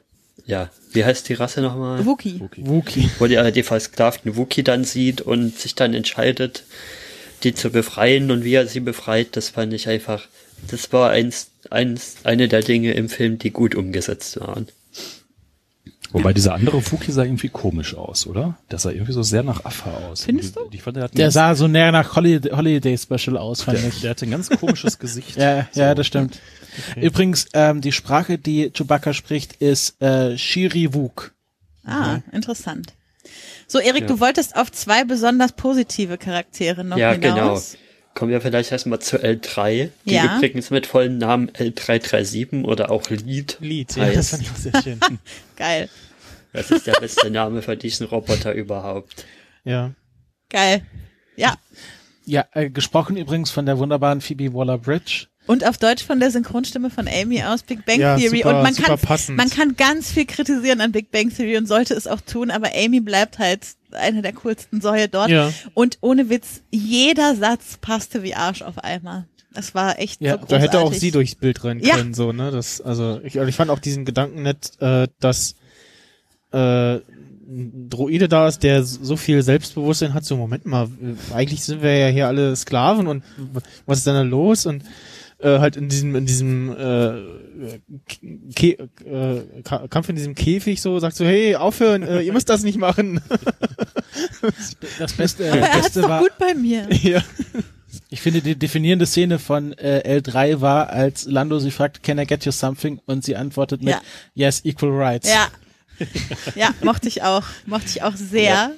ja, 0.44 0.70
wie 0.92 1.04
heißt 1.04 1.28
die 1.28 1.34
Rasse 1.34 1.60
nochmal? 1.60 2.06
Wookie. 2.06 2.40
Wookiee. 2.56 3.10
Wo 3.18 3.26
er 3.26 3.50
die 3.50 3.62
versklavten 3.62 4.36
Wookie 4.36 4.62
dann 4.62 4.84
sieht 4.84 5.20
und 5.20 5.58
sich 5.58 5.74
dann 5.74 5.92
entscheidet, 5.94 6.64
die 7.42 7.54
zu 7.54 7.70
befreien 7.70 8.30
und 8.30 8.44
wie 8.44 8.54
er 8.54 8.66
sie 8.66 8.80
befreit, 8.80 9.36
das 9.36 9.50
fand 9.50 9.72
ich 9.74 9.88
einfach, 9.88 10.26
das 10.70 10.92
war 10.92 11.10
eins, 11.10 11.50
eins, 11.70 12.16
eine 12.24 12.48
der 12.48 12.62
Dinge 12.62 12.92
im 12.92 13.08
Film, 13.08 13.38
die 13.38 13.50
gut 13.50 13.74
umgesetzt 13.74 14.40
waren. 14.40 14.68
Wobei 16.10 16.32
dieser 16.32 16.54
andere 16.54 16.80
Fuki 16.80 17.12
sah 17.12 17.22
irgendwie 17.24 17.50
komisch 17.50 17.94
aus, 17.94 18.26
oder? 18.26 18.56
Der 18.70 18.78
sah 18.78 18.90
irgendwie 18.90 19.12
so 19.12 19.22
sehr 19.22 19.42
nach 19.42 19.64
Affe 19.66 19.90
aus. 19.90 20.24
Findest 20.24 20.56
du? 20.56 20.60
Ich 20.70 20.82
fand, 20.82 20.96
der, 20.96 21.04
hat 21.04 21.12
ein 21.12 21.16
Der 21.16 21.26
ganz- 21.26 21.34
sah 21.34 21.54
so 21.54 21.68
näher 21.68 21.92
nach 21.92 22.16
Holiday, 22.16 22.50
Holiday 22.56 22.96
Special 22.96 23.36
aus, 23.36 23.62
fand 23.62 23.78
der, 23.78 23.88
ich. 23.88 24.00
der 24.00 24.10
hatte 24.10 24.24
ein 24.26 24.30
ganz 24.30 24.48
komisches 24.48 24.98
Gesicht. 24.98 25.36
Ja, 25.36 25.68
So. 25.70 25.80
ja, 25.80 25.94
das 25.94 26.06
stimmt. 26.06 26.40
Übrigens, 26.96 27.46
ähm, 27.52 27.80
die 27.82 27.92
Sprache, 27.92 28.38
die 28.38 28.70
Chewbacca 28.70 29.12
spricht, 29.12 29.54
ist 29.54 30.00
äh, 30.00 30.38
Shiriwuk. 30.38 31.32
Ah, 31.84 32.18
interessant. 32.32 32.92
So, 33.66 33.78
Erik, 33.78 34.06
du 34.06 34.18
wolltest 34.20 34.56
auf 34.56 34.72
zwei 34.72 35.04
besonders 35.04 35.52
positive 35.52 36.16
Charaktere 36.16 36.84
noch 36.84 36.96
Ja, 36.96 37.14
genau. 37.16 37.60
Kommen 38.18 38.32
wir 38.32 38.40
vielleicht 38.40 38.72
erstmal 38.72 38.98
zu 38.98 39.16
L3, 39.18 39.90
die 40.04 40.14
Ja. 40.14 40.36
übrigens 40.36 40.70
mit 40.70 40.86
vollen 40.86 41.18
Namen 41.18 41.50
L337 41.50 42.64
oder 42.64 42.90
auch 42.90 43.08
Lead 43.10 43.58
Lied, 43.60 43.94
ja, 43.94 44.10
das 44.10 44.30
fand 44.30 44.42
ich 44.42 44.50
auch 44.50 44.56
sehr 44.56 44.82
schön. 44.82 44.98
Geil, 45.56 45.88
Das 46.52 46.72
ist 46.72 46.88
der 46.88 46.94
beste 47.00 47.30
Name 47.30 47.62
für 47.62 47.76
diesen 47.76 48.06
Roboter 48.08 48.52
überhaupt. 48.54 49.24
ja. 49.64 49.92
geil. 50.50 50.82
Ja, 51.36 51.54
Ja, 52.26 52.44
äh, 52.54 52.68
gesprochen 52.70 53.16
übrigens 53.16 53.50
von 53.52 53.66
der 53.66 53.78
wunderbaren 53.78 54.20
Phoebe 54.20 54.52
Waller-Bridge. 54.52 55.28
und 55.46 55.64
auf 55.64 55.78
Deutsch 55.78 56.02
von 56.04 56.18
der 56.18 56.32
Synchronstimme 56.32 56.90
von 56.90 57.06
Amy 57.06 57.44
aus 57.44 57.62
Big 57.62 57.86
Bang 57.86 58.00
Ja, 58.00 58.16
Theory. 58.16 58.38
super- 58.38 58.56
und 58.56 58.62
man 58.64 58.74
kann, 58.74 58.98
passend. 58.98 59.36
man 59.36 59.48
kann 59.48 59.76
ganz 59.76 60.10
viel 60.10 60.26
kritisieren 60.26 60.80
an 60.80 60.90
Big 60.90 61.12
Bang 61.12 61.30
Theory 61.32 61.56
und 61.56 61.66
sollte 61.66 61.94
es 61.94 62.08
auch 62.08 62.20
tun, 62.20 62.50
aber 62.50 62.70
Amy 62.74 62.98
bleibt 63.00 63.38
halt 63.38 63.60
eine 63.92 64.22
der 64.22 64.32
coolsten 64.32 64.80
Säue 64.80 65.08
dort. 65.08 65.28
Ja. 65.30 65.52
Und 65.74 65.98
ohne 66.00 66.28
Witz, 66.30 66.62
jeder 66.70 67.34
Satz 67.34 67.78
passte 67.80 68.22
wie 68.22 68.34
Arsch 68.34 68.62
auf 68.62 68.78
einmal. 68.78 69.26
Es 69.54 69.74
war 69.74 69.98
echt 69.98 70.20
Ja, 70.20 70.32
so 70.32 70.36
da 70.36 70.42
großartig. 70.42 70.70
Da 70.70 70.78
hätte 70.78 70.86
auch 70.86 70.92
sie 70.92 71.10
durchs 71.10 71.34
Bild 71.34 71.64
rennen 71.64 71.80
Ja. 71.80 71.96
können, 71.96 72.14
so, 72.14 72.32
ne? 72.32 72.50
Das, 72.50 72.80
also, 72.80 73.20
ich, 73.24 73.36
ich 73.36 73.54
fand 73.56 73.70
auch 73.70 73.78
diesen 73.78 74.04
Gedanken 74.04 74.42
nett, 74.42 74.72
äh, 74.80 75.08
dass 75.20 75.56
äh, 76.52 76.96
ein 77.50 77.88
Droide 77.88 78.28
da 78.28 78.46
ist, 78.46 78.62
der 78.62 78.84
so 78.84 79.16
viel 79.16 79.42
Selbstbewusstsein 79.42 80.12
hat, 80.12 80.24
so, 80.24 80.36
Moment 80.36 80.66
mal, 80.66 80.88
eigentlich 81.34 81.64
sind 81.64 81.82
wir 81.82 81.96
ja 81.96 82.08
hier 82.08 82.26
alle 82.26 82.54
Sklaven 82.54 83.06
und 83.06 83.24
was 83.86 83.98
ist 83.98 84.06
denn 84.06 84.14
da 84.14 84.22
los? 84.22 84.66
Und 84.66 84.84
äh, 85.40 85.58
halt 85.58 85.76
in 85.76 85.88
diesem, 85.88 86.14
in 86.16 86.26
diesem 86.26 86.70
äh, 86.70 87.78
Ke 88.54 88.88
äh, 89.04 89.62
Ka- 89.62 89.86
Kampf 89.88 90.08
in 90.08 90.16
diesem 90.16 90.34
Käfig 90.34 90.80
so, 90.80 90.98
sagt 90.98 91.16
so, 91.16 91.24
hey, 91.24 91.54
aufhören, 91.56 92.02
äh, 92.02 92.20
ihr 92.22 92.32
müsst 92.32 92.48
das 92.48 92.62
nicht 92.62 92.78
machen. 92.78 93.20
Das 94.98 95.12
Beste, 95.12 95.44
äh, 95.44 95.50
Aber 95.50 95.60
das 95.60 95.68
er 95.76 95.82
Beste 95.82 96.02
war, 96.02 96.20
gut 96.20 96.32
bei 96.38 96.54
mir. 96.54 96.88
ja. 97.02 97.22
ich 98.10 98.20
finde, 98.20 98.40
die 98.40 98.56
definierende 98.56 99.06
Szene 99.06 99.38
von 99.38 99.72
äh, 99.74 100.18
L3 100.20 100.60
war, 100.60 100.90
als 100.90 101.26
Lando 101.26 101.58
sie 101.58 101.70
fragt, 101.70 102.02
can 102.02 102.18
I 102.18 102.26
get 102.26 102.44
you 102.44 102.50
something? 102.52 103.00
Und 103.06 103.24
sie 103.24 103.36
antwortet 103.36 103.80
mit, 103.82 103.90
Ja. 103.94 104.00
yes, 104.34 104.64
equal 104.64 104.90
rights. 104.90 105.28
Ja. 105.28 105.48
Ja, 106.54 106.74
mochte 106.82 107.08
ich 107.08 107.22
auch. 107.22 107.44
Mochte 107.66 107.86
ich 107.88 108.02
auch 108.02 108.14
sehr. 108.16 108.72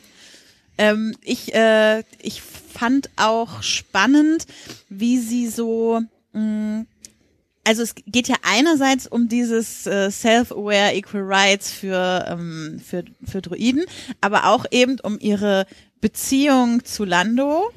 Ähm, 0.78 1.14
ich, 1.22 1.54
äh, 1.54 2.02
ich 2.20 2.40
fand 2.42 3.10
auch 3.16 3.62
spannend, 3.62 4.46
wie 4.88 5.18
sie 5.18 5.46
so, 5.48 6.00
also 7.64 7.82
es 7.82 7.94
geht 8.06 8.28
ja 8.28 8.36
einerseits 8.42 9.06
um 9.06 9.28
dieses 9.28 9.86
äh, 9.86 10.10
Self-Aware 10.10 10.94
Equal 10.94 11.22
Rights 11.24 11.70
für, 11.70 12.24
ähm, 12.28 12.80
für, 12.84 13.04
für 13.24 13.42
Droiden, 13.42 13.84
aber 14.20 14.46
auch 14.46 14.64
eben 14.70 14.98
um 15.00 15.18
ihre 15.20 15.66
Beziehung 16.00 16.84
zu 16.84 17.04
Lando. 17.04 17.70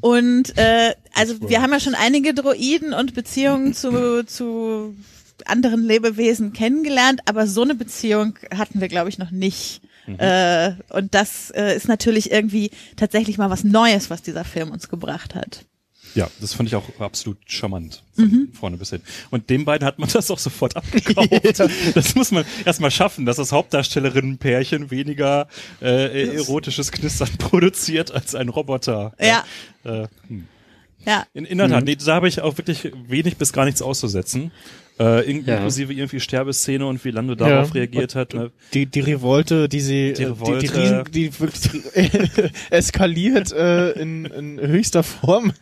Und 0.00 0.56
äh, 0.58 0.94
also 1.14 1.48
wir 1.48 1.62
haben 1.62 1.72
ja 1.72 1.80
schon 1.80 1.94
einige 1.94 2.34
Droiden 2.34 2.92
und 2.92 3.14
Beziehungen 3.14 3.74
zu, 3.74 4.24
zu 4.24 4.94
anderen 5.46 5.82
Lebewesen 5.82 6.52
kennengelernt, 6.52 7.20
aber 7.26 7.46
so 7.46 7.62
eine 7.62 7.74
Beziehung 7.74 8.38
hatten 8.54 8.80
wir, 8.80 8.88
glaube 8.88 9.08
ich, 9.08 9.18
noch 9.18 9.30
nicht. 9.30 9.80
Äh, 10.06 10.74
und 10.90 11.14
das 11.14 11.50
äh, 11.50 11.74
ist 11.74 11.88
natürlich 11.88 12.30
irgendwie 12.30 12.70
tatsächlich 12.94 13.38
mal 13.38 13.50
was 13.50 13.64
Neues, 13.64 14.08
was 14.08 14.22
dieser 14.22 14.44
Film 14.44 14.70
uns 14.70 14.88
gebracht 14.88 15.34
hat. 15.34 15.64
Ja, 16.16 16.30
das 16.40 16.54
fand 16.54 16.68
ich 16.68 16.74
auch 16.74 16.98
absolut 16.98 17.36
charmant. 17.46 18.02
Von 18.14 18.24
Mhm. 18.24 18.48
vorne 18.52 18.76
bis 18.78 18.90
hin. 18.90 19.02
Und 19.30 19.50
den 19.50 19.64
beiden 19.66 19.86
hat 19.86 19.98
man 19.98 20.08
das 20.12 20.30
auch 20.30 20.38
sofort 20.38 20.74
abgekauft. 20.74 21.30
Das 21.94 22.14
muss 22.14 22.32
man 22.32 22.44
erstmal 22.64 22.90
schaffen, 22.90 23.26
dass 23.26 23.36
das 23.36 23.52
Hauptdarstellerinnenpärchen 23.52 24.90
weniger 24.90 25.46
äh, 25.80 26.34
erotisches 26.36 26.90
Knistern 26.90 27.28
produziert 27.38 28.10
als 28.10 28.34
ein 28.34 28.48
Roboter. 28.48 29.12
Ja. 29.20 29.44
Äh, 29.84 30.08
hm. 30.28 30.48
Ja, 31.04 31.24
In, 31.34 31.44
in 31.44 31.58
der 31.58 31.68
Tat, 31.68 31.84
nee, 31.84 31.94
da 31.94 32.14
habe 32.16 32.26
ich 32.26 32.40
auch 32.40 32.58
wirklich 32.58 32.90
wenig 33.06 33.36
bis 33.36 33.52
gar 33.52 33.64
nichts 33.64 33.80
auszusetzen. 33.80 34.50
Äh, 34.98 35.04
Ja. 35.04 35.20
Inklusive 35.56 35.92
irgendwie 35.92 36.20
Sterbeszene 36.20 36.86
und 36.86 37.04
wie 37.04 37.10
Lando 37.10 37.34
darauf 37.34 37.68
Ja. 37.68 37.74
reagiert 37.74 38.14
hat. 38.14 38.32
Ne? 38.34 38.50
Die, 38.72 38.86
die 38.86 39.00
Revolte, 39.00 39.68
die 39.68 39.80
sie, 39.80 40.12
Die 40.14 40.22
äh, 40.22 40.26
Revolte. 40.28 40.60
die, 40.60 40.68
die, 40.68 40.78
Riesen, 40.78 41.04
die 41.12 41.40
wirklich 41.40 42.52
eskaliert 42.70 43.52
äh, 43.52 43.90
in, 43.92 44.24
in 44.26 44.58
höchster 44.60 45.02
Form. 45.02 45.52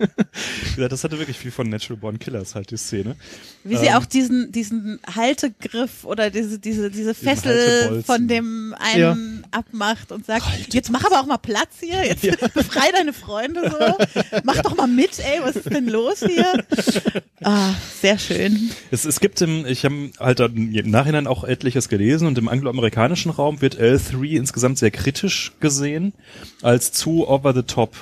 Ja, 0.77 0.89
das 0.89 1.05
hatte 1.05 1.19
wirklich 1.19 1.39
viel 1.39 1.51
von 1.51 1.69
Natural 1.69 1.99
Born 2.01 2.19
Killers 2.19 2.55
halt, 2.55 2.71
die 2.71 2.77
Szene. 2.77 3.17
wie 3.65 3.77
sie 3.77 3.87
Ähm. 3.87 3.95
auch 3.95 4.05
diesen, 4.07 4.53
diesen 4.53 5.01
Haltegriff 5.15 6.05
oder 6.05 6.31
diese, 6.31 6.59
diese, 6.59 6.91
diese 6.91 7.15
Fessel 7.15 8.03
von 8.05 8.29
dem 8.29 8.75
einen 8.79 9.45
abmacht 9.51 10.13
und 10.13 10.27
sagt, 10.27 10.73
jetzt 10.73 10.91
mach 10.91 11.05
aber 11.05 11.21
auch 11.21 11.27
mal 11.27 11.39
Platz 11.39 11.77
hier, 11.81 12.05
jetzt 12.07 12.23
befrei 12.55 12.91
deine 12.93 13.13
Freunde 13.13 13.71
so, 13.71 13.99
mach 14.45 14.61
doch 14.63 14.77
mal 14.77 14.87
mit, 14.87 15.19
ey, 15.19 15.41
was 15.43 15.57
ist 15.57 15.71
denn 15.71 15.89
los 15.89 16.21
hier? 16.27 16.65
Ah, 17.43 17.75
sehr 18.01 18.19
schön. 18.19 18.71
Es, 18.91 19.05
es 19.05 19.21
gibt 19.25 19.41
im, 19.41 19.65
ich 19.65 19.87
habe 19.87 20.11
halt 20.21 20.39
im 20.41 20.91
Nachhinein 20.91 21.27
auch 21.27 21.45
etliches 21.45 21.89
gelesen 21.89 22.29
und 22.29 22.37
im 22.37 22.47
angloamerikanischen 22.47 23.31
Raum 23.31 23.63
wird 23.63 23.81
L3 23.81 24.37
insgesamt 24.37 24.77
sehr 24.77 24.91
kritisch 24.91 25.53
gesehen 25.61 26.13
als 26.61 26.93
zu 26.93 27.27
over 27.27 27.55
the 27.55 27.63
top. 27.63 27.97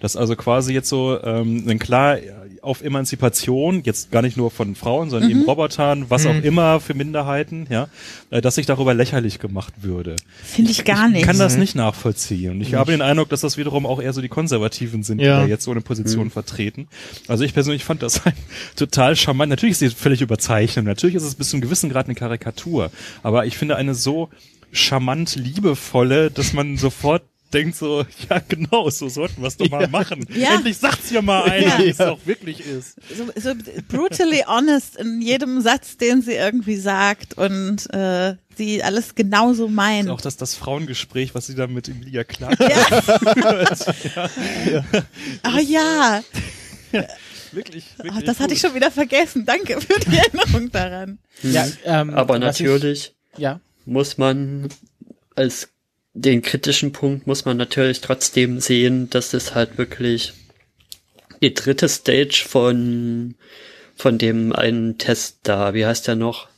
Das 0.00 0.16
also 0.16 0.36
quasi 0.36 0.74
jetzt 0.74 0.90
so 0.90 1.18
ähm, 1.22 1.64
ein 1.66 1.78
klar 1.78 2.18
auf 2.66 2.82
Emanzipation, 2.82 3.82
jetzt 3.84 4.10
gar 4.10 4.22
nicht 4.22 4.36
nur 4.36 4.50
von 4.50 4.74
Frauen, 4.74 5.08
sondern 5.08 5.30
eben 5.30 5.44
Robotern, 5.44 6.10
was 6.10 6.26
auch 6.26 6.34
immer 6.42 6.80
für 6.80 6.94
Minderheiten, 6.94 7.66
ja, 7.70 7.88
äh, 8.30 8.40
dass 8.40 8.56
sich 8.56 8.66
darüber 8.66 8.92
lächerlich 8.92 9.38
gemacht 9.38 9.72
würde. 9.82 10.16
Finde 10.44 10.72
ich 10.72 10.84
gar 10.84 11.08
nicht. 11.08 11.20
Ich 11.20 11.26
kann 11.26 11.38
das 11.38 11.56
nicht 11.56 11.74
nachvollziehen. 11.76 12.52
Und 12.52 12.60
ich 12.60 12.74
habe 12.74 12.90
den 12.92 13.02
Eindruck, 13.02 13.28
dass 13.28 13.40
das 13.40 13.56
wiederum 13.56 13.86
auch 13.86 14.02
eher 14.02 14.12
so 14.12 14.20
die 14.20 14.28
Konservativen 14.28 15.02
sind, 15.02 15.20
Ja. 15.20 15.40
die 15.40 15.46
da 15.46 15.48
jetzt 15.48 15.64
so 15.64 15.70
eine 15.70 15.80
Position 15.80 16.30
vertreten. 16.30 16.88
Also 17.28 17.44
ich 17.44 17.54
persönlich 17.54 17.84
fand 17.84 18.02
das 18.02 18.26
ein 18.26 18.34
total 18.74 19.16
charmant. 19.16 19.50
Natürlich 19.50 19.72
ist 19.72 19.78
sie 19.78 19.90
völlig 19.90 20.20
überzeichnet. 20.20 20.84
Natürlich 20.84 21.16
ist 21.16 21.22
es 21.22 21.34
bis 21.36 21.50
zu 21.50 21.56
einem 21.56 21.62
gewissen 21.62 21.88
Grad 21.88 22.06
eine 22.06 22.14
Karikatur. 22.14 22.90
Aber 23.22 23.46
ich 23.46 23.56
finde 23.56 23.76
eine 23.76 23.94
so 23.94 24.28
charmant 24.72 25.36
liebevolle, 25.36 26.30
dass 26.30 26.52
man 26.52 26.76
sofort 26.76 27.22
denkt 27.52 27.76
so, 27.76 28.04
ja 28.28 28.40
genau, 28.48 28.90
so 28.90 29.08
sollten 29.08 29.40
wir 29.40 29.48
es 29.48 29.56
doch 29.56 29.68
mal 29.70 29.88
machen. 29.88 30.26
Ja. 30.34 30.54
Endlich 30.56 30.76
sagt's 30.78 31.10
ja 31.10 31.22
mal 31.22 31.44
einer, 31.44 31.66
Ja. 31.66 31.78
wie 31.78 31.88
es 31.88 32.00
auch 32.00 32.18
wirklich 32.26 32.60
ist. 32.60 32.96
so, 33.16 33.26
so 33.40 33.54
brutally 33.88 34.42
honest 34.46 34.96
in 34.96 35.20
jedem 35.22 35.60
Satz, 35.60 35.96
den 35.96 36.22
sie 36.22 36.32
irgendwie 36.34 36.76
sagt 36.76 37.34
und 37.38 37.88
äh, 37.94 38.34
sie 38.56 38.82
alles 38.82 39.14
genauso 39.14 39.68
meint. 39.68 40.08
Auch 40.10 40.20
das, 40.20 40.36
das 40.36 40.54
Frauengespräch, 40.54 41.34
was 41.34 41.46
sie 41.46 41.54
da 41.54 41.66
mit 41.66 41.88
Emilia 41.88 42.24
Clark 42.24 42.58
Ah 45.42 45.60
ja, 45.60 46.22
wirklich, 47.52 47.84
Ach, 47.98 48.04
wirklich 48.04 48.24
das 48.24 48.38
hatte 48.38 48.48
gut. 48.48 48.56
ich 48.56 48.60
schon 48.60 48.74
wieder 48.74 48.90
vergessen. 48.90 49.44
Danke 49.46 49.80
für 49.80 49.98
die 50.00 50.16
Erinnerung 50.16 50.70
daran. 50.70 51.18
Ja, 51.42 51.66
ähm, 51.84 52.10
Aber 52.14 52.38
natürlich 52.38 53.14
Ich, 53.36 53.40
ja. 53.40 53.60
muss 53.84 54.18
man 54.18 54.68
als 55.34 55.68
den 56.18 56.40
kritischen 56.42 56.92
Punkt 56.92 57.26
muss 57.26 57.44
man 57.44 57.56
natürlich 57.56 58.00
trotzdem 58.00 58.58
sehen, 58.60 59.10
dass 59.10 59.34
es 59.34 59.54
halt 59.54 59.76
wirklich 59.78 60.32
die 61.42 61.52
dritte 61.54 61.88
Stage 61.88 62.42
von 62.48 63.34
von 63.94 64.18
dem 64.18 64.52
einen 64.52 64.98
Test 64.98 65.38
da, 65.44 65.72
wie 65.74 65.86
heißt 65.86 66.06
der 66.08 66.16
noch? 66.16 66.48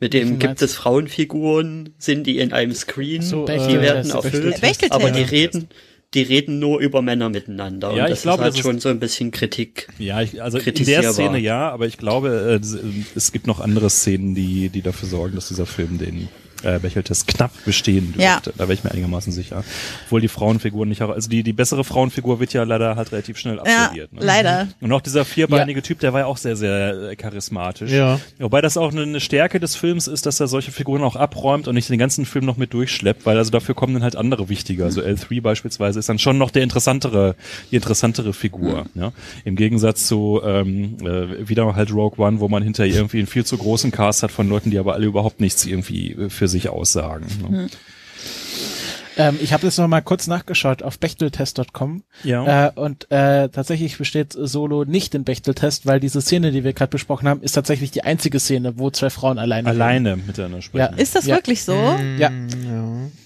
Mit 0.00 0.14
dem 0.14 0.38
gibt 0.38 0.60
es 0.62 0.74
Frauenfiguren, 0.74 1.94
sind 1.98 2.26
die 2.26 2.38
in 2.38 2.52
einem 2.52 2.74
Screen, 2.74 3.22
So, 3.22 3.46
die 3.46 3.52
äh, 3.52 3.80
werden 3.80 4.10
erfüllt, 4.10 4.60
aber 4.90 5.10
die 5.12 5.22
reden, 5.22 5.68
die 6.14 6.22
reden 6.22 6.58
nur 6.58 6.80
über 6.80 7.02
Männer 7.02 7.28
miteinander. 7.28 7.94
Ja, 7.94 8.04
und 8.04 8.10
ich 8.10 8.14
das 8.16 8.22
glaube, 8.22 8.40
ist 8.40 8.44
halt 8.44 8.52
das 8.54 8.58
ist- 8.58 8.62
schon 8.62 8.80
so 8.80 8.88
ein 8.88 8.98
bisschen 8.98 9.30
Kritik. 9.30 9.88
Ja, 9.98 10.20
ich, 10.20 10.42
also 10.42 10.58
in 10.58 10.74
der. 10.84 11.12
Szene 11.12 11.38
ja, 11.38 11.70
aber 11.70 11.86
ich 11.86 11.98
glaube, 11.98 12.60
äh, 12.62 12.66
es 13.14 13.32
gibt 13.32 13.46
noch 13.46 13.60
andere 13.60 13.88
Szenen, 13.90 14.34
die, 14.34 14.68
die 14.70 14.82
dafür 14.82 15.08
sorgen, 15.08 15.36
dass 15.36 15.48
dieser 15.48 15.66
Film 15.66 15.98
den 15.98 16.28
äh, 16.62 16.78
Becheltest 16.78 17.26
knapp 17.28 17.50
bestehen 17.64 18.06
dürfte. 18.12 18.20
Ja. 18.22 18.40
Da 18.44 18.58
wäre 18.64 18.74
ich 18.74 18.84
mir 18.84 18.90
einigermaßen 18.90 19.32
sicher. 19.32 19.64
Obwohl 20.06 20.20
die 20.20 20.28
Frauenfiguren 20.28 20.88
nicht, 20.88 21.02
auch- 21.02 21.10
also 21.10 21.28
die, 21.28 21.42
die 21.42 21.52
bessere 21.52 21.84
Frauenfigur 21.84 22.40
wird 22.40 22.52
ja 22.52 22.62
leider 22.64 22.96
halt 22.96 23.12
relativ 23.12 23.38
schnell 23.38 23.56
Ja, 23.56 23.62
absolviert. 23.62 24.12
ne? 24.12 24.20
leider. 24.24 24.68
Und 24.80 24.92
auch 24.92 25.00
dieser 25.00 25.24
vierbeinige 25.24 25.82
Typ, 25.82 26.00
der 26.00 26.12
war 26.12 26.20
ja 26.20 26.26
auch 26.26 26.36
sehr, 26.36 26.56
sehr 26.56 27.10
äh, 27.10 27.16
charismatisch. 27.16 27.90
Ja. 27.90 28.20
Wobei 28.38 28.60
das 28.60 28.76
auch 28.76 28.92
eine, 28.92 29.02
eine 29.02 29.20
Stärke 29.20 29.60
des 29.60 29.76
Films 29.76 30.06
ist, 30.06 30.26
dass 30.26 30.40
er 30.40 30.48
solche 30.48 30.70
Figuren 30.72 31.02
auch 31.02 31.16
abräumt 31.16 31.68
und 31.68 31.74
nicht 31.74 31.88
den 31.88 31.98
ganzen 31.98 32.24
Film 32.26 32.44
noch 32.44 32.56
mit 32.56 32.72
durchschleppt, 32.74 33.26
weil 33.26 33.36
also 33.38 33.50
dafür 33.50 33.74
kommen 33.74 33.94
dann 33.94 34.02
halt 34.02 34.16
andere 34.16 34.48
wichtiger. 34.48 34.84
Also 34.84 35.00
L3 35.02 35.40
beispielsweise 35.42 35.98
ist 35.98 36.08
dann 36.08 36.18
schon 36.18 36.38
noch 36.38 36.50
der 36.50 36.62
interessantere, 36.62 37.34
die 37.70 37.76
interessantere 37.76 38.32
Figur. 38.32 38.86
Ja? 38.94 39.12
Im 39.44 39.56
Gegensatz 39.56 40.06
zu 40.06 40.40
ähm, 40.44 40.96
äh, 41.02 41.48
wieder 41.48 41.74
halt 41.74 41.92
Rogue 41.92 42.24
One, 42.24 42.40
wo 42.40 42.48
man 42.48 42.62
hinter 42.62 42.84
irgendwie 42.86 43.18
einen 43.18 43.26
viel 43.26 43.44
zu 43.44 43.56
großen 43.58 43.90
Cast 43.90 44.22
hat 44.22 44.30
von 44.32 44.48
Leuten, 44.48 44.70
die 44.70 44.78
aber 44.78 44.94
alle 44.94 45.06
überhaupt 45.06 45.40
nichts 45.40 45.64
irgendwie 45.66 46.12
äh, 46.12 46.30
für 46.30 46.48
sich 46.52 46.68
aussagen. 46.68 47.26
Ne? 47.50 47.68
Ähm, 49.18 49.38
ich 49.42 49.52
habe 49.52 49.66
jetzt 49.66 49.76
noch 49.78 49.88
mal 49.88 50.00
kurz 50.00 50.26
nachgeschaut 50.26 50.82
auf 50.82 50.98
bechteltest.com 50.98 52.02
Ja. 52.24 52.68
äh, 52.68 52.72
und 52.74 53.10
äh, 53.10 53.50
tatsächlich 53.50 53.98
besteht 53.98 54.32
Solo 54.32 54.84
nicht 54.86 55.12
den 55.12 55.24
Bechteltest, 55.24 55.84
weil 55.84 56.00
diese 56.00 56.22
Szene, 56.22 56.50
die 56.50 56.64
wir 56.64 56.72
gerade 56.72 56.88
besprochen 56.90 57.28
haben, 57.28 57.42
ist 57.42 57.52
tatsächlich 57.52 57.90
die 57.90 58.04
einzige 58.04 58.40
Szene, 58.40 58.78
wo 58.78 58.90
zwei 58.90 59.10
Frauen 59.10 59.38
alleine 59.38 59.68
reden. 59.68 59.80
Alleine 59.82 60.16
miteinander 60.16 60.62
sprechen. 60.62 60.96
Ist 60.96 61.14
das 61.14 61.26
Ja. 61.26 61.36
wirklich 61.36 61.62
so? 61.62 61.74
Ja. 61.74 62.30
Ja. 62.30 62.30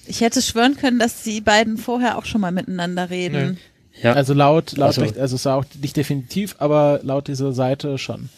Ich 0.06 0.22
hätte 0.22 0.42
schwören 0.42 0.76
können, 0.76 0.98
dass 0.98 1.22
die 1.22 1.40
beiden 1.40 1.76
vorher 1.76 2.18
auch 2.18 2.24
schon 2.24 2.40
mal 2.40 2.50
miteinander 2.52 3.08
reden. 3.10 3.58
Ja, 4.02 4.12
Also 4.14 4.34
laut, 4.34 4.72
laut, 4.76 4.88
Also- 4.88 5.02
also, 5.02 5.20
also 5.20 5.36
es 5.36 5.44
war 5.44 5.56
auch 5.56 5.64
nicht 5.80 5.96
definitiv, 5.96 6.56
aber 6.58 6.98
laut 7.04 7.28
dieser 7.28 7.52
Seite 7.52 7.96
schon. 7.98 8.28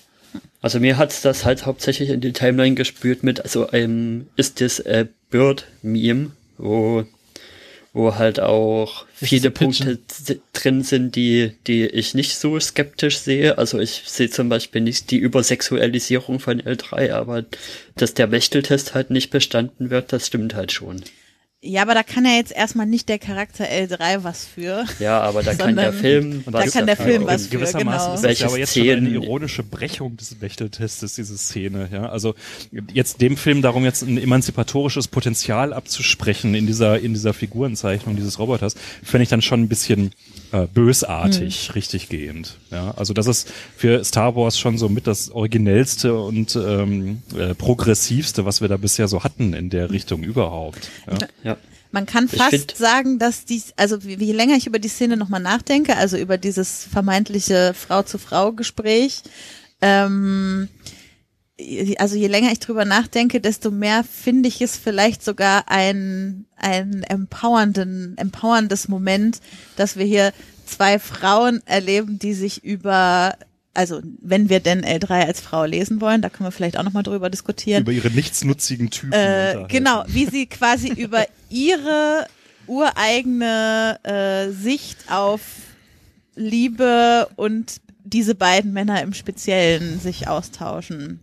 Also 0.61 0.80
mir 0.80 0.98
hat's 0.98 1.22
das 1.22 1.44
halt 1.44 1.66
hauptsächlich 1.66 2.11
in 2.11 2.20
die 2.20 2.32
Timeline 2.32 2.74
gespürt 2.74 3.22
mit, 3.22 3.40
also 3.40 3.72
ähm, 3.72 4.26
ist 4.36 4.61
das 4.61 4.80
äh, 4.80 5.06
Bird-Meme, 5.30 6.32
wo 6.56 7.04
wo 7.94 8.14
halt 8.14 8.38
auch 8.38 9.06
viele? 9.14 9.50
Punkte 9.50 9.98
drin 10.52 10.82
sind, 10.82 11.16
die, 11.16 11.52
die 11.66 11.86
ich 11.86 12.14
nicht 12.14 12.36
so 12.36 12.59
skeptisch 12.61 13.18
sehe. 13.18 13.59
Also 13.59 13.78
ich 13.78 14.02
sehe 14.06 14.30
zum 14.30 14.48
Beispiel 14.48 14.82
nicht 14.82 15.11
die 15.11 15.16
Übersexualisierung 15.16 16.38
von 16.38 16.61
L3, 16.61 17.12
aber 17.12 17.44
dass 17.96 18.14
der 18.14 18.28
Bechteltest 18.28 18.94
halt 18.94 19.11
nicht 19.11 19.30
bestanden 19.30 19.90
wird, 19.90 20.12
das 20.12 20.26
stimmt 20.26 20.54
halt 20.54 20.70
schon. 20.70 21.02
Ja, 21.68 21.82
aber 21.82 21.92
da 21.92 22.02
kann 22.02 22.24
ja 22.24 22.32
jetzt 22.32 22.50
erstmal 22.50 22.86
nicht 22.86 23.10
der 23.10 23.18
Charakter 23.18 23.64
L3 23.64 24.24
was 24.24 24.46
für. 24.46 24.86
Ja, 24.98 25.20
aber 25.20 25.42
da 25.42 25.54
kann 25.54 25.76
der 25.76 25.92
Sondern 25.92 26.00
Film 26.00 26.44
da 26.50 26.66
kann 26.66 26.86
der 26.86 26.96
Film 26.96 27.26
was 27.26 27.44
für, 27.44 27.58
Gewissermaßen 27.58 27.84
genau. 27.84 28.14
ist 28.14 28.22
das 28.22 28.22
Welche 28.22 28.42
ja 28.44 28.48
aber 28.48 28.58
jetzt 28.58 28.72
schon 28.72 28.82
eine 28.82 28.92
Szenen- 29.00 29.22
ironische 29.22 29.62
Brechung 29.62 30.16
des 30.16 30.34
Bechteltestes, 30.34 31.16
diese 31.16 31.36
Szene. 31.36 31.90
Ja, 31.92 32.08
also 32.08 32.34
jetzt 32.94 33.20
dem 33.20 33.36
Film 33.36 33.60
darum 33.60 33.84
jetzt 33.84 34.00
ein 34.02 34.16
emanzipatorisches 34.16 35.08
Potenzial 35.08 35.74
abzusprechen 35.74 36.54
in 36.54 36.66
dieser 36.66 36.98
in 37.00 37.12
dieser 37.12 37.34
Figurenzeichnung 37.34 38.16
dieses 38.16 38.38
Roboters, 38.38 38.74
fände 39.02 39.24
ich 39.24 39.28
dann 39.28 39.42
schon 39.42 39.60
ein 39.62 39.68
bisschen 39.68 40.12
äh, 40.52 40.66
bösartig, 40.66 41.74
richtig 41.74 42.08
gehend. 42.08 42.56
Ja, 42.70 42.92
also 42.96 43.12
das 43.12 43.26
ist 43.26 43.52
für 43.76 44.02
Star 44.04 44.34
Wars 44.36 44.58
schon 44.58 44.78
so 44.78 44.88
mit 44.88 45.06
das 45.06 45.30
originellste 45.30 46.18
und 46.18 46.56
ähm, 46.56 47.22
äh, 47.36 47.54
progressivste, 47.54 48.46
was 48.46 48.62
wir 48.62 48.68
da 48.68 48.78
bisher 48.78 49.06
so 49.08 49.22
hatten 49.22 49.52
in 49.52 49.68
der 49.68 49.90
Richtung 49.90 50.22
überhaupt. 50.22 50.90
Ja. 51.06 51.18
Ja. 51.44 51.56
Man 51.91 52.07
kann 52.07 52.28
fast 52.28 52.76
sagen, 52.76 53.18
dass 53.18 53.45
dies, 53.45 53.72
also 53.76 53.97
je 53.97 54.32
länger 54.32 54.57
ich 54.57 54.66
über 54.66 54.78
die 54.78 54.89
Szene 54.89 55.16
nochmal 55.16 55.41
nachdenke, 55.41 55.97
also 55.97 56.16
über 56.16 56.36
dieses 56.36 56.84
vermeintliche 56.84 57.72
Frau-zu-Frau-Gespräch, 57.74 59.22
ähm, 59.80 60.68
also 61.99 62.16
je 62.16 62.28
länger 62.28 62.53
ich 62.53 62.61
drüber 62.61 62.84
nachdenke, 62.84 63.41
desto 63.41 63.70
mehr 63.70 64.05
finde 64.05 64.49
ich 64.49 64.61
es 64.62 64.76
vielleicht 64.76 65.24
sogar 65.24 65.68
ein, 65.68 66.47
ein 66.57 67.03
empowernden, 67.03 68.16
empowerndes 68.16 68.89
Moment, 68.89 69.41
dass 69.76 69.97
wir 69.97 70.05
hier 70.05 70.32
zwei 70.66 70.99
Frauen 70.99 71.61
erleben, 71.66 72.18
die 72.18 72.34
sich 72.34 72.62
über, 72.62 73.36
also 73.74 74.00
wenn 74.20 74.48
wir 74.48 74.60
denn 74.60 74.84
L3 74.84 75.26
als 75.26 75.40
Frau 75.40 75.64
lesen 75.64 76.00
wollen, 76.00 76.22
da 76.22 76.28
können 76.28 76.46
wir 76.46 76.52
vielleicht 76.52 76.76
auch 76.78 76.82
nochmal 76.82 77.02
drüber 77.02 77.30
diskutieren. 77.30 77.82
Über 77.82 77.92
ihre 77.92 78.10
nichtsnutzigen 78.10 78.90
Typen. 78.90 79.12
Äh, 79.12 79.66
genau, 79.68 80.04
wie 80.08 80.26
sie 80.26 80.46
quasi 80.46 80.88
über 80.96 81.26
ihre 81.48 82.26
ureigene 82.66 83.98
äh, 84.02 84.50
Sicht 84.52 84.98
auf 85.10 85.40
Liebe 86.34 87.28
und 87.36 87.80
diese 88.04 88.34
beiden 88.34 88.72
Männer 88.72 89.02
im 89.02 89.12
Speziellen 89.12 90.00
sich 90.00 90.28
austauschen. 90.28 91.20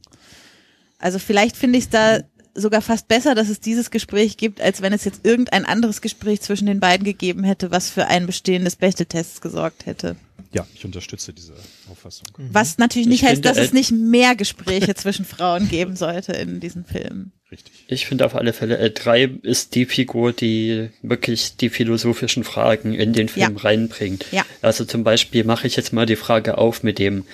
Also 0.99 1.19
vielleicht 1.19 1.57
finde 1.57 1.77
ich 1.77 1.85
es 1.85 1.89
da 1.89 2.19
sogar 2.55 2.81
fast 2.81 3.07
besser, 3.07 3.35
dass 3.35 3.49
es 3.49 3.59
dieses 3.59 3.91
Gespräch 3.91 4.37
gibt, 4.37 4.61
als 4.61 4.81
wenn 4.81 4.93
es 4.93 5.03
jetzt 5.03 5.25
irgendein 5.25 5.65
anderes 5.65 6.01
Gespräch 6.01 6.41
zwischen 6.41 6.65
den 6.65 6.79
beiden 6.79 7.03
gegeben 7.03 7.43
hätte, 7.43 7.69
was 7.71 7.89
für 7.89 8.07
ein 8.07 8.25
Bestehen 8.25 8.63
des 8.63 8.77
Bechteltests 8.77 9.41
gesorgt 9.41 9.85
hätte. 9.85 10.15
Ja, 10.53 10.65
ich 10.73 10.85
unterstütze 10.85 11.33
diese 11.33 11.53
Auffassung. 11.91 12.27
Was 12.37 12.77
natürlich 12.77 13.07
nicht 13.09 13.23
Ich 13.23 13.27
heißt, 13.27 13.43
finde, 13.43 13.49
dass 13.49 13.57
es 13.57 13.71
äh, 13.71 13.75
nicht 13.75 13.91
mehr 13.91 14.35
Gespräche 14.35 14.95
zwischen 14.95 15.25
Frauen 15.25 15.67
geben 15.67 15.97
sollte 15.97 16.31
in 16.31 16.61
diesen 16.61 16.85
Filmen. 16.85 17.33
Richtig. 17.51 17.73
Ich 17.87 18.05
finde 18.05 18.25
auf 18.25 18.35
alle 18.35 18.53
Fälle, 18.53 18.81
L3 18.81 19.43
ist 19.43 19.75
die 19.75 19.85
Figur, 19.85 20.31
die 20.31 20.89
wirklich 21.01 21.57
die 21.57 21.69
philosophischen 21.69 22.43
Fragen 22.45 22.93
in 22.93 23.11
den 23.11 23.27
Film 23.27 23.55
Ja. 23.55 23.61
reinbringt. 23.61 24.25
Ja. 24.31 24.45
Also 24.61 24.85
zum 24.85 25.03
Beispiel 25.03 25.43
mache 25.43 25.67
ich 25.67 25.75
jetzt 25.75 25.91
mal 25.91 26.05
die 26.05 26.15
Frage 26.15 26.57
auf 26.57 26.83
mit 26.83 26.99
dem, 26.99 27.25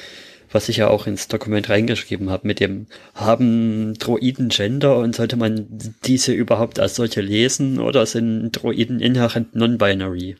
was 0.51 0.69
ich 0.69 0.77
ja 0.77 0.87
auch 0.89 1.07
ins 1.07 1.27
Dokument 1.27 1.69
reingeschrieben 1.69 2.29
habe, 2.29 2.47
mit 2.47 2.59
dem, 2.59 2.87
haben 3.15 3.93
Droiden 3.97 4.49
Gender 4.49 4.97
und 4.97 5.15
sollte 5.15 5.37
man 5.37 5.67
diese 6.05 6.33
überhaupt 6.33 6.79
als 6.79 6.95
solche 6.95 7.21
lesen 7.21 7.79
oder 7.79 8.05
sind 8.05 8.51
Droiden 8.51 8.99
inhärent 8.99 9.55
non-binary? 9.55 10.35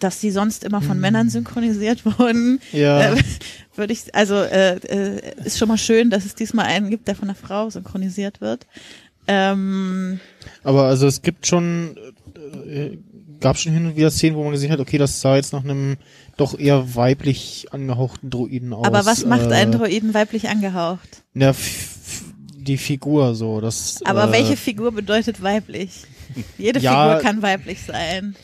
dass 0.00 0.20
die 0.20 0.30
sonst 0.30 0.62
immer 0.62 0.80
von 0.80 1.00
Männern 1.00 1.28
synchronisiert 1.28 2.04
wurden, 2.04 2.60
Ja. 2.70 3.14
äh, 3.14 3.16
würde 3.74 3.92
ich, 3.92 4.14
also 4.14 4.36
äh, 4.36 4.76
äh, 4.76 5.20
ist 5.44 5.58
schon 5.58 5.66
mal 5.66 5.76
schön, 5.78 6.08
dass 6.08 6.24
es 6.24 6.36
diesmal 6.36 6.66
einen 6.66 6.88
gibt, 6.88 7.08
der 7.08 7.16
von 7.16 7.28
einer 7.28 7.34
Frau 7.34 7.68
synchronisiert 7.68 8.40
wird. 8.40 8.66
Ähm, 9.26 10.20
Aber 10.62 10.84
also 10.84 11.08
es 11.08 11.22
gibt 11.22 11.48
schon, 11.48 11.96
äh, 12.68 12.96
gab 13.40 13.58
schon 13.58 13.72
hin 13.72 13.86
und 13.86 13.96
wieder 13.96 14.10
Szenen, 14.12 14.36
wo 14.36 14.42
man 14.44 14.52
gesehen 14.52 14.70
hat, 14.70 14.78
okay, 14.80 14.98
das 14.98 15.20
sah 15.20 15.34
jetzt 15.34 15.52
nach 15.52 15.64
einem 15.64 15.96
doch 16.40 16.58
eher 16.58 16.94
weiblich 16.94 17.66
angehauchten 17.70 18.30
Druiden 18.30 18.72
aus. 18.72 18.86
aber 18.86 19.04
was 19.06 19.24
macht 19.26 19.50
äh, 19.50 19.54
einen 19.54 19.72
Droiden 19.72 20.14
weiblich 20.14 20.48
angehaucht? 20.48 21.22
Na, 21.34 21.50
f- 21.50 21.58
f- 21.58 22.22
die 22.56 22.78
Figur 22.78 23.34
so, 23.34 23.60
das. 23.60 24.00
Aber 24.04 24.28
äh, 24.28 24.32
welche 24.32 24.56
Figur 24.56 24.92
bedeutet 24.92 25.42
weiblich? 25.42 26.02
Jede 26.58 26.80
Ja. 26.80 27.06
Figur 27.08 27.22
kann 27.22 27.42
weiblich 27.42 27.82
sein. 27.82 28.36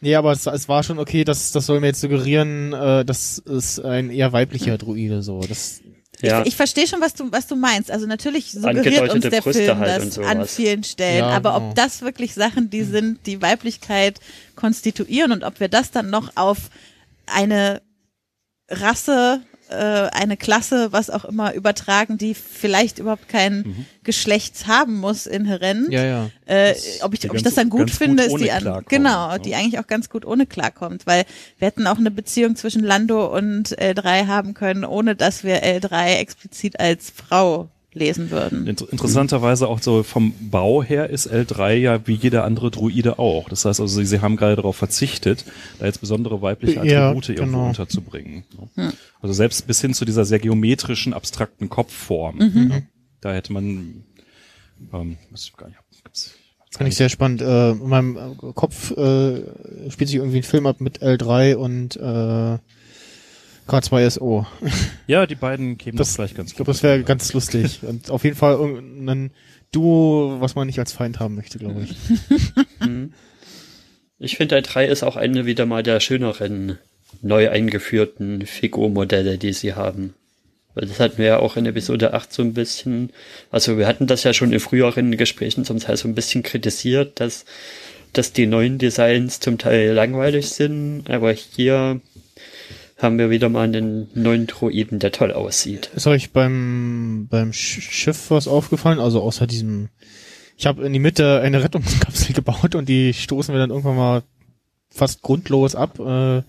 Nee, 0.00 0.16
aber 0.16 0.32
es, 0.32 0.46
es 0.46 0.68
war 0.68 0.82
schon 0.82 0.98
okay, 0.98 1.22
das, 1.24 1.52
das 1.52 1.66
soll 1.66 1.78
mir 1.80 1.86
jetzt 1.88 2.00
suggerieren, 2.00 2.72
äh, 2.72 3.04
das 3.04 3.38
ist 3.38 3.78
ein 3.80 4.10
eher 4.10 4.32
weiblicher 4.32 4.76
Druide 4.78 5.22
so. 5.22 5.40
Das, 5.40 5.80
Ja. 6.20 6.40
Ich, 6.42 6.48
ich 6.48 6.56
verstehe 6.56 6.86
schon, 6.88 7.00
was 7.00 7.14
du, 7.14 7.30
was 7.30 7.46
du 7.46 7.54
meinst. 7.56 7.90
Also 7.90 8.06
natürlich 8.06 8.50
suggeriert 8.52 9.12
uns 9.12 9.28
der 9.28 9.40
Brüste 9.40 9.64
Film 9.64 9.78
halt 9.78 10.06
das 10.06 10.18
an 10.18 10.44
vielen 10.46 10.82
Stellen. 10.84 11.18
Ja, 11.18 11.28
aber 11.30 11.52
genau. 11.54 11.68
ob 11.68 11.74
das 11.76 12.02
wirklich 12.02 12.34
Sachen, 12.34 12.68
die 12.70 12.82
sind, 12.82 13.26
die 13.26 13.42
Weiblichkeit 13.42 14.18
konstituieren 14.56 15.30
und 15.32 15.44
ob 15.44 15.60
wir 15.60 15.68
das 15.68 15.90
dann 15.92 16.10
noch 16.10 16.36
auf 16.36 16.70
eine 17.26 17.82
Rasse, 18.68 19.42
äh, 19.68 19.74
eine 19.74 20.36
Klasse, 20.36 20.92
was 20.92 21.10
auch 21.10 21.24
immer 21.24 21.54
übertragen, 21.54 22.18
die 22.18 22.34
vielleicht 22.34 22.98
überhaupt 22.98 23.28
kein 23.28 23.86
Geschlecht 24.02 24.66
haben 24.66 24.98
muss 24.98 25.26
inhärent. 25.26 25.92
ja, 25.92 26.04
ja. 26.04 26.30
Äh, 26.46 26.74
ob 27.02 27.14
ich, 27.14 27.28
ob 27.28 27.36
ich 27.36 27.42
das 27.42 27.54
dann 27.54 27.70
gut 27.70 27.80
ganz 27.80 27.92
gut 27.92 27.98
finde, 27.98 28.22
ist 28.24 28.36
die 28.38 28.50
an, 28.50 28.84
genau, 28.88 29.32
ne? 29.32 29.40
die 29.40 29.54
eigentlich 29.54 29.78
auch 29.78 29.86
ganz 29.86 30.08
gut 30.08 30.24
ohne 30.24 30.46
klarkommt, 30.46 31.06
weil 31.06 31.24
wir 31.58 31.66
hätten 31.66 31.86
auch 31.86 31.98
eine 31.98 32.10
Beziehung 32.10 32.56
zwischen 32.56 32.82
Lando 32.82 33.34
und 33.34 33.78
L3 33.78 34.26
haben 34.26 34.54
können, 34.54 34.84
ohne 34.84 35.16
dass 35.16 35.44
wir 35.44 35.62
L3 35.62 36.16
explizit 36.16 36.80
als 36.80 37.10
Frau 37.10 37.68
lesen 37.94 38.30
würden. 38.30 38.66
Inter 38.66 38.90
interessanterweise 38.90 39.68
auch 39.68 39.80
so 39.80 40.02
vom 40.02 40.34
Bau 40.50 40.82
her 40.82 41.10
ist 41.10 41.30
L3 41.30 41.74
ja 41.74 42.06
wie 42.06 42.14
jeder 42.14 42.44
andere 42.44 42.70
Druide 42.70 43.18
auch. 43.18 43.48
Das 43.48 43.64
heißt 43.64 43.80
also, 43.80 44.00
sie, 44.00 44.06
sie 44.06 44.20
haben 44.20 44.36
gerade 44.36 44.56
darauf 44.56 44.76
verzichtet, 44.76 45.44
da 45.78 45.86
jetzt 45.86 46.00
besondere 46.00 46.40
weibliche 46.42 46.84
Ja, 46.86 47.08
Attribute 47.08 47.28
irgendwo 47.30 47.58
genau. 47.58 47.68
unterzubringen. 47.68 48.44
ne? 48.76 48.92
Also 49.20 49.34
selbst 49.34 49.66
bis 49.66 49.80
hin 49.80 49.94
zu 49.94 50.04
dieser 50.04 50.24
sehr 50.24 50.38
geometrischen, 50.38 51.12
abstrakten 51.12 51.68
Kopfform. 51.68 52.36
Mhm. 52.36 52.70
Ja, 52.70 52.82
da 53.20 53.32
hätte 53.34 53.52
man, 53.52 54.04
ähm, 54.92 55.18
weiß 55.30 55.44
ich 55.44 55.56
gar 55.56 55.68
nicht, 55.68 55.78
gibt's, 56.02 56.34
Fand 56.70 56.88
ich 56.88 56.96
sehr 56.96 57.10
spannend. 57.10 57.42
Äh, 57.42 57.72
in 57.72 57.88
meinem 57.88 58.16
äh, 58.16 58.52
Kopf 58.54 58.92
äh, 58.92 59.42
spielt 59.90 60.08
sich 60.08 60.16
irgendwie 60.16 60.38
ein 60.38 60.42
Film 60.42 60.66
ab 60.66 60.80
mit 60.80 61.02
L3 61.02 61.54
und 61.56 61.96
äh, 61.96 62.58
K2SO. 63.68 64.46
ja, 65.06 65.26
die 65.26 65.34
beiden 65.34 65.78
kämen 65.78 65.96
Das- 65.96 66.08
das 66.08 66.16
vielleicht 66.16 66.36
ganz 66.36 66.50
Ich 66.50 66.56
glaube, 66.56 66.72
das 66.72 66.82
wäre 66.82 67.02
ganz 67.02 67.32
lustig. 67.32 67.80
Und 67.86 68.10
auf 68.10 68.24
jeden 68.24 68.36
Fall 68.36 68.54
irgendein 68.54 69.30
Duo, 69.70 70.36
was 70.40 70.54
man 70.54 70.66
nicht 70.66 70.78
als 70.78 70.92
Feind 70.92 71.20
haben 71.20 71.34
möchte, 71.34 71.58
glaube 71.58 71.82
ich. 71.82 71.94
Ich 74.18 74.36
finde, 74.36 74.56
L3 74.58 74.84
ist 74.86 75.02
auch 75.02 75.16
eine 75.16 75.46
wieder 75.46 75.66
mal 75.66 75.82
der 75.82 75.98
schöneren, 75.98 76.78
neu 77.22 77.50
eingeführten 77.50 78.46
Figurmodelle, 78.46 79.36
die 79.36 79.52
sie 79.52 79.74
haben. 79.74 80.14
Weil 80.74 80.86
das 80.86 81.00
hatten 81.00 81.18
wir 81.18 81.26
ja 81.26 81.38
auch 81.40 81.56
in 81.56 81.66
Episode 81.66 82.14
8 82.14 82.32
so 82.32 82.42
ein 82.42 82.54
bisschen, 82.54 83.10
also 83.50 83.76
wir 83.78 83.86
hatten 83.86 84.06
das 84.06 84.22
ja 84.22 84.32
schon 84.32 84.52
in 84.52 84.60
früheren 84.60 85.16
Gesprächen 85.16 85.64
zum 85.64 85.80
Teil 85.80 85.96
so 85.96 86.06
ein 86.08 86.14
bisschen 86.14 86.42
kritisiert, 86.44 87.18
dass, 87.20 87.44
dass 88.12 88.32
die 88.32 88.46
neuen 88.46 88.78
Designs 88.78 89.40
zum 89.40 89.58
Teil 89.58 89.92
langweilig 89.92 90.50
sind, 90.50 91.10
aber 91.10 91.32
hier 91.32 92.00
haben 93.02 93.18
wir 93.18 93.30
wieder 93.30 93.48
mal 93.48 93.62
einen 93.64 94.08
neuen 94.14 94.46
Droiden, 94.46 94.98
der 94.98 95.12
toll 95.12 95.32
aussieht. 95.32 95.90
Ist 95.94 96.06
euch 96.06 96.30
beim, 96.30 97.26
beim 97.30 97.50
Sch- 97.50 97.80
Schiff 97.80 98.30
was 98.30 98.48
aufgefallen? 98.48 99.00
Also 99.00 99.20
außer 99.22 99.46
diesem, 99.46 99.88
ich 100.56 100.66
habe 100.66 100.84
in 100.84 100.92
die 100.92 100.98
Mitte 100.98 101.40
eine 101.40 101.62
Rettungskapsel 101.62 102.34
gebaut 102.34 102.74
und 102.74 102.88
die 102.88 103.12
stoßen 103.12 103.52
wir 103.54 103.58
dann 103.60 103.70
irgendwann 103.70 103.96
mal 103.96 104.22
fast 104.90 105.22
grundlos 105.22 105.74
ab. 105.74 105.98
Äh, 105.98 106.42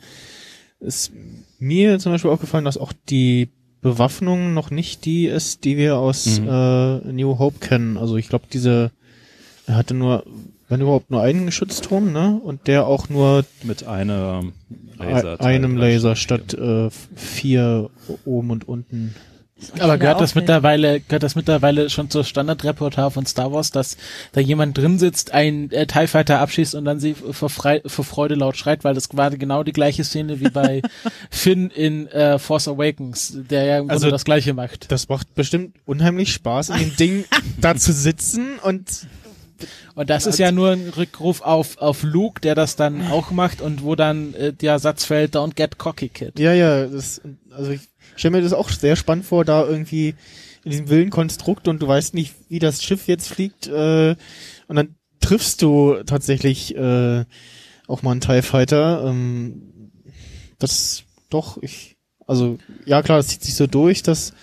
ist 0.79 1.11
mir 1.59 1.97
zum 1.99 2.11
Beispiel 2.11 2.31
aufgefallen, 2.31 2.65
dass 2.65 2.77
auch 2.77 2.93
die 3.09 3.49
Bewaffnung 3.81 4.53
noch 4.53 4.69
nicht 4.71 5.05
die 5.05 5.25
ist, 5.25 5.63
die 5.65 5.77
wir 5.77 5.97
aus 5.97 6.39
Mhm. 6.39 6.47
äh, 6.47 6.97
New 7.13 7.37
Hope 7.39 7.59
kennen. 7.59 7.97
Also 7.97 8.15
ich 8.17 8.29
glaube, 8.29 8.45
diese 8.51 8.91
Er 9.65 9.75
hatte 9.77 9.93
nur, 9.93 10.25
wenn 10.69 10.81
überhaupt 10.81 11.11
nur 11.11 11.21
einen 11.21 11.45
Geschützturm, 11.45 12.11
ne? 12.11 12.39
Und 12.43 12.67
der 12.67 12.87
auch 12.87 13.09
nur 13.09 13.45
Mit 13.63 13.85
einem 13.85 14.53
Laser 14.97 15.41
einem 15.41 15.77
Laser 15.77 16.15
statt 16.15 16.53
äh, 16.53 16.89
vier 17.15 17.89
oben 18.25 18.51
und 18.51 18.67
unten. 18.67 19.15
Aber 19.79 19.97
gehört 19.97 20.19
das 20.19 20.35
mittlerweile, 20.35 20.99
gehört 20.99 21.23
das 21.23 21.35
mittlerweile 21.35 21.89
schon 21.89 22.09
zur 22.09 22.25
Standardrepertoire 22.25 23.11
von 23.11 23.25
Star 23.25 23.53
Wars, 23.53 23.71
dass 23.71 23.95
da 24.33 24.41
jemand 24.41 24.77
drin 24.77 24.99
sitzt, 24.99 25.33
ein 25.33 25.71
äh, 25.71 25.87
TIE 25.87 26.07
Fighter 26.07 26.39
abschießt 26.39 26.75
und 26.75 26.83
dann 26.83 26.99
sie 26.99 27.13
vor, 27.13 27.49
Frei, 27.49 27.81
vor 27.85 28.03
Freude 28.03 28.35
laut 28.35 28.57
schreit, 28.57 28.83
weil 28.83 28.93
das 28.93 29.07
war 29.13 29.29
genau 29.31 29.63
die 29.63 29.71
gleiche 29.71 30.03
Szene 30.03 30.41
wie 30.41 30.49
bei 30.49 30.81
Finn 31.29 31.69
in 31.69 32.07
äh, 32.07 32.39
Force 32.39 32.67
Awakens, 32.67 33.37
der 33.49 33.63
ja 33.63 33.73
im 33.77 33.87
Grunde 33.87 33.93
Also- 33.93 34.09
das 34.09 34.25
gleiche 34.25 34.53
macht. 34.53 34.91
Das 34.91 35.07
macht 35.07 35.33
bestimmt 35.33 35.75
unheimlich 35.85 36.33
Spaß, 36.33 36.69
in 36.69 36.77
dem 36.79 36.95
Ding 36.97 37.25
da 37.61 37.75
zu 37.75 37.93
sitzen 37.93 38.59
und 38.63 39.07
Und 39.95 40.09
das 40.09 40.25
ist 40.25 40.39
ja 40.39 40.51
nur 40.51 40.71
ein 40.71 40.89
Rückruf 40.89 41.41
auf, 41.41 41.77
auf 41.77 42.03
Luke, 42.03 42.41
der 42.41 42.55
das 42.55 42.75
dann 42.75 43.07
auch 43.07 43.31
macht 43.31 43.61
und 43.61 43.83
wo 43.83 43.95
dann 43.95 44.33
äh, 44.33 44.53
der 44.53 44.79
Satz 44.79 45.05
fällt, 45.05 45.35
don't 45.35 45.55
get 45.55 45.77
cocky, 45.77 46.09
kid. 46.09 46.39
ja, 46.39 46.53
ja, 46.53 46.87
das, 46.87 47.21
also 47.51 47.71
ich 47.71 47.81
stelle 48.15 48.37
mir 48.37 48.43
das 48.43 48.53
auch 48.53 48.69
sehr 48.69 48.95
spannend 48.95 49.25
vor, 49.25 49.45
da 49.45 49.65
irgendwie 49.65 50.15
in 50.63 50.71
diesem 50.71 50.89
wilden 50.89 51.09
Konstrukt 51.09 51.67
und 51.67 51.81
du 51.81 51.87
weißt 51.87 52.13
nicht, 52.13 52.33
wie 52.49 52.59
das 52.59 52.83
Schiff 52.83 53.07
jetzt 53.07 53.27
fliegt, 53.27 53.67
äh, 53.67 54.15
und 54.67 54.75
dann 54.75 54.95
triffst 55.19 55.61
du 55.61 56.03
tatsächlich 56.05 56.75
äh, 56.75 57.25
auch 57.87 58.01
mal 58.01 58.11
einen 58.11 58.21
TIE 58.21 58.41
Fighter. 58.41 59.05
Ähm, 59.05 59.91
das 60.59 61.03
doch, 61.29 61.57
ich, 61.61 61.97
also 62.27 62.57
ja 62.85 63.01
klar, 63.01 63.19
es 63.19 63.27
zieht 63.27 63.43
sich 63.43 63.55
so 63.55 63.67
durch, 63.67 64.03
dass 64.03 64.33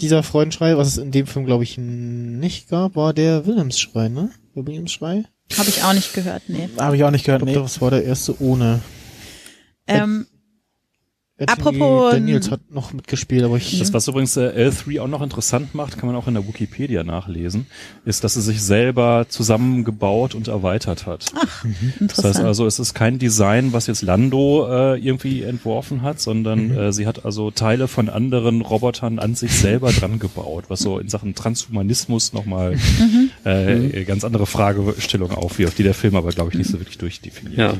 dieser 0.00 0.22
Freudenschrei, 0.22 0.76
was 0.76 0.88
es 0.88 0.98
in 0.98 1.10
dem 1.10 1.26
Film 1.26 1.46
glaube 1.46 1.64
ich 1.64 1.78
nicht 1.78 2.68
gab, 2.68 2.96
war 2.96 3.12
der 3.12 3.46
Wilhelmsschrei, 3.46 4.08
ne? 4.08 4.30
Der 4.54 4.66
Wilhelmsschrei? 4.66 5.24
Habe 5.56 5.68
ich 5.68 5.82
auch 5.82 5.92
nicht 5.92 6.12
gehört, 6.12 6.42
nee. 6.48 6.68
Habe 6.78 6.96
ich 6.96 7.04
auch 7.04 7.10
nicht 7.10 7.20
Ich 7.20 7.26
gehört, 7.26 7.42
glaube, 7.42 7.58
nee. 7.58 7.62
das 7.62 7.80
war 7.80 7.90
der 7.90 8.04
erste 8.04 8.40
ohne. 8.40 8.80
Ähm, 9.86 10.26
Anthony 11.38 11.76
Apropos- 11.76 12.12
Daniels 12.12 12.50
hat 12.50 12.60
noch 12.70 12.94
mitgespielt, 12.94 13.44
aber 13.44 13.58
ich 13.58 13.78
Das, 13.78 13.92
was 13.92 14.08
übrigens 14.08 14.38
äh, 14.38 14.68
L3 14.70 15.02
auch 15.02 15.06
noch 15.08 15.20
interessant 15.20 15.74
macht, 15.74 15.98
kann 15.98 16.06
man 16.06 16.16
auch 16.16 16.26
in 16.28 16.32
der 16.32 16.48
Wikipedia 16.48 17.04
nachlesen, 17.04 17.66
ist, 18.06 18.24
dass 18.24 18.36
es 18.36 18.46
sich 18.46 18.62
selber 18.62 19.26
zusammengebaut 19.28 20.34
und 20.34 20.48
erweitert 20.48 21.04
hat. 21.04 21.26
Das 21.34 22.00
interessant. 22.00 22.36
heißt 22.36 22.40
also, 22.40 22.64
es 22.64 22.78
ist 22.78 22.94
kein 22.94 23.18
Design, 23.18 23.74
was 23.74 23.86
jetzt 23.86 24.00
Lando 24.00 24.66
äh, 24.66 24.98
irgendwie 24.98 25.42
entworfen 25.42 26.00
hat, 26.00 26.20
sondern 26.20 26.70
äh, 26.74 26.92
sie 26.94 27.06
hat 27.06 27.26
also 27.26 27.50
Teile 27.50 27.86
von 27.86 28.08
anderen 28.08 28.62
Robotern 28.62 29.18
an 29.18 29.34
sich 29.34 29.52
selber 29.52 29.92
dran 29.92 30.18
gebaut, 30.18 30.64
was 30.68 30.80
so 30.80 30.98
in 30.98 31.10
Sachen 31.10 31.34
Transhumanismus 31.34 32.32
nochmal 32.32 32.78
äh, 33.44 34.04
ganz 34.04 34.24
andere 34.24 34.46
Fragestellung 34.46 35.32
aufwirft, 35.32 35.76
die 35.78 35.82
der 35.82 35.92
Film 35.94 36.16
aber, 36.16 36.30
glaube 36.30 36.52
ich, 36.52 36.56
nicht 36.56 36.70
so 36.70 36.78
wirklich 36.80 36.96
durchdefiniert. 36.96 37.58
Ja. 37.58 37.74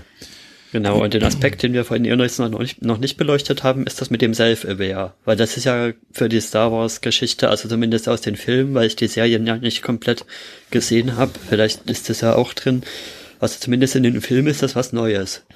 Genau, 0.76 1.02
und 1.02 1.14
den 1.14 1.24
Aspekt, 1.24 1.62
den 1.62 1.72
wir 1.72 1.86
vorhin 1.86 2.04
eher 2.04 2.16
noch 2.16 2.58
nicht, 2.58 2.84
noch 2.84 2.98
nicht 2.98 3.16
beleuchtet 3.16 3.62
haben, 3.62 3.86
ist 3.86 4.02
das 4.02 4.10
mit 4.10 4.20
dem 4.20 4.34
Self-Aware. 4.34 5.14
Weil 5.24 5.34
das 5.34 5.56
ist 5.56 5.64
ja 5.64 5.92
für 6.12 6.28
die 6.28 6.42
Star 6.42 6.70
Wars-Geschichte, 6.70 7.48
also 7.48 7.66
zumindest 7.66 8.10
aus 8.10 8.20
den 8.20 8.36
Filmen, 8.36 8.74
weil 8.74 8.86
ich 8.86 8.94
die 8.94 9.06
Serien 9.06 9.46
ja 9.46 9.56
nicht 9.56 9.80
komplett 9.80 10.26
gesehen 10.70 11.16
habe, 11.16 11.30
vielleicht 11.48 11.88
ist 11.88 12.10
das 12.10 12.20
ja 12.20 12.34
auch 12.34 12.52
drin. 12.52 12.82
Also 13.40 13.58
zumindest 13.58 13.96
in 13.96 14.02
den 14.02 14.20
Filmen 14.20 14.48
ist 14.48 14.62
das 14.62 14.76
was 14.76 14.92
Neues. 14.92 15.46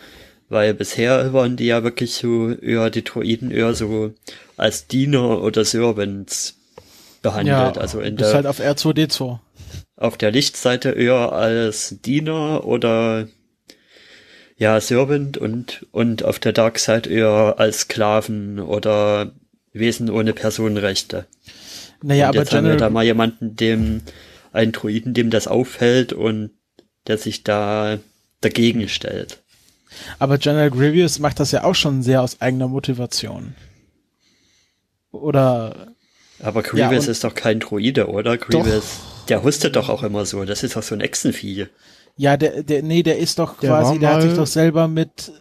Weil 0.48 0.72
bisher 0.72 1.34
waren 1.34 1.58
die 1.58 1.66
ja 1.66 1.84
wirklich 1.84 2.14
so 2.14 2.52
eher 2.52 2.88
die 2.88 3.04
Droiden 3.04 3.50
eher 3.50 3.74
so 3.74 4.14
als 4.56 4.86
Diener 4.86 5.42
oder 5.42 5.66
Servants 5.66 6.56
behandelt. 7.20 7.76
also 7.76 8.00
in 8.00 8.16
das 8.16 8.28
ist 8.28 8.32
der 8.32 8.36
halt 8.36 8.46
auf 8.46 8.58
R2D2. 8.58 9.38
auf 9.96 10.16
der 10.16 10.30
Lichtseite 10.30 10.92
eher 10.92 11.32
als 11.32 11.96
Diener 12.00 12.64
oder 12.64 13.28
ja, 14.60 14.78
Servant 14.80 15.38
und, 15.38 15.86
und 15.90 16.22
auf 16.22 16.38
der 16.38 16.52
Dark 16.52 16.78
Side 16.78 17.08
eher 17.08 17.54
als 17.58 17.80
Sklaven 17.80 18.60
oder 18.60 19.32
Wesen 19.72 20.10
ohne 20.10 20.34
Personenrechte. 20.34 21.26
Naja, 22.02 22.26
und 22.26 22.36
aber 22.36 22.38
jetzt 22.40 22.52
haben 22.52 22.64
wir 22.64 22.70
da 22.72 22.76
General, 22.76 22.90
mal 22.90 23.04
jemanden, 23.04 23.56
dem, 23.56 24.02
einen 24.52 24.72
Druiden, 24.72 25.14
dem 25.14 25.30
das 25.30 25.48
auffällt 25.48 26.12
und 26.12 26.50
der 27.06 27.16
sich 27.18 27.42
da 27.42 27.98
dagegen 28.42 28.88
stellt. 28.88 29.42
aber 30.18 30.36
General 30.38 30.70
Grievous 30.70 31.18
macht 31.18 31.40
das 31.40 31.52
ja 31.52 31.64
auch 31.64 31.74
schon 31.74 32.02
sehr 32.02 32.20
aus 32.22 32.40
eigener 32.40 32.68
Motivation. 32.68 33.54
Oder 35.10 35.94
Aber 36.42 36.62
Ja, 36.64 36.88
Grievous 36.88 37.06
und- 37.06 37.10
ist 37.12 37.24
doch 37.24 37.34
kein 37.34 37.60
Druide, 37.60 38.08
oder? 38.08 38.36
Grievous, 38.38 38.98
der 39.28 39.42
hustet 39.42 39.76
doch 39.76 39.88
auch 39.88 40.02
immer 40.02 40.24
so. 40.26 40.44
Das 40.44 40.62
ist 40.62 40.76
doch 40.76 40.82
so 40.82 40.94
ein 40.94 41.00
Echsenvieh. 41.00 41.66
Ja, 42.16 42.36
der, 42.36 42.62
der, 42.62 42.82
nee, 42.82 43.02
der 43.02 43.18
ist 43.18 43.38
doch 43.38 43.58
Der 43.58 43.70
quasi, 43.70 43.92
war 43.92 43.98
der 43.98 44.14
hat 44.14 44.22
sich 44.22 44.34
doch 44.34 44.46
selber 44.46 44.88
mit 44.88 45.32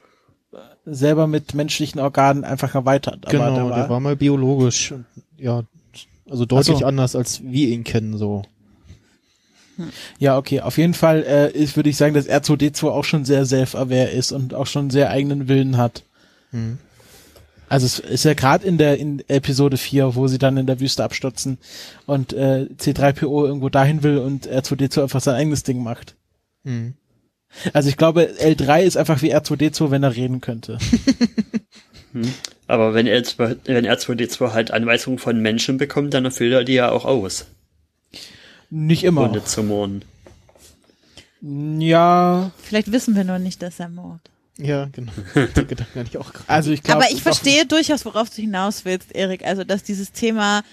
selber 0.86 1.28
mit 1.28 1.54
menschlichen 1.54 2.00
Organen 2.00 2.44
einfach 2.44 2.74
erweitert. 2.74 3.26
Genau, 3.30 3.54
der 3.54 3.64
der 3.64 3.70
war, 3.70 3.90
war, 3.90 4.00
mal 4.00 4.16
biologisch, 4.16 4.94
ja, 5.38 5.64
also 6.30 6.46
deutlich 6.46 6.80
so. 6.80 6.86
anders 6.86 7.16
als 7.16 7.44
wir 7.44 7.68
ihn 7.68 7.84
kennen 7.84 8.18
so. 8.18 8.44
Ja, 10.18 10.38
okay. 10.38 10.62
Auf 10.62 10.78
jeden 10.78 10.94
Fall 10.94 11.24
äh, 11.24 11.52
ist, 11.52 11.76
würde 11.76 11.90
ich 11.90 11.98
sagen, 11.98 12.14
dass 12.14 12.28
R2D2 12.28 12.88
auch 12.88 13.06
schon 13.06 13.24
sehr 13.24 13.46
self-aware 13.46 14.10
ist 14.10 14.32
und 14.32 14.54
auch 14.54 14.68
schon 14.68 14.90
sehr 14.90 15.10
eigenen 15.10 15.48
Willen 15.48 15.78
hat. 15.78 16.04
Hm. 16.52 16.80
Also 17.70 17.86
es 17.86 18.00
ist 18.00 18.26
ja 18.26 18.34
gerade 18.34 18.66
in 18.66 18.78
der 18.78 18.98
in 18.98 19.24
Episode 19.28 19.78
4, 19.78 20.16
wo 20.16 20.28
sie 20.28 20.40
dann 20.40 20.58
in 20.58 20.66
der 20.66 20.80
Wüste 20.80 21.04
abstürzen 21.04 21.60
und 22.08 22.34
äh, 22.34 22.68
C3PO 22.78 23.46
irgendwo 23.46 23.70
dahin 23.70 24.02
will 24.02 24.18
und 24.18 24.50
R2D2 24.50 25.04
einfach 25.04 25.22
sein 25.22 25.36
eigenes 25.36 25.64
Ding 25.64 25.84
macht. 25.84 26.16
Hm. 26.64 26.94
Also 27.74 27.90
ich 27.90 27.98
glaube, 27.98 28.30
L3 28.40 28.84
ist 28.84 28.98
einfach 28.98 29.22
wie 29.22 29.34
R2D2, 29.36 29.90
wenn 29.92 30.04
er 30.04 30.16
reden 30.16 30.40
könnte. 30.42 30.78
Aber 32.68 32.94
wenn 32.94 33.08
er, 33.08 33.24
wenn 33.38 33.86
R2D2 33.88 34.54
halt 34.54 34.72
Anweisungen 34.72 35.20
von 35.20 35.40
Menschen 35.42 35.78
bekommt, 35.78 36.14
dann 36.14 36.26
erfüllt 36.26 36.54
er 36.54 36.64
die 36.64 36.74
ja 36.74 36.92
auch 36.92 37.06
aus, 37.06 37.48
Nicht 38.70 39.04
immer. 39.04 39.24
ohne 39.30 39.44
zu 39.44 39.64
murren. 39.64 40.04
Ja, 41.42 42.52
Vielleicht 42.62 42.92
wissen 42.92 43.16
wir 43.16 43.24
nur 43.24 43.40
nicht, 43.40 43.62
dass 43.62 43.80
er 43.80 43.90
mord. 43.90 44.22
Ja, 44.58 44.90
genau. 44.92 45.14
Den 45.36 45.68
Gedanken 45.68 46.00
hatte 46.00 46.10
ich 46.10 46.18
auch 46.18 46.34
gerade. 46.34 46.50
also 46.50 46.72
ich 46.72 46.84
glaube. 46.84 47.04
Aber 47.06 47.14
ich 47.14 47.22
verstehe 47.22 47.66
durchaus, 47.66 48.04
worauf 48.04 48.30
du 48.30 48.42
hinaus 48.42 48.84
willst, 48.84 49.16
Erik. 49.16 49.46
Also, 49.46 49.64
dass 49.64 49.84
dieses 49.84 50.12
Thema 50.12 50.64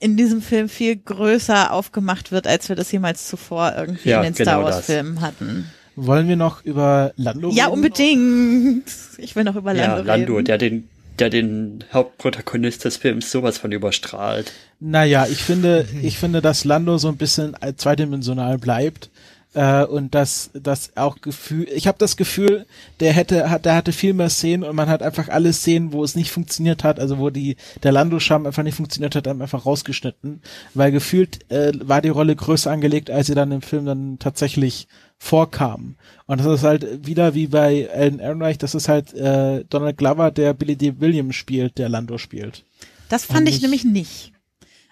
in 0.00 0.16
diesem 0.16 0.42
Film 0.42 0.68
viel 0.68 0.96
größer 0.96 1.72
aufgemacht 1.72 2.30
wird, 2.32 2.46
als 2.46 2.68
wir 2.68 2.76
das 2.76 2.92
jemals 2.92 3.26
zuvor 3.28 3.74
irgendwie 3.76 4.10
Ja, 4.10 4.18
in 4.22 4.32
den 4.32 4.34
genau 4.34 4.50
Star 4.52 4.64
das. 4.64 4.74
Wars 4.76 4.86
Filmen 4.86 5.20
hatten. 5.20 5.66
Wollen 5.96 6.28
wir 6.28 6.36
noch 6.36 6.64
über 6.64 7.12
Lando 7.16 7.50
Ja, 7.50 7.64
reden? 7.66 7.74
unbedingt. 7.74 8.84
Ich 9.18 9.34
will 9.34 9.44
noch 9.44 9.56
über 9.56 9.74
Lando 9.74 9.96
Ja, 9.98 10.02
Lando, 10.02 10.34
reden. 10.34 10.44
der 10.44 10.58
den, 10.58 10.88
der 11.18 11.30
den 11.30 11.82
Hauptprotagonist 11.92 12.84
des 12.84 12.96
Films 12.96 13.30
sowas 13.32 13.58
von 13.58 13.72
überstrahlt. 13.72 14.52
Naja, 14.78 15.26
ich 15.28 15.42
finde, 15.42 15.86
ich 16.02 16.18
finde, 16.18 16.40
dass 16.40 16.64
Lando 16.64 16.98
so 16.98 17.08
ein 17.08 17.16
bisschen 17.16 17.56
zweidimensional 17.76 18.58
bleibt. 18.58 19.10
Äh, 19.54 19.84
und 19.84 20.14
dass 20.14 20.50
das 20.52 20.94
auch 20.96 21.20
Gefühl, 21.22 21.66
ich 21.74 21.86
habe 21.86 21.96
das 21.98 22.18
Gefühl, 22.18 22.66
der 23.00 23.14
hätte, 23.14 23.48
hat, 23.48 23.64
der 23.64 23.74
hatte 23.74 23.92
viel 23.92 24.12
mehr 24.12 24.28
Szenen 24.28 24.62
und 24.62 24.76
man 24.76 24.88
hat 24.90 25.02
einfach 25.02 25.28
alle 25.30 25.52
Szenen, 25.54 25.92
wo 25.92 26.04
es 26.04 26.14
nicht 26.14 26.30
funktioniert 26.30 26.84
hat, 26.84 27.00
also 27.00 27.18
wo 27.18 27.30
die 27.30 27.56
der 27.82 27.92
Lando-Charme 27.92 28.46
einfach 28.46 28.62
nicht 28.62 28.74
funktioniert 28.76 29.14
hat, 29.14 29.26
einfach 29.26 29.64
rausgeschnitten, 29.64 30.42
weil 30.74 30.92
gefühlt 30.92 31.50
äh, 31.50 31.72
war 31.80 32.02
die 32.02 32.10
Rolle 32.10 32.36
größer 32.36 32.70
angelegt, 32.70 33.10
als 33.10 33.28
sie 33.28 33.34
dann 33.34 33.50
im 33.50 33.62
Film 33.62 33.86
dann 33.86 34.18
tatsächlich 34.18 34.86
vorkam. 35.16 35.96
Und 36.26 36.38
das 36.40 36.46
ist 36.46 36.62
halt 36.64 37.06
wieder 37.06 37.34
wie 37.34 37.46
bei 37.46 37.88
Alan 37.92 38.18
Ehrenreich, 38.20 38.58
das 38.58 38.74
ist 38.74 38.88
halt 38.88 39.14
äh, 39.14 39.64
Donald 39.70 39.96
Glover, 39.96 40.30
der 40.30 40.52
Billy 40.52 40.76
D. 40.76 41.00
Williams 41.00 41.34
spielt, 41.36 41.78
der 41.78 41.88
Lando 41.88 42.18
spielt. 42.18 42.64
Das 43.08 43.24
fand 43.24 43.48
ich 43.48 43.54
nicht- 43.54 43.62
nämlich 43.62 43.84
nicht. 43.84 44.32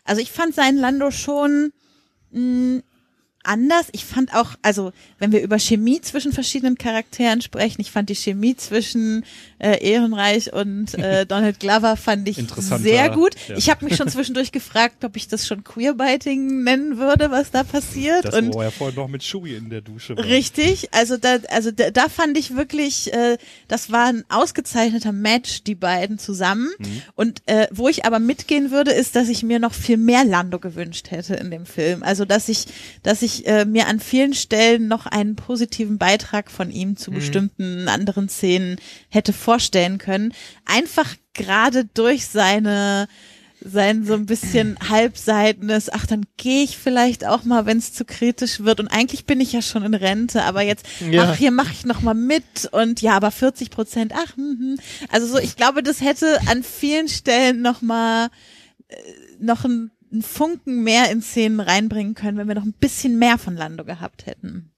Also 0.05 0.23
ich 0.23 0.33
fand 0.33 0.55
seinen 0.55 0.78
Lando 0.78 1.11
schon 1.11 1.73
mh, 2.31 2.81
anders. 3.47 3.86
Ich 3.93 4.05
fand 4.05 4.35
auch, 4.35 4.51
also 4.62 4.93
wenn 5.18 5.32
wir 5.32 5.43
über 5.43 5.59
Chemie 5.59 6.01
zwischen 6.01 6.32
verschiedenen 6.32 6.77
Charakteren 6.77 7.40
sprechen, 7.40 7.81
ich 7.81 7.90
fand 7.90 8.09
die 8.09 8.14
Chemie 8.14 8.56
zwischen 8.56 9.24
äh, 9.59 9.82
Ehrenreich 9.82 10.52
und 10.52 10.94
äh, 10.94 11.27
Donald 11.28 11.60
Glover 11.60 11.97
fand 11.97 12.28
ich 12.28 12.36
sehr 12.56 13.10
gut. 13.10 13.35
ja. 13.48 13.56
Ich 13.56 13.70
habe 13.70 13.85
mich 13.85 13.97
schon 13.97 14.09
zwischendurch 14.09 14.52
gefragt, 14.52 15.05
ob 15.05 15.16
ich 15.16 15.28
das 15.28 15.47
schon 15.47 15.64
Queerbiting 15.64 16.62
nennen 16.62 16.98
würde, 16.98 17.31
was 17.31 17.51
da 17.51 17.64
passiert. 17.64 18.24
Das, 18.24 18.35
und 18.35 18.55
wo 18.55 18.62
er 18.62 18.70
vorhin 18.70 18.97
noch 18.97 19.09
mit 19.09 19.23
Shui 19.23 19.55
in 19.55 19.70
der 19.70 19.81
Dusche 19.81 20.16
war. 20.16 20.24
Richtig, 20.24 20.93
also 20.93 21.16
da, 21.16 21.39
also 21.48 21.70
da, 21.70 21.90
da 21.90 22.09
fand 22.09 22.36
ich 22.36 22.55
wirklich, 22.56 23.12
äh, 23.12 23.39
das 23.68 23.90
war 23.90 24.06
ein 24.06 24.24
ausgezeichneter 24.28 25.12
Match, 25.12 25.62
die 25.64 25.74
beiden 25.74 26.18
zusammen. 26.18 26.70
Und 27.14 27.43
äh, 27.47 27.66
wo 27.70 27.89
ich 27.89 28.05
aber 28.05 28.18
mitgehen 28.18 28.70
würde, 28.70 28.93
ist, 28.93 29.16
dass 29.16 29.28
ich 29.28 29.43
mir 29.43 29.59
noch 29.59 29.74
viel 29.74 29.97
mehr 29.97 30.24
Lando 30.24 30.59
gewünscht 30.59 31.10
hätte 31.10 31.35
in 31.35 31.51
dem 31.51 31.66
Film. 31.66 32.02
Also 32.02 32.24
dass 32.24 32.48
ich, 32.48 32.66
dass 33.02 33.23
ich 33.23 33.35
äh, 33.44 33.64
mir 33.64 33.88
an 33.88 34.00
vielen 34.00 34.32
Stellen 34.32 34.88
noch 34.88 35.06
einen 35.06 35.36
positiven 35.36 35.98
Beitrag 35.98 36.50
von 36.50 36.70
ihm 36.70 36.96
zu 36.96 37.10
bestimmten 37.10 37.88
anderen 37.88 38.28
Szenen 38.28 38.76
hätte 39.10 39.32
vorstellen 39.32 39.98
können. 39.98 40.32
Einfach 40.64 41.14
gerade 41.34 41.84
durch 41.84 42.26
seine 42.26 43.08
sein 43.60 44.04
so 44.04 44.14
ein 44.14 44.26
bisschen 44.26 44.76
halbseitenes, 44.88 45.92
ach, 45.92 46.06
dann 46.06 46.26
gehe 46.36 46.62
ich 46.62 46.78
vielleicht 46.78 47.26
auch 47.26 47.44
mal, 47.44 47.66
wenn 47.66 47.78
es 47.78 47.92
zu 47.92 48.04
kritisch 48.04 48.60
wird. 48.60 48.80
Und 48.80 48.88
eigentlich 48.88 49.24
bin 49.24 49.40
ich 49.40 49.52
ja 49.52 49.62
schon 49.62 49.82
in 49.82 49.94
Rente, 49.94 50.42
aber 50.44 50.62
jetzt, 50.62 50.86
Ja. 51.10 51.24
ach, 51.24 51.36
hier 51.36 51.50
mache 51.50 51.72
ich 51.72 51.84
noch 51.84 52.00
mal 52.00 52.14
mit 52.14 52.44
und 52.72 53.00
ja, 53.02 53.12
aber 53.16 53.30
40 53.30 53.70
Prozent, 53.70 54.12
ach, 54.14 54.36
hm, 54.36 54.58
hm. 54.58 54.78
also 55.10 55.26
so, 55.26 55.38
ich 55.38 55.56
glaube, 55.56 55.82
das 55.82 56.00
hätte 56.00 56.38
an 56.46 56.62
vielen 56.62 57.08
Stellen 57.08 57.62
noch 57.62 57.82
mal 57.82 58.28
äh, 58.88 58.96
noch 59.40 59.64
ein, 59.64 59.90
einen 60.12 60.23
Funken 60.23 60.83
mehr 60.83 61.11
in 61.11 61.23
Szenen 61.23 61.61
reinbringen 61.61 62.15
können, 62.15 62.39
wenn 62.39 62.49
wir 62.49 62.55
noch 62.55 62.65
ein 62.65 62.73
bisschen 62.73 63.19
mehr 63.19 63.39
von 63.39 63.57
Lando 63.57 63.85
gehabt 63.85 64.27
hätten. 64.27 64.70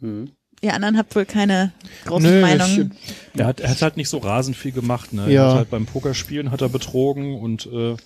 Hm. 0.00 0.30
Ihr 0.60 0.72
anderen 0.72 0.96
habt 0.96 1.14
wohl 1.14 1.26
keine 1.26 1.72
großen 2.06 2.30
Nö, 2.30 2.40
Meinungen. 2.40 2.94
Er 3.36 3.46
hat, 3.46 3.60
er 3.60 3.70
hat 3.70 3.82
halt 3.82 3.96
nicht 3.98 4.08
so 4.08 4.18
rasend 4.18 4.56
viel 4.56 4.72
gemacht. 4.72 5.12
Ne? 5.12 5.30
Ja. 5.30 5.42
Er 5.42 5.50
hat 5.50 5.56
halt 5.56 5.70
beim 5.70 5.84
Pokerspielen 5.84 6.50
hat 6.50 6.62
er 6.62 6.70
betrogen 6.70 7.38
und 7.38 7.66
äh, 7.66 7.96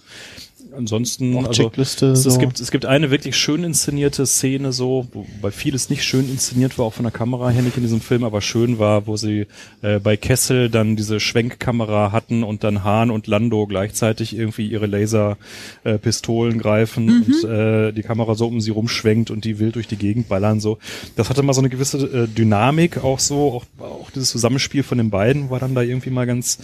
ansonsten 0.77 1.37
Auch 1.37 1.47
also 1.49 1.65
Checkliste, 1.65 2.07
es, 2.07 2.27
es 2.27 2.35
so. 2.35 2.41
gibt 2.41 2.61
es 2.61 2.71
gibt 2.71 2.85
eine 2.87 3.11
wirklich 3.11 3.37
schön 3.37 3.65
inszenierte 3.65 4.27
Szene 4.27 4.73
so, 4.73 5.09
wobei 5.13 5.51
vieles 5.51 5.91
nicht 5.91 6.05
schön 6.05 6.29
inszeniert 6.29 6.79
war, 6.79 6.87
auch 6.87 6.95
von 6.95 7.05
der 7.05 7.13
Kamera 7.13 7.49
her 7.51 7.63
nicht 7.63 7.77
in 7.77 7.83
diesem 7.83 8.01
Film, 8.01 8.25
aber 8.25 8.41
schön 8.41 8.79
war, 8.79 9.07
wo 9.07 9.17
sie 9.17 9.47
äh, 9.83 9.99
bei 9.99 10.17
Kessel 10.17 10.69
dann 10.71 10.97
diese 10.97 11.21
Schwenkkamera 11.21 12.13
hatten 12.13 12.43
und 12.43 12.65
dann 12.65 12.85
Hahn 12.85 13.11
und 13.11 13.27
Lando 13.27 13.67
gleichzeitig 13.67 14.37
irgendwie 14.37 14.67
ihre 14.69 14.87
Laserpistolen 14.87 15.39
äh, 15.85 15.99
Pistolen 15.99 16.59
greifen 16.59 17.25
und 17.25 17.45
äh, 17.49 17.93
die 17.93 18.03
Kamera 18.03 18.35
so 18.35 18.47
um 18.47 18.61
sie 18.61 18.71
rumschwenkt 18.71 19.31
und 19.31 19.45
die 19.45 19.59
wild 19.59 19.77
durch 19.77 19.89
die 19.89 19.97
Gegend 19.97 20.29
ballern 20.29 20.61
so. 20.61 20.79
Das 21.17 21.31
hatte 21.31 21.43
mal 21.43 21.53
so 21.55 21.61
eine 21.61 21.69
gewisse 21.71 21.99
äh, 21.99 22.29
Dynamik 22.29 23.03
auch 23.03 23.19
so, 23.19 23.53
auch, 23.53 23.65
auch 23.83 24.11
dieses 24.11 24.31
Zusammenspiel 24.31 24.83
von 24.83 24.99
den 24.99 25.11
beiden 25.11 25.51
war 25.51 25.61
dann 25.61 25.75
da 25.75 25.83
irgendwie 25.83 26.11
mal 26.11 26.27
ganz 26.27 26.59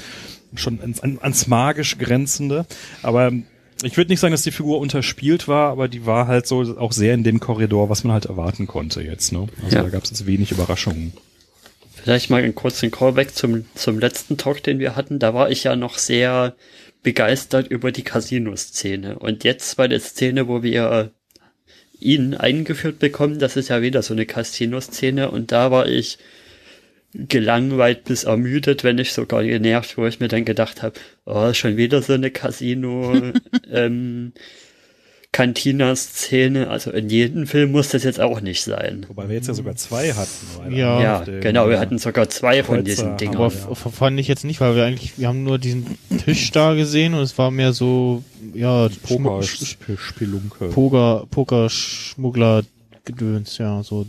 schon 0.56 0.80
ans, 0.80 1.00
an- 1.00 1.18
ans 1.20 1.46
magisch 1.46 1.98
grenzende, 1.98 2.66
aber 3.02 3.32
ich 3.84 3.96
würde 3.96 4.10
nicht 4.10 4.20
sagen, 4.20 4.32
dass 4.32 4.42
die 4.42 4.50
Figur 4.50 4.78
unterspielt 4.78 5.48
war, 5.48 5.70
aber 5.70 5.88
die 5.88 6.06
war 6.06 6.26
halt 6.26 6.46
so 6.46 6.78
auch 6.78 6.92
sehr 6.92 7.14
in 7.14 7.24
dem 7.24 7.40
Korridor, 7.40 7.88
was 7.90 8.04
man 8.04 8.12
halt 8.12 8.26
erwarten 8.26 8.66
konnte 8.66 9.02
jetzt. 9.02 9.32
Ne? 9.32 9.46
Also 9.62 9.76
Ja. 9.76 9.82
da 9.82 9.88
gab 9.88 10.04
es 10.04 10.10
jetzt 10.10 10.26
wenig 10.26 10.50
Überraschungen. 10.52 11.12
Vielleicht 12.02 12.28
mal 12.30 12.42
einen 12.42 12.54
kurzen 12.54 12.90
Callback 12.90 13.34
zum, 13.34 13.64
zum 13.74 13.98
letzten 13.98 14.36
Talk, 14.36 14.62
den 14.62 14.78
wir 14.78 14.94
hatten. 14.96 15.18
Da 15.18 15.32
war 15.32 15.50
ich 15.50 15.64
ja 15.64 15.74
noch 15.74 15.96
sehr 15.98 16.54
begeistert 17.02 17.68
über 17.68 17.92
die 17.92 18.02
Casino-Szene. 18.02 19.18
Und 19.18 19.44
jetzt 19.44 19.76
bei 19.76 19.88
der 19.88 20.00
Szene, 20.00 20.46
wo 20.48 20.62
wir 20.62 21.12
ihn 22.00 22.34
eingeführt 22.34 22.98
bekommen, 22.98 23.38
das 23.38 23.56
ist 23.56 23.68
ja 23.68 23.80
wieder 23.80 24.02
so 24.02 24.12
eine 24.12 24.26
Casino-Szene. 24.26 25.30
Und 25.30 25.50
da 25.52 25.70
war 25.70 25.86
ich 25.86 26.18
gelangweilt 27.14 28.04
bis 28.04 28.24
ermüdet, 28.24 28.82
wenn 28.84 28.96
nicht 28.96 29.12
sogar 29.12 29.44
genervt, 29.44 29.96
wo 29.96 30.04
ich 30.06 30.18
mir 30.20 30.28
dann 30.28 30.44
gedacht 30.44 30.82
habe, 30.82 30.94
oh, 31.24 31.52
schon 31.52 31.76
wieder 31.76 32.02
so 32.02 32.12
eine 32.14 32.30
Casino 32.30 33.14
ähm, 33.72 34.32
Cantina-Szene. 35.32 36.68
Also 36.68 36.90
in 36.92 37.10
jedem 37.10 37.46
Film 37.46 37.72
muss 37.72 37.88
das 37.88 38.04
jetzt 38.04 38.20
auch 38.20 38.40
nicht 38.40 38.62
sein. 38.62 39.04
Wobei 39.08 39.28
wir 39.28 39.34
jetzt 39.34 39.48
ja 39.48 39.54
sogar 39.54 39.74
zwei 39.76 40.12
hatten. 40.12 40.72
Ja. 40.74 41.00
Ja, 41.02 41.24
genau, 41.40 41.68
wir 41.68 41.80
hatten 41.80 41.98
sogar 41.98 42.28
zwei 42.28 42.62
von 42.62 42.76
Kreuzer 42.76 42.84
diesen 42.84 43.08
haben 43.10 43.16
Dingern. 43.18 43.36
Aber 43.36 43.52
ja. 43.52 43.74
fand 43.74 44.20
ich 44.20 44.28
jetzt 44.28 44.44
nicht, 44.44 44.60
weil 44.60 44.76
wir 44.76 44.84
eigentlich, 44.84 45.18
wir 45.18 45.26
haben 45.28 45.42
nur 45.42 45.58
diesen 45.58 45.86
Tisch 46.24 46.50
da 46.52 46.74
gesehen 46.74 47.14
und 47.14 47.20
es 47.22 47.36
war 47.36 47.50
mehr 47.50 47.72
so, 47.72 48.22
ja, 48.54 48.88
Poker, 49.02 49.40
Schmu- 49.40 49.42
Sch- 49.42 49.62
Sp- 49.74 49.98
Spelunke. 49.98 50.68
Poker, 50.68 51.26
Poker, 51.30 51.68
Schmuggler, 51.68 52.62
Gedöns, 53.04 53.58
ja, 53.58 53.82
so. 53.82 54.06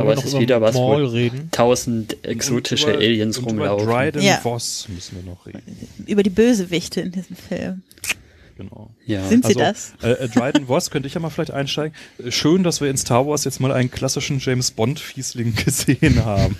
Aber 0.00 0.14
es 0.14 0.24
ist 0.24 0.38
wieder 0.38 0.60
was, 0.60 0.74
Maul 0.74 1.04
wo 1.04 1.08
reden. 1.08 1.48
tausend 1.52 2.16
exotische 2.24 2.86
Und 2.86 2.92
über- 2.94 3.02
Aliens 3.02 3.38
und 3.38 3.44
rumlaufen. 3.44 3.84
Über 3.88 3.92
Dryden 4.02 4.22
Ja. 4.22 4.36
Voss 4.38 4.86
müssen 4.88 5.16
wir 5.16 5.30
noch 5.30 5.46
reden. 5.46 5.62
Über 6.06 6.22
die 6.22 6.30
Bösewichte 6.30 7.00
in 7.00 7.12
diesem 7.12 7.36
Film. 7.36 7.82
Genau. 8.56 8.90
Ja. 9.06 9.26
Sind 9.26 9.44
sie 9.46 9.56
Also, 9.56 9.60
das? 9.60 9.92
Äh, 10.02 10.24
äh, 10.24 10.28
Dryden 10.28 10.66
Voss 10.66 10.90
könnte 10.90 11.06
ich 11.08 11.14
ja 11.14 11.20
mal 11.20 11.30
vielleicht 11.30 11.50
einsteigen. 11.52 11.94
Schön, 12.28 12.62
dass 12.62 12.80
wir 12.82 12.90
in 12.90 12.96
Star 12.98 13.26
Wars 13.26 13.44
jetzt 13.44 13.58
mal 13.60 13.72
einen 13.72 13.90
klassischen 13.90 14.38
James 14.38 14.70
Bond 14.70 15.00
Fiesling 15.00 15.54
gesehen 15.64 16.24
haben. 16.24 16.56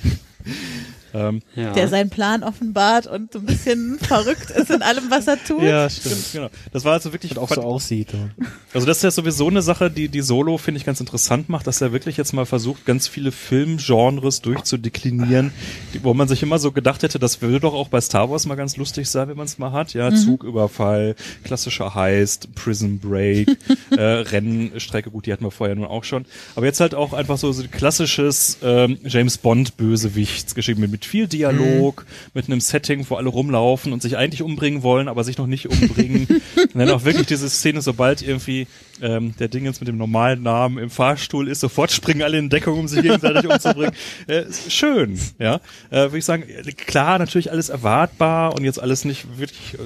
Ähm, 1.14 1.42
ja. 1.54 1.72
Der 1.72 1.88
seinen 1.88 2.10
Plan 2.10 2.42
offenbart 2.42 3.06
und 3.06 3.32
so 3.32 3.38
ein 3.38 3.46
bisschen 3.46 3.98
verrückt 4.02 4.50
ist 4.50 4.70
in 4.70 4.82
allem, 4.82 5.10
was 5.10 5.26
er 5.26 5.42
tut. 5.42 5.62
Ja, 5.62 5.88
stimmt. 5.88 6.32
genau. 6.32 6.50
Das 6.72 6.84
war 6.84 6.92
also 6.94 7.12
wirklich 7.12 7.32
Und 7.32 7.38
auch 7.38 7.48
so 7.48 7.62
aussieht. 7.62 8.12
Ja. 8.12 8.46
Also 8.74 8.86
das 8.86 8.98
ist 8.98 9.02
ja 9.02 9.10
sowieso 9.10 9.48
eine 9.48 9.62
Sache, 9.62 9.90
die 9.90 10.08
die 10.08 10.20
Solo 10.20 10.58
finde 10.58 10.78
ich 10.78 10.84
ganz 10.84 11.00
interessant 11.00 11.48
macht, 11.48 11.66
dass 11.66 11.80
er 11.80 11.92
wirklich 11.92 12.16
jetzt 12.16 12.32
mal 12.32 12.46
versucht, 12.46 12.84
ganz 12.84 13.08
viele 13.08 13.32
Filmgenres 13.32 14.40
durchzudeklinieren, 14.42 15.52
die, 15.94 16.04
wo 16.04 16.14
man 16.14 16.28
sich 16.28 16.42
immer 16.42 16.58
so 16.58 16.72
gedacht 16.72 17.02
hätte, 17.02 17.18
das 17.18 17.42
würde 17.42 17.60
doch 17.60 17.74
auch 17.74 17.88
bei 17.88 18.00
Star 18.00 18.30
Wars 18.30 18.46
mal 18.46 18.54
ganz 18.54 18.76
lustig 18.76 19.08
sein, 19.08 19.28
wenn 19.28 19.36
man 19.36 19.46
es 19.46 19.58
mal 19.58 19.72
hat. 19.72 19.92
Ja, 19.94 20.14
Zugüberfall, 20.14 21.16
klassischer 21.44 21.94
Heist, 21.94 22.54
Prison 22.54 22.98
Break, 22.98 23.48
äh, 23.90 24.00
Rennstrecke, 24.00 25.10
gut, 25.10 25.26
die 25.26 25.32
hatten 25.32 25.44
wir 25.44 25.50
vorher 25.50 25.76
nun 25.76 25.86
auch 25.86 26.04
schon. 26.04 26.24
Aber 26.54 26.66
jetzt 26.66 26.80
halt 26.80 26.94
auch 26.94 27.12
einfach 27.12 27.38
so, 27.38 27.52
so 27.52 27.62
ein 27.62 27.70
klassisches 27.70 28.58
ähm, 28.62 28.98
James 29.04 29.38
Bond 29.38 29.76
Bösewichtsgeschichte 29.76 30.80
mit, 30.80 30.90
mit 31.00 31.06
viel 31.06 31.28
Dialog, 31.28 32.04
mit 32.34 32.46
einem 32.46 32.60
Setting, 32.60 33.06
wo 33.08 33.14
alle 33.14 33.30
rumlaufen 33.30 33.94
und 33.94 34.02
sich 34.02 34.18
eigentlich 34.18 34.42
umbringen 34.42 34.82
wollen, 34.82 35.08
aber 35.08 35.24
sich 35.24 35.38
noch 35.38 35.46
nicht 35.46 35.70
umbringen. 35.70 36.26
und 36.56 36.74
dann 36.74 36.90
auch 36.90 37.06
wirklich 37.06 37.26
diese 37.26 37.48
Szene, 37.48 37.80
sobald 37.80 38.20
irgendwie 38.20 38.66
ähm, 39.00 39.34
der 39.38 39.48
Dingens 39.48 39.80
mit 39.80 39.88
dem 39.88 39.96
normalen 39.96 40.42
Namen 40.42 40.76
im 40.76 40.90
Fahrstuhl 40.90 41.48
ist, 41.48 41.60
sofort 41.60 41.90
springen 41.90 42.20
alle 42.20 42.36
in 42.36 42.50
Deckung, 42.50 42.78
um 42.78 42.86
sich 42.86 43.00
gegenseitig 43.00 43.50
umzubringen. 43.50 43.92
Äh, 44.26 44.44
schön, 44.68 45.18
ja. 45.38 45.60
Äh, 45.90 46.02
Würde 46.02 46.18
ich 46.18 46.24
sagen, 46.24 46.44
klar, 46.76 47.18
natürlich 47.18 47.50
alles 47.50 47.68
erwartbar 47.68 48.54
und 48.54 48.64
jetzt 48.64 48.80
alles 48.80 49.04
nicht 49.04 49.38
wirklich 49.38 49.74
äh, 49.74 49.78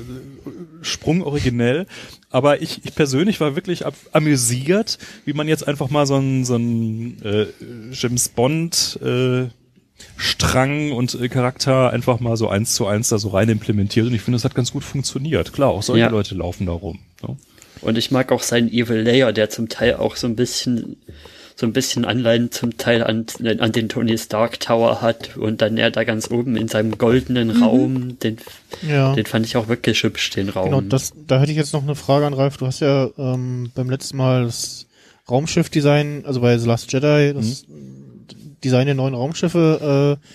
sprungoriginell. 0.82 1.86
Aber 2.30 2.60
ich, 2.60 2.84
ich 2.84 2.94
persönlich 2.94 3.40
war 3.40 3.54
wirklich 3.54 3.86
ab, 3.86 3.94
amüsiert, 4.12 4.98
wie 5.24 5.32
man 5.32 5.46
jetzt 5.46 5.66
einfach 5.68 5.90
mal 5.90 6.06
so 6.06 6.16
einen 6.16 6.44
so 6.44 6.56
einen, 6.56 7.22
äh, 7.22 7.46
James 7.92 8.28
Bond 8.28 8.98
äh, 9.02 9.48
Strang 10.16 10.92
und 10.92 11.14
äh, 11.20 11.28
Charakter 11.28 11.90
einfach 11.90 12.20
mal 12.20 12.36
so 12.36 12.48
eins 12.48 12.74
zu 12.74 12.86
eins 12.86 13.08
da 13.08 13.18
so 13.18 13.28
rein 13.28 13.48
implementiert 13.48 14.06
und 14.06 14.14
ich 14.14 14.22
finde, 14.22 14.36
das 14.36 14.44
hat 14.44 14.54
ganz 14.54 14.72
gut 14.72 14.84
funktioniert. 14.84 15.52
Klar, 15.52 15.70
auch 15.70 15.82
solche 15.82 16.02
Ja. 16.04 16.10
Leute 16.10 16.34
laufen 16.34 16.66
da 16.66 16.72
rum. 16.72 16.98
Ne? 17.26 17.36
Und 17.80 17.98
ich 17.98 18.10
mag 18.10 18.32
auch 18.32 18.42
seinen 18.42 18.68
Evil 18.72 19.00
Layer, 19.02 19.32
der 19.32 19.50
zum 19.50 19.68
Teil 19.68 19.96
auch 19.96 20.16
so 20.16 20.26
ein 20.26 20.36
bisschen, 20.36 20.96
so 21.56 21.66
ein 21.66 21.72
bisschen 21.72 22.04
Anleihen 22.04 22.50
zum 22.50 22.78
Teil 22.78 23.02
an, 23.04 23.26
an 23.58 23.72
den 23.72 23.88
Tony 23.88 24.16
Stark 24.16 24.58
Tower 24.60 25.02
hat 25.02 25.36
und 25.36 25.60
dann 25.60 25.76
er 25.76 25.90
da 25.90 26.04
ganz 26.04 26.30
oben 26.30 26.56
in 26.56 26.68
seinem 26.68 26.96
goldenen 26.96 27.50
Raum, 27.62 28.18
den, 28.20 28.38
Ja. 28.88 29.14
den 29.14 29.26
fand 29.26 29.46
ich 29.46 29.56
auch 29.56 29.68
wirklich 29.68 30.02
hübsch, 30.02 30.30
den 30.30 30.48
Raum. 30.48 30.66
Genau, 30.66 30.80
das, 30.80 31.12
da 31.26 31.40
hätte 31.40 31.50
ich 31.52 31.58
jetzt 31.58 31.72
noch 31.72 31.82
eine 31.82 31.94
Frage 31.94 32.26
an 32.26 32.34
Ralf. 32.34 32.56
Du 32.56 32.66
hast 32.66 32.80
ja 32.80 33.10
ähm, 33.18 33.70
beim 33.74 33.90
letzten 33.90 34.16
Mal 34.16 34.44
das 34.44 34.86
Raumschiff-Design, 35.28 36.24
also 36.26 36.40
bei 36.40 36.56
The 36.58 36.66
Last 36.66 36.92
Jedi, 36.92 37.32
das 37.34 37.64
Design 38.64 38.86
der 38.86 38.94
neuen 38.94 39.14
Raumschiffe 39.14 40.18
äh, 40.20 40.26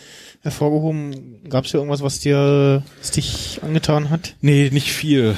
hervorgehoben. 0.43 1.49
Gab 1.49 1.65
es 1.65 1.71
hier 1.71 1.79
irgendwas, 1.79 2.01
was 2.01 2.19
dir, 2.19 2.83
was 2.99 3.11
dich 3.11 3.59
angetan 3.63 4.09
hat? 4.09 4.35
Nee, 4.41 4.69
nicht 4.71 4.91
viel, 4.91 5.35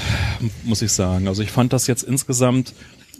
muss 0.63 0.81
ich 0.81 0.91
sagen. 0.91 1.27
Also 1.27 1.41
ich 1.41 1.51
fand 1.51 1.73
das 1.73 1.87
jetzt 1.87 2.03
insgesamt, 2.03 2.73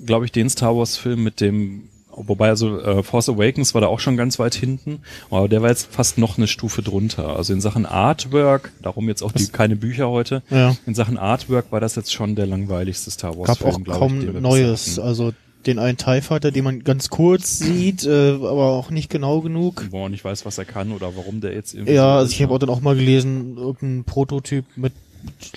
glaube 0.06 0.26
ich, 0.26 0.32
den 0.32 0.50
Star 0.50 0.76
Wars 0.76 0.98
Film 0.98 1.24
mit 1.24 1.42
dem 1.42 1.90
Wobei 2.14 2.50
also 2.50 2.80
äh, 2.80 3.04
Force 3.04 3.30
Awakens 3.30 3.74
war 3.74 3.82
da 3.82 3.88
auch 3.88 4.00
schon 4.00 4.18
ganz 4.18 4.38
weit 4.38 4.54
hinten, 4.54 5.00
aber 5.30 5.48
der 5.48 5.62
war 5.62 5.70
jetzt 5.70 5.88
fast 5.92 6.18
noch 6.18 6.38
eine 6.38 6.48
Stufe 6.48 6.82
drunter. 6.82 7.38
Also 7.38 7.54
in 7.54 7.62
Sachen 7.62 7.86
Artwork, 7.86 8.72
darum 8.82 9.08
jetzt 9.08 9.22
auch 9.22 9.32
die 9.32 9.48
keine 9.48 9.76
Bücher 9.76 10.10
heute. 10.10 10.44
Ja. 10.50 10.76
In 10.86 10.94
Sachen 10.94 11.18
Artwork 11.18 11.72
war 11.72 11.80
das 11.80 11.96
jetzt 11.96 12.12
schon 12.12 12.36
der 12.36 12.48
langweiligste 12.48 13.12
Star 13.12 13.38
Wars 13.38 13.48
Gab 13.48 13.58
Film, 13.60 13.76
auch 13.76 13.84
glaub 13.84 14.00
kaum 14.00 14.22
ich, 14.22 14.42
Neues. 14.42 15.00
Also 15.00 15.32
den 15.66 15.80
einen 15.80 15.98
TIE 15.98 16.22
Fighter, 16.22 16.52
den 16.52 16.64
man 16.64 16.84
ganz 16.84 17.10
kurz 17.10 17.60
sieht, 17.60 18.06
äh, 18.06 18.32
aber 18.34 18.72
auch 18.72 18.90
nicht 18.90 19.10
genau 19.10 19.42
genug. 19.42 19.88
Wo 19.92 20.00
man 20.02 20.12
nicht 20.12 20.24
weiß, 20.24 20.46
was 20.46 20.58
er 20.58 20.66
kann 20.66 20.92
oder 20.92 21.16
warum 21.16 21.42
der 21.42 21.54
jetzt 21.54 21.74
irgendwie. 21.74 21.94
Ja, 21.94 22.14
so 22.14 22.20
also 22.20 22.32
ich 22.32 22.42
habe 22.42 22.52
ne? 22.52 22.56
auch 22.56 22.60
dann 22.60 22.70
auch 22.70 22.82
mal 22.82 22.96
gelesen, 22.96 23.58
irgendein 23.58 24.04
Prototyp 24.04 24.66
mit 24.76 24.94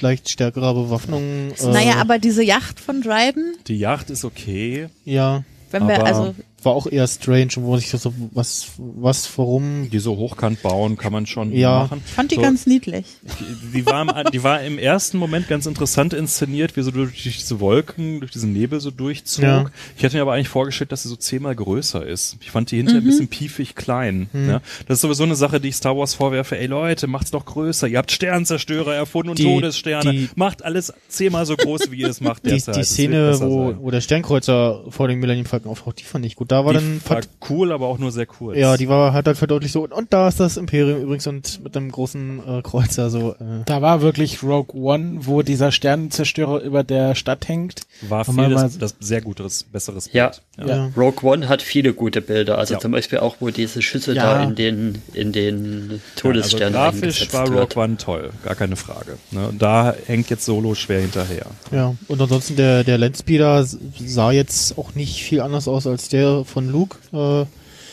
leicht 0.00 0.28
stärkerer 0.28 0.74
Bewaffnung. 0.74 1.52
Äh, 1.58 1.66
Naja, 1.66 1.94
aber 1.96 2.18
diese 2.18 2.42
Yacht 2.42 2.80
von 2.80 3.02
Dryden, 3.02 3.56
Die 3.66 3.78
Yacht 3.78 4.10
ist 4.10 4.24
okay. 4.24 4.88
ja, 5.04 5.44
wenn 5.70 5.88
wir, 5.88 6.04
also, 6.06 6.34
war 6.64 6.72
auch 6.74 6.86
eher 6.86 7.06
strange, 7.06 7.48
wo 7.56 7.70
man 7.72 7.80
sich 7.80 7.90
das 7.90 8.02
so, 8.02 8.12
was, 8.32 8.66
was, 8.78 9.28
warum, 9.38 9.88
Die 9.90 9.98
so 9.98 10.16
hochkant 10.16 10.62
bauen 10.62 10.96
kann 10.96 11.12
man 11.12 11.26
schon 11.26 11.52
Ja. 11.52 11.80
machen. 11.84 12.02
ich 12.06 12.12
fand 12.12 12.30
die 12.30 12.36
so, 12.36 12.42
ganz 12.42 12.66
niedlich. 12.66 13.06
Die, 13.22 13.78
die, 13.78 13.86
war 13.86 14.02
im, 14.02 14.30
die 14.32 14.42
war 14.42 14.62
im 14.62 14.78
ersten 14.78 15.18
Moment 15.18 15.48
ganz 15.48 15.66
interessant 15.66 16.12
inszeniert, 16.14 16.76
wie 16.76 16.82
so 16.82 16.90
durch 16.90 17.22
diese 17.22 17.60
Wolken, 17.60 18.20
durch 18.20 18.32
diesen 18.32 18.52
Nebel 18.52 18.80
so 18.80 18.90
durchzog. 18.90 19.42
Ja. 19.44 19.64
Ich 19.96 20.02
hätte 20.02 20.16
mir 20.16 20.22
aber 20.22 20.34
eigentlich 20.34 20.48
vorgestellt, 20.48 20.92
dass 20.92 21.02
sie 21.02 21.08
so 21.08 21.16
zehnmal 21.16 21.54
größer 21.54 22.06
ist. 22.06 22.36
Ich 22.40 22.50
fand 22.50 22.70
die 22.70 22.76
hinterher 22.76 23.00
Mhm. 23.00 23.06
ein 23.06 23.10
bisschen 23.10 23.28
piefig 23.28 23.74
klein. 23.74 24.28
Ja? 24.32 24.60
Das 24.86 24.96
ist 24.98 25.00
sowieso 25.02 25.24
eine 25.24 25.36
Sache, 25.36 25.60
die 25.60 25.68
ich 25.68 25.76
Star 25.76 25.96
Wars 25.96 26.14
vorwerfe. 26.14 26.58
Ey 26.58 26.66
Leute, 26.66 27.06
macht's 27.06 27.30
doch 27.30 27.44
größer. 27.44 27.86
Ihr 27.88 27.98
habt 27.98 28.12
Sternzerstörer 28.12 28.94
erfunden 28.94 29.30
und 29.30 29.38
Die- 29.38 29.44
Todessterne. 29.44 30.10
die- 30.12 30.28
macht 30.34 30.64
alles 30.64 30.92
zehnmal 31.08 31.46
so 31.46 31.56
groß, 31.56 31.90
wie 31.90 31.96
ihr 32.00 32.08
es 32.08 32.20
macht 32.20 32.44
die, 32.46 32.50
derzeit. 32.50 32.74
die 32.74 32.78
wird 32.78 32.86
Szene, 32.86 33.40
wo, 33.40 33.74
wo 33.80 33.90
der 33.90 34.00
Sternkreuzer 34.00 34.84
vor 34.88 35.08
dem 35.08 35.20
Millennium 35.20 35.46
Falcon 35.46 35.70
auftaucht, 35.70 36.00
die 36.00 36.04
fand 36.04 36.24
ich 36.26 36.36
gut. 36.36 36.50
Da 36.54 36.64
war 36.64 36.72
die 36.72 36.78
dann 36.78 37.00
war 37.06 37.20
cool, 37.50 37.72
aber 37.72 37.86
auch 37.86 37.98
nur 37.98 38.12
sehr 38.12 38.26
kurz. 38.26 38.56
ja, 38.56 38.76
die 38.76 38.88
war 38.88 39.12
hat 39.12 39.26
dann 39.26 39.34
verdeutlicht 39.34 39.72
so 39.72 39.82
und, 39.84 39.92
und 39.92 40.12
da 40.12 40.28
ist 40.28 40.40
das 40.40 40.56
Imperium 40.56 41.00
übrigens 41.02 41.26
und 41.26 41.62
mit 41.62 41.76
einem 41.76 41.90
großen 41.90 42.40
äh, 42.58 42.62
Kreuzer 42.62 43.10
so. 43.10 43.32
Äh, 43.32 43.64
Da 43.66 43.82
war 43.82 44.00
wirklich 44.02 44.42
Rogue 44.42 44.74
One, 44.80 45.18
wo 45.20 45.42
dieser 45.42 45.72
Sternenzerstörer 45.72 46.60
über 46.62 46.84
der 46.84 47.14
Stadt 47.14 47.48
hängt. 47.48 47.82
war 48.08 48.24
viel 48.24 48.34
mal- 48.34 48.50
das, 48.50 48.78
das 48.78 48.94
sehr 49.00 49.20
gutes, 49.20 49.64
besseres 49.64 50.10
Ja. 50.12 50.32
Bild. 50.56 50.68
ja. 50.68 50.90
Rogue 50.96 51.28
One 51.30 51.48
hat 51.48 51.62
viele 51.62 51.92
gute 51.92 52.20
Bilder, 52.20 52.58
also 52.58 52.74
Ja. 52.74 52.80
zum 52.80 52.92
Beispiel 52.92 53.18
auch, 53.18 53.36
wo 53.40 53.50
diese 53.50 53.82
Schüsse 53.82 54.14
Ja. 54.14 54.34
da 54.34 54.42
in 54.44 54.54
den, 54.54 55.02
in 55.12 55.32
den 55.32 55.90
Also 55.90 56.00
Todesstern 56.16 56.72
grafisch 56.72 57.02
eingesetzt 57.02 57.34
war 57.34 57.48
wird. 57.52 57.76
Rogue 57.76 57.84
One 57.84 57.96
toll, 57.96 58.30
gar 58.44 58.54
keine 58.54 58.76
Frage. 58.76 59.18
Ne? 59.30 59.48
Und 59.48 59.60
da 59.62 59.94
hängt 60.06 60.30
jetzt 60.30 60.44
Solo 60.44 60.74
schwer 60.74 61.00
hinterher. 61.00 61.46
Ja, 61.72 61.94
und 62.08 62.20
ansonsten 62.20 62.56
der, 62.56 62.84
der 62.84 62.98
Landspeeder 62.98 63.64
sah 63.64 64.32
jetzt 64.32 64.78
auch 64.78 64.94
nicht 64.94 65.22
viel 65.22 65.40
anders 65.40 65.68
aus 65.68 65.86
als 65.86 66.08
der 66.08 66.43
von 66.44 66.70
Luke. 66.70 66.98
Äh, 67.12 67.46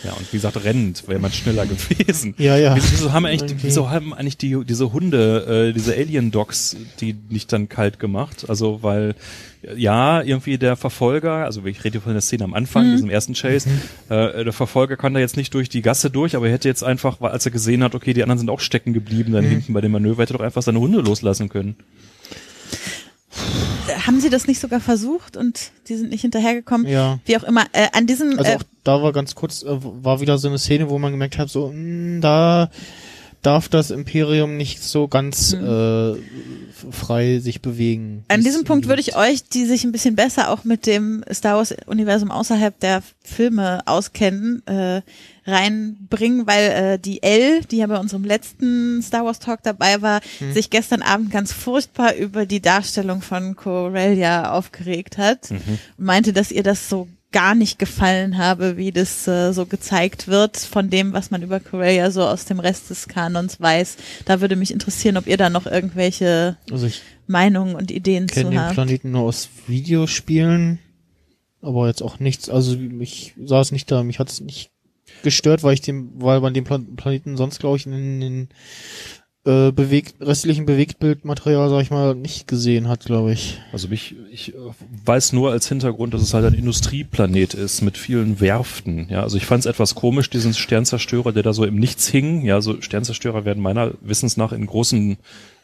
Ja, 0.03 0.14
und 0.18 0.26
wie 0.32 0.38
gesagt, 0.38 0.64
rennend 0.64 1.07
wäre 1.07 1.19
man 1.19 1.32
schneller 1.32 1.65
gewesen. 1.68 2.34
ja, 2.40 2.57
ja. 2.57 2.76
Wieso, 2.76 3.14
haben 3.14 3.26
eigentlich, 3.28 3.52
Irgendwie. 3.52 3.68
wieso 3.68 3.90
haben 3.91 4.14
eigentlich 4.14 4.38
die, 4.38 4.57
diese 4.65 4.91
Hunde, 4.94 5.69
äh, 5.69 5.73
diese 5.73 5.94
Alien-Dogs, 5.95 6.76
die 6.99 7.15
nicht 7.30 7.53
dann 7.53 7.69
kalt 7.69 7.99
gemacht? 7.99 8.45
Also, 8.49 8.82
weil, 8.82 9.14
ja, 9.76 10.23
irgendwie 10.23 10.57
der 10.57 10.76
Verfolger, 10.76 11.45
also 11.45 11.64
ich 11.65 11.84
rede 11.84 11.94
hier 11.94 12.02
von 12.02 12.14
der 12.14 12.22
Szene 12.22 12.44
am 12.45 12.56
Anfang, 12.56 12.91
diesem 12.94 13.11
ersten 13.11 13.34
Chase, 13.36 13.69
äh, 14.10 14.44
der 14.44 14.53
Verfolger 14.53 14.98
kann 14.98 15.14
da 15.14 15.19
jetzt 15.19 15.38
nicht 15.38 15.53
durch 15.53 15.69
die 15.69 15.84
Gasse 15.84 16.10
durch, 16.10 16.36
aber 16.36 16.48
er 16.48 16.53
hätte 16.53 16.68
jetzt 16.68 16.84
einfach, 16.84 17.22
als 17.22 17.45
er 17.45 17.52
gesehen 17.52 17.84
hat, 17.84 17.94
okay, 17.94 18.14
die 18.14 18.23
anderen 18.23 18.40
sind 18.40 18.49
auch 18.49 18.60
stecken 18.60 18.94
geblieben, 18.94 19.34
dann 19.34 19.45
hinten 19.45 19.73
bei 19.73 19.82
dem 19.82 19.91
Manöver, 19.91 20.23
hätte 20.23 20.34
doch 20.34 20.40
einfach 20.41 20.64
seine 20.64 20.80
Hunde 20.80 21.02
loslassen 21.02 21.48
können. 21.49 21.76
Haben 24.05 24.19
Sie 24.19 24.29
das 24.29 24.47
nicht 24.47 24.59
sogar 24.59 24.79
versucht 24.79 25.37
und 25.37 25.71
die 25.87 25.95
sind 25.95 26.09
nicht 26.09 26.21
hinterhergekommen? 26.21 26.87
Ja. 26.87 27.19
Wie 27.25 27.37
auch 27.37 27.43
immer. 27.43 27.65
Äh, 27.73 27.87
an 27.93 28.07
diesem 28.07 28.37
Also 28.37 28.51
äh, 28.51 28.55
auch 28.55 28.63
da 28.83 29.01
war 29.01 29.11
ganz 29.13 29.35
kurz, 29.35 29.63
äh, 29.63 29.67
war 29.69 30.21
wieder 30.21 30.37
so 30.37 30.47
eine 30.47 30.57
Szene, 30.59 30.89
wo 30.89 30.97
man 30.99 31.11
gemerkt 31.11 31.37
hat, 31.37 31.49
so, 31.49 31.71
mh, 31.73 32.19
da 32.21 32.69
darf 33.41 33.69
das 33.69 33.89
Imperium 33.89 34.55
nicht 34.55 34.83
so 34.83 35.07
ganz 35.07 35.53
äh, 35.53 36.11
f- 36.11 36.17
frei 36.91 37.39
sich 37.39 37.61
bewegen. 37.61 38.23
An 38.27 38.43
diesem 38.43 38.65
Punkt 38.65 38.87
würde 38.87 39.01
ich 39.01 39.15
euch, 39.15 39.43
die 39.43 39.65
sich 39.65 39.83
ein 39.83 39.91
bisschen 39.91 40.15
besser 40.15 40.51
auch 40.51 40.63
mit 40.63 40.85
dem 40.85 41.23
Star 41.33 41.57
Wars 41.57 41.73
Universum 41.87 42.29
außerhalb 42.29 42.79
der 42.79 43.01
Filme 43.23 43.81
auskennen, 43.87 44.61
äh, 44.67 45.01
reinbringen, 45.45 46.45
weil 46.45 46.69
äh, 46.72 46.99
die 46.99 47.23
Elle, 47.23 47.61
die 47.61 47.77
ja 47.77 47.88
bei 47.88 47.99
unserem 47.99 48.23
letzten 48.23 49.01
Star 49.01 49.26
Wars 49.26 49.39
Talk 49.39 49.63
dabei 49.63 50.01
war, 50.01 50.22
sich 50.53 50.69
gestern 50.69 51.01
Abend 51.01 51.31
ganz 51.31 51.51
furchtbar 51.51 52.15
über 52.15 52.45
die 52.45 52.61
Darstellung 52.61 53.22
von 53.22 53.55
Corellia 53.55 54.51
aufgeregt 54.51 55.18
hat 55.18 55.51
und 55.51 56.05
meinte, 56.05 56.34
dass 56.34 56.51
ihr 56.51 56.63
das 56.63 56.89
so 56.89 57.07
gar 57.31 57.55
nicht 57.55 57.80
gefallen 57.80 58.38
habe, 58.38 58.77
wie 58.77 58.91
das 58.91 59.27
äh, 59.27 59.53
so 59.53 59.65
gezeigt 59.65 60.27
wird 60.27 60.57
von 60.57 60.89
dem, 60.89 61.13
was 61.13 61.31
man 61.31 61.41
über 61.41 61.59
Corellia 61.59 62.11
so 62.11 62.23
aus 62.23 62.45
dem 62.45 62.59
Rest 62.59 62.89
des 62.89 63.07
Kanons 63.07 63.59
weiß. 63.59 63.95
Da 64.26 64.41
würde 64.41 64.55
mich 64.55 64.72
interessieren, 64.72 65.18
ob 65.18 65.27
ihr 65.27 65.38
da 65.38 65.49
noch 65.49 65.65
irgendwelche 65.65 66.57
Also 66.69 66.88
ich 66.88 67.01
Meinungen 67.27 67.76
und 67.76 67.89
Ideen 67.89 68.27
kenne 68.27 68.45
zu 68.45 68.49
den 68.51 68.59
haben. 68.59 68.73
Planeten 68.73 69.11
nur 69.11 69.22
aus 69.23 69.49
Videospielen, 69.68 70.80
aber 71.61 71.88
jetzt 71.88 72.01
auch 72.01 72.19
nichts, 72.19 72.49
also 72.49 72.76
ich 72.99 73.34
saß 73.41 73.72
nicht 73.72 73.89
da, 73.89 74.03
mich 74.03 74.19
hat 74.19 74.30
es 74.30 74.41
nicht 74.41 74.70
gestört, 75.23 75.64
weil 75.64 75.73
ich 75.73 75.81
dem, 75.81 76.11
weil 76.15 76.41
man 76.41 76.53
den 76.53 76.64
Plan 76.64 76.95
Planeten 76.95 77.38
sonst, 77.38 77.60
glaube 77.60 77.77
ich, 77.77 77.85
in 77.85 78.22
den 78.22 78.49
äh, 79.43 79.72
bewegt, 79.72 80.15
restlichen 80.22 80.68
Bewegtbildmaterial, 80.68 81.68
sag 81.69 81.81
ich 81.81 81.89
mal, 81.89 82.14
nicht 82.14 82.48
gesehen 82.48 82.88
hat, 82.88 83.06
glaube 83.06 83.34
ich. 83.34 83.60
Also 83.73 83.88
mich, 83.88 84.15
ich 84.31 84.53
äh, 84.53 84.57
weiß 85.03 85.34
nur 85.34 85.52
als 85.52 85.68
Hintergrund, 85.68 86.14
dass 86.14 86.22
es 86.22 86.35
halt 86.35 86.45
ein 86.45 86.53
Industrieplanet 86.53 87.56
ist 87.56 87.81
mit 87.81 87.98
vielen 87.98 88.39
Werften. 88.39 89.07
Ja, 89.10 89.23
also 89.23 89.38
ich 89.38 89.48
fand 89.48 89.61
es 89.61 89.65
etwas 89.65 89.95
komisch, 89.95 90.30
diesen 90.30 90.53
Sternzerstörer, 90.53 91.31
der 91.31 91.41
da 91.41 91.53
so 91.53 91.65
im 91.65 91.77
Nichts 91.77 92.07
hing. 92.07 92.45
Ja, 92.45 92.61
so 92.61 92.80
Sternzerstörer 92.81 93.43
werden 93.43 93.64
meiner 93.64 93.93
Wissens 94.02 94.38
nach 94.38 94.52
in 94.52 94.68
großen 94.68 95.18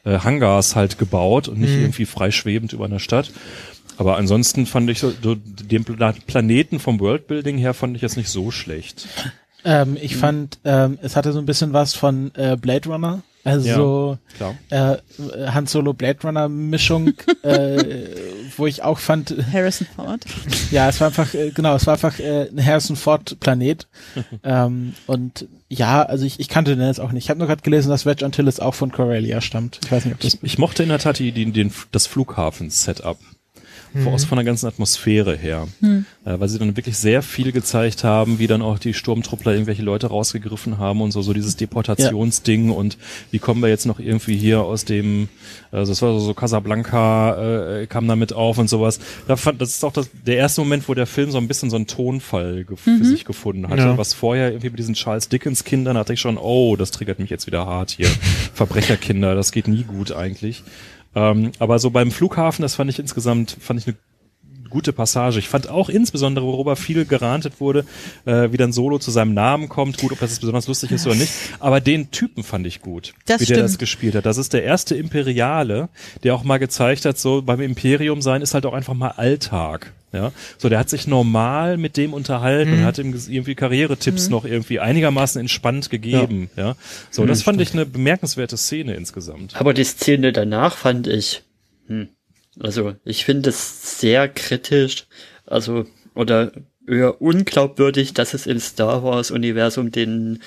äh, 0.05 0.19
Hangars 0.19 0.75
halt 0.75 0.97
gebaut 0.97 1.47
und 1.47 1.59
nicht 1.59 1.73
irgendwie 1.73 2.05
freischwebend 2.05 2.73
über 2.73 2.85
einer 2.85 2.99
Stadt. 2.99 3.31
Aber 3.97 4.17
ansonsten 4.17 4.65
fand 4.65 4.89
ich 4.89 4.99
so, 4.99 5.11
den 5.35 5.83
Pla 5.83 6.13
Planeten 6.25 6.79
vom 6.79 6.99
Worldbuilding 6.99 7.57
her 7.57 7.75
fand 7.75 7.95
ich 7.95 8.01
jetzt 8.01 8.17
nicht 8.17 8.29
so 8.29 8.49
schlecht. 8.49 9.07
Ähm, 9.65 9.97
ich 9.99 10.15
fand, 10.15 10.59
ähm, 10.63 10.97
es 11.01 11.15
hatte 11.15 11.33
so 11.33 11.39
ein 11.39 11.45
bisschen 11.45 11.73
was 11.73 11.93
von 11.93 12.31
äh, 12.35 12.55
Blade 12.55 12.89
Runner. 12.89 13.21
Also 13.47 14.17
Klar. 14.35 14.55
äh, 14.71 14.97
Han 15.51 15.67
Solo 15.67 15.93
Blade 15.93 16.19
Runner 16.23 16.49
Mischung, 16.49 17.13
äh, 17.43 18.05
wo 18.57 18.67
ich 18.67 18.83
auch 18.83 18.99
fand, 18.99 19.33
Harrison 19.53 19.87
Ford. 19.95 20.25
ja, 20.69 20.89
es 20.89 20.99
war 20.99 21.07
einfach, 21.07 21.33
äh, 21.33 21.51
genau, 21.51 21.75
es 21.75 21.87
war 21.87 21.93
einfach 21.93 22.19
äh, 22.19 22.49
ein 22.49 22.63
Harrison 22.63 22.97
Ford 22.97 23.39
Planet. 23.39 23.87
ähm, 24.43 24.95
und 25.05 25.47
ja, 25.69 26.03
also 26.03 26.25
ich, 26.25 26.41
ich 26.41 26.49
kannte 26.49 26.75
den 26.75 26.85
jetzt 26.85 26.99
auch 26.99 27.13
nicht. 27.13 27.23
Ich 27.23 27.29
habe 27.29 27.39
nur 27.39 27.47
gerade 27.47 27.61
gelesen, 27.61 27.89
dass 27.89 28.05
Wedge 28.05 28.25
Antilles 28.25 28.59
auch 28.59 28.75
von 28.75 28.91
Corellia 28.91 29.39
stammt. 29.39 29.79
Ich 29.85 29.91
weiß 29.91 30.03
nicht, 30.03 30.15
ob 30.15 30.19
das 30.19 30.33
Ich, 30.33 30.43
ich 30.43 30.57
mochte 30.57 30.83
in 30.83 30.89
der 30.89 30.99
Tat 30.99 31.19
die, 31.19 31.31
die, 31.31 31.49
den, 31.49 31.71
das 31.93 32.05
Flughafen-Setup. 32.05 33.17
Mhm. 33.93 34.07
Aus 34.07 34.25
von 34.25 34.37
der 34.37 34.45
ganzen 34.45 34.67
Atmosphäre 34.67 35.35
her. 35.35 35.67
Äh, 36.25 36.39
weil 36.39 36.49
sie 36.49 36.59
dann 36.59 36.75
wirklich 36.75 36.97
sehr 36.97 37.21
viel 37.21 37.51
gezeigt 37.51 38.03
haben, 38.03 38.39
wie 38.39 38.47
dann 38.47 38.61
auch 38.61 38.79
die 38.79 38.93
Sturmtruppler 38.93 39.53
irgendwelche 39.53 39.81
Leute 39.81 40.07
rausgegriffen 40.07 40.77
haben 40.77 41.01
und 41.01 41.11
so, 41.11 41.21
so 41.21 41.33
dieses 41.33 41.55
Deportationsding 41.55 42.69
und 42.69 42.97
wie 43.31 43.39
kommen 43.39 43.61
wir 43.61 43.69
jetzt 43.69 43.85
noch 43.85 43.99
irgendwie 43.99 44.35
hier 44.35 44.61
aus 44.61 44.85
dem, 44.85 45.29
also 45.71 45.91
das 45.91 46.01
war 46.01 46.13
so, 46.13 46.19
so 46.19 46.33
Casablanca, 46.33 47.79
äh, 47.81 47.87
kam 47.87 48.07
damit 48.07 48.33
auf 48.33 48.57
und 48.57 48.69
sowas. 48.69 48.99
Da 49.27 49.35
fand, 49.35 49.61
das 49.61 49.69
ist 49.69 49.85
auch 49.85 49.93
das, 49.93 50.09
der 50.25 50.37
erste 50.37 50.61
Moment, 50.61 50.87
wo 50.89 50.93
der 50.93 51.07
Film 51.07 51.31
so 51.31 51.37
ein 51.37 51.47
bisschen 51.47 51.69
so 51.69 51.75
einen 51.75 51.87
Tonfall 51.87 52.65
für 52.75 53.05
sich 53.05 53.25
gefunden 53.25 53.69
hatte. 53.69 53.81
Ja. 53.81 53.97
Was 53.97 54.13
vorher 54.13 54.49
irgendwie 54.49 54.69
mit 54.69 54.79
diesen 54.79 54.95
Charles 54.95 55.29
Dickens 55.29 55.63
Kindern 55.63 55.97
hatte 55.97 56.13
ich 56.13 56.19
schon, 56.19 56.37
oh, 56.37 56.75
das 56.75 56.91
triggert 56.91 57.19
mich 57.19 57.29
jetzt 57.29 57.47
wieder 57.47 57.65
hart 57.65 57.91
hier. 57.91 58.07
Verbrecherkinder, 58.53 59.35
das 59.35 59.51
geht 59.51 59.67
nie 59.67 59.83
gut 59.83 60.11
eigentlich. 60.11 60.63
Ähm, 61.17 61.51
aber 61.57 61.79
so 61.79 61.89
beim 61.89 62.11
Flughafen, 62.11 62.61
das 62.61 62.75
fand 62.75 62.91
ich 62.91 62.99
insgesamt, 62.99 63.57
fand 63.59 63.79
ich 63.79 63.87
eine 63.87 63.95
gute 64.69 64.93
Passage. 64.93 65.39
Ich 65.39 65.49
fand 65.49 65.67
auch 65.69 65.89
insbesondere, 65.89 66.45
worüber 66.45 66.75
viel 66.75 67.05
gerantet 67.05 67.59
wurde, 67.59 67.85
äh, 68.25 68.51
wie 68.51 68.57
dann 68.57 68.71
Solo 68.71 68.99
zu 68.99 69.09
seinem 69.09 69.33
Namen 69.33 69.67
kommt. 69.67 69.97
Gut, 69.97 70.11
ob 70.11 70.19
das 70.19 70.31
jetzt 70.31 70.41
besonders 70.41 70.67
lustig 70.67 70.91
ist 70.91 71.07
oder 71.07 71.15
nicht. 71.15 71.31
Aber 71.59 71.81
den 71.81 72.11
Typen 72.11 72.43
fand 72.43 72.67
ich 72.67 72.81
gut, 72.81 73.13
Das 73.25 73.41
wie 73.41 73.45
der 73.45 73.57
das 73.57 73.71
stimmt. 73.71 73.79
gespielt 73.79 74.15
hat. 74.15 74.25
Das 74.27 74.37
ist 74.37 74.53
der 74.53 74.63
erste 74.63 74.95
Imperiale, 74.95 75.89
der 76.23 76.35
auch 76.35 76.43
mal 76.43 76.57
gezeigt 76.59 77.05
hat, 77.05 77.17
so 77.17 77.41
beim 77.41 77.61
Imperium 77.61 78.21
sein 78.21 78.41
ist 78.41 78.53
halt 78.53 78.65
auch 78.65 78.73
einfach 78.73 78.93
mal 78.93 79.09
Alltag. 79.11 79.93
Ja, 80.13 80.31
so 80.57 80.69
der 80.69 80.79
hat 80.79 80.89
sich 80.89 81.05
normal 81.05 81.75
mit 81.77 81.97
dem 81.97 82.13
unterhalten 82.13 82.71
und 82.71 82.85
hat 82.85 82.97
ihm 82.97 83.13
irgendwie 83.27 83.55
Karrieretipps 83.55 84.29
noch 84.29 84.45
irgendwie 84.45 84.79
einigermaßen 84.79 85.39
entspannt 85.41 85.89
gegeben. 85.89 86.49
Ja, 86.55 86.77
so 87.11 87.25
das 87.25 87.43
fand 87.43 87.59
ich 87.59 87.73
eine 87.73 87.85
bemerkenswerte 87.85 88.55
Szene 88.55 88.95
insgesamt. 88.95 89.59
Aber 89.59 89.73
die 89.73 89.83
Szene 89.83 90.31
danach 90.31 90.77
fand 90.77 91.07
ich, 91.07 91.43
hm, 91.87 92.07
also 92.57 92.95
ich 93.03 93.25
finde 93.25 93.49
es 93.49 93.99
sehr 93.99 94.29
kritisch, 94.29 95.07
also 95.45 95.85
oder 96.15 96.53
eher 96.87 97.21
unglaubwürdig, 97.21 98.13
dass 98.13 98.33
es 98.33 98.47
im 98.47 98.59
Star 98.59 99.03
Wars 99.03 99.29
Universum 99.29 99.91
den 99.91 100.41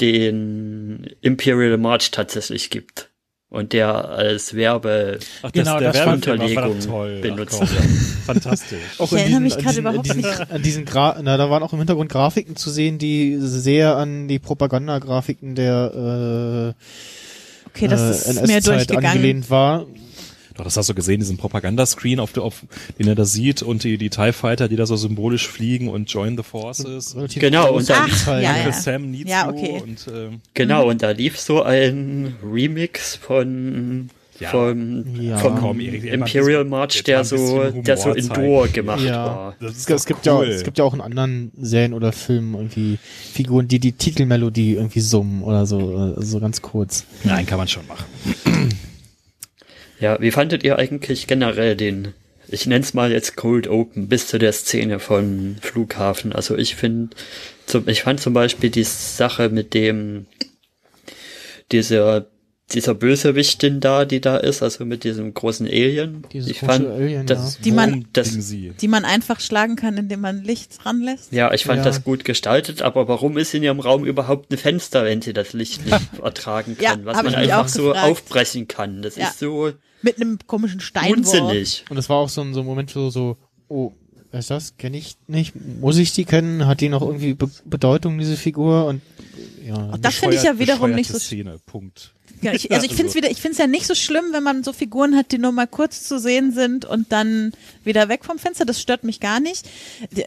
den 0.00 1.10
Imperial 1.20 1.78
March 1.78 2.12
tatsächlich 2.12 2.70
gibt 2.70 3.10
und 3.54 3.72
der 3.72 4.08
als 4.10 4.54
Werbe 4.54 5.18
Ach, 5.42 5.52
Genau, 5.52 5.80
das 5.80 5.94
Werbefilm 5.94 6.06
war 6.06 6.14
Unterlegung 6.14 6.54
verdammt 6.54 6.84
toll. 6.86 7.14
Ach, 7.18 7.22
benutzt 7.22 7.58
komm. 7.58 7.70
wird. 7.70 7.82
Fantastisch. 8.26 8.78
Auch 8.98 9.12
Ich 9.12 9.18
erinnere 9.18 9.40
mich 9.40 9.54
an 9.56 9.60
gerade 9.62 9.68
diesen- 9.74 9.80
überhaupt 9.86 10.06
diesen, 10.06 10.16
nicht. 10.20 10.50
An 10.50 10.62
diesen 10.62 10.84
Gra 10.84 11.18
na, 11.22 11.36
da 11.36 11.48
waren 11.50 11.62
auch 11.62 11.72
im 11.72 11.78
Hintergrund 11.78 12.10
Grafiken 12.10 12.56
zu 12.56 12.70
sehen, 12.70 12.98
die 12.98 13.36
sehr 13.40 13.96
an 13.96 14.28
die 14.28 14.38
Propagandagrafiken 14.38 15.54
der 15.54 16.74
Okay, 17.68 17.86
äh, 17.86 17.88
das 17.88 18.00
äh, 18.26 18.30
ist 18.30 18.46
mir 18.46 18.52
NS-Zeit 18.54 18.76
durchgegangen. 18.90 19.06
angelehnt 19.10 19.50
war. 19.50 19.86
Doch, 20.56 20.62
das 20.64 20.76
hast 20.76 20.88
du 20.88 20.94
gesehen, 20.94 21.18
diesen 21.20 21.36
Propagandascreen, 21.36 22.20
auf, 22.20 22.32
der- 22.32 22.44
auf 22.44 22.62
den 22.98 23.08
er 23.08 23.14
da 23.16 23.24
sieht 23.24 23.62
und 23.62 23.82
die, 23.82 23.98
die 23.98 24.08
TIE 24.10 24.32
Fighter, 24.32 24.68
die 24.68 24.76
da 24.76 24.86
so 24.86 24.94
symbolisch 24.96 25.48
fliegen 25.48 25.88
und 25.88 26.08
join 26.12 26.36
the 26.36 26.44
forces. 26.44 27.16
Relativ 27.16 27.40
Genau, 27.40 27.70
und 27.72 27.90
anzeigen. 27.90 28.12
Ach, 28.26 28.40
ja, 28.40 28.66
ja. 28.66 28.72
Sam 28.72 29.10
needs 29.10 29.30
Ja, 29.30 29.48
okay. 29.48 29.82
und 29.82 30.06
ähm, 30.14 30.40
Genau, 30.54 30.88
und 30.88 31.02
da 31.02 31.10
lief 31.10 31.40
so 31.40 31.62
ein 31.62 32.36
Remix 32.44 33.16
von 33.16 34.10
Ja. 34.38 34.50
vom, 34.50 35.04
Ja. 35.20 35.38
vom 35.38 35.80
Imperial 35.80 36.20
bisschen- 36.64 36.68
March, 36.68 37.02
der 37.04 37.24
so, 37.24 37.70
der 37.70 37.96
so 37.96 38.12
indoor 38.12 38.62
zeigen. 38.66 38.72
gemacht 38.74 39.02
Ja. 39.04 39.24
war. 39.26 39.54
das 39.60 39.76
ist 39.76 39.90
Es, 39.90 40.06
gibt 40.06 40.24
ja, 40.26 40.36
cool. 40.36 40.46
es 40.46 40.62
gibt 40.62 40.78
ja 40.78 40.84
auch 40.84 40.94
in 40.94 41.00
anderen 41.00 41.50
Serien 41.60 41.94
oder 41.94 42.12
Filmen 42.12 42.54
irgendwie 42.54 42.98
Figuren, 43.32 43.66
die 43.68 43.78
die 43.80 43.92
Titelmelodie 43.92 44.74
irgendwie 44.74 45.00
summen 45.00 45.42
oder 45.42 45.66
so, 45.66 46.14
äh, 46.18 46.22
so 46.24 46.38
ganz 46.40 46.62
kurz. 46.62 47.04
Nein, 47.24 47.44
kann 47.46 47.58
man 47.58 47.66
schon 47.68 47.86
machen. 47.88 48.04
Ja, 50.04 50.20
wie 50.20 50.30
fandet 50.32 50.62
ihr 50.64 50.78
eigentlich 50.78 51.26
generell 51.26 51.76
den, 51.76 52.12
ich 52.48 52.66
nenn's 52.66 52.92
mal 52.92 53.10
jetzt 53.10 53.36
Cold 53.36 53.68
Open, 53.68 54.06
bis 54.08 54.26
zu 54.26 54.38
der 54.38 54.52
Szene 54.52 54.98
von 55.00 55.56
Flughafen? 55.62 56.34
Also 56.34 56.58
ich 56.58 56.76
finde, 56.76 57.16
ich 57.86 58.02
fand 58.02 58.20
zum 58.20 58.34
Beispiel 58.34 58.68
die 58.68 58.84
Sache 58.84 59.48
mit 59.48 59.72
dem, 59.72 60.26
dieser 61.72 62.26
dieser 62.72 62.94
Bösewichtin 62.94 63.80
da, 63.80 64.06
die 64.06 64.22
da 64.22 64.38
ist, 64.38 64.62
also 64.62 64.86
mit 64.86 65.04
diesem 65.04 65.34
großen 65.34 65.66
Alien. 65.66 66.24
Dieses 66.32 66.50
ich 66.50 66.60
fand, 66.60 66.86
Alien, 66.86 67.26
das, 67.26 67.58
Die 67.60 67.72
man- 67.72 68.06
das? 68.14 68.30
Die 68.80 68.88
man 68.88 69.04
einfach 69.04 69.38
schlagen 69.40 69.76
kann, 69.76 69.98
indem 69.98 70.20
man 70.22 70.42
Licht 70.42 70.84
ranlässt. 70.86 71.30
ja, 71.30 71.52
ich 71.52 71.64
fand 71.64 71.78
Ja. 71.78 71.84
das 71.84 72.04
gut 72.04 72.24
gestaltet, 72.24 72.80
aber 72.80 73.06
warum 73.06 73.36
ist 73.36 73.52
in 73.54 73.62
ihrem 73.62 73.80
Raum 73.80 74.06
überhaupt 74.06 74.50
ein 74.50 74.56
Fenster, 74.56 75.04
wenn 75.04 75.20
sie 75.20 75.34
das 75.34 75.52
Licht 75.52 75.84
nicht 75.84 75.98
ertragen 76.22 76.76
Ja, 76.80 76.92
kann, 76.92 77.04
was 77.04 77.18
hab 77.18 77.24
man 77.26 77.34
einfach 77.34 77.68
so 77.68 77.92
aufbrechen 77.94 78.66
kann? 78.66 79.02
Das 79.02 79.16
Ja. 79.16 79.28
ist 79.28 79.38
so 79.40 79.72
Mit 80.04 80.20
einem 80.20 80.38
komischen 80.46 80.80
Steinwurf. 80.80 81.16
unsinnig. 81.16 81.84
Und 81.88 81.96
es 81.96 82.08
war 82.08 82.18
auch 82.18 82.28
so 82.28 82.42
ein, 82.42 82.52
so 82.52 82.60
ein 82.60 82.66
Moment, 82.66 82.90
so, 82.90 83.08
so, 83.08 83.38
oh, 83.68 83.92
wer 84.30 84.40
ist 84.40 84.50
das? 84.50 84.76
Kenne 84.76 84.98
ich 84.98 85.16
nicht? 85.26 85.54
Muss 85.80 85.96
ich 85.96 86.12
die 86.12 86.24
kennen? 86.24 86.66
Hat 86.66 86.80
die 86.80 86.90
noch 86.90 87.02
irgendwie 87.02 87.32
Be 87.34 87.48
Bedeutung, 87.64 88.18
diese 88.18 88.36
Figur? 88.36 88.86
Und 88.86 89.00
ja. 89.64 89.96
Das 89.98 90.16
finde 90.16 90.36
ich 90.36 90.42
ja 90.42 90.58
wiederum 90.58 90.90
nicht 90.90 91.10
so 91.10 91.18
Szene, 91.18 91.58
Punkt. 91.64 92.12
Ja, 92.42 92.52
ich, 92.52 92.70
also 92.70 92.84
ich 92.84 92.94
finde 92.94 93.08
es 93.08 93.14
wieder, 93.14 93.30
ich 93.30 93.40
finde 93.40 93.52
es 93.52 93.58
ja 93.58 93.66
nicht 93.66 93.86
so 93.86 93.94
schlimm, 93.94 94.26
wenn 94.32 94.42
man 94.42 94.62
so 94.62 94.74
Figuren 94.74 95.16
hat, 95.16 95.32
die 95.32 95.38
nur 95.38 95.52
mal 95.52 95.66
kurz 95.66 96.06
zu 96.06 96.18
sehen 96.18 96.52
sind 96.52 96.84
und 96.84 97.10
dann 97.10 97.52
wieder 97.84 98.10
weg 98.10 98.24
vom 98.24 98.38
Fenster. 98.38 98.66
Das 98.66 98.82
stört 98.82 99.04
mich 99.04 99.20
gar 99.20 99.40
nicht. 99.40 99.66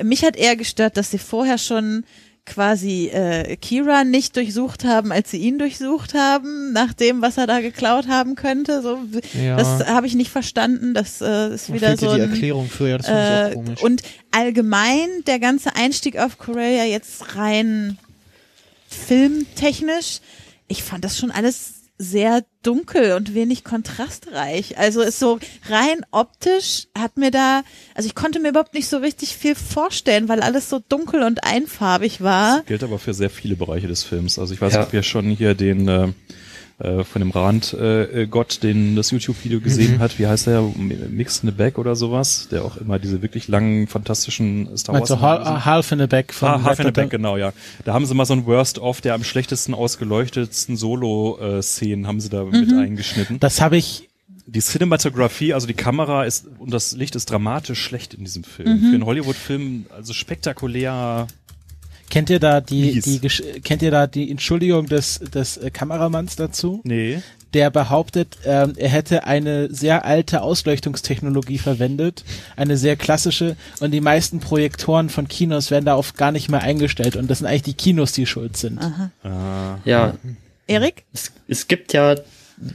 Mich 0.04 0.24
hat 0.24 0.36
eher 0.36 0.56
gestört, 0.56 0.98
dass 0.98 1.12
sie 1.12 1.20
vorher 1.20 1.60
schon 1.60 2.06
quasi 2.48 3.08
äh, 3.10 3.56
Kira 3.58 4.04
nicht 4.04 4.36
durchsucht 4.36 4.84
haben, 4.86 5.12
als 5.12 5.30
sie 5.32 5.38
ihn 5.38 5.60
durchsucht 5.60 6.14
haben, 6.16 6.72
nach 6.72 6.94
dem, 6.94 7.22
was 7.22 7.38
er 7.38 7.46
da 7.46 7.60
geklaut 7.60 8.08
haben 8.08 8.36
könnte. 8.36 8.82
So, 8.82 9.00
Ja. 9.40 9.58
das 9.58 9.86
habe 9.88 10.08
ich 10.08 10.16
nicht 10.16 10.32
verstanden. 10.32 10.94
Das 10.94 11.22
äh, 11.22 11.54
ist 11.54 11.72
wieder 11.72 11.96
so 11.98 12.16
die 12.16 12.22
ein, 12.22 12.32
Erklärung 12.32 12.70
für, 12.70 12.88
ja, 12.90 12.98
das 12.98 13.08
fand 13.08 13.20
ich 13.20 13.26
auch 13.28 13.52
äh, 13.52 13.54
komisch. 13.66 13.84
und 13.84 14.02
allgemein 14.32 15.08
der 15.28 15.40
ganze 15.40 15.76
Einstieg 15.76 16.18
auf 16.18 16.38
Korea 16.38 16.86
jetzt 16.86 17.36
rein 17.36 17.98
filmtechnisch, 18.90 20.20
ich 20.68 20.84
fand 20.84 21.04
das 21.04 21.18
schon 21.18 21.32
alles 21.32 21.77
sehr 21.98 22.44
dunkel 22.64 23.14
und 23.14 23.34
wenig 23.34 23.64
kontrastreich. 23.64 24.78
Also 24.78 25.02
ist 25.02 25.20
so 25.20 25.40
rein 25.70 26.06
optisch 26.12 26.88
hat 26.98 27.18
mir 27.18 27.32
da, 27.32 27.64
also 27.96 28.08
ich 28.08 28.14
konnte 28.16 28.40
mir 28.40 28.50
überhaupt 28.50 28.74
nicht 28.74 28.88
so 28.88 28.98
richtig 28.98 29.36
viel 29.36 29.56
vorstellen, 29.56 30.28
weil 30.30 30.42
alles 30.42 30.70
so 30.70 30.80
dunkel 30.90 31.24
und 31.24 31.44
einfarbig 31.44 32.22
war. 32.22 32.62
Gilt 32.64 32.84
aber 32.84 33.00
für 33.00 33.14
sehr 33.14 33.30
viele 33.30 33.56
Bereiche 33.56 33.88
des 33.88 34.04
Films. 34.04 34.38
Also 34.38 34.54
ich 34.54 34.62
weiß 34.62 34.74
Ja. 34.74 34.80
nicht, 34.80 34.88
ob 34.90 34.94
ihr 34.94 35.04
schon 35.04 35.30
hier 35.30 35.56
den 35.56 35.88
äh, 35.88 36.08
äh, 36.80 37.04
von 37.04 37.22
dem 37.22 37.32
Rand 37.32 37.74
äh, 37.74 38.28
Gott, 38.30 38.62
den 38.62 38.96
das 38.96 39.10
YouTube-Video 39.12 39.60
gesehen 39.62 39.96
Mhm. 39.96 40.00
hat. 40.00 40.20
Wie 40.20 40.28
heißt 40.28 40.48
der? 40.48 40.62
Mix 40.62 41.40
in 41.44 41.50
the 41.50 41.56
Back 41.56 41.78
oder 41.80 41.96
sowas? 41.96 42.48
Der 42.52 42.64
auch 42.64 42.78
immer 42.78 43.00
diese 43.00 43.22
wirklich 43.22 43.48
langen, 43.48 43.88
fantastischen 43.88 44.78
Star 44.78 44.94
Wars. 45.00 45.10
Hal- 45.10 45.66
Half 45.66 45.92
in 45.92 46.00
the 46.00 46.08
Back 46.08 46.34
von 46.34 46.50
Ah, 46.50 46.64
Half 46.64 46.80
in 46.80 46.86
the? 46.86 46.92
Back, 46.92 47.10
genau, 47.10 47.36
ja. 47.38 47.52
Da 47.86 47.94
haben 47.94 48.06
sie 48.06 48.14
mal 48.14 48.26
so 48.26 48.34
ein 48.34 48.46
Worst-of 48.46 49.02
der 49.02 49.16
am 49.16 49.24
schlechtesten 49.24 49.74
ausgeleuchtetsten 49.74 50.78
Solo-Szenen 50.78 52.06
haben 52.08 52.20
sie 52.20 52.30
da 52.30 52.44
mit 52.44 52.70
Mhm. 52.70 52.78
eingeschnitten. 52.80 53.40
Das 53.40 53.62
habe 53.62 53.78
ich 53.78 54.04
Die 54.50 54.62
Cinematografie, 54.62 55.54
also 55.54 55.68
die 55.68 55.74
Kamera 55.74 56.24
ist 56.24 56.46
und 56.58 56.72
das 56.72 56.94
Licht 56.96 57.18
ist 57.18 57.30
dramatisch 57.30 57.82
schlecht 57.82 58.14
in 58.14 58.24
diesem 58.24 58.46
Film. 58.46 58.78
Mhm. 58.78 58.80
Für 58.80 58.94
einen 58.96 59.06
Hollywood-Film, 59.06 59.88
also 59.94 60.14
spektakulär. 60.14 61.28
Kennt 62.10 62.30
ihr 62.30 62.40
da 62.40 62.62
die, 62.62 62.94
Mies. 62.94 63.04
die 63.04 63.20
Gesch- 63.20 63.62
kennt 63.64 63.82
ihr 63.82 63.92
da 63.92 64.08
die 64.08 64.30
Entschuldigung 64.32 64.88
des 64.88 65.20
des 65.20 65.58
äh, 65.58 65.70
Kameramanns 65.72 66.36
dazu? 66.36 66.82
Nee. 66.84 67.22
Der 67.54 67.70
behauptet, 67.70 68.38
ähm, 68.46 68.74
er 68.76 68.90
hätte 68.90 69.24
eine 69.26 69.74
sehr 69.74 70.04
alte 70.06 70.42
Ausleuchtungstechnologie 70.42 71.58
verwendet, 71.58 72.24
eine 72.58 72.76
sehr 72.78 72.98
klassische 72.98 73.56
und 73.80 73.92
die 73.92 74.02
meisten 74.02 74.40
Projektoren 74.42 75.10
von 75.10 75.28
Kinos 75.30 75.72
werden 75.72 75.86
darauf 75.86 76.14
gar 76.16 76.32
nicht 76.34 76.50
mehr 76.50 76.62
eingestellt 76.62 77.16
und 77.16 77.30
das 77.30 77.38
sind 77.40 77.48
eigentlich 77.48 77.62
die 77.64 77.74
Kinos, 77.74 78.12
die 78.12 78.26
schuld 78.26 78.58
sind. 78.58 78.80
Ja, 79.86 80.16
Erik? 80.68 81.04
es, 81.14 81.32
es 81.48 81.68
gibt 81.70 81.94
ja 81.94 82.16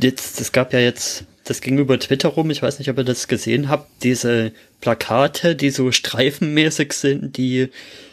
jetzt, 0.00 0.40
es 0.40 0.52
gab 0.52 0.72
ja 0.72 0.78
jetzt, 0.78 1.24
das 1.44 1.60
ging 1.60 1.78
über 1.78 1.98
Twitter 1.98 2.30
rum, 2.30 2.50
ich 2.50 2.62
weiß 2.62 2.78
nicht, 2.78 2.88
ob 2.88 2.96
ihr 2.98 3.04
das 3.04 3.28
gesehen 3.28 3.68
habt, 3.68 3.88
diese 4.02 4.52
Plakate, 4.80 5.54
die 5.54 5.70
so 5.70 5.92
streifenmäßig 5.92 6.94
sind, 6.94 7.36
die 7.36 7.68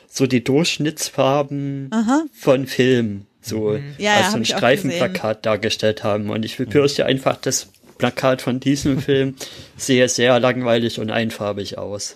so 0.10 0.26
die 0.26 0.44
Durchschnittsfarben 0.44 1.90
Aha. 1.92 2.26
von 2.34 2.68
Film 2.68 3.26
so 3.42 3.76
Ja, 3.76 3.82
ja, 3.98 4.16
als 4.18 4.32
so 4.32 4.38
ein 4.38 4.46
Streifenplakat 4.46 5.46
dargestellt 5.46 6.04
haben. 6.04 6.30
Und 6.30 6.44
ich 6.44 6.58
befürchte 6.58 7.06
einfach, 7.06 7.38
das 7.38 7.68
Plakat 7.98 8.42
von 8.42 8.60
diesem 8.60 9.02
Film 9.02 9.36
sehe 9.78 10.10
sehr 10.10 10.40
langweilig 10.40 11.00
und 11.00 11.12
einfarbig 11.12 11.78
aus. 11.78 12.16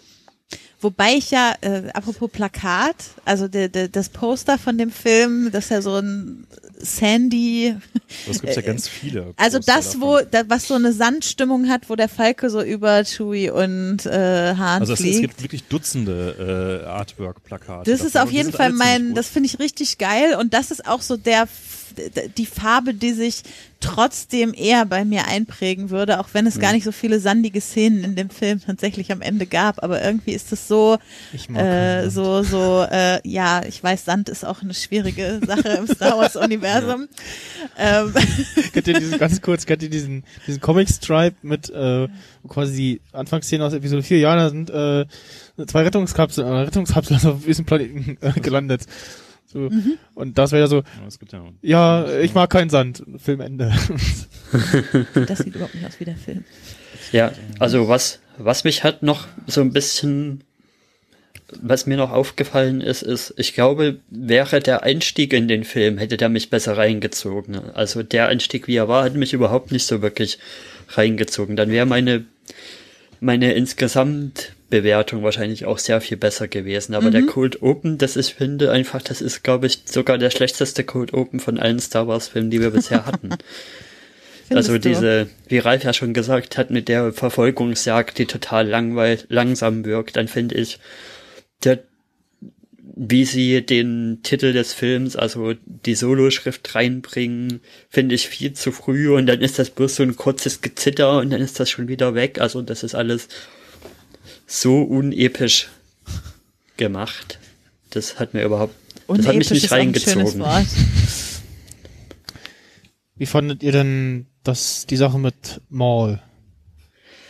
Wobei 0.82 1.14
ich 1.14 1.32
ja, 1.32 1.56
äh, 1.61 1.84
apropos 1.94 2.30
Plakat, 2.30 2.95
also 3.24 3.48
de, 3.48 3.70
de, 3.70 3.88
das 3.88 4.10
Poster 4.10 4.57
von 4.57 4.78
dem 4.78 4.91
Film, 4.91 5.49
das 5.52 5.65
ist 5.65 5.70
ja 5.70 5.82
so 5.82 5.95
ein 5.95 6.45
Sandy, 6.79 7.75
Das 8.27 8.41
gibt's 8.41 8.55
ja 8.55 8.61
ganz 8.61 8.87
viele. 8.87 9.33
also 9.37 9.59
das, 9.59 9.99
wo, 10.01 10.19
da, 10.19 10.43
was 10.47 10.67
so 10.67 10.73
eine 10.75 10.93
Sandstimmung 10.93 11.69
hat, 11.69 11.89
wo 11.89 11.95
der 11.95 12.09
Falke 12.09 12.49
so 12.49 12.61
über 12.61 13.03
Chewie 13.03 13.49
und 13.49 14.05
äh, 14.05 14.55
Hahn 14.55 14.81
Also 14.81 14.93
es, 14.93 14.99
es 14.99 15.21
gibt 15.21 15.41
wirklich 15.41 15.63
Dutzende 15.65 16.81
äh, 16.83 16.87
Artwork-Plakate. 16.87 17.89
Das 17.89 18.01
ist 18.01 18.15
davon 18.15 18.27
auf 18.27 18.27
und 18.27 18.31
die 18.31 18.37
jeden 18.37 18.51
Fall 18.51 18.71
mein, 18.71 19.13
das 19.13 19.29
finde 19.29 19.47
ich 19.47 19.59
richtig 19.59 19.97
geil 19.97 20.35
und 20.39 20.53
das 20.53 20.71
ist 20.71 20.87
auch 20.87 21.01
so 21.01 21.17
der, 21.17 21.47
die 22.38 22.45
Farbe, 22.45 22.94
die 22.94 23.14
sich 23.14 23.44
trotzdem 23.80 24.53
eher 24.53 24.86
bei 24.86 25.03
mir 25.03 25.28
einprägen 25.28 25.90
würde, 25.90 26.22
auch 26.22 26.30
wenn 26.32 26.48
es 26.48 26.56
Mhm. 26.56 26.61
gar 26.61 26.72
nicht 26.72 26.86
so 26.86 26.94
viele 26.94 27.20
sandige 27.20 27.60
Szenen 27.60 28.03
in 28.06 28.15
dem 28.15 28.30
Film 28.30 28.61
tatsächlich 28.65 29.11
am 29.11 29.22
Ende 29.22 29.45
gab, 29.45 29.84
aber 29.84 30.02
irgendwie 30.02 30.32
ist 30.32 30.53
es 30.53 30.70
so, 30.70 30.98
äh, 31.53 32.10
so, 32.10 32.44
so, 32.44 32.86
äh, 32.90 33.20
ja, 33.28 33.61
ich 33.68 33.84
weiß, 33.84 34.06
Sand 34.06 34.30
ist 34.30 34.45
auch 34.45 34.61
eine 34.61 34.74
schwierige 34.74 35.41
Sache 35.45 35.68
im 35.70 35.88
Star 35.88 36.18
Wars 36.18 36.36
Universum. 36.36 37.07
Ähm, 37.76 38.14
kennt 38.74 38.88
ihr 38.88 38.99
diesen, 38.99 39.18
ganz 39.18 39.41
kurz, 39.41 39.65
kennt 39.65 39.82
ihr 39.82 39.90
diesen, 39.90 40.24
diesen 40.45 40.61
Comic-Stripe 40.61 41.38
mit, 41.41 41.70
äh, 41.72 42.07
quasi 42.48 42.76
die 42.76 43.02
Anfangsszenen 43.14 43.65
aus 43.65 43.74
Episode 43.74 44.03
4, 44.03 44.20
ja, 44.20 44.36
da 44.36 44.49
sind, 44.49 44.70
äh, 44.70 45.06
zwei 45.65 45.82
Rettungskapseln, 45.84 46.48
äh, 46.48 46.52
Rettungskapseln 46.65 47.26
auf 47.26 47.45
diesem 47.45 47.65
Planeten 47.65 48.18
äh, 48.22 48.40
gelandet. 48.40 48.86
So. 49.45 49.70
Und 50.15 50.38
das 50.38 50.52
wäre 50.52 50.61
ja 50.61 50.68
so, 50.68 50.84
Ja, 51.61 52.03
ja 52.06 52.11
ja, 52.11 52.20
ich 52.20 52.34
mag 52.34 52.49
keinen 52.49 52.70
Sand. 52.70 53.03
Filmende. 53.18 53.72
das 55.28 55.40
sieht 55.40 55.56
überhaupt 55.56 55.76
nicht 55.76 55.86
aus 55.86 55.99
wie 55.99 56.06
der 56.06 56.15
Film. 56.15 56.44
Ja, 57.11 57.32
also 57.60 57.88
was, 57.88 58.20
was 58.38 58.64
mich 58.64 58.84
hat 58.84 59.03
noch 59.03 59.28
so 59.45 59.61
ein 59.61 59.72
bisschen, 59.72 60.44
was 61.61 61.86
mir 61.86 61.98
noch 61.98 62.11
aufgefallen 62.11 62.82
ist, 62.82 63.03
ist, 63.03 63.34
ich 63.38 63.53
glaube, 63.53 63.99
wäre 64.10 64.60
der 64.60 64.84
Einstieg 64.84 65.34
in 65.34 65.48
den 65.48 65.64
Film, 65.64 65.99
hätte 65.99 66.18
der 66.18 66.30
mich 66.30 66.49
besser 66.49 66.78
reingezogen. 66.78 67.60
Also 67.74 68.02
der 68.02 68.28
Einstieg, 68.30 68.68
wie 68.68 68.76
er 68.76 68.88
war, 68.88 69.03
hat 69.03 69.15
mich 69.15 69.34
überhaupt 69.34 69.72
nicht 69.72 69.86
so 69.86 70.02
wirklich 70.02 70.40
reingezogen. 70.90 71.56
Dann 71.56 71.70
wäre 71.70 71.86
meine, 71.86 72.26
meine 73.20 73.53
Insgesamtbewertung 74.73 75.23
wahrscheinlich 75.23 75.65
auch 75.65 75.77
sehr 75.77 76.01
viel 76.01 76.17
besser 76.17 76.47
gewesen. 76.47 76.95
Aber 76.95 77.11
der 77.11 77.23
Cold 77.23 77.61
Open, 77.61 77.97
das 77.97 78.15
ich 78.15 78.33
finde 78.33 78.71
einfach, 78.71 79.01
das 79.01 79.21
ist, 79.21 79.43
glaube 79.43 79.67
ich, 79.67 79.81
sogar 79.85 80.17
der 80.17 80.31
schlechteste 80.31 80.83
Cold 80.83 81.13
Open 81.13 81.39
von 81.39 81.59
allen 81.59 81.79
Star 81.79 82.07
Wars 82.07 82.29
Filmen, 82.29 82.49
die 82.49 82.61
wir 82.61 82.71
bisher 82.71 83.05
hatten. 83.05 83.29
Findest 84.47 84.69
Also 84.69 84.77
diese, 84.77 85.27
wie 85.47 85.59
Ralf 85.59 85.83
ja 85.83 85.93
schon 85.93 86.13
gesagt 86.13 86.57
hat, 86.57 86.71
mit 86.71 86.87
der 86.87 87.13
Verfolgungsjagd, 87.13 88.17
die 88.17 88.25
total 88.25 88.67
langweil 88.67 89.19
langsam 89.29 89.85
wirkt, 89.85 90.17
dann 90.17 90.27
finde 90.27 90.55
ich, 90.55 90.79
der, 91.63 91.79
wie 92.95 93.25
sie 93.25 93.65
den 93.65 94.19
Titel 94.23 94.53
des 94.53 94.73
Films, 94.73 95.15
also 95.15 95.53
die 95.65 95.95
Soloschrift 95.95 96.75
reinbringen, 96.75 97.61
finde 97.89 98.15
ich 98.15 98.27
viel 98.27 98.53
zu 98.53 98.71
früh 98.71 99.13
und 99.15 99.27
dann 99.27 99.41
ist 99.41 99.59
das 99.59 99.69
bloß 99.69 99.95
so 99.95 100.03
ein 100.03 100.17
kurzes 100.17 100.61
Gezitter 100.61 101.19
und 101.19 101.29
dann 101.29 101.41
ist 101.41 101.59
das 101.59 101.69
schon 101.69 101.87
wieder 101.87 102.13
weg. 102.15 102.41
Also 102.41 102.61
das 102.61 102.83
ist 102.83 102.95
alles 102.95 103.29
so 104.48 104.82
unepisch 104.82 105.70
gemacht. 106.78 107.40
Das 107.91 108.20
hat 108.20 108.34
mir 108.34 108.44
überhaupt, 108.44 108.76
das 109.07 109.18
hat 109.28 109.36
mich 109.36 109.48
Unepisch 109.48 109.52
nicht 109.52 109.72
reingezogen. 109.72 110.40
Wort. 110.40 110.65
Wie 113.15 113.26
fandet 113.26 113.61
ihr 113.64 113.72
denn 113.72 114.28
das, 114.44 114.86
die 114.88 114.98
Sache 114.98 115.20
mit 115.20 115.61
Maul? 115.70 116.20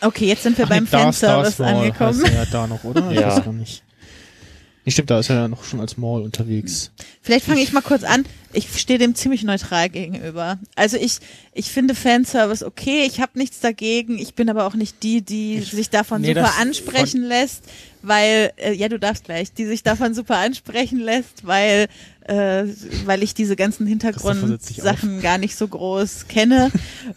Okay, 0.01 0.27
jetzt 0.27 0.43
sind 0.43 0.57
wir 0.57 0.65
Ach 0.65 0.69
beim 0.69 0.83
nee, 0.83 0.89
Fanservice 0.89 1.61
angekommen. 1.61 2.21
heißt 2.23 2.33
er 2.33 2.43
ja 2.43 2.45
da 2.45 2.67
noch, 2.67 2.83
oder? 2.83 3.09
Ich 3.11 3.19
Ja. 3.19 3.27
weiß 3.37 3.43
gar 3.45 3.53
nicht. 3.53 3.83
Nee, 4.85 4.91
stimmt, 4.91 5.09
da 5.09 5.19
ist 5.19 5.29
er 5.29 5.35
ja 5.37 5.47
noch 5.47 5.63
schon 5.63 5.79
als 5.79 5.97
Maul 5.97 6.23
unterwegs. 6.23 6.91
Vielleicht 7.21 7.45
fange 7.45 7.61
ich 7.61 7.71
mal 7.71 7.81
kurz 7.81 8.03
an. 8.03 8.25
Ich 8.51 8.67
stehe 8.77 8.99
dem 8.99 9.15
ziemlich 9.15 9.43
neutral 9.43 9.89
gegenüber. 9.89 10.59
Also 10.75 10.97
ich, 10.97 11.19
ich 11.53 11.71
finde 11.71 11.95
Fanservice 11.95 12.63
okay, 12.63 13.05
ich 13.05 13.21
habe 13.21 13.39
nichts 13.39 13.61
dagegen. 13.61 14.19
Ich 14.19 14.33
bin 14.35 14.49
aber 14.49 14.65
auch 14.65 14.75
nicht 14.75 15.01
die, 15.01 15.21
die 15.21 15.61
sich 15.61 15.89
davon 15.89 16.21
nee, 16.21 16.33
super 16.33 16.57
ansprechen 16.59 17.23
lässt, 17.23 17.63
weil, 18.03 18.51
äh, 18.57 18.73
ja, 18.73 18.89
du 18.89 18.99
darfst 18.99 19.23
gleich, 19.25 19.53
die 19.53 19.65
sich 19.65 19.81
davon 19.83 20.13
super 20.13 20.37
ansprechen 20.37 20.99
lässt, 20.99 21.47
weil, 21.47 21.87
äh, 22.27 22.63
weil 23.05 23.23
ich 23.23 23.33
diese 23.33 23.55
ganzen 23.55 23.85
Hintergrundsachen 23.87 25.21
gar 25.21 25.37
nicht 25.37 25.55
so 25.55 25.67
groß 25.67 26.27
kenne. 26.27 26.71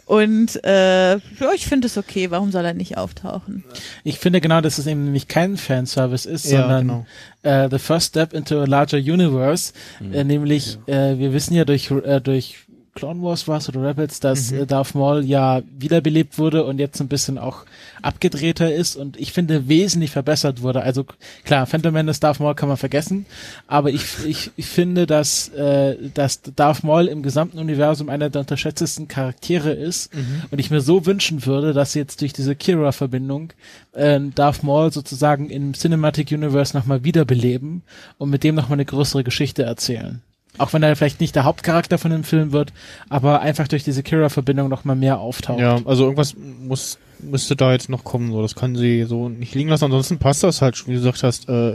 Und 0.06 0.64
äh, 0.64 1.12
ja, 1.12 1.52
ich 1.54 1.66
finde 1.66 1.86
es 1.86 1.96
okay. 1.96 2.30
Warum 2.30 2.50
soll 2.52 2.64
er 2.64 2.74
nicht 2.74 2.96
auftauchen? 2.96 3.64
Ich 4.04 4.18
finde 4.18 4.40
genau, 4.40 4.60
dass 4.60 4.78
es 4.78 4.86
eben 4.86 5.04
nämlich 5.04 5.28
kein 5.28 5.56
Fanservice 5.56 6.26
ist, 6.26 6.46
Ja, 6.50 6.62
sondern 6.62 6.86
genau. 6.88 7.06
äh, 7.42 7.68
the 7.70 7.78
first 7.78 8.08
step 8.08 8.32
into 8.32 8.60
a 8.60 8.64
larger 8.66 8.98
universe. 8.98 9.72
Äh, 10.12 10.24
nämlich, 10.24 10.78
äh, 10.86 11.18
wir 11.18 11.32
wissen 11.32 11.54
ja 11.54 11.64
durch, 11.64 11.90
äh, 11.90 12.20
durch 12.20 12.56
Clone 12.96 13.22
Wars 13.22 13.46
war 13.46 13.58
es 13.58 13.68
oder 13.68 13.86
Rebels, 13.86 14.20
dass 14.20 14.50
äh, 14.50 14.66
Darth 14.66 14.94
Maul 14.94 15.22
ja 15.24 15.62
wiederbelebt 15.78 16.38
wurde 16.38 16.64
und 16.64 16.80
jetzt 16.80 16.98
ein 17.00 17.08
bisschen 17.08 17.38
auch 17.38 17.64
abgedrehter 18.02 18.74
ist 18.74 18.96
und 18.96 19.18
ich 19.18 19.32
finde 19.32 19.68
wesentlich 19.68 20.10
verbessert 20.10 20.62
wurde. 20.62 20.82
Also 20.82 21.04
klar, 21.44 21.66
Phantom 21.66 21.92
Menace 21.92 22.20
Darth 22.20 22.40
Maul 22.40 22.54
kann 22.54 22.68
man 22.68 22.78
vergessen, 22.78 23.26
aber 23.66 23.90
ich, 23.90 24.24
ich, 24.26 24.50
ich 24.56 24.66
finde, 24.66 25.06
dass, 25.06 25.50
äh, 25.50 25.96
dass 26.14 26.40
Darth 26.42 26.82
Maul 26.84 27.06
im 27.06 27.22
gesamten 27.22 27.58
Universum 27.58 28.08
einer 28.08 28.30
der 28.30 28.40
unterschätztesten 28.40 29.08
Charaktere 29.08 29.72
ist 29.72 30.10
und 30.50 30.58
ich 30.58 30.70
mir 30.70 30.80
so 30.80 31.04
wünschen 31.04 31.44
würde, 31.44 31.74
dass 31.74 31.94
jetzt 31.94 32.22
durch 32.22 32.32
diese 32.32 32.56
Kira-Verbindung 32.56 33.52
äh, 33.92 34.18
Darth 34.34 34.62
Maul 34.62 34.90
sozusagen 34.90 35.50
im 35.50 35.74
Cinematic 35.74 36.32
Universe 36.32 36.74
nochmal 36.74 37.04
wiederbeleben 37.04 37.82
und 38.16 38.30
mit 38.30 38.42
dem 38.42 38.54
nochmal 38.54 38.76
eine 38.76 38.86
größere 38.86 39.22
Geschichte 39.22 39.62
erzählen. 39.62 40.22
Auch 40.58 40.72
wenn 40.72 40.82
er 40.82 40.96
vielleicht 40.96 41.20
nicht 41.20 41.34
der 41.34 41.44
Hauptcharakter 41.44 41.98
von 41.98 42.10
dem 42.10 42.24
Film 42.24 42.52
wird, 42.52 42.72
aber 43.08 43.40
einfach 43.40 43.68
durch 43.68 43.84
diese 43.84 44.02
Kira-Verbindung 44.02 44.68
noch 44.68 44.84
mal 44.84 44.96
mehr 44.96 45.18
auftaucht. 45.18 45.60
Ja, 45.60 45.80
also 45.84 46.04
irgendwas 46.04 46.34
muss 46.36 46.98
müsste 47.18 47.56
da 47.56 47.72
jetzt 47.72 47.88
noch 47.88 48.04
kommen, 48.04 48.30
so 48.30 48.42
das 48.42 48.54
kann 48.54 48.76
sie 48.76 49.04
so 49.04 49.28
nicht 49.30 49.54
liegen 49.54 49.70
lassen. 49.70 49.84
Ansonsten 49.84 50.18
passt 50.18 50.42
das 50.42 50.60
halt, 50.60 50.86
wie 50.86 50.92
du 50.92 50.98
gesagt 50.98 51.22
hast, 51.22 51.48
äh, 51.48 51.74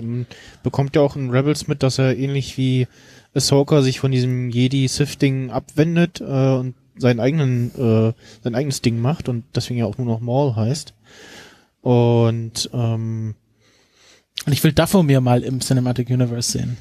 bekommt 0.63 0.95
ja 0.95 1.01
auch 1.01 1.15
in 1.15 1.31
Rebels 1.31 1.67
mit, 1.67 1.81
dass 1.81 1.97
er 1.97 2.15
ähnlich 2.15 2.57
wie 2.57 2.87
Ahsoka 3.33 3.81
sich 3.81 3.99
von 3.99 4.11
diesem 4.11 4.49
Jedi-Sith-Ding 4.49 5.49
abwendet 5.49 6.21
äh, 6.21 6.23
und 6.23 6.75
seinen 6.97 7.19
eigenen 7.19 7.71
äh, 7.75 8.13
sein 8.43 8.53
eigenes 8.55 8.81
Ding 8.81 8.99
macht 8.99 9.29
und 9.29 9.43
deswegen 9.55 9.79
ja 9.79 9.85
auch 9.85 9.97
nur 9.97 10.07
noch 10.07 10.19
Maul 10.19 10.55
heißt. 10.55 10.93
Und 11.81 12.69
ähm, 12.73 13.33
Und 14.45 14.53
ich 14.53 14.63
will 14.63 14.73
Dathomir 14.73 15.21
mal 15.21 15.41
im 15.43 15.59
Cinematic 15.59 16.09
Universe 16.09 16.51
sehen. 16.51 16.77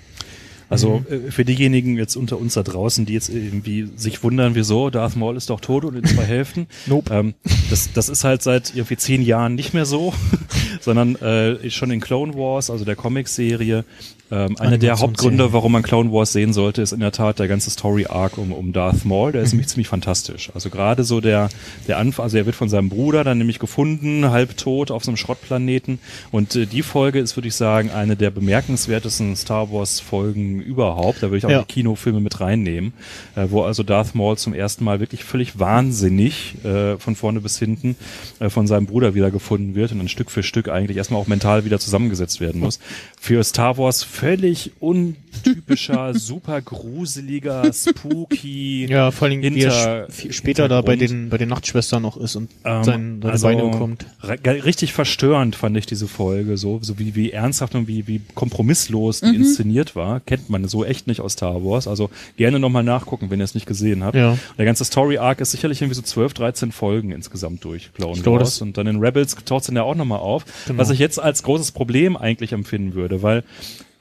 Also 0.71 1.05
äh, 1.11 1.31
für 1.31 1.45
diejenigen 1.45 1.99
jetzt 1.99 2.17
unter 2.17 2.39
uns 2.39 2.55
da 2.55 2.63
draußen, 2.63 3.05
die 3.05 3.13
jetzt 3.13 3.29
irgendwie 3.29 3.89
sich 3.97 4.23
wundern, 4.23 4.55
wieso, 4.55 4.89
Darth 4.89 5.17
Maul 5.17 5.37
ist 5.37 5.51
doch 5.51 5.61
tot 5.61 5.85
und 5.85 5.97
in 5.97 6.05
zwei 6.05 6.25
Hälften. 6.25 6.67
Nope. 6.87 7.13
Ähm, 7.13 7.35
das, 7.69 7.93
das 7.93 8.09
ist 8.09 8.25
halt 8.25 8.43
seit 8.43 8.75
irgendwie 8.75 8.97
zehn 8.97 9.23
Jahren 9.23 9.55
nicht 9.55 9.75
mehr 9.75 9.85
so, 9.85 10.15
sondern 10.81 11.17
äh, 11.17 11.69
schon 11.71 11.91
in 11.91 12.01
Clone 12.01 12.35
Wars, 12.35 12.71
also 12.71 12.85
der 12.85 12.97
Comicserie, 12.97 13.85
ähm, 14.31 14.57
einer 14.59 14.79
der. 14.79 14.99
Hauptgründe, 15.01 15.53
warum 15.53 15.73
man 15.73 15.83
Clone 15.83 16.13
Wars 16.13 16.33
sehen 16.33 16.53
sollte, 16.53 16.83
ist 16.83 16.93
in 16.93 17.01
der 17.01 17.13
Tat 17.13 17.39
der 17.39 17.49
ganze 17.49 17.71
Story 17.71 18.07
Arc 18.07 18.39
um, 18.39 18.53
um 18.53 18.73
Darth 18.73 19.05
Maul. 19.05 19.33
Der 19.33 19.43
ist 19.43 19.53
nämlich 19.53 19.69
ziemlich 19.69 19.89
fantastisch. 19.89 20.51
Also 20.55 20.71
gerade 20.71 21.05
so 21.05 21.21
der 21.21 21.49
der 21.89 21.99
Anfang, 21.99 22.25
also 22.25 22.37
er 22.37 22.47
wird 22.47 22.57
von 22.57 22.69
seinem 22.69 22.89
Bruder 22.89 23.25
dann 23.25 23.39
nämlich 23.39 23.59
gefunden, 23.59 24.31
halbtot 24.31 24.91
auf 24.91 25.05
so 25.05 25.11
einem 25.11 25.17
Schrottplaneten. 25.17 25.99
Und 26.31 26.55
äh, 26.57 26.67
die 26.67 26.83
Folge 26.83 27.19
ist, 27.19 27.37
würde 27.37 27.49
ich 27.49 27.55
sagen, 27.55 27.91
eine 27.91 28.17
der 28.17 28.31
bemerkenswertesten 28.31 29.37
Star 29.37 29.73
Wars 29.73 30.01
Folgen 30.01 30.61
überhaupt. 30.61 31.19
Da 31.23 31.29
würde 31.29 31.39
ich 31.39 31.47
auch 31.47 31.51
Ja. 31.51 31.63
die 31.63 31.73
Kinofilme 31.73 32.21
mit 32.21 32.41
reinnehmen, 32.41 32.93
äh, 33.37 33.47
wo 33.51 33.63
also 33.63 33.83
Darth 33.83 34.15
Maul 34.15 34.37
zum 34.39 34.55
ersten 34.55 34.85
Mal 34.85 35.01
wirklich 35.01 35.25
völlig 35.25 35.59
wahnsinnig 35.59 36.57
äh, 36.65 36.99
von 36.99 37.17
vorne 37.17 37.41
bis 37.41 37.59
hinten 37.59 37.97
äh, 38.39 38.49
von 38.51 38.67
seinem 38.67 38.87
Bruder 38.87 39.15
wieder 39.15 39.31
gefunden 39.31 39.75
wird 39.75 39.93
und 39.93 39.99
dann 39.99 40.09
Stück 40.09 40.31
für 40.31 40.43
Stück 40.43 40.69
eigentlich 40.69 40.97
erstmal 40.97 41.21
auch 41.21 41.27
mental 41.27 41.65
wieder 41.65 41.79
zusammengesetzt 41.79 42.41
werden 42.41 42.61
muss. 42.61 42.79
Für 43.23 43.45
Star 43.45 43.77
Wars 43.77 44.03
völlig 44.03 44.73
untypischer, 45.35 46.15
super 46.15 46.61
gruseliger, 46.61 47.71
spooky. 47.73 48.87
ja, 48.89 49.11
vor 49.11 49.29
allem 49.29 49.43
wie 49.43 49.63
er 49.63 50.07
später 50.31 50.69
da 50.69 50.81
bei 50.83 50.97
den 50.97 51.29
bei 51.29 51.39
den 51.39 51.49
Nachtschwestern 51.49 52.03
noch 52.03 52.17
ist 52.17 52.37
und 52.37 52.51
Ähm, 52.65 52.85
sein, 52.85 53.19
seine 53.23 53.33
also, 53.33 53.47
Beine 53.47 53.63
bekommt. 53.71 54.07
ri- 54.23 54.65
Richtig 54.65 54.93
verstörend 54.93 55.57
fand 55.57 55.77
ich 55.77 55.87
diese 55.87 56.09
Folge, 56.09 56.57
so, 56.57 56.79
so 56.83 56.99
wie, 56.99 57.15
wie 57.15 57.31
ernsthaft 57.33 57.75
und 57.75 57.89
wie, 57.89 58.07
wie 58.07 58.21
kompromisslos 58.35 59.21
die 59.21 59.37
inszeniert 59.37 59.97
war. 59.97 60.21
Kennt 60.21 60.51
man 60.51 60.67
so 60.69 60.85
echt 60.85 61.07
nicht 61.07 61.21
aus 61.21 61.33
Star 61.35 61.65
Wars. 61.65 61.89
Also 61.89 62.11
gerne 62.37 62.59
nochmal 62.59 62.83
nachgucken, 62.85 63.31
wenn 63.31 63.41
ihr 63.41 63.45
es 63.45 63.55
nicht 63.55 63.67
gesehen 63.67 64.05
habt. 64.05 64.15
Ja. 64.17 64.37
Der 64.59 64.65
ganze 64.65 64.85
Story 64.85 65.19
Arc 65.19 65.41
ist 65.41 65.53
sicherlich 65.53 65.81
irgendwie 65.81 65.95
so 65.97 66.03
12, 66.03 66.35
13 66.35 66.73
Folgen 66.73 67.13
insgesamt 67.13 67.65
durch 67.65 67.93
Clone 67.95 68.25
Wars. 68.27 68.61
Und 68.61 68.77
dann 68.77 68.87
in 68.87 68.99
Rebels 68.99 69.35
taucht 69.45 69.63
es 69.63 69.67
dann 69.69 69.77
ja 69.77 69.83
auch 69.83 69.95
nochmal 69.95 70.19
auf. 70.21 70.45
Genau. 70.67 70.79
Was 70.79 70.91
ich 70.91 70.99
jetzt 70.99 71.19
als 71.19 71.43
großes 71.43 71.73
Problem 71.73 72.17
eigentlich 72.17 72.53
empfinden 72.53 72.95
würde, 72.95 73.23
weil 73.23 73.45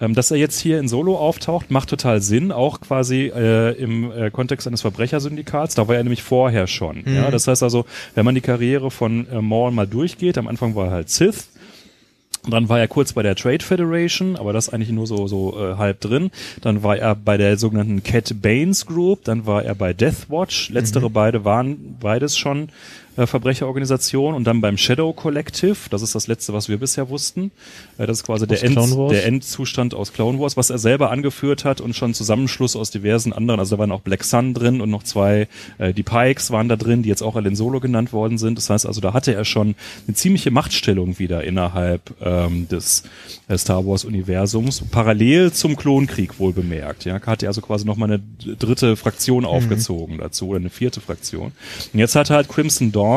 ähm, 0.02 0.14
dass 0.14 0.32
er 0.32 0.38
jetzt 0.38 0.60
hier 0.60 0.80
in 0.80 0.88
Solo 0.88 1.18
auftaucht, 1.18 1.72
macht 1.72 1.90
total 1.90 2.22
Sinn, 2.22 2.52
auch 2.52 2.82
quasi 2.82 3.32
äh, 3.36 3.72
im 3.74 4.12
äh, 4.12 4.32
Kontext 4.32 4.68
eines 4.68 4.82
Verbrechersyndikats. 4.82 5.76
Da 5.76 5.88
war 5.88 5.96
er 5.96 6.04
nämlich 6.04 6.24
vorher 6.24 6.68
schon. 6.68 7.04
Mhm. 7.06 7.16
Ja, 7.16 7.32
das 7.32 7.48
heißt 7.48 7.64
also, 7.64 7.86
wenn 8.16 8.26
man 8.26 8.36
die 8.36 8.42
Karriere 8.42 8.92
von 8.92 9.28
äh, 9.30 9.42
Maul 9.42 9.72
mal 9.72 9.88
durchgeht, 9.88 10.38
am 10.38 10.48
Anfang 10.48 10.76
war 10.76 10.88
er 10.88 10.92
halt 10.92 11.10
Sith. 11.10 11.50
Dann 12.48 12.70
war 12.70 12.80
er 12.80 12.88
kurz 12.88 13.12
bei 13.12 13.22
der 13.22 13.36
Trade 13.36 13.64
Federation, 13.64 14.38
aber 14.38 14.54
das 14.54 14.70
eigentlich 14.70 14.92
nur 14.92 15.06
so 15.06 15.28
so 15.28 15.58
äh, 15.60 15.76
halb 15.76 16.00
drin. 16.00 16.32
Dann 16.62 16.84
war 16.84 16.98
er 16.98 17.14
bei 17.14 17.36
der 17.36 17.58
sogenannten 17.58 18.02
Cat 18.02 18.34
Baines 18.42 18.86
Group, 18.86 19.26
dann 19.26 19.46
war 19.46 19.64
er 19.64 19.76
bei 19.76 19.94
Death 19.94 20.30
Watch. 20.30 20.70
Letztere 20.70 21.10
beide 21.10 21.44
waren 21.44 21.98
beides 22.00 22.38
schon 22.38 22.70
äh, 23.20 23.28
Verbrecherorganisationen 23.28 24.36
und 24.36 24.46
dann 24.46 24.62
beim 24.62 24.78
Shadow 24.78 25.12
Collective, 25.12 25.76
das 25.90 26.02
ist 26.02 26.16
das 26.16 26.28
letzte, 26.28 26.54
was 26.54 26.70
wir 26.70 26.78
bisher 26.78 27.10
wussten. 27.10 27.52
Äh, 27.98 28.08
das 28.08 28.20
ist 28.20 28.24
quasi 28.24 28.48
der, 28.48 28.64
End, 28.64 28.78
der 29.12 29.26
Endzustand 29.26 29.94
aus 29.94 30.14
Clone 30.14 30.40
Wars, 30.40 30.56
was 30.56 30.70
er 30.70 30.78
selber 30.78 31.12
angeführt 31.12 31.66
hat 31.66 31.82
und 31.82 31.96
schon 31.96 32.14
Zusammenschluss 32.14 32.76
aus 32.76 32.92
diversen 32.92 33.34
anderen, 33.34 33.60
also 33.60 33.76
da 33.76 33.80
waren 33.80 33.92
auch 33.92 34.02
Black 34.02 34.24
Sun 34.24 34.54
drin 34.54 34.80
und 34.80 34.90
noch 34.90 35.04
zwei, 35.04 35.48
äh, 35.80 35.94
die 35.94 36.04
Pikes 36.04 36.52
waren 36.52 36.70
da 36.70 36.78
drin, 36.78 37.04
die 37.04 37.10
jetzt 37.10 37.22
auch 37.22 37.36
alle 37.36 37.50
in 37.50 37.56
Solo 37.56 37.80
genannt 37.80 38.14
worden 38.14 38.38
sind. 38.38 38.58
Das 38.58 38.70
heißt 38.70 38.86
also, 38.86 39.02
da 39.02 39.14
hatte 39.14 39.34
er 39.34 39.44
schon 39.44 39.76
eine 40.08 40.16
ziemliche 40.16 40.52
Machtstellung 40.52 41.20
wieder 41.20 41.44
innerhalb 41.44 42.14
ähm, 42.22 42.68
des 42.70 43.04
äh, 43.50 43.58
Star 43.58 43.86
Wars 43.86 44.06
Universums, 44.06 44.84
parallel 44.92 45.52
zum 45.52 45.76
Klonkrieg 45.76 46.40
wohl 46.40 46.54
bemerkt. 46.54 47.06
Ja, 47.06 47.20
hat 47.22 47.44
er 47.44 47.50
also 47.50 47.62
quasi 47.62 47.86
nochmal 47.86 48.12
eine 48.12 48.56
dritte 48.56 48.96
Fraktion 48.96 49.44
aufgezogen 49.44 50.20
dazu 50.20 50.48
oder 50.50 50.60
eine 50.60 50.70
vierte 50.70 51.02
Fraktion. 51.02 51.52
Und 51.94 52.00
jetzt 52.00 52.16
hat 52.16 52.30
er 52.30 52.38
halt 52.38 52.48
Crimson 52.48 52.92
Dawn, 52.92 53.09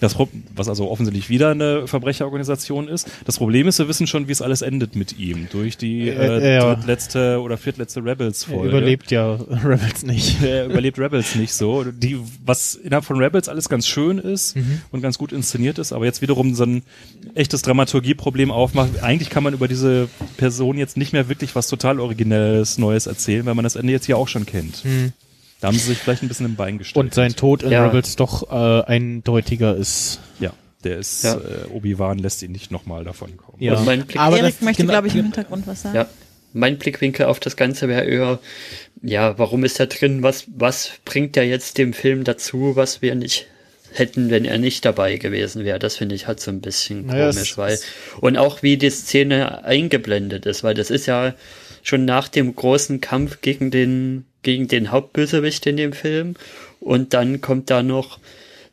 das, 0.00 0.14
Pro- 0.14 0.28
was 0.54 0.68
also 0.68 0.90
offensichtlich 0.90 1.28
wieder 1.30 1.50
eine 1.50 1.86
Verbrecherorganisation 1.86 2.88
ist. 2.88 3.08
Das 3.24 3.38
Problem 3.38 3.66
ist, 3.68 3.78
wir 3.78 3.88
wissen 3.88 4.06
schon, 4.06 4.28
wie 4.28 4.32
es 4.32 4.42
alles 4.42 4.62
endet 4.62 4.94
mit 4.96 5.18
ihm 5.18 5.48
durch 5.50 5.76
die 5.76 6.08
äh, 6.08 6.12
Äh, 6.40 6.54
ja. 6.56 6.74
drittletzte 6.74 7.40
oder 7.40 7.56
viertletzte 7.56 8.00
Er 8.00 8.06
Rebels-Folge. 8.06 8.68
überlebt 8.68 9.10
ja 9.10 9.34
Rebels 9.64 10.02
nicht. 10.04 10.42
Er 10.46 10.66
überlebt 10.66 10.98
Rebels 10.98 11.34
nicht 11.34 11.52
so. 11.54 11.84
Die, 11.84 12.18
was 12.44 12.74
innerhalb 12.74 13.04
von 13.04 13.16
Rebels 13.18 13.48
alles 13.48 13.68
ganz 13.68 13.86
schön 13.86 14.18
ist 14.18 14.54
und 14.90 15.00
ganz 15.00 15.16
gut 15.18 15.32
inszeniert 15.32 15.78
ist, 15.78 15.92
aber 15.92 16.04
jetzt 16.04 16.20
wiederum 16.22 16.54
so 16.54 16.64
ein 16.64 16.82
echtes 17.34 17.62
Dramaturgieproblem 17.62 18.50
aufmacht. 18.50 19.02
Eigentlich 19.02 19.30
kann 19.30 19.42
man 19.42 19.54
über 19.54 19.68
diese 19.68 20.08
Person 20.36 20.76
jetzt 20.78 20.96
nicht 20.96 21.12
mehr 21.12 21.28
wirklich 21.28 21.54
was 21.54 21.68
total 21.68 22.00
Originelles, 22.00 22.78
Neues 22.78 23.06
erzählen, 23.06 23.46
weil 23.46 23.54
man 23.54 23.62
das 23.64 23.76
Ende 23.76 23.92
jetzt 23.92 24.06
ja 24.08 24.16
auch 24.16 24.28
schon 24.28 24.44
kennt. 24.46 24.82
Da 25.60 25.68
haben 25.68 25.78
sie 25.78 25.86
sich 25.86 25.98
vielleicht 25.98 26.22
ein 26.22 26.28
bisschen 26.28 26.46
im 26.46 26.56
Bein 26.56 26.78
gestellt. 26.78 27.02
Und 27.04 27.14
sein 27.14 27.34
Tod 27.34 27.62
in 27.62 27.70
Ja. 27.70 27.86
Rebels 27.86 28.16
doch 28.16 28.50
äh, 28.50 28.84
eindeutiger 28.84 29.74
ist. 29.76 30.20
Ja, 30.38 30.52
der 30.84 30.98
ist, 30.98 31.24
Ja. 31.24 31.34
äh, 31.36 31.68
Obi-Wan 31.72 32.18
lässt 32.18 32.42
ihn 32.42 32.52
nicht 32.52 32.70
nochmal 32.70 33.04
davon 33.04 33.36
kommen. 33.36 33.58
Ja. 33.62 33.74
Und 33.74 33.86
mein 33.86 34.04
Blick, 34.06 34.20
Aber 34.20 34.38
Erik 34.38 34.60
möchte, 34.62 34.82
genau- 34.82 34.92
glaube 34.92 35.08
ich, 35.08 35.14
im 35.16 35.22
Hintergrund 35.24 35.66
was 35.66 35.82
sagen. 35.82 35.96
ja, 35.96 36.06
mein 36.52 36.78
Blickwinkel 36.78 37.26
auf 37.26 37.40
das 37.40 37.56
Ganze 37.56 37.88
wäre 37.88 38.04
eher, 38.04 38.38
ja, 39.02 39.38
warum 39.38 39.64
ist 39.64 39.80
er 39.80 39.86
drin? 39.86 40.22
Was, 40.22 40.44
was 40.54 40.90
bringt 41.04 41.36
er 41.36 41.44
jetzt 41.44 41.78
dem 41.78 41.92
Film 41.92 42.24
dazu, 42.24 42.72
was 42.76 43.00
wir 43.02 43.14
nicht 43.14 43.46
hätten, 43.92 44.30
wenn 44.30 44.44
er 44.44 44.58
nicht 44.58 44.84
dabei 44.84 45.16
gewesen 45.16 45.64
wäre? 45.64 45.78
Das 45.78 45.96
finde 45.96 46.14
ich 46.14 46.26
halt 46.26 46.40
so 46.40 46.50
ein 46.50 46.60
bisschen 46.60 47.06
Naja, 47.06 47.28
es- 47.28 47.36
komisch, 47.36 47.56
weil, 47.58 47.78
und 48.20 48.36
auch 48.36 48.62
wie 48.62 48.76
die 48.76 48.90
Szene 48.90 49.64
eingeblendet 49.64 50.44
ist, 50.46 50.62
weil 50.64 50.74
das 50.74 50.90
ist 50.90 51.06
ja 51.06 51.34
schon 51.82 52.04
nach 52.04 52.28
dem 52.28 52.54
großen 52.54 53.00
Kampf 53.00 53.40
gegen 53.42 53.70
den, 53.70 54.24
gegen 54.46 54.68
den 54.68 54.92
Hauptbösewicht 54.92 55.66
in 55.66 55.76
dem 55.76 55.92
Film. 55.92 56.36
Und 56.80 57.12
dann 57.14 57.40
kommt 57.40 57.68
da 57.68 57.82
noch, 57.82 58.20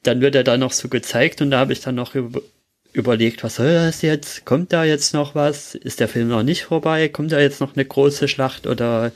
dann 0.04 0.22
wird 0.22 0.36
er 0.36 0.44
da 0.44 0.56
noch 0.58 0.72
so 0.72 0.88
gezeigt 0.88 1.42
und 1.42 1.50
da 1.52 1.58
habe 1.60 1.74
ich 1.74 1.82
dann 1.82 1.96
noch 1.96 2.14
über, 2.14 2.42
überlegt, 2.94 3.44
was 3.44 3.56
soll 3.56 3.74
das 3.74 4.04
jetzt? 4.04 4.46
Kommt 4.46 4.72
da 4.72 4.84
jetzt 4.84 5.14
noch 5.16 5.34
was? 5.34 5.74
Ist 5.74 6.00
der 6.00 6.08
Film 6.08 6.28
noch 6.28 6.44
nicht 6.44 6.64
vorbei? 6.66 7.10
Kommt 7.10 7.32
da 7.32 7.40
jetzt 7.40 7.60
noch 7.60 7.76
eine 7.76 7.86
große 7.86 8.28
Schlacht 8.28 8.68
oder 8.68 9.12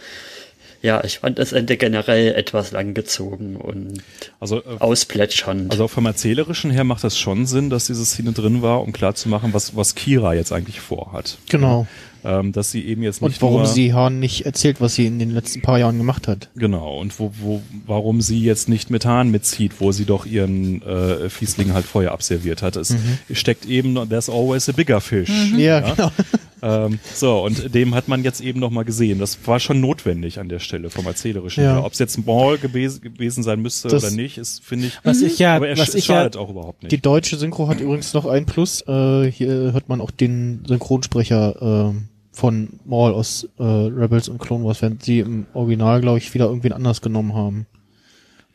ja, 0.82 1.04
ich 1.04 1.20
fand 1.20 1.38
das 1.40 1.54
Ende 1.54 1.76
generell 1.78 2.34
etwas 2.36 2.72
langgezogen 2.72 3.56
und 3.56 4.02
Also, 4.40 4.58
äh, 4.64 4.78
ausplätschernd. 4.80 5.72
also 5.72 5.88
vom 5.88 6.06
Erzählerischen 6.06 6.72
her 6.72 6.84
macht 6.84 7.04
das 7.04 7.18
schon 7.18 7.46
Sinn, 7.46 7.70
dass 7.70 7.86
diese 7.86 8.06
Szene 8.06 8.32
drin 8.32 8.62
war, 8.62 8.82
um 8.82 8.94
klarzumachen, 8.94 9.54
was, 9.54 9.76
was 9.76 9.96
Kira 9.96 10.34
jetzt 10.34 10.52
eigentlich 10.52 10.80
vorhat. 10.80 11.38
Genau. 11.50 11.88
Ähm, 12.30 12.52
dass 12.52 12.72
sie 12.72 12.86
eben 12.86 13.04
jetzt 13.04 13.22
nicht 13.22 13.36
Und 13.36 13.42
warum 13.42 13.62
nur, 13.62 13.66
sie 13.68 13.94
Han 13.94 14.20
nicht 14.20 14.46
erzählt, 14.46 14.82
was 14.82 14.96
sie 14.96 15.06
in 15.06 15.18
den 15.18 15.32
letzten 15.32 15.62
paar 15.62 15.80
Jahren 15.80 15.98
gemacht 15.98 16.28
hat. 16.28 16.50
Genau, 16.56 16.98
und 17.00 17.18
wo, 17.20 17.32
wo, 17.40 17.62
warum 17.86 18.20
sie 18.20 18.42
jetzt 18.44 18.68
nicht 18.68 18.90
mit 18.90 19.06
Hahn 19.06 19.32
mitzieht, 19.32 19.74
wo 19.80 19.94
sie 19.94 20.04
doch 20.04 20.26
ihren 20.26 20.82
äh, 20.82 21.30
Fiesling 21.30 21.74
halt 21.74 21.86
vorher 21.86 22.12
abserviert 22.12 22.62
hat. 22.62 22.76
Es 22.76 22.94
steckt 23.32 23.66
eben, 23.66 23.94
noch- 23.94 24.08
there's 24.10 24.30
always 24.30 24.68
a 24.68 24.74
bigger 24.74 25.00
fish. 25.00 25.30
Ja, 25.56 25.80
genau. 25.80 26.12
Ähm, 26.60 26.98
so, 27.14 27.44
und 27.46 27.76
dem 27.76 27.94
hat 27.94 28.08
man 28.08 28.24
jetzt 28.24 28.42
eben 28.42 28.60
nochmal 28.60 28.84
gesehen. 28.84 29.20
Das 29.20 29.38
war 29.46 29.60
schon 29.60 29.80
notwendig 29.80 30.40
an 30.40 30.50
der 30.50 30.58
Stelle 30.58 30.90
vom 30.90 31.06
Erzählerischen 31.06 31.64
Ja. 31.64 31.76
her. 31.76 31.86
Ob 31.86 31.94
es 31.94 32.00
jetzt 32.00 32.26
Maul 32.26 32.58
gewesen, 32.58 33.00
gewesen 33.02 33.44
sein 33.44 33.62
müsste 33.62 33.90
Das- 33.90 34.04
oder 34.04 34.12
nicht, 34.12 34.40
ist, 34.40 34.66
finde 34.66 34.88
ich, 34.88 34.94
Was 35.04 35.22
ich 35.22 35.38
ja, 35.38 35.56
aber 35.56 35.68
er 35.70 35.78
was 35.78 35.94
sch- 35.94 35.98
ich 36.00 36.08
ja, 36.08 36.16
schadet 36.16 36.36
auch 36.36 36.50
überhaupt 36.50 36.82
nicht. 36.82 36.92
Die 36.92 37.00
deutsche 37.00 37.38
Synchro 37.38 37.68
hat 37.68 37.80
übrigens 37.80 38.14
noch 38.16 38.26
ein 38.26 38.48
Plus. 38.48 38.82
Äh, 38.88 39.32
hier 39.32 39.72
hört 39.72 39.88
man 39.88 40.02
auch 40.02 40.10
den 40.10 40.64
Synchronsprecher 40.68 41.94
äh, 41.94 42.02
von 42.38 42.70
Maul 42.86 43.14
aus 43.14 43.48
äh, 43.60 43.64
Rebels 43.64 44.30
und 44.30 44.38
Clone 44.40 44.64
Wars, 44.64 44.82
während 44.82 45.04
sie 45.04 45.20
im 45.20 45.46
Original, 45.54 46.00
glaube 46.02 46.20
ich, 46.20 46.34
wieder 46.34 46.46
irgendwen 46.46 46.74
anders 46.74 47.02
genommen 47.02 47.34
haben. 47.34 47.66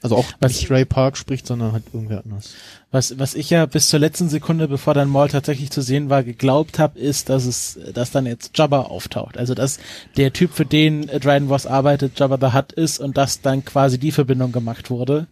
Also 0.05 0.17
auch 0.17 0.27
Was- 0.41 0.53
nicht 0.55 0.69
Ray 0.71 0.85
Park 0.85 1.17
spricht, 1.17 1.47
sondern 1.47 1.71
halt 1.73 1.85
irgendwer 1.93 2.23
anders. 2.25 2.55
Was, 2.91 3.19
was 3.21 3.35
ich 3.37 3.51
ja 3.51 3.67
bis 3.67 3.89
zur 3.89 4.01
letzten 4.01 4.29
Sekunde, 4.29 4.67
bevor 4.69 4.95
dann 4.95 5.09
Maul 5.09 5.29
tatsächlich 5.29 5.71
zu 5.71 5.81
sehen 5.81 6.11
war, 6.11 6.25
geglaubt 6.25 6.79
habe, 6.81 6.99
ist, 6.99 7.29
dass 7.29 7.47
es, 7.47 7.79
dass 7.95 8.11
dann 8.11 8.27
jetzt 8.27 8.59
Jabba 8.59 8.81
auftaucht. 8.83 9.39
Also 9.39 9.55
dass 9.55 9.79
der 10.17 10.33
Typ, 10.33 10.53
für 10.53 10.67
den 10.67 11.07
Dryden 11.07 11.49
Voss 11.49 11.67
arbeitet, 11.67 12.19
Jabba 12.19 12.37
the 12.51 12.55
Hutt 12.57 12.73
ist 12.73 12.99
und 12.99 13.17
dass 13.17 13.43
dann 13.43 13.65
quasi 13.65 13.97
die 13.99 14.11
Verbindung 14.11 14.51
gemacht 14.53 14.91
wurde. 14.91 15.27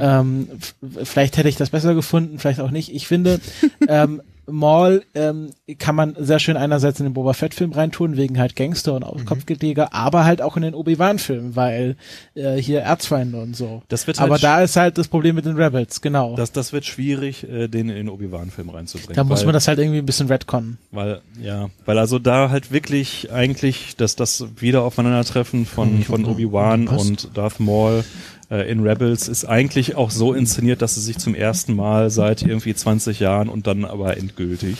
Ähm, 0.00 0.48
f- 0.58 0.74
vielleicht 1.04 1.36
hätte 1.36 1.48
ich 1.50 1.56
das 1.56 1.70
besser 1.70 1.94
gefunden, 1.94 2.38
vielleicht 2.38 2.60
auch 2.60 2.70
nicht. 2.70 2.92
Ich 2.94 3.06
finde, 3.06 3.40
ähm, 3.88 4.22
Maul 4.50 5.04
ähm, 5.14 5.50
kann 5.78 5.94
man 5.94 6.16
sehr 6.18 6.38
schön 6.38 6.56
einerseits 6.56 7.00
in 7.00 7.06
den 7.06 7.12
Boba 7.14 7.32
Fett 7.32 7.54
Film 7.54 7.72
reintun, 7.72 8.16
wegen 8.16 8.38
halt 8.38 8.56
Gangster 8.56 8.94
und 8.94 9.26
Kopfgeldjäger, 9.26 9.92
aber 9.92 10.24
halt 10.24 10.42
auch 10.42 10.56
in 10.56 10.62
den 10.62 10.74
Obi-Wan 10.74 11.18
Film, 11.18 11.56
weil 11.56 11.96
äh, 12.34 12.56
hier 12.56 12.80
Erzfeinde 12.80 13.40
und 13.40 13.54
so. 13.54 13.82
Das 13.88 14.06
wird 14.06 14.18
halt 14.18 14.30
aber 14.30 14.38
da 14.38 14.62
ist 14.62 14.76
halt 14.76 14.98
das 14.98 15.08
Problem 15.08 15.34
mit 15.34 15.44
den 15.44 15.56
Rebels, 15.56 16.00
genau. 16.00 16.34
Das, 16.36 16.52
das 16.52 16.72
wird 16.72 16.84
schwierig, 16.84 17.48
äh, 17.48 17.68
den 17.68 17.88
in 17.88 17.96
den 17.96 18.08
Obi-Wan-Film 18.08 18.70
reinzubringen. 18.70 19.14
da 19.14 19.24
muss 19.24 19.44
man 19.44 19.52
das 19.52 19.68
halt 19.68 19.78
irgendwie 19.78 19.98
ein 19.98 20.06
bisschen 20.06 20.28
retconnen. 20.28 20.78
Weil, 20.90 21.20
ja, 21.40 21.68
weil 21.84 21.98
also 21.98 22.18
da 22.18 22.50
halt 22.50 22.72
wirklich 22.72 23.30
eigentlich 23.32 23.96
dass 23.96 24.16
das 24.16 24.44
wieder 24.56 24.82
aufeinandertreffen 24.82 25.66
von, 25.66 26.02
von 26.02 26.24
Obi-Wan 26.24 26.86
passt. 26.86 27.08
und 27.08 27.36
Darth 27.36 27.60
Maul 27.60 28.04
äh, 28.50 28.70
in 28.70 28.80
Rebels 28.80 29.28
ist 29.28 29.44
eigentlich 29.44 29.94
auch 29.96 30.10
so 30.10 30.32
inszeniert, 30.34 30.82
dass 30.82 30.96
es 30.96 31.04
sich 31.04 31.18
zum 31.18 31.34
ersten 31.34 31.74
Mal 31.74 32.10
seit 32.10 32.42
irgendwie 32.42 32.74
20 32.74 33.20
Jahren 33.20 33.48
und 33.48 33.66
dann 33.66 33.84
aber 33.84 34.16
endgültig. 34.16 34.76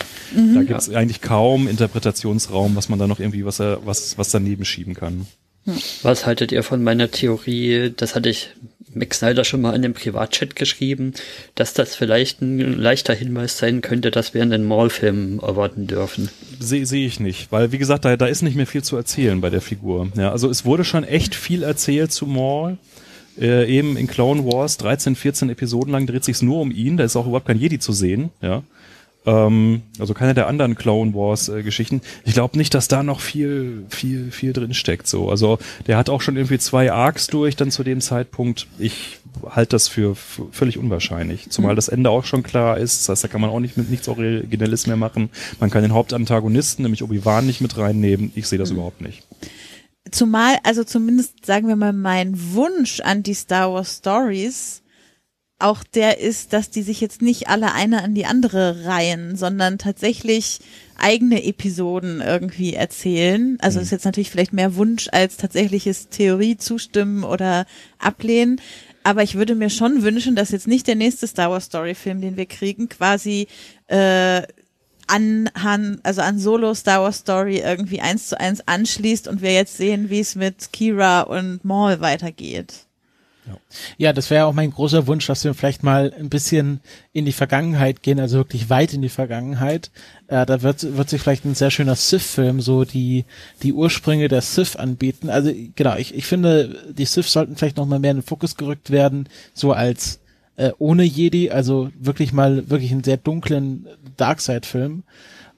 Da 0.55 0.63
gibt 0.63 0.81
es 0.81 0.89
eigentlich 0.93 1.21
kaum 1.21 1.69
Interpretationsraum, 1.69 2.77
was 2.77 2.89
man 2.89 2.99
da 2.99 3.07
noch 3.07 3.21
irgendwie 3.21 3.45
was, 3.45 3.61
er- 3.61 3.81
was, 3.85 4.17
was 4.19 4.31
daneben 4.31 4.65
schieben 4.65 4.95
kann. 4.95 5.27
Was 6.03 6.25
haltet 6.25 6.51
ihr 6.53 6.63
von 6.63 6.83
meiner 6.83 7.11
Theorie? 7.11 7.93
Das 7.95 8.15
hatte 8.15 8.31
ich 8.31 8.51
Max 8.95 9.19
Snyder 9.19 9.45
schon 9.45 9.61
mal 9.61 9.75
in 9.77 9.83
dem 9.83 9.93
Privatchat 9.93 10.57
geschrieben, 10.57 11.13
dass 11.57 11.75
das 11.75 11.95
vielleicht 11.95 12.41
ein 12.41 12.59
leichter 12.79 13.13
Hinweis 13.15 13.59
sein 13.59 13.83
könnte, 13.83 14.11
dass 14.11 14.33
wir 14.33 14.41
einen 14.41 14.65
Maul-Film 14.65 15.41
erwarten 15.43 15.87
dürfen. 15.87 16.31
Sehe 16.59 16.87
seh 16.87 17.05
ich 17.05 17.21
nicht, 17.21 17.53
weil 17.53 17.71
wie 17.71 17.77
gesagt, 17.79 18.07
da, 18.07 18.17
da 18.17 18.25
ist 18.27 18.41
nicht 18.41 18.57
mehr 18.57 18.67
viel 18.67 18.83
zu 18.83 18.97
erzählen 18.97 19.43
bei 19.43 19.51
der 19.51 19.61
Figur. 19.61 20.09
Ja, 20.17 20.33
also 20.33 20.49
es 20.49 20.65
wurde 20.65 20.85
schon 20.85 21.05
echt 21.05 21.35
viel 21.35 21.63
erzählt 21.63 22.13
zu 22.13 22.25
Maul. 22.27 22.79
Äh, 23.41 23.67
eben 23.69 23.97
in 23.97 24.07
Clone 24.07 24.45
Wars, 24.45 24.77
13, 24.79 25.15
14 25.15 25.51
Episoden 25.51 25.93
lang 25.93 26.07
dreht 26.07 26.25
sich's 26.25 26.43
nur 26.43 26.61
um 26.61 26.71
ihn, 26.71 26.97
da 26.97 27.05
ist 27.05 27.17
auch 27.17 27.27
überhaupt 27.27 27.47
kein 27.47 27.59
Jedi 27.59 27.79
zu 27.79 27.93
sehen, 27.93 28.31
ja. 28.41 28.63
Ähm, 29.27 29.83
also 29.99 30.15
keine 30.15 30.33
der 30.33 30.47
anderen 30.47 30.75
Clone 30.75 31.13
Wars 31.15 31.49
äh, 31.49 31.63
Geschichten. 31.63 32.01
Ich 32.25 32.35
glaube 32.35 32.57
nicht, 32.57 32.73
dass 32.73 32.89
da 32.89 33.03
noch 33.03 33.21
viel, 33.21 33.85
viel, 33.91 34.31
viel 34.31 34.53
drin 34.53 34.75
steckt. 34.75 35.07
So, 35.07 35.29
also 35.29 35.59
der 35.87 35.99
hat 35.99 36.09
auch 36.09 36.23
schon 36.23 36.37
irgendwie 36.37 36.59
zwei 36.59 36.93
Arcs 36.93 37.27
durch, 37.27 37.55
dann 37.55 37.71
zu 37.71 37.85
dem 37.85 38.01
Zeitpunkt. 38.01 38.67
Ich 38.79 39.19
halte 39.51 39.71
das 39.71 39.89
für 39.89 40.15
völlig 40.15 40.79
unwahrscheinlich. 40.79 41.51
Zumal 41.51 41.75
das 41.75 41.89
Ende 41.89 42.11
auch 42.11 42.25
schon 42.25 42.43
klar 42.43 42.79
ist. 42.79 43.01
Das 43.01 43.09
heißt, 43.11 43.25
da 43.25 43.29
kann 43.29 43.41
man 43.41 43.51
auch 43.51 43.61
nicht 43.61 43.77
mit 43.77 43.91
nichts 43.91 44.09
Originelles 44.09 44.87
mehr 44.87 44.97
machen. 44.97 45.31
Man 45.61 45.71
kann 45.71 45.83
den 45.83 45.93
Hauptantagonisten, 45.93 46.83
nämlich 46.83 47.03
Obi-Wan, 47.03 47.47
nicht 47.47 47.61
mit 47.61 47.77
reinnehmen. 47.77 48.33
Ich 48.35 48.47
sehe 48.47 48.59
das 48.59 48.71
überhaupt 48.71 49.01
nicht. 49.01 49.25
Zumal, 50.11 50.59
also 50.63 50.85
zumindest 50.85 51.45
sagen 51.47 51.69
wir 51.69 51.77
mal, 51.77 51.93
mein 51.93 52.53
Wunsch 52.55 53.01
an 53.01 53.23
die 53.23 53.35
Star 53.35 53.73
Wars 53.73 53.97
Stories 53.99 54.83
auch 55.59 55.83
der 55.83 56.21
ist, 56.21 56.53
dass 56.53 56.71
die 56.71 56.83
sich 56.83 57.01
jetzt 57.01 57.21
nicht 57.21 57.49
alle 57.49 57.73
eine 57.73 58.03
an 58.03 58.15
die 58.15 58.27
andere 58.27 58.85
reihen, 58.85 59.37
sondern 59.37 59.79
tatsächlich 59.79 60.61
eigene 60.97 61.45
Episoden 61.45 62.21
irgendwie 62.21 62.75
erzählen. 62.75 63.59
Also 63.61 63.81
ist 63.81 63.91
jetzt 63.91 64.05
natürlich 64.05 64.31
vielleicht 64.31 64.53
mehr 64.53 64.77
Wunsch 64.77 65.09
als 65.11 65.37
tatsächliches 65.37 66.09
Theorie 66.11 66.57
zustimmen 66.57 67.25
oder 67.25 67.67
ablehnen. 67.99 68.61
Aber 69.03 69.23
ich 69.23 69.35
würde 69.35 69.55
mir 69.57 69.71
schon 69.71 70.03
wünschen, 70.03 70.37
dass 70.37 70.51
jetzt 70.51 70.69
nicht 70.69 70.87
der 70.87 70.97
nächste 70.97 71.27
Star 71.27 71.51
Wars 71.51 71.65
Story 71.65 71.95
Film, 71.95 72.21
den 72.21 72.37
wir 72.37 72.47
kriegen, 72.47 72.89
quasi 72.89 73.49
äh, 73.89 74.43
an 75.09 75.51
Han, 75.61 76.01
also 76.03 76.21
an 76.23 76.39
Solo 76.39 76.75
Star 76.75 77.03
Wars 77.03 77.19
Story 77.19 77.59
irgendwie 77.59 78.01
eins 78.01 78.29
zu 78.29 78.39
eins 78.39 78.67
anschließt 78.67 79.29
und 79.29 79.43
wir 79.43 79.53
jetzt 79.53 79.77
sehen, 79.77 80.11
wie 80.11 80.21
es 80.21 80.35
mit 80.35 80.73
Kira 80.73 81.23
und 81.23 81.65
Maul 81.65 82.01
weitergeht. 82.01 82.87
Ja, 83.97 84.13
das 84.13 84.31
wäre 84.31 84.47
auch 84.47 84.53
mein 84.53 84.71
großer 84.71 85.07
Wunsch, 85.07 85.27
dass 85.27 85.45
wir 85.45 85.55
vielleicht 85.55 85.83
mal 85.83 86.13
ein 86.19 86.29
bisschen 86.29 86.81
in 87.13 87.25
die 87.25 87.33
Vergangenheit 87.33 88.03
gehen, 88.03 88.21
also 88.21 88.39
wirklich 88.39 88.71
weit 88.71 88.93
in 88.93 89.03
die 89.03 89.09
Vergangenheit. 89.09 89.91
Äh, 90.27 90.47
da 90.47 90.63
wird, 90.63 90.97
wird 90.97 91.09
sich 91.09 91.21
vielleicht 91.21 91.45
ein 91.45 91.55
sehr 91.55 91.71
schöner 91.71 91.95
Sith-Film 91.95 92.61
so 92.61 92.85
die, 92.85 93.25
die 93.63 93.73
Ursprünge 93.73 94.29
der 94.29 94.43
Sith 94.43 94.77
anbieten. 94.77 95.31
Also 95.31 95.53
genau, 95.75 95.97
ich, 95.97 96.15
ich 96.15 96.27
finde, 96.27 96.93
die 96.93 97.05
Sith 97.05 97.31
sollten 97.31 97.57
vielleicht 97.57 97.77
noch 97.77 97.87
mal 97.87 97.99
mehr 97.99 98.13
in 98.13 98.19
den 98.19 98.23
Fokus 98.23 98.57
gerückt 98.57 98.91
werden, 98.91 99.29
so 99.55 99.73
als 99.73 100.21
äh, 100.59 100.73
ohne 100.79 101.05
Jedi, 101.05 101.51
also 101.51 101.89
wirklich 101.99 102.33
mal 102.33 102.69
wirklich 102.69 102.91
einen 102.91 103.05
sehr 103.05 103.17
dunklen 103.17 103.87
Darkseid-Film. 104.17 105.05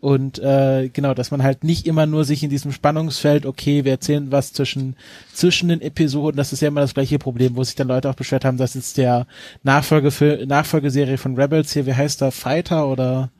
Und 0.01 0.39
äh, 0.39 0.89
genau, 0.91 1.13
dass 1.13 1.31
man 1.31 1.43
halt 1.43 1.65
nicht 1.65 1.87
immer 1.87 2.07
nur 2.07 2.25
sich 2.25 2.43
in 2.43 2.49
diesem 2.49 2.73
Spannungsfeld, 2.73 3.45
okay, 3.45 3.85
wir 3.85 3.93
erzählen 3.93 4.31
was 4.33 4.53
zwischen 4.53 4.97
zwischen 5.33 5.69
den 5.69 5.83
Episoden, 5.83 6.37
das 6.37 6.55
ist 6.55 6.63
ja 6.63 6.69
immer 6.69 6.81
das 6.81 6.95
gleiche 6.95 7.19
Problem, 7.19 7.57
wo 7.57 7.65
sich 7.65 7.75
dann 7.75 7.89
Leute 7.89 8.09
auch 8.09 8.15
beschwert 8.15 8.45
haben, 8.47 8.57
dass 8.57 8.75
jetzt 8.75 8.97
der 8.97 9.27
Nachfolgefil 9.63 10.47
Nachfolgeserie 10.47 11.19
von 11.19 11.37
Rebels 11.37 11.73
hier, 11.73 11.85
wie 11.85 11.95
heißt 11.95 12.21
der, 12.23 12.31
Fighter 12.31 12.89
oder 12.89 13.31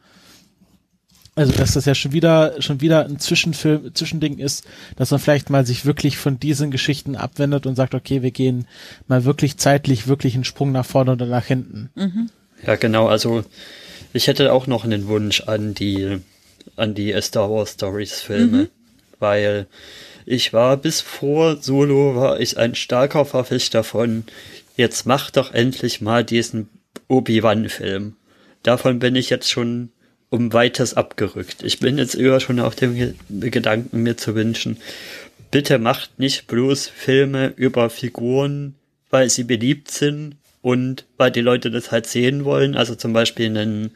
also 1.35 1.53
dass 1.53 1.75
das 1.75 1.85
ja 1.85 1.95
schon 1.95 2.13
wieder 2.13 2.61
schon 2.61 2.81
wieder 2.81 3.05
ein 3.05 3.19
Zwischenfilm, 3.19 3.95
Zwischending 3.95 4.39
ist, 4.39 4.65
dass 4.97 5.11
man 5.11 5.21
vielleicht 5.21 5.51
mal 5.51 5.65
sich 5.65 5.87
wirklich 5.87 6.19
von 6.19 6.39
diesen 6.39 6.71
Geschichten 6.71 7.17
abwendet 7.17 7.67
und 7.67 7.77
sagt, 7.77 7.95
okay, 7.95 8.23
wir 8.23 8.31
gehen 8.31 8.67
mal 9.07 9.25
wirklich 9.25 9.57
zeitlich 9.57 10.07
wirklich 10.07 10.35
einen 10.35 10.45
Sprung 10.45 10.73
nach 10.73 10.87
vorne 10.87 11.13
oder 11.13 11.27
nach 11.27 11.47
hinten. 11.47 11.91
Ja, 12.67 12.77
genau, 12.77 13.07
also 13.07 13.45
ich 14.13 14.27
hätte 14.27 14.53
auch 14.53 14.67
noch 14.67 14.85
einen 14.85 15.07
Wunsch 15.07 15.43
an 15.43 15.75
die 15.75 16.19
an 16.77 16.95
die 16.95 17.15
Star 17.21 17.51
Wars 17.51 17.73
Stories 17.73 18.21
Filme, 18.21 18.69
weil 19.19 19.67
ich 20.27 20.53
war 20.53 20.77
bis 20.77 21.01
vor 21.01 21.57
Solo 21.63 22.17
war 22.17 22.41
ich 22.41 22.59
ein 22.59 22.75
starker 22.75 23.25
Verfechter 23.25 23.85
von 23.85 24.25
jetzt 24.77 25.07
mach 25.07 25.31
doch 25.31 25.53
endlich 25.53 26.01
mal 26.01 26.25
diesen 26.25 26.69
Obi-Wan 27.09 27.69
Film. 27.69 28.17
Davon 28.63 28.99
bin 28.99 29.15
ich 29.17 29.31
jetzt 29.31 29.51
schon 29.51 29.91
um 30.31 30.53
weites 30.53 30.95
abgerückt. 30.95 31.63
Ich 31.63 31.81
bin 31.81 31.99
jetzt 31.99 32.15
eher 32.15 32.41
schon 32.41 32.61
auf 32.61 32.75
dem 32.75 32.95
Ge 32.95 33.15
Gedanken 33.29 34.03
mir 34.03 34.17
zu 34.17 34.35
wünschen, 34.35 34.79
bitte 35.51 35.79
macht 35.79 36.19
nicht 36.19 36.47
bloß 36.47 36.89
Filme 36.89 37.53
über 37.57 37.91
Figuren, 37.91 38.77
weil 39.11 39.29
sie 39.29 39.45
beliebt 39.45 39.91
sind 39.91 40.37
und 40.63 41.05
weil 41.17 41.31
die 41.31 41.41
Leute 41.41 41.71
das 41.71 41.91
halt 41.91 42.07
sehen 42.07 42.45
wollen. 42.45 42.77
Also 42.77 42.95
zum 42.95 43.13
Beispiel 43.13 43.47
einen, 43.47 43.91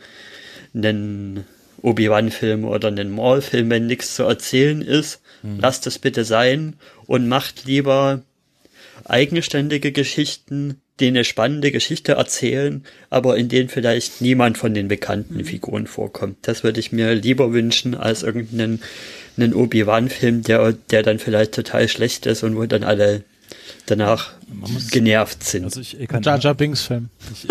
einen 0.74 1.44
Obi-Wan-Film 1.82 2.65
oder 2.65 2.89
einen 2.89 3.11
Maul-Film, 3.11 3.70
wenn 3.70 3.86
nichts 3.86 4.16
zu 4.16 4.24
erzählen 4.24 4.82
ist. 4.82 5.20
Lasst 5.59 5.86
es 5.86 5.98
bitte 5.98 6.24
sein 6.24 6.74
und 7.06 7.28
macht 7.28 7.66
lieber 7.66 8.23
eigenständige 9.05 9.93
Geschichten, 9.93 10.81
die 11.01 11.09
eine 11.09 11.25
spannende 11.25 11.73
Geschichte 11.73 12.12
erzählen, 12.12 12.85
aber 13.11 13.37
in 13.37 13.49
denen 13.49 13.69
vielleicht 13.69 14.21
niemand 14.21 14.59
von 14.59 14.75
den 14.75 14.89
bekannten 14.89 15.45
Figuren 15.45 15.87
vorkommt. 15.87 16.37
Das 16.43 16.62
würde 16.62 16.79
ich 16.79 16.93
mir 16.93 17.15
lieber 17.15 17.53
wünschen 17.53 17.95
als 17.95 18.23
irgendeinen 18.23 18.81
einen 19.37 19.55
Obi-Wan-Film, 19.55 20.43
der, 20.43 20.73
der 20.73 21.03
dann 21.03 21.19
vielleicht 21.19 21.53
total 21.53 21.89
schlecht 21.89 22.27
ist 22.27 22.43
und 22.43 22.57
wo 22.57 22.66
dann 22.66 22.85
alle 22.85 23.25
danach 23.87 24.33
genervt 24.91 25.45
sind. 25.45 25.65
Also 25.65 25.81
ich, 25.81 25.99
ich 25.99 26.09
kann 26.09 26.23
Jar 26.23 26.39
Jar 26.39 26.55
Binks 26.55 26.83
Film. 26.83 27.11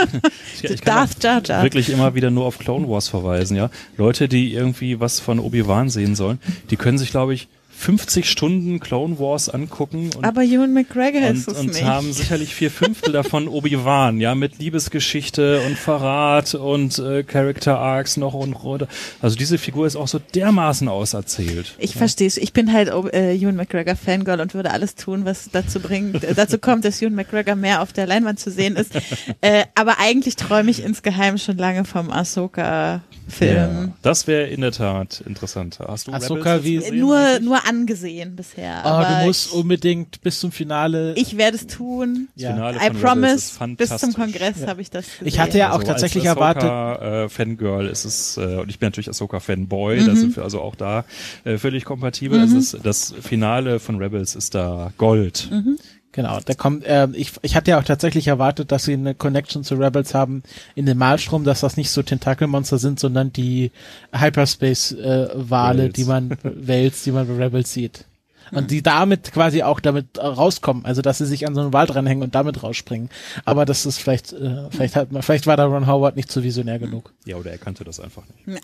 ich, 0.55 0.63
ich 0.63 0.81
kann 0.81 0.95
Darth 0.95 1.23
Jar 1.23 1.41
Jar. 1.43 1.63
wirklich 1.63 1.89
immer 1.89 2.15
wieder 2.15 2.31
nur 2.31 2.45
auf 2.45 2.57
Clone 2.57 2.87
Wars 2.87 3.07
verweisen, 3.07 3.55
ja. 3.55 3.69
Leute, 3.97 4.27
die 4.27 4.53
irgendwie 4.53 4.99
was 4.99 5.19
von 5.19 5.39
Obi-Wan 5.39 5.89
sehen 5.89 6.15
sollen, 6.15 6.39
die 6.69 6.77
können 6.77 6.97
sich, 6.97 7.11
glaube 7.11 7.33
ich, 7.33 7.47
50 7.83 8.29
Stunden 8.29 8.79
Clone 8.79 9.19
Wars 9.19 9.49
angucken 9.49 10.09
und 10.15 10.23
Aber 10.23 10.41
Ewan 10.41 10.71
McGregor 10.71 11.27
und, 11.29 11.35
ist 11.35 11.49
es 11.49 11.59
und 11.59 11.67
nicht. 11.67 11.83
haben 11.83 12.13
sicherlich 12.13 12.55
vier 12.55 12.71
Fünftel 12.71 13.11
davon 13.11 13.49
Obi-Wan, 13.49 14.21
ja, 14.21 14.35
mit 14.35 14.57
Liebesgeschichte 14.57 15.61
und 15.67 15.77
Verrat 15.77 16.55
und 16.55 16.97
äh, 16.99 17.23
Character 17.23 17.77
Arcs 17.79 18.15
noch 18.15 18.33
und 18.35 18.53
runter. 18.53 18.87
Also 19.21 19.35
diese 19.35 19.57
Figur 19.57 19.85
ist 19.85 19.97
auch 19.97 20.07
so 20.07 20.19
dermaßen 20.33 20.87
auserzählt. 20.87 21.75
Ich 21.77 21.93
verstehe 21.95 22.27
es. 22.27 22.37
Ich 22.37 22.53
bin 22.53 22.71
halt 22.71 22.87
äh, 23.13 23.35
Ewan 23.35 23.57
McGregor 23.57 23.97
Fangirl 23.97 24.39
und 24.39 24.53
würde 24.53 24.71
alles 24.71 24.95
tun, 24.95 25.25
was 25.25 25.49
dazu 25.51 25.81
bringt, 25.81 26.23
äh, 26.23 26.33
dazu 26.33 26.59
kommt, 26.59 26.85
dass 26.85 27.01
Ewan 27.01 27.15
McGregor 27.15 27.55
mehr 27.55 27.81
auf 27.81 27.91
der 27.91 28.07
Leinwand 28.07 28.39
zu 28.39 28.49
sehen 28.49 28.77
ist. 28.77 28.91
äh, 29.41 29.65
aber 29.75 29.99
eigentlich 29.99 30.37
träume 30.37 30.71
ich 30.71 30.81
insgeheim 30.81 31.37
schon 31.37 31.57
lange 31.57 31.83
vom 31.83 32.09
Ahsoka-Film. 32.09 33.93
Das 34.01 34.27
wäre 34.27 34.47
in 34.47 34.61
der 34.61 34.71
Tat 34.71 35.21
interessant. 35.25 35.79
Hast 35.85 36.07
du 36.07 36.13
Ahsoka 36.13 36.55
Rebels 36.55 36.65
wie- 36.65 36.75
gesehen? 36.75 36.99
Nur, 36.99 37.39
nur 37.41 37.65
angesehen 37.73 38.35
bisher. 38.35 38.85
Aber 38.85 39.19
du 39.21 39.25
musst 39.27 39.47
ich, 39.47 39.53
unbedingt 39.53 40.21
bis 40.21 40.39
zum 40.39 40.51
Finale. 40.51 41.13
ich 41.15 41.37
werde 41.37 41.57
es 41.57 41.67
tun. 41.67 42.27
ja. 42.35 42.51
Finale 42.53 42.77
I 42.77 42.79
von 42.87 42.97
Rebels 42.97 43.43
ist 43.45 43.57
promise, 43.57 43.75
bis 43.77 43.97
zum 43.97 44.13
Kongress 44.13 44.67
habe 44.67 44.81
ich 44.81 44.89
das 44.89 45.05
gesehen. 45.05 45.27
Ich 45.27 45.39
hatte 45.39 45.57
ja 45.57 45.69
auch 45.71 45.75
Also 45.79 45.87
tatsächlich 45.87 46.29
als 46.29 46.37
erwartet. 46.37 46.63
Äh, 47.01 47.29
Fangirl 47.29 47.87
ist 47.87 48.05
es, 48.05 48.37
äh, 48.37 48.57
und 48.61 48.69
ich 48.69 48.79
bin 48.79 48.87
natürlich 48.87 49.09
Ahsoka 49.09 49.39
Fanboy, 49.39 50.01
Mhm. 50.01 50.05
das 50.07 50.19
sind 50.19 50.35
wir 50.35 50.43
also 50.43 50.61
auch 50.61 50.75
da 50.75 51.05
äh, 51.43 51.57
völlig 51.57 51.85
kompatibel. 51.85 52.39
Es 52.41 52.51
ist, 52.53 52.77
das 52.83 53.13
Finale 53.21 53.79
von 53.79 53.97
Rebels 53.97 54.35
ist 54.35 54.55
da 54.55 54.91
Gold. 54.97 55.49
Mhm. 55.51 55.77
Genau, 56.13 56.39
der 56.39 56.53
kommt, 56.53 56.85
äh, 56.85 57.07
ich, 57.13 57.31
ich 57.41 57.55
hatte 57.55 57.71
ja 57.71 57.79
auch 57.79 57.83
tatsächlich 57.83 58.27
erwartet, 58.27 58.71
dass 58.71 58.85
sie 58.85 58.93
eine 58.93 59.15
Connection 59.15 59.63
zu 59.63 59.73
Rebels 59.75 60.13
haben 60.13 60.43
in 60.75 60.85
dem 60.85 60.99
Malstrom, 60.99 61.43
dass 61.43 61.61
das 61.61 61.75
nicht 61.75 61.89
so 61.89 62.03
Tentakelmonster 62.03 62.77
sind, 62.77 62.99
sondern 62.99 63.33
die 63.33 63.71
Hyperspace-Wale, 64.13 65.49
Whales. 65.49 65.93
die 65.93 66.05
man, 66.05 66.29
Whales, 66.43 67.03
die 67.03 67.11
man 67.11 67.27
bei 67.27 67.43
Rebels 67.43 67.73
sieht. 67.73 68.05
Und 68.51 68.69
die 68.69 68.83
damit 68.83 69.31
quasi 69.31 69.63
auch 69.63 69.79
damit 69.79 70.17
äh, 70.19 70.25
rauskommen, 70.25 70.85
also 70.85 71.01
dass 71.01 71.17
sie 71.17 71.25
sich 71.25 71.47
an 71.47 71.55
so 71.55 71.61
einen 71.61 71.73
Wald 71.73 71.95
ranhängen 71.95 72.23
und 72.23 72.35
damit 72.35 72.61
rausspringen. 72.61 73.09
Aber 73.45 73.65
das 73.65 73.87
ist 73.87 73.97
vielleicht, 73.97 74.33
äh, 74.33 74.69
vielleicht 74.69 74.95
hat 74.95 75.11
man, 75.11 75.23
vielleicht 75.23 75.47
war 75.47 75.57
da 75.57 75.65
Ron 75.65 75.87
Howard 75.87 76.15
nicht 76.15 76.31
so 76.31 76.43
visionär 76.43 76.77
genug. 76.77 77.11
Ja, 77.25 77.37
oder 77.37 77.49
er 77.49 77.57
kannte 77.57 77.83
das 77.83 77.99
einfach 77.99 78.23
nicht. 78.45 78.61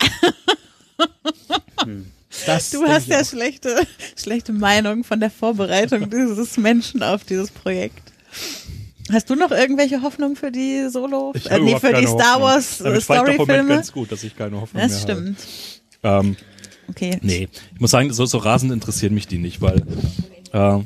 Das 2.46 2.70
Du 2.70 2.84
hast 2.84 3.08
ja 3.08 3.20
auch. 3.20 3.24
schlechte, 3.24 3.86
schlechte 4.16 4.52
Meinung 4.52 5.04
von 5.04 5.20
der 5.20 5.30
Vorbereitung 5.30 6.08
dieses 6.12 6.56
Menschen 6.56 7.02
auf 7.02 7.24
dieses 7.24 7.50
Projekt. 7.50 8.12
Hast 9.12 9.28
du 9.28 9.34
noch 9.34 9.50
irgendwelche 9.50 10.02
Hoffnung 10.02 10.36
für 10.36 10.52
die 10.52 10.88
Solo, 10.88 11.32
Ich 11.34 11.50
äh, 11.50 11.58
nee, 11.58 11.76
für 11.80 11.92
die 11.92 12.06
Star 12.06 12.34
Hoffnung. 12.34 12.42
Wars 12.42 12.78
Damit 12.78 12.98
äh, 12.98 13.00
Storyfilme? 13.00 13.68
ganz 13.74 13.92
gut, 13.92 14.12
dass 14.12 14.22
ich 14.22 14.36
keine 14.36 14.60
Hoffnung 14.60 14.80
Das 14.82 14.92
mehr 14.92 15.00
stimmt. 15.00 15.38
habe. 16.02 16.26
Ähm, 16.28 16.36
Okay. 16.88 17.18
Nee, 17.22 17.48
ich 17.72 17.80
muss 17.80 17.92
sagen, 17.92 18.12
so, 18.12 18.26
so 18.26 18.38
rasend 18.38 18.72
interessieren 18.72 19.14
mich 19.14 19.28
die 19.28 19.38
nicht, 19.38 19.60
weil 19.60 19.80
äh, 20.52 20.78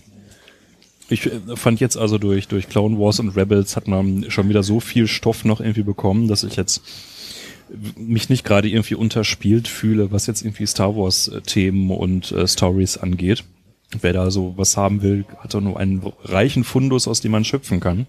ich 1.09 1.25
äh, 1.25 1.41
fand 1.57 1.81
jetzt 1.81 1.97
also 1.97 2.19
durch, 2.19 2.47
durch 2.47 2.69
Clone 2.69 2.99
Wars 2.99 3.21
und 3.21 3.31
Rebels 3.31 3.75
hat 3.75 3.89
man 3.89 4.31
schon 4.31 4.51
wieder 4.51 4.63
so 4.63 4.81
viel 4.81 5.07
Stoff 5.09 5.47
noch 5.47 5.61
irgendwie 5.61 5.83
bekommen, 5.83 6.29
dass 6.29 6.43
ich 6.45 6.57
jetzt 6.57 6.83
mich 7.97 8.29
nicht 8.29 8.45
gerade 8.45 8.69
irgendwie 8.69 8.95
unterspielt 8.95 9.69
fühle, 9.69 10.13
was 10.13 10.27
jetzt 10.27 10.43
irgendwie 10.43 10.67
Star 10.67 10.97
Wars 10.97 11.29
äh, 11.29 11.41
Themen 11.41 11.91
und 11.91 12.33
äh, 12.33 12.47
Stories 12.47 12.97
angeht. 12.97 13.45
Wer 14.01 14.13
da 14.13 14.31
so 14.31 14.55
was 14.57 14.77
haben 14.77 15.03
will, 15.03 15.25
hat 15.39 15.55
doch 15.55 15.61
nur 15.61 15.79
einen 15.79 16.03
reichen 16.25 16.65
Fundus, 16.65 17.07
aus 17.07 17.21
dem 17.21 17.33
man 17.33 17.45
schöpfen 17.45 17.81
kann. 17.81 18.07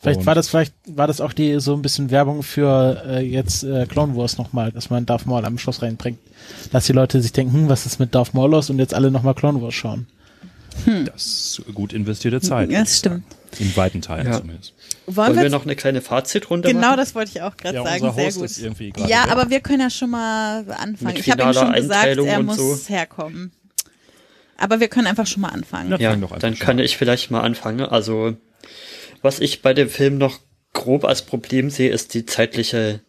Vielleicht 0.00 0.20
Und- 0.20 0.26
war 0.26 0.34
das 0.34 0.48
vielleicht 0.48 0.74
war 0.86 1.06
das 1.06 1.20
auch 1.20 1.32
die 1.32 1.58
so 1.60 1.74
ein 1.74 1.82
bisschen 1.82 2.10
Werbung 2.10 2.42
für 2.42 3.02
äh, 3.06 3.20
jetzt 3.26 3.62
äh, 3.64 3.86
Clone 3.86 4.14
Wars 4.16 4.36
nochmal, 4.36 4.72
dass 4.72 4.90
man 4.90 5.06
Darth 5.06 5.26
Maul 5.26 5.44
am 5.44 5.56
Schluss 5.58 5.80
reinbringt, 5.82 6.18
dass 6.72 6.86
die 6.86 6.92
Leute 6.92 7.22
sich 7.22 7.32
denken, 7.32 7.54
hm, 7.54 7.68
was 7.68 7.86
ist 7.86 7.98
mit 7.98 8.14
Darth 8.14 8.34
Maul 8.34 8.50
los 8.50 8.68
und 8.68 8.78
jetzt 8.78 8.92
alle 8.94 9.10
nochmal 9.10 9.34
Clone 9.34 9.62
Wars 9.62 9.74
schauen. 9.74 10.06
Das 11.06 11.24
ist 11.58 11.62
gut 11.74 11.92
investierte 11.92 12.40
Zeit. 12.40 12.70
Ja, 12.70 12.80
das 12.80 12.98
stimmt. 12.98 13.24
In 13.58 13.76
weiten 13.76 14.00
Teilen 14.00 14.26
Ja. 14.28 14.38
zumindest. 14.40 14.74
Wollen 15.06 15.28
Wollen 15.34 15.42
wir 15.42 15.50
noch 15.50 15.64
eine 15.64 15.74
kleine 15.74 16.00
Fazitrunde 16.02 16.68
genau 16.68 16.80
machen? 16.88 16.96
das 16.98 17.14
wollte 17.14 17.32
ich 17.34 17.42
auch 17.42 17.56
gerade 17.56 17.76
Ja, 17.78 17.84
sagen, 17.84 18.02
unser 18.04 18.14
sehr 18.14 18.32
gut. 18.32 18.44
ist 18.44 18.58
irgendwie 18.58 18.90
gerade 18.90 19.10
Ja, 19.10 19.24
weg. 19.24 19.32
aber 19.32 19.50
wir 19.50 19.60
können 19.60 19.80
ja 19.80 19.90
schon 19.90 20.10
mal 20.10 20.58
anfangen. 20.70 21.14
Mit 21.14 21.18
ich 21.18 21.30
habe 21.30 21.42
ihm 21.42 21.52
schon 21.52 21.72
gesagt, 21.72 22.06
er 22.18 22.42
muss 22.42 22.56
so. 22.56 22.78
herkommen. 22.88 23.50
Aber 24.56 24.78
wir 24.78 24.88
können 24.88 25.06
einfach 25.06 25.26
schon 25.26 25.40
mal 25.42 25.48
anfangen. 25.48 25.90
Ja. 25.92 25.98
Ja, 25.98 26.16
dann 26.38 26.58
kann 26.58 26.78
an. 26.78 26.84
ich 26.84 26.96
vielleicht 26.96 27.30
mal 27.30 27.40
anfangen. 27.40 27.80
Also, 27.80 28.36
was 29.22 29.40
ich 29.40 29.62
bei 29.62 29.72
dem 29.74 29.88
Film 29.88 30.18
noch 30.18 30.38
grob 30.74 31.04
als 31.04 31.22
Problem 31.22 31.70
sehe, 31.70 31.90
ist 31.90 32.14
die 32.14 32.26
zeitliche 32.26 33.00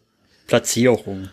Platzierung. 0.47 1.29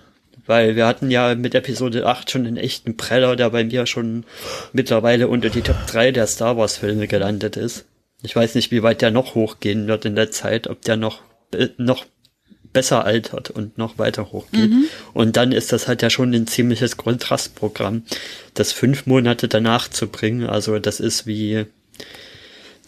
Weil 0.49 0.77
wir 0.77 0.87
hatten 0.87 1.11
ja 1.11 1.35
mit 1.35 1.55
Episode 1.55 2.07
8 2.07 2.31
schon 2.31 2.47
einen 2.47 2.57
echten 2.57 2.97
Preller, 2.97 3.37
der 3.37 3.51
bei 3.51 3.65
mir 3.65 3.87
schon 3.87 4.25
mittlerweile 4.73 5.29
unter 5.29 5.51
die 5.51 5.61
Top 5.61 5.87
3 5.87 6.11
der 6.11 6.27
Star 6.27 6.57
Wars 6.57 6.79
Filme 6.79 7.07
gelandet 7.07 7.59
ist. 7.59 7.85
Ich 8.23 8.35
weiß 8.35 8.55
nicht, 8.55 8.71
wie 8.71 8.83
weit 8.83 9.03
der 9.03 9.11
noch 9.11 9.35
hochgehen 9.35 9.87
wird 9.87 10.07
in 10.07 10.17
der 10.17 10.31
Zeit, 10.31 10.67
ob 10.67 10.81
der 10.83 10.97
noch, 10.97 11.21
äh, 11.55 11.69
noch 11.77 12.07
besser 12.73 13.05
altert 13.05 13.51
und 13.51 13.77
noch 13.77 13.99
weiter 13.99 14.33
hochgeht. 14.33 14.71
Und 15.13 15.37
dann 15.37 15.53
ist 15.53 15.71
das 15.73 15.87
halt 15.87 16.01
ja 16.01 16.09
schon 16.09 16.33
ein 16.33 16.47
ziemliches 16.47 16.97
Kontrastprogramm, 16.97 18.05
das 18.55 18.73
fünf 18.73 19.05
Monate 19.07 19.49
danach 19.49 19.89
zu 19.89 20.09
bringen. 20.09 20.47
Also 20.47 20.79
das 20.79 20.99
ist 20.99 21.27
wie, 21.27 21.67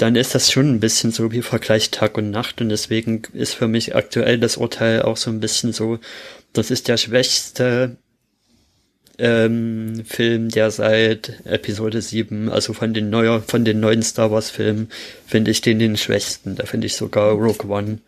dann 0.00 0.16
ist 0.16 0.34
das 0.34 0.50
schon 0.50 0.70
ein 0.70 0.80
bisschen 0.80 1.12
so 1.12 1.30
wie 1.30 1.42
Vergleich 1.42 1.90
Tag 1.90 2.16
und 2.16 2.30
Nacht 2.30 2.62
und 2.62 2.70
deswegen 2.70 3.22
ist 3.34 3.54
für 3.54 3.68
mich 3.68 3.94
aktuell 3.94 4.38
das 4.38 4.56
Urteil 4.56 5.02
auch 5.02 5.18
so 5.18 5.30
ein 5.30 5.40
bisschen 5.40 5.74
so, 5.74 5.98
das 6.54 6.70
ist 6.70 6.88
der 6.88 6.96
schwächste 6.96 7.96
ähm, 9.18 10.02
Film, 10.06 10.48
der 10.48 10.70
seit 10.70 11.44
Episode 11.44 12.00
7, 12.00 12.48
also 12.48 12.72
von 12.72 12.94
den 12.94 13.10
neuer, 13.10 13.42
von 13.42 13.66
den 13.66 13.80
neuen 13.80 14.02
Star 14.02 14.30
Wars 14.30 14.48
Filmen, 14.48 14.88
finde 15.26 15.50
ich 15.50 15.60
den 15.60 15.78
den 15.78 15.98
schwächsten. 15.98 16.56
Da 16.56 16.64
finde 16.64 16.86
ich 16.86 16.96
sogar 16.96 17.32
Rogue 17.32 17.68
One 17.70 17.98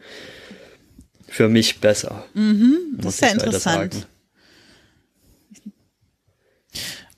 für 1.28 1.50
mich 1.50 1.80
besser. 1.80 2.24
Mhm, 2.32 2.78
das 2.96 3.04
muss 3.04 3.14
ist 3.16 3.20
ja 3.20 3.28
interessant. 3.28 3.92
sagen. 3.92 4.04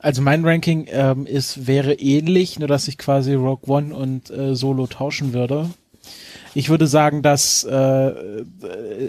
Also 0.05 0.20
mein 0.20 0.44
Ranking 0.44 0.86
ähm, 0.90 1.24
ist 1.24 1.66
wäre 1.66 1.94
ähnlich, 1.94 2.59
nur 2.59 2.68
dass 2.68 2.89
ich 2.89 2.98
quasi 2.98 3.32
Rogue 3.32 3.74
One 3.74 3.97
und 3.97 4.28
äh, 4.28 4.55
Solo 4.55 4.86
tauschen 4.86 5.32
würde. 5.32 5.70
Ich 6.52 6.68
würde 6.68 6.86
sagen, 6.86 7.22
dass 7.22 7.64
äh, 7.64 8.09
äh, 8.09 8.44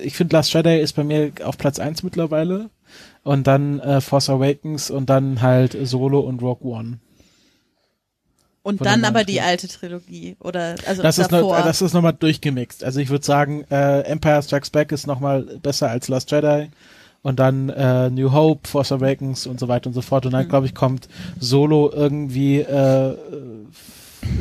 ich 0.04 0.16
finde 0.16 0.38
Last 0.38 0.54
Jedi 0.54 0.80
ist 0.80 0.94
bei 0.94 1.04
mir 1.04 1.34
auf 1.44 1.58
Platz 1.58 1.80
eins 1.80 2.02
mittlerweile 2.02 2.70
und 3.24 3.46
dann 3.46 3.82
äh, 3.82 4.00
Force 4.00 4.30
Awakens 4.30 4.90
und 4.90 5.10
dann 5.10 5.42
halt 5.42 5.76
Solo 5.86 6.22
und 6.22 6.42
Rogue 6.42 6.72
One. 6.72 7.00
Und 8.64 8.78
Von 8.78 8.86
dann 8.86 9.04
aber 9.04 9.26
die 9.26 9.42
alte 9.42 9.68
Trilogie 9.68 10.38
oder 10.40 10.76
also 10.88 11.04
Das 11.04 11.18
ist, 11.18 11.30
davor. 11.30 11.58
noch, 11.58 11.66
das 11.66 11.82
ist 11.82 11.92
nochmal 11.92 12.14
durchgemixt. 12.14 12.86
Also 12.86 13.02
ich 13.02 13.10
würde 13.10 13.26
sagen, 13.26 13.66
äh, 13.70 14.04
Empire 14.04 14.42
Strikes 14.42 14.70
Back 14.70 14.94
ist 14.94 15.08
nochmal 15.08 15.44
besser 15.62 15.90
als 15.90 16.08
Last 16.08 16.32
Jedi. 16.32 16.70
Und 17.26 17.40
dann 17.40 17.70
äh, 17.70 18.12
New 18.12 18.32
Hope, 18.32 18.68
Force 18.70 18.92
Awakens 18.92 19.48
und 19.48 19.60
so 19.60 19.68
weiter 19.68 19.88
und 19.88 19.94
so 19.94 20.02
fort. 20.04 20.28
Und 20.28 20.32
Mhm. 20.34 20.38
dann, 20.38 20.48
glaube 20.50 20.68
ich, 20.68 20.76
kommt 20.76 21.08
Solo 21.40 21.92
irgendwie 21.92 22.60
äh, 22.60 23.16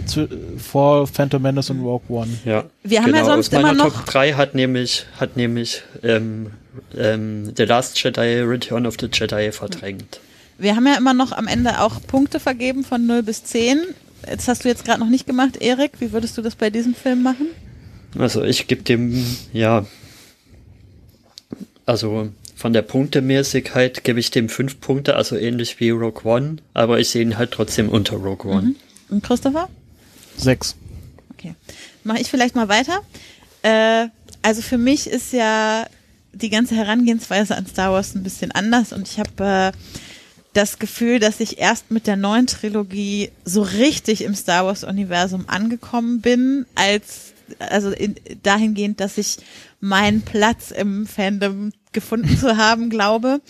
zu, 0.04 0.28
vor 0.58 1.06
Phantom 1.06 1.40
Menace 1.40 1.70
und 1.70 1.80
Rogue 1.80 2.02
One. 2.14 2.28
Ja. 2.44 2.64
Wir 2.82 3.00
haben 3.02 3.14
ja 3.14 3.22
genau. 3.22 3.32
sonst 3.32 3.46
Aus 3.48 3.52
meiner 3.62 3.72
immer 3.72 3.84
noch- 3.84 3.94
Top 3.94 4.04
3 4.04 4.32
hat 4.34 4.54
nämlich, 4.54 5.06
hat 5.18 5.36
nämlich 5.38 5.82
ähm, 6.02 6.48
ähm, 6.94 7.54
The 7.56 7.62
Last 7.64 7.98
Jedi, 8.04 8.40
Return 8.42 8.86
of 8.86 8.96
the 9.00 9.08
Jedi 9.10 9.50
verdrängt. 9.50 10.20
Wir 10.58 10.76
haben 10.76 10.86
ja 10.86 10.96
immer 10.98 11.14
noch 11.14 11.32
am 11.32 11.46
Ende 11.46 11.80
auch 11.80 12.02
Punkte 12.06 12.38
vergeben 12.38 12.84
von 12.84 13.06
0 13.06 13.22
bis 13.22 13.44
10. 13.44 13.78
Jetzt 14.28 14.46
hast 14.46 14.64
du 14.64 14.68
jetzt 14.68 14.84
gerade 14.84 15.00
noch 15.00 15.08
nicht 15.08 15.26
gemacht, 15.26 15.56
Erik. 15.56 15.92
Wie 16.00 16.12
würdest 16.12 16.36
du 16.36 16.42
das 16.42 16.54
bei 16.54 16.68
diesem 16.68 16.94
Film 16.94 17.22
machen? 17.22 17.46
Also 18.18 18.42
ich 18.42 18.66
gebe 18.66 18.82
dem, 18.82 19.24
ja, 19.54 19.86
also 21.86 22.28
von 22.54 22.72
der 22.72 22.82
Punktemäßigkeit 22.82 24.04
gebe 24.04 24.20
ich 24.20 24.30
dem 24.30 24.48
fünf 24.48 24.80
Punkte, 24.80 25.16
also 25.16 25.36
ähnlich 25.36 25.80
wie 25.80 25.90
Rogue 25.90 26.22
One, 26.24 26.56
aber 26.72 27.00
ich 27.00 27.10
sehe 27.10 27.22
ihn 27.22 27.36
halt 27.36 27.50
trotzdem 27.50 27.88
unter 27.88 28.16
Rogue 28.16 28.50
One. 28.50 28.74
Und 29.10 29.22
Christopher? 29.22 29.68
Sechs. 30.36 30.76
Okay. 31.32 31.54
Mache 32.04 32.20
ich 32.20 32.30
vielleicht 32.30 32.54
mal 32.54 32.68
weiter. 32.68 33.00
Äh, 33.62 34.08
also 34.42 34.62
für 34.62 34.78
mich 34.78 35.08
ist 35.08 35.32
ja 35.32 35.86
die 36.32 36.50
ganze 36.50 36.74
Herangehensweise 36.74 37.56
an 37.56 37.66
Star 37.66 37.92
Wars 37.92 38.14
ein 38.14 38.22
bisschen 38.22 38.50
anders 38.52 38.92
und 38.92 39.08
ich 39.08 39.18
habe 39.18 39.72
äh, 39.72 39.78
das 40.52 40.78
Gefühl, 40.78 41.18
dass 41.18 41.40
ich 41.40 41.58
erst 41.58 41.90
mit 41.90 42.06
der 42.06 42.16
neuen 42.16 42.46
Trilogie 42.46 43.30
so 43.44 43.62
richtig 43.62 44.22
im 44.22 44.34
Star 44.34 44.66
Wars 44.66 44.84
Universum 44.84 45.44
angekommen 45.48 46.20
bin, 46.20 46.66
als 46.76 47.32
also 47.58 47.90
in, 47.90 48.14
dahingehend, 48.42 49.00
dass 49.00 49.18
ich 49.18 49.38
meinen 49.80 50.22
Platz 50.22 50.70
im 50.70 51.06
Fandom 51.06 51.72
gefunden 51.94 52.36
zu 52.38 52.56
haben, 52.56 52.90
glaube. 52.90 53.40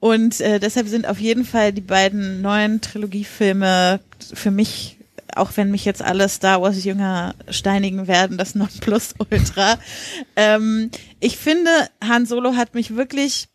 Und 0.00 0.40
äh, 0.40 0.60
deshalb 0.60 0.88
sind 0.88 1.06
auf 1.06 1.18
jeden 1.18 1.44
Fall 1.44 1.72
die 1.72 1.80
beiden 1.80 2.42
neuen 2.42 2.80
Trilogiefilme 2.80 4.00
für 4.34 4.50
mich, 4.50 4.98
auch 5.34 5.52
wenn 5.56 5.70
mich 5.70 5.84
jetzt 5.84 6.02
alle 6.02 6.28
Star 6.28 6.60
Wars 6.60 6.84
Jünger 6.84 7.34
steinigen 7.48 8.06
werden, 8.06 8.36
das 8.36 8.54
Nonplusultra. 8.54 9.78
ähm, 10.36 10.90
ich 11.20 11.38
finde, 11.38 11.70
Han 12.04 12.26
Solo 12.26 12.56
hat 12.56 12.74
mich 12.74 12.96
wirklich 12.96 13.48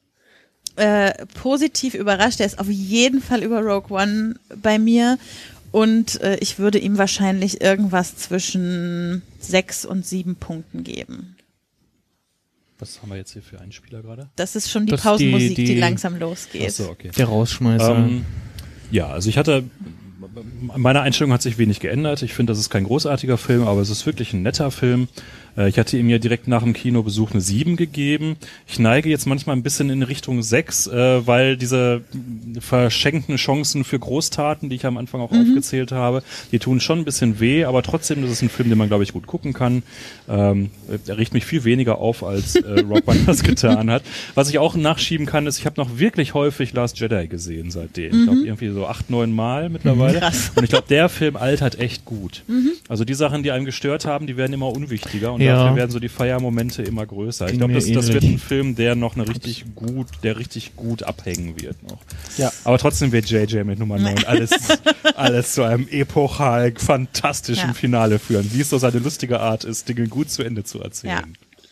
äh, 0.77 1.25
positiv 1.27 1.93
überrascht. 1.93 2.39
Er 2.39 2.45
ist 2.45 2.59
auf 2.59 2.69
jeden 2.69 3.21
Fall 3.21 3.43
über 3.43 3.61
Rogue 3.61 3.95
One 3.95 4.35
bei 4.55 4.79
mir. 4.79 5.17
Und 5.71 6.19
äh, 6.21 6.37
ich 6.37 6.59
würde 6.59 6.79
ihm 6.79 6.97
wahrscheinlich 6.97 7.61
irgendwas 7.61 8.17
zwischen 8.17 9.21
sechs 9.39 9.85
und 9.85 10.05
sieben 10.05 10.35
Punkten 10.35 10.83
geben. 10.83 11.37
Was 12.81 12.99
haben 13.01 13.09
wir 13.11 13.15
jetzt 13.17 13.31
hier 13.31 13.41
für 13.43 13.61
einen 13.61 13.71
Spieler 13.71 14.01
gerade? 14.01 14.29
Das 14.35 14.55
ist 14.57 14.69
schon 14.69 14.85
die 14.87 14.91
Das 14.91 15.01
Pausenmusik, 15.03 15.49
die, 15.55 15.63
die- 15.63 15.73
die- 15.75 15.79
langsam 15.79 16.17
losgeht. 16.19 16.63
Achso, 16.65 16.89
okay. 16.89 17.11
Der 17.15 17.25
Rausschmeißer. 17.27 17.95
Ähm, 17.95 18.25
ja, 18.91 19.07
also 19.07 19.29
ich 19.29 19.37
hatte, 19.37 19.63
meine 20.75 21.01
Einstellung 21.01 21.31
hat 21.31 21.41
sich 21.43 21.57
wenig 21.57 21.79
geändert. 21.79 22.21
Ich 22.23 22.33
finde, 22.33 22.51
das 22.51 22.59
ist 22.59 22.69
kein 22.69 22.83
großartiger 22.85 23.37
Film, 23.37 23.67
aber 23.67 23.81
es 23.81 23.89
ist 23.89 24.05
wirklich 24.05 24.33
ein 24.33 24.41
netter 24.41 24.71
Film. 24.71 25.07
Äh, 25.57 25.69
Ich 25.69 25.77
hatte 25.79 25.97
ihm 25.97 26.09
ja 26.09 26.17
direkt 26.17 26.47
nach 26.47 26.63
dem 26.63 26.73
Kinobesuch 26.73 27.31
eine 27.31 27.41
7 27.41 27.75
gegeben. 27.75 28.35
Ich 28.67 28.79
neige 28.79 29.09
jetzt 29.09 29.25
manchmal 29.25 29.55
ein 29.55 29.63
bisschen 29.63 29.89
in 29.89 30.03
Richtung 30.03 30.41
6, 30.43 30.87
äh, 30.87 31.27
weil 31.27 31.57
diese 31.57 32.01
verschenkten 32.59 33.35
Chancen 33.37 33.83
für 33.83 33.99
Großtaten, 33.99 34.69
die 34.69 34.75
ich 34.75 34.85
am 34.85 34.97
Anfang 34.97 35.21
auch 35.21 35.31
aufgezählt 35.31 35.91
habe, 35.91 36.23
die 36.51 36.59
tun 36.59 36.79
schon 36.79 36.99
ein 36.99 37.05
bisschen 37.05 37.39
weh, 37.39 37.65
aber 37.65 37.83
trotzdem, 37.83 38.21
das 38.21 38.31
ist 38.31 38.41
ein 38.41 38.49
Film, 38.49 38.69
den 38.69 38.77
man, 38.77 38.87
glaube 38.87 39.03
ich, 39.03 39.13
gut 39.13 39.27
gucken 39.27 39.53
kann. 39.53 39.83
Ähm, 40.29 40.69
er 41.07 41.17
riecht 41.17 41.33
mich 41.33 41.45
viel 41.45 41.63
weniger 41.63 41.97
auf, 41.97 42.23
als 42.23 42.55
äh, 42.55 42.79
Rock 42.81 43.07
One 43.07 43.19
das 43.25 43.43
getan 43.43 43.89
hat. 43.89 44.03
Was 44.35 44.49
ich 44.49 44.59
auch 44.59 44.75
nachschieben 44.75 45.25
kann, 45.25 45.47
ist, 45.47 45.59
ich 45.59 45.65
habe 45.65 45.79
noch 45.79 45.97
wirklich 45.97 46.33
häufig 46.33 46.73
Last 46.73 46.99
Jedi 46.99 47.27
gesehen 47.27 47.71
seitdem. 47.71 48.11
Ich 48.19 48.23
glaube, 48.25 48.39
irgendwie 48.41 48.69
so 48.69 48.85
acht, 48.87 49.09
neun 49.09 49.33
Mal 49.33 49.69
mittlerweile. 49.69 50.19
Krass. 50.19 50.51
Und 50.55 50.63
ich 50.63 50.69
glaube, 50.69 50.87
der 50.89 51.09
Film 51.09 51.35
altert 51.35 51.79
echt 51.79 52.05
gut. 52.05 52.43
Also 52.87 53.05
die 53.05 53.13
Sachen, 53.13 53.43
die 53.43 53.51
einem 53.51 53.65
gestört 53.65 54.05
haben, 54.05 54.27
die 54.27 54.37
werden 54.37 54.53
immer 54.53 54.71
unwichtiger 54.71 55.33
und 55.41 55.47
Ja. 55.47 55.63
dafür 55.63 55.75
werden 55.77 55.91
so 55.91 55.99
die 55.99 56.09
Feiermomente 56.09 56.81
immer 56.83 57.05
größer. 57.05 57.49
Ich 57.49 57.57
glaube, 57.57 57.73
das, 57.73 57.91
das 57.91 58.07
wird 58.13 58.23
ein 58.23 58.39
Film, 58.39 58.75
der 58.75 58.95
noch 58.95 59.15
eine 59.15 59.27
richtig 59.27 59.65
gut, 59.75 60.07
der 60.23 60.37
richtig 60.37 60.75
gut 60.75 61.03
abhängen 61.03 61.59
wird 61.61 61.81
noch. 61.83 61.99
Ja. 62.37 62.51
Aber 62.63 62.77
trotzdem 62.77 63.11
wird 63.11 63.29
JJ 63.29 63.63
mit 63.63 63.79
Nummer 63.79 63.97
9 63.97 64.23
alles, 64.25 64.51
alles 65.15 65.53
zu 65.53 65.63
einem 65.63 65.87
epochal 65.89 66.73
fantastischen 66.77 67.69
Ja. 67.69 67.73
Finale 67.73 68.19
führen, 68.19 68.49
wie 68.53 68.61
es 68.61 68.69
so 68.69 68.77
seine 68.77 68.99
lustige 68.99 69.39
Art 69.39 69.63
ist, 69.63 69.87
Dinge 69.89 70.07
gut 70.07 70.29
zu 70.29 70.43
Ende 70.43 70.63
zu 70.63 70.81
erzählen. 70.81 71.17
Ja. 71.17 71.23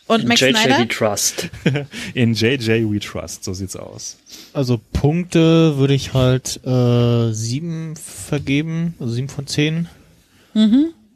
Und 0.06 0.26
Max 0.26 0.40
JJ 0.40 0.56
Snyder? 0.56 0.78
we 0.80 0.88
trust. 0.88 1.50
In 2.14 2.34
JJ 2.34 2.84
We 2.90 2.98
Trust, 2.98 3.44
so 3.44 3.54
sieht's 3.54 3.76
aus. 3.76 4.16
Also 4.52 4.80
Punkte 4.92 5.76
würde 5.78 5.94
ich 5.94 6.14
halt 6.14 6.60
äh, 6.66 7.32
sieben 7.32 7.94
vergeben, 7.94 8.94
also 8.98 9.12
sieben 9.12 9.28
von 9.28 9.46
zehn. 9.46 9.86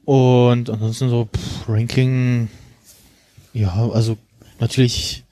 Und 0.04 0.68
ansonsten 0.70 1.08
so 1.08 1.26
pff, 1.34 1.68
Ranking, 1.68 2.48
ja, 3.52 3.88
also 3.90 4.16
natürlich 4.60 5.24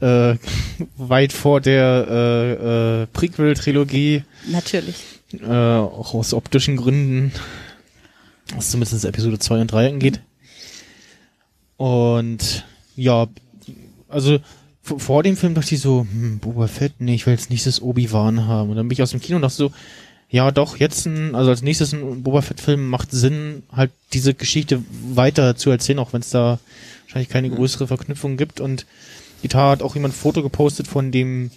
äh, 0.00 0.34
weit 0.96 1.32
vor 1.32 1.60
der 1.60 2.06
äh, 2.08 3.02
äh, 3.02 3.06
Prequel-Trilogie, 3.06 4.24
Natürlich. 4.50 4.96
äh, 5.40 5.46
auch 5.46 6.14
aus 6.14 6.34
optischen 6.34 6.76
Gründen, 6.76 7.32
was 8.54 8.70
zumindest 8.70 9.04
Episode 9.04 9.38
2 9.38 9.60
und 9.60 9.72
3 9.72 9.88
angeht. 9.88 10.20
Und 11.76 12.64
ja, 12.96 13.28
also 14.08 14.38
vor 14.82 15.22
dem 15.22 15.36
Film 15.36 15.54
dachte 15.54 15.74
ich 15.74 15.80
so, 15.80 16.00
hm, 16.10 16.40
Boba 16.40 16.66
Fett, 16.66 16.94
nee, 16.98 17.14
ich 17.14 17.26
will 17.26 17.34
jetzt 17.34 17.50
nächstes 17.50 17.80
Obi-Wan 17.80 18.46
haben. 18.46 18.70
Und 18.70 18.76
dann 18.76 18.88
bin 18.88 18.94
ich 18.94 19.02
aus 19.02 19.12
dem 19.12 19.20
Kino 19.20 19.36
und 19.36 19.42
dachte 19.42 19.56
so, 19.56 19.72
ja 20.30 20.50
doch, 20.52 20.76
jetzt 20.76 21.06
ein, 21.06 21.34
also 21.34 21.50
als 21.50 21.62
nächstes 21.62 21.92
ein 21.92 22.22
Boba 22.22 22.40
Fett-Film 22.40 22.88
macht 22.88 23.10
Sinn, 23.10 23.64
halt 23.72 23.90
diese 24.12 24.32
Geschichte 24.32 24.82
weiter 25.12 25.56
zu 25.56 25.70
erzählen, 25.70 25.98
auch 25.98 26.12
wenn 26.12 26.20
es 26.20 26.30
da 26.30 26.58
wahrscheinlich 27.04 27.28
keine 27.28 27.50
größere 27.50 27.88
Verknüpfung 27.88 28.36
gibt. 28.36 28.60
Und 28.60 28.86
die 29.42 29.48
Tat 29.48 29.70
hat 29.70 29.82
auch 29.82 29.96
jemand 29.96 30.14
ein 30.14 30.16
Foto 30.16 30.42
gepostet 30.42 30.86
von 30.86 31.10
dem 31.10 31.50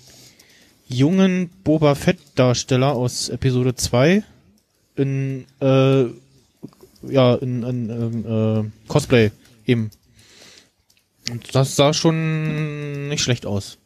jungen 0.88 1.50
Boba 1.64 1.94
Fett-Darsteller 1.96 2.94
aus 2.94 3.30
Episode 3.30 3.76
2 3.76 4.24
in, 4.96 5.46
äh, 5.62 6.06
ja, 7.08 7.36
in, 7.36 7.64
in, 7.64 7.90
ähm, 7.90 8.26
äh, 8.66 8.88
Cosplay 8.88 9.32
eben. 9.66 9.92
Und 11.30 11.56
das 11.56 11.76
sah 11.76 11.94
schon 11.94 13.08
nicht 13.08 13.22
schlecht 13.22 13.46
aus. 13.46 13.78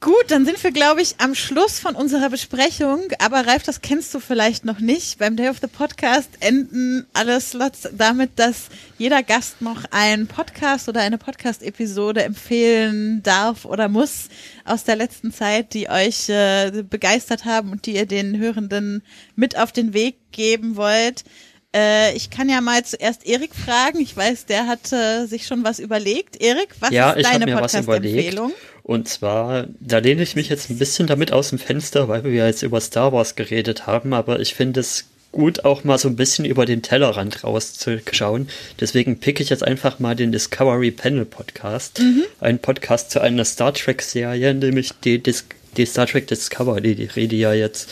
Gut, 0.00 0.26
dann 0.28 0.46
sind 0.46 0.62
wir, 0.62 0.70
glaube 0.70 1.02
ich, 1.02 1.16
am 1.18 1.34
Schluss 1.34 1.80
von 1.80 1.96
unserer 1.96 2.30
Besprechung. 2.30 3.00
Aber 3.18 3.48
Ralf, 3.48 3.64
das 3.64 3.80
kennst 3.80 4.14
du 4.14 4.20
vielleicht 4.20 4.64
noch 4.64 4.78
nicht. 4.78 5.18
Beim 5.18 5.34
Day 5.34 5.48
of 5.48 5.58
the 5.60 5.66
Podcast 5.66 6.30
enden 6.38 7.04
alle 7.14 7.40
Slots 7.40 7.88
damit, 7.92 8.30
dass 8.36 8.68
jeder 8.96 9.24
Gast 9.24 9.60
noch 9.60 9.86
einen 9.90 10.28
Podcast 10.28 10.88
oder 10.88 11.00
eine 11.00 11.18
Podcast-Episode 11.18 12.22
empfehlen 12.22 13.24
darf 13.24 13.64
oder 13.64 13.88
muss 13.88 14.28
aus 14.64 14.84
der 14.84 14.94
letzten 14.94 15.32
Zeit, 15.32 15.74
die 15.74 15.90
euch 15.90 16.28
äh, 16.28 16.84
begeistert 16.88 17.44
haben 17.44 17.72
und 17.72 17.84
die 17.84 17.96
ihr 17.96 18.06
den 18.06 18.38
Hörenden 18.38 19.02
mit 19.34 19.58
auf 19.58 19.72
den 19.72 19.94
Weg 19.94 20.18
geben 20.30 20.76
wollt. 20.76 21.24
Äh, 21.74 22.16
ich 22.16 22.30
kann 22.30 22.48
ja 22.48 22.60
mal 22.60 22.82
zuerst 22.84 23.26
Erik 23.26 23.54
fragen. 23.54 24.00
Ich 24.00 24.16
weiß, 24.16 24.46
der 24.46 24.66
hat 24.66 24.92
äh, 24.92 25.26
sich 25.26 25.46
schon 25.46 25.64
was 25.64 25.78
überlegt. 25.78 26.40
Erik, 26.40 26.68
was 26.80 26.90
ja, 26.90 27.10
ist 27.10 27.20
ich 27.20 27.26
habe 27.26 27.40
deine 27.40 27.52
mir 27.52 27.60
was 27.60 27.74
überlegt. 27.74 28.14
Podcast-Empfehlung? 28.14 28.52
Und 28.82 29.08
zwar, 29.08 29.66
da 29.80 29.98
lehne 29.98 30.22
ich 30.22 30.34
mich 30.34 30.48
jetzt 30.48 30.70
ein 30.70 30.78
bisschen 30.78 31.06
damit 31.06 31.30
aus 31.30 31.50
dem 31.50 31.58
Fenster, 31.58 32.08
weil 32.08 32.24
wir 32.24 32.32
ja 32.32 32.46
jetzt 32.46 32.62
über 32.62 32.80
Star 32.80 33.12
Wars 33.12 33.34
geredet 33.34 33.86
haben, 33.86 34.14
aber 34.14 34.40
ich 34.40 34.54
finde 34.54 34.80
es 34.80 35.04
gut, 35.30 35.66
auch 35.66 35.84
mal 35.84 35.98
so 35.98 36.08
ein 36.08 36.16
bisschen 36.16 36.46
über 36.46 36.64
den 36.64 36.80
Tellerrand 36.80 37.44
rauszuschauen. 37.44 38.48
Deswegen 38.80 39.20
pick 39.20 39.40
ich 39.40 39.50
jetzt 39.50 39.62
einfach 39.62 39.98
mal 39.98 40.16
den 40.16 40.32
Discovery 40.32 40.90
Panel 40.90 41.26
Podcast. 41.26 42.00
Ein 42.40 42.58
Podcast 42.58 43.10
zu 43.10 43.20
einer 43.20 43.44
Star 43.44 43.74
Trek-Serie, 43.74 44.54
nämlich 44.54 44.92
die, 45.04 45.22
Dis 45.22 45.44
die 45.76 45.84
Star 45.84 46.06
Trek 46.06 46.26
Discovery, 46.26 46.94
die, 46.94 47.28
die 47.28 47.38
ja 47.38 47.52
jetzt 47.52 47.90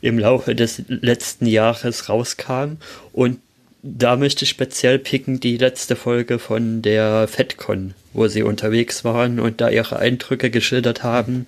im 0.00 0.18
Laufe 0.18 0.54
des 0.54 0.82
letzten 0.88 1.46
Jahres 1.46 2.08
rauskam. 2.08 2.76
Und 3.12 3.38
da 3.82 4.16
möchte 4.16 4.44
ich 4.44 4.50
speziell 4.50 4.98
picken 4.98 5.40
die 5.40 5.56
letzte 5.56 5.96
Folge 5.96 6.38
von 6.38 6.82
der 6.82 7.26
FedCon, 7.28 7.94
wo 8.12 8.28
sie 8.28 8.42
unterwegs 8.42 9.04
waren 9.04 9.40
und 9.40 9.60
da 9.60 9.70
ihre 9.70 9.98
Eindrücke 9.98 10.50
geschildert 10.50 11.02
haben 11.02 11.46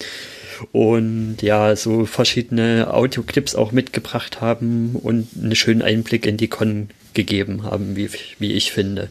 und 0.70 1.38
ja, 1.42 1.74
so 1.74 2.06
verschiedene 2.06 2.92
Audioclips 2.92 3.54
auch 3.54 3.72
mitgebracht 3.72 4.40
haben 4.40 4.94
und 4.94 5.28
einen 5.36 5.56
schönen 5.56 5.82
Einblick 5.82 6.26
in 6.26 6.36
die 6.36 6.48
Con 6.48 6.88
gegeben 7.14 7.64
haben, 7.64 7.96
wie, 7.96 8.08
wie 8.38 8.52
ich 8.52 8.72
finde. 8.72 9.08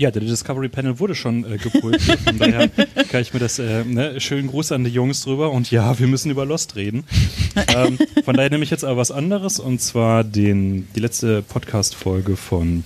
Ja, 0.00 0.10
der 0.10 0.22
Discovery 0.22 0.70
Panel 0.70 0.98
wurde 0.98 1.14
schon 1.14 1.44
äh, 1.44 1.58
gepult. 1.58 2.00
Von 2.24 2.38
daher 2.38 2.68
kann 3.10 3.20
ich 3.20 3.34
mir 3.34 3.38
das, 3.38 3.58
äh, 3.58 3.84
ne, 3.84 4.18
schönen 4.18 4.48
Gruß 4.48 4.72
an 4.72 4.82
die 4.82 4.88
Jungs 4.88 5.20
drüber 5.20 5.52
und 5.52 5.70
ja, 5.70 5.98
wir 5.98 6.06
müssen 6.06 6.30
über 6.30 6.46
Lost 6.46 6.74
reden. 6.74 7.04
ähm, 7.76 7.98
von 8.24 8.34
daher 8.34 8.48
nehme 8.48 8.64
ich 8.64 8.70
jetzt 8.70 8.82
aber 8.82 8.96
was 8.96 9.10
anderes 9.10 9.58
und 9.58 9.82
zwar 9.82 10.24
den, 10.24 10.88
die 10.96 11.00
letzte 11.00 11.42
Podcast-Folge 11.42 12.36
von 12.36 12.84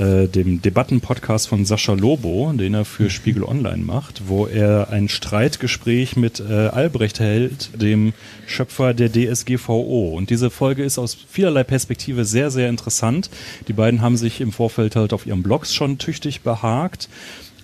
äh, 0.00 0.28
dem 0.28 0.62
Debatten-Podcast 0.62 1.48
von 1.48 1.66
Sascha 1.66 1.92
Lobo, 1.92 2.52
den 2.54 2.72
er 2.72 2.86
für 2.86 3.10
Spiegel 3.10 3.44
Online 3.44 3.84
macht, 3.84 4.22
wo 4.28 4.46
er 4.46 4.88
ein 4.88 5.10
Streitgespräch 5.10 6.16
mit 6.16 6.40
äh, 6.40 6.68
Albrecht 6.68 7.20
hält, 7.20 7.70
dem 7.80 8.14
Schöpfer 8.46 8.94
der 8.94 9.12
DSGVO. 9.12 10.14
Und 10.16 10.30
diese 10.30 10.48
Folge 10.48 10.84
ist 10.84 10.98
aus 10.98 11.14
vielerlei 11.28 11.64
Perspektive 11.64 12.24
sehr, 12.24 12.50
sehr 12.50 12.70
interessant. 12.70 13.28
Die 13.68 13.74
beiden 13.74 14.00
haben 14.00 14.16
sich 14.16 14.40
im 14.40 14.52
Vorfeld 14.52 14.96
halt 14.96 15.12
auf 15.12 15.26
ihren 15.26 15.42
Blogs 15.42 15.74
schon 15.74 15.98
tüchtig 15.98 16.40
behagt. 16.40 17.10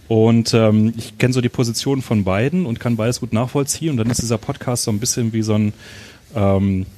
Und 0.06 0.52
ähm, 0.52 0.92
ich 0.96 1.16
kenne 1.16 1.32
so 1.32 1.40
die 1.40 1.48
Positionen 1.48 2.02
von 2.02 2.24
beiden 2.24 2.66
und 2.66 2.78
kann 2.78 2.96
beides 2.96 3.20
gut 3.20 3.32
nachvollziehen. 3.32 3.92
Und 3.92 3.96
dann 3.96 4.10
ist 4.10 4.20
dieser 4.20 4.38
Podcast 4.38 4.84
so 4.84 4.90
ein 4.90 5.00
bisschen 5.00 5.32
wie 5.32 5.42
so 5.42 5.54
ein 5.54 5.72
ähm, 6.34 6.82
äh, 6.82 6.95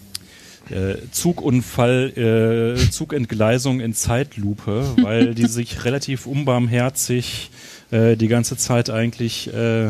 Zugunfall, 1.12 2.76
äh, 2.76 2.90
Zugentgleisung 2.90 3.80
in 3.80 3.94
Zeitlupe, 3.94 4.84
weil 5.02 5.34
die 5.34 5.46
sich 5.48 5.84
relativ 5.84 6.26
unbarmherzig 6.26 7.50
äh, 7.90 8.16
die 8.16 8.28
ganze 8.28 8.56
Zeit 8.56 8.90
eigentlich 8.90 9.52
äh, 9.52 9.88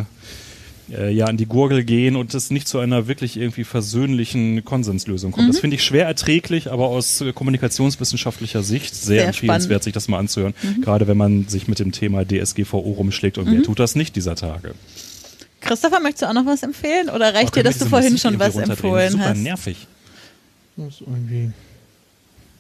äh, 0.91 1.11
ja 1.11 1.27
an 1.27 1.37
die 1.37 1.47
Gurgel 1.47 1.85
gehen 1.85 2.17
und 2.17 2.33
es 2.35 2.51
nicht 2.51 2.67
zu 2.69 2.79
einer 2.79 3.09
wirklich 3.09 3.37
irgendwie 3.37 3.65
versöhnlichen 3.65 4.65
Konsenslösung 4.65 5.33
kommt. 5.33 5.49
Das 5.49 5.59
finde 5.59 5.77
ich 5.77 5.83
schwer 5.85 6.07
erträglich, 6.07 6.71
aber 6.71 6.87
aus 6.89 7.21
äh, 7.21 7.33
kommunikationswissenschaftlicher 7.33 8.63
Sicht 8.63 8.95
sehr, 8.95 9.19
Sehr 9.19 9.27
empfehlenswert, 9.29 9.65
spannend. 9.65 9.85
sich 9.85 9.93
das 9.93 10.09
mal 10.09 10.19
anzuhören, 10.19 10.55
gerade 10.81 11.07
wenn 11.07 11.17
man 11.17 11.47
sich 11.49 11.69
mit 11.69 11.79
dem 11.79 11.93
Thema 11.93 12.25
DSGVO 12.25 12.79
rumschlägt 12.79 13.37
und 13.39 13.51
wer 13.51 13.63
tut 13.63 13.79
das 13.79 13.97
nicht 13.97 14.17
dieser 14.17 14.35
Tage. 14.37 14.75
Christopher, 15.61 16.01
möchtest 16.01 16.23
du 16.23 16.27
auch 16.29 16.35
noch 16.35 16.47
was 16.47 16.63
empfehlen? 16.63 17.11
Oder 17.11 17.35
reicht 17.35 17.49
Oh, 17.49 17.55
dir, 17.57 17.65
dass 17.65 17.79
du 17.79 17.87
vorhin 17.87 18.13
Musik 18.13 18.23
schon 18.31 18.39
was 18.39 18.57
empfohlen 18.57 19.11
Super 19.11 19.25
hast? 19.31 19.39
nervig. 19.39 19.87
Das 20.79 20.95
ist 20.95 21.01
irgendwie 21.01 21.51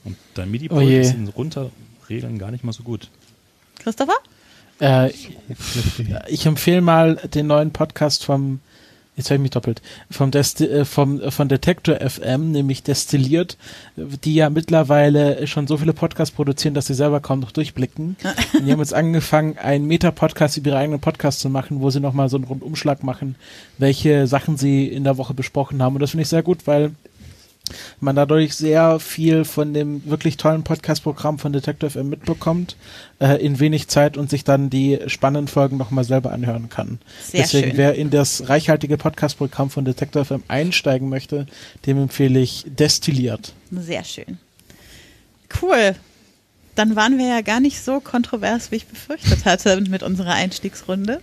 Und 0.05 0.17
dein 0.35 0.49
Oh 0.49 0.51
MIDI-Pult 0.51 0.89
je. 0.89 1.01
ist 1.01 1.15
in 1.15 1.29
Runterregeln 1.29 2.39
gar 2.39 2.51
nicht 2.51 2.65
mal 2.65 2.73
so 2.73 2.83
gut. 2.83 3.09
Christopher? 3.79 4.17
Äh, 4.81 5.13
ich 6.29 6.45
empfehle 6.45 6.81
mal 6.81 7.15
den 7.33 7.47
neuen 7.47 7.73
Podcast 7.73 8.25
vom, 8.25 8.59
jetzt 9.17 9.27
habe 9.27 9.37
ich 9.37 9.43
mich 9.43 9.51
doppelt, 9.53 9.83
vom, 10.11 10.33
Desti 10.33 10.67
äh, 10.67 10.85
vom 10.85 11.31
von 11.31 11.49
Detektor 11.49 11.97
FM, 11.97 12.51
nämlich 12.51 12.83
Destilliert, 12.83 13.57
die 13.97 14.35
ja 14.35 14.51
mittlerweile 14.51 15.47
schon 15.47 15.69
so 15.69 15.77
viele 15.77 15.93
Podcasts 15.93 16.35
produzieren, 16.35 16.75
dass 16.75 16.87
sie 16.87 16.95
selber 16.95 17.21
kaum 17.21 17.39
noch 17.39 17.53
durchblicken. 17.53 18.17
Und 18.55 18.67
die 18.67 18.73
haben 18.73 18.81
jetzt 18.81 18.95
angefangen, 18.95 19.59
einen 19.59 19.87
Meta-Podcast 19.87 20.57
über 20.57 20.71
ihre 20.71 20.79
eigenen 20.79 21.01
Podcasts 21.01 21.41
zu 21.41 21.51
machen, 21.51 21.81
wo 21.81 21.91
sie 21.91 22.01
nochmal 22.01 22.29
so 22.29 22.37
einen 22.37 22.47
Rundumschlag 22.47 23.05
machen, 23.05 23.37
welche 23.79 24.27
Sachen 24.27 24.57
sie 24.57 24.89
in 24.89 25.05
der 25.05 25.19
Woche 25.19 25.35
besprochen 25.35 25.81
haben. 25.83 25.95
Und 25.95 26.01
das 26.01 26.11
finde 26.11 26.23
ich 26.23 26.29
sehr 26.29 26.43
gut, 26.43 26.67
weil 26.67 26.93
man 28.01 28.17
dadurch 28.17 28.55
sehr 28.55 29.01
viel 29.01 29.45
von 29.45 29.75
dem 29.75 30.05
wirklich 30.07 30.37
tollen 30.37 30.65
Podcast-Programm 30.65 31.39
von 31.39 31.53
Detective 31.53 31.91
FM 31.91 32.09
mitbekommt, 32.09 32.77
äh, 33.21 33.45
in 33.45 33.61
wenig 33.61 33.89
Zeit 33.89 34.17
und 34.17 34.31
sich 34.31 34.45
dann 34.45 34.71
die 34.71 34.99
spannenden 35.07 35.49
Folgen 35.49 35.77
nochmal 35.77 36.05
selber 36.05 36.33
anhören 36.33 36.69
kann. 36.69 36.99
Sehr 37.23 37.43
Deswegen, 37.43 37.69
schön. 37.69 37.77
wer 37.77 37.95
in 37.95 38.11
das 38.11 38.49
reichhaltige 38.49 38.97
Podcast-Programm 38.97 39.71
von 39.71 39.85
Detective 39.85 40.25
FM 40.25 40.43
einsteigen 40.49 41.09
möchte, 41.09 41.47
dem 41.87 41.99
empfehle 41.99 42.41
ich 42.41 42.65
Destilliert. 42.67 43.53
Sehr 43.71 44.05
schön. 44.05 44.39
Cool. 45.63 45.95
Dann 46.75 46.95
waren 46.95 47.19
wir 47.19 47.27
ja 47.27 47.41
gar 47.41 47.61
nicht 47.61 47.83
so 47.83 48.01
kontrovers, 48.01 48.71
wie 48.71 48.77
ich 48.77 48.87
befürchtet 48.87 49.45
hatte 49.45 49.81
mit 49.81 50.03
unserer 50.03 50.35
Einstiegsrunde. 50.35 51.21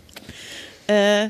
Äh, 0.88 1.30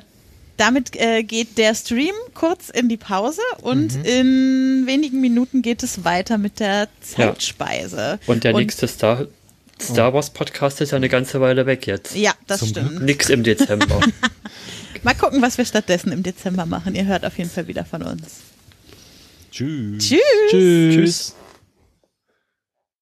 damit 0.57 0.95
äh, 0.95 1.23
geht 1.23 1.57
der 1.57 1.75
Stream 1.75 2.13
kurz 2.33 2.69
in 2.69 2.87
die 2.89 2.97
Pause 2.97 3.41
und 3.61 3.95
Mhm. 3.95 4.03
in 4.05 4.83
wenigen 4.87 5.21
Minuten 5.21 5.61
geht 5.61 5.83
es 5.83 6.03
weiter 6.03 6.37
mit 6.37 6.59
der 6.59 6.87
Zeitspeise. 7.01 8.19
Und 8.27 8.43
der 8.43 8.53
nächste 8.53 8.87
Star, 8.87 9.27
Star 9.81 10.13
Wars 10.13 10.29
Podcast 10.29 10.79
ist 10.81 10.91
ja 10.91 10.95
eine 10.97 11.09
ganze 11.09 11.41
Weile 11.41 11.65
weg 11.65 11.85
jetzt. 11.87 12.15
Ja, 12.15 12.33
das 12.47 12.59
Zum 12.59 12.69
stimmt. 12.69 13.01
Nix 13.03 13.29
im 13.29 13.43
Dezember. 13.43 13.99
Mal 15.03 15.13
gucken, 15.15 15.41
was 15.41 15.57
wir 15.57 15.65
stattdessen 15.65 16.11
im 16.11 16.23
Dezember 16.23 16.65
machen. 16.65 16.95
Ihr 16.95 17.05
hört 17.05 17.25
auf 17.25 17.37
jeden 17.37 17.49
Fall 17.49 17.67
wieder 17.67 17.85
von 17.85 18.01
uns. 18.01 18.23
Tschüss. 19.51 20.03
Tschüss. 20.07 20.19
Tschüss. 20.51 21.35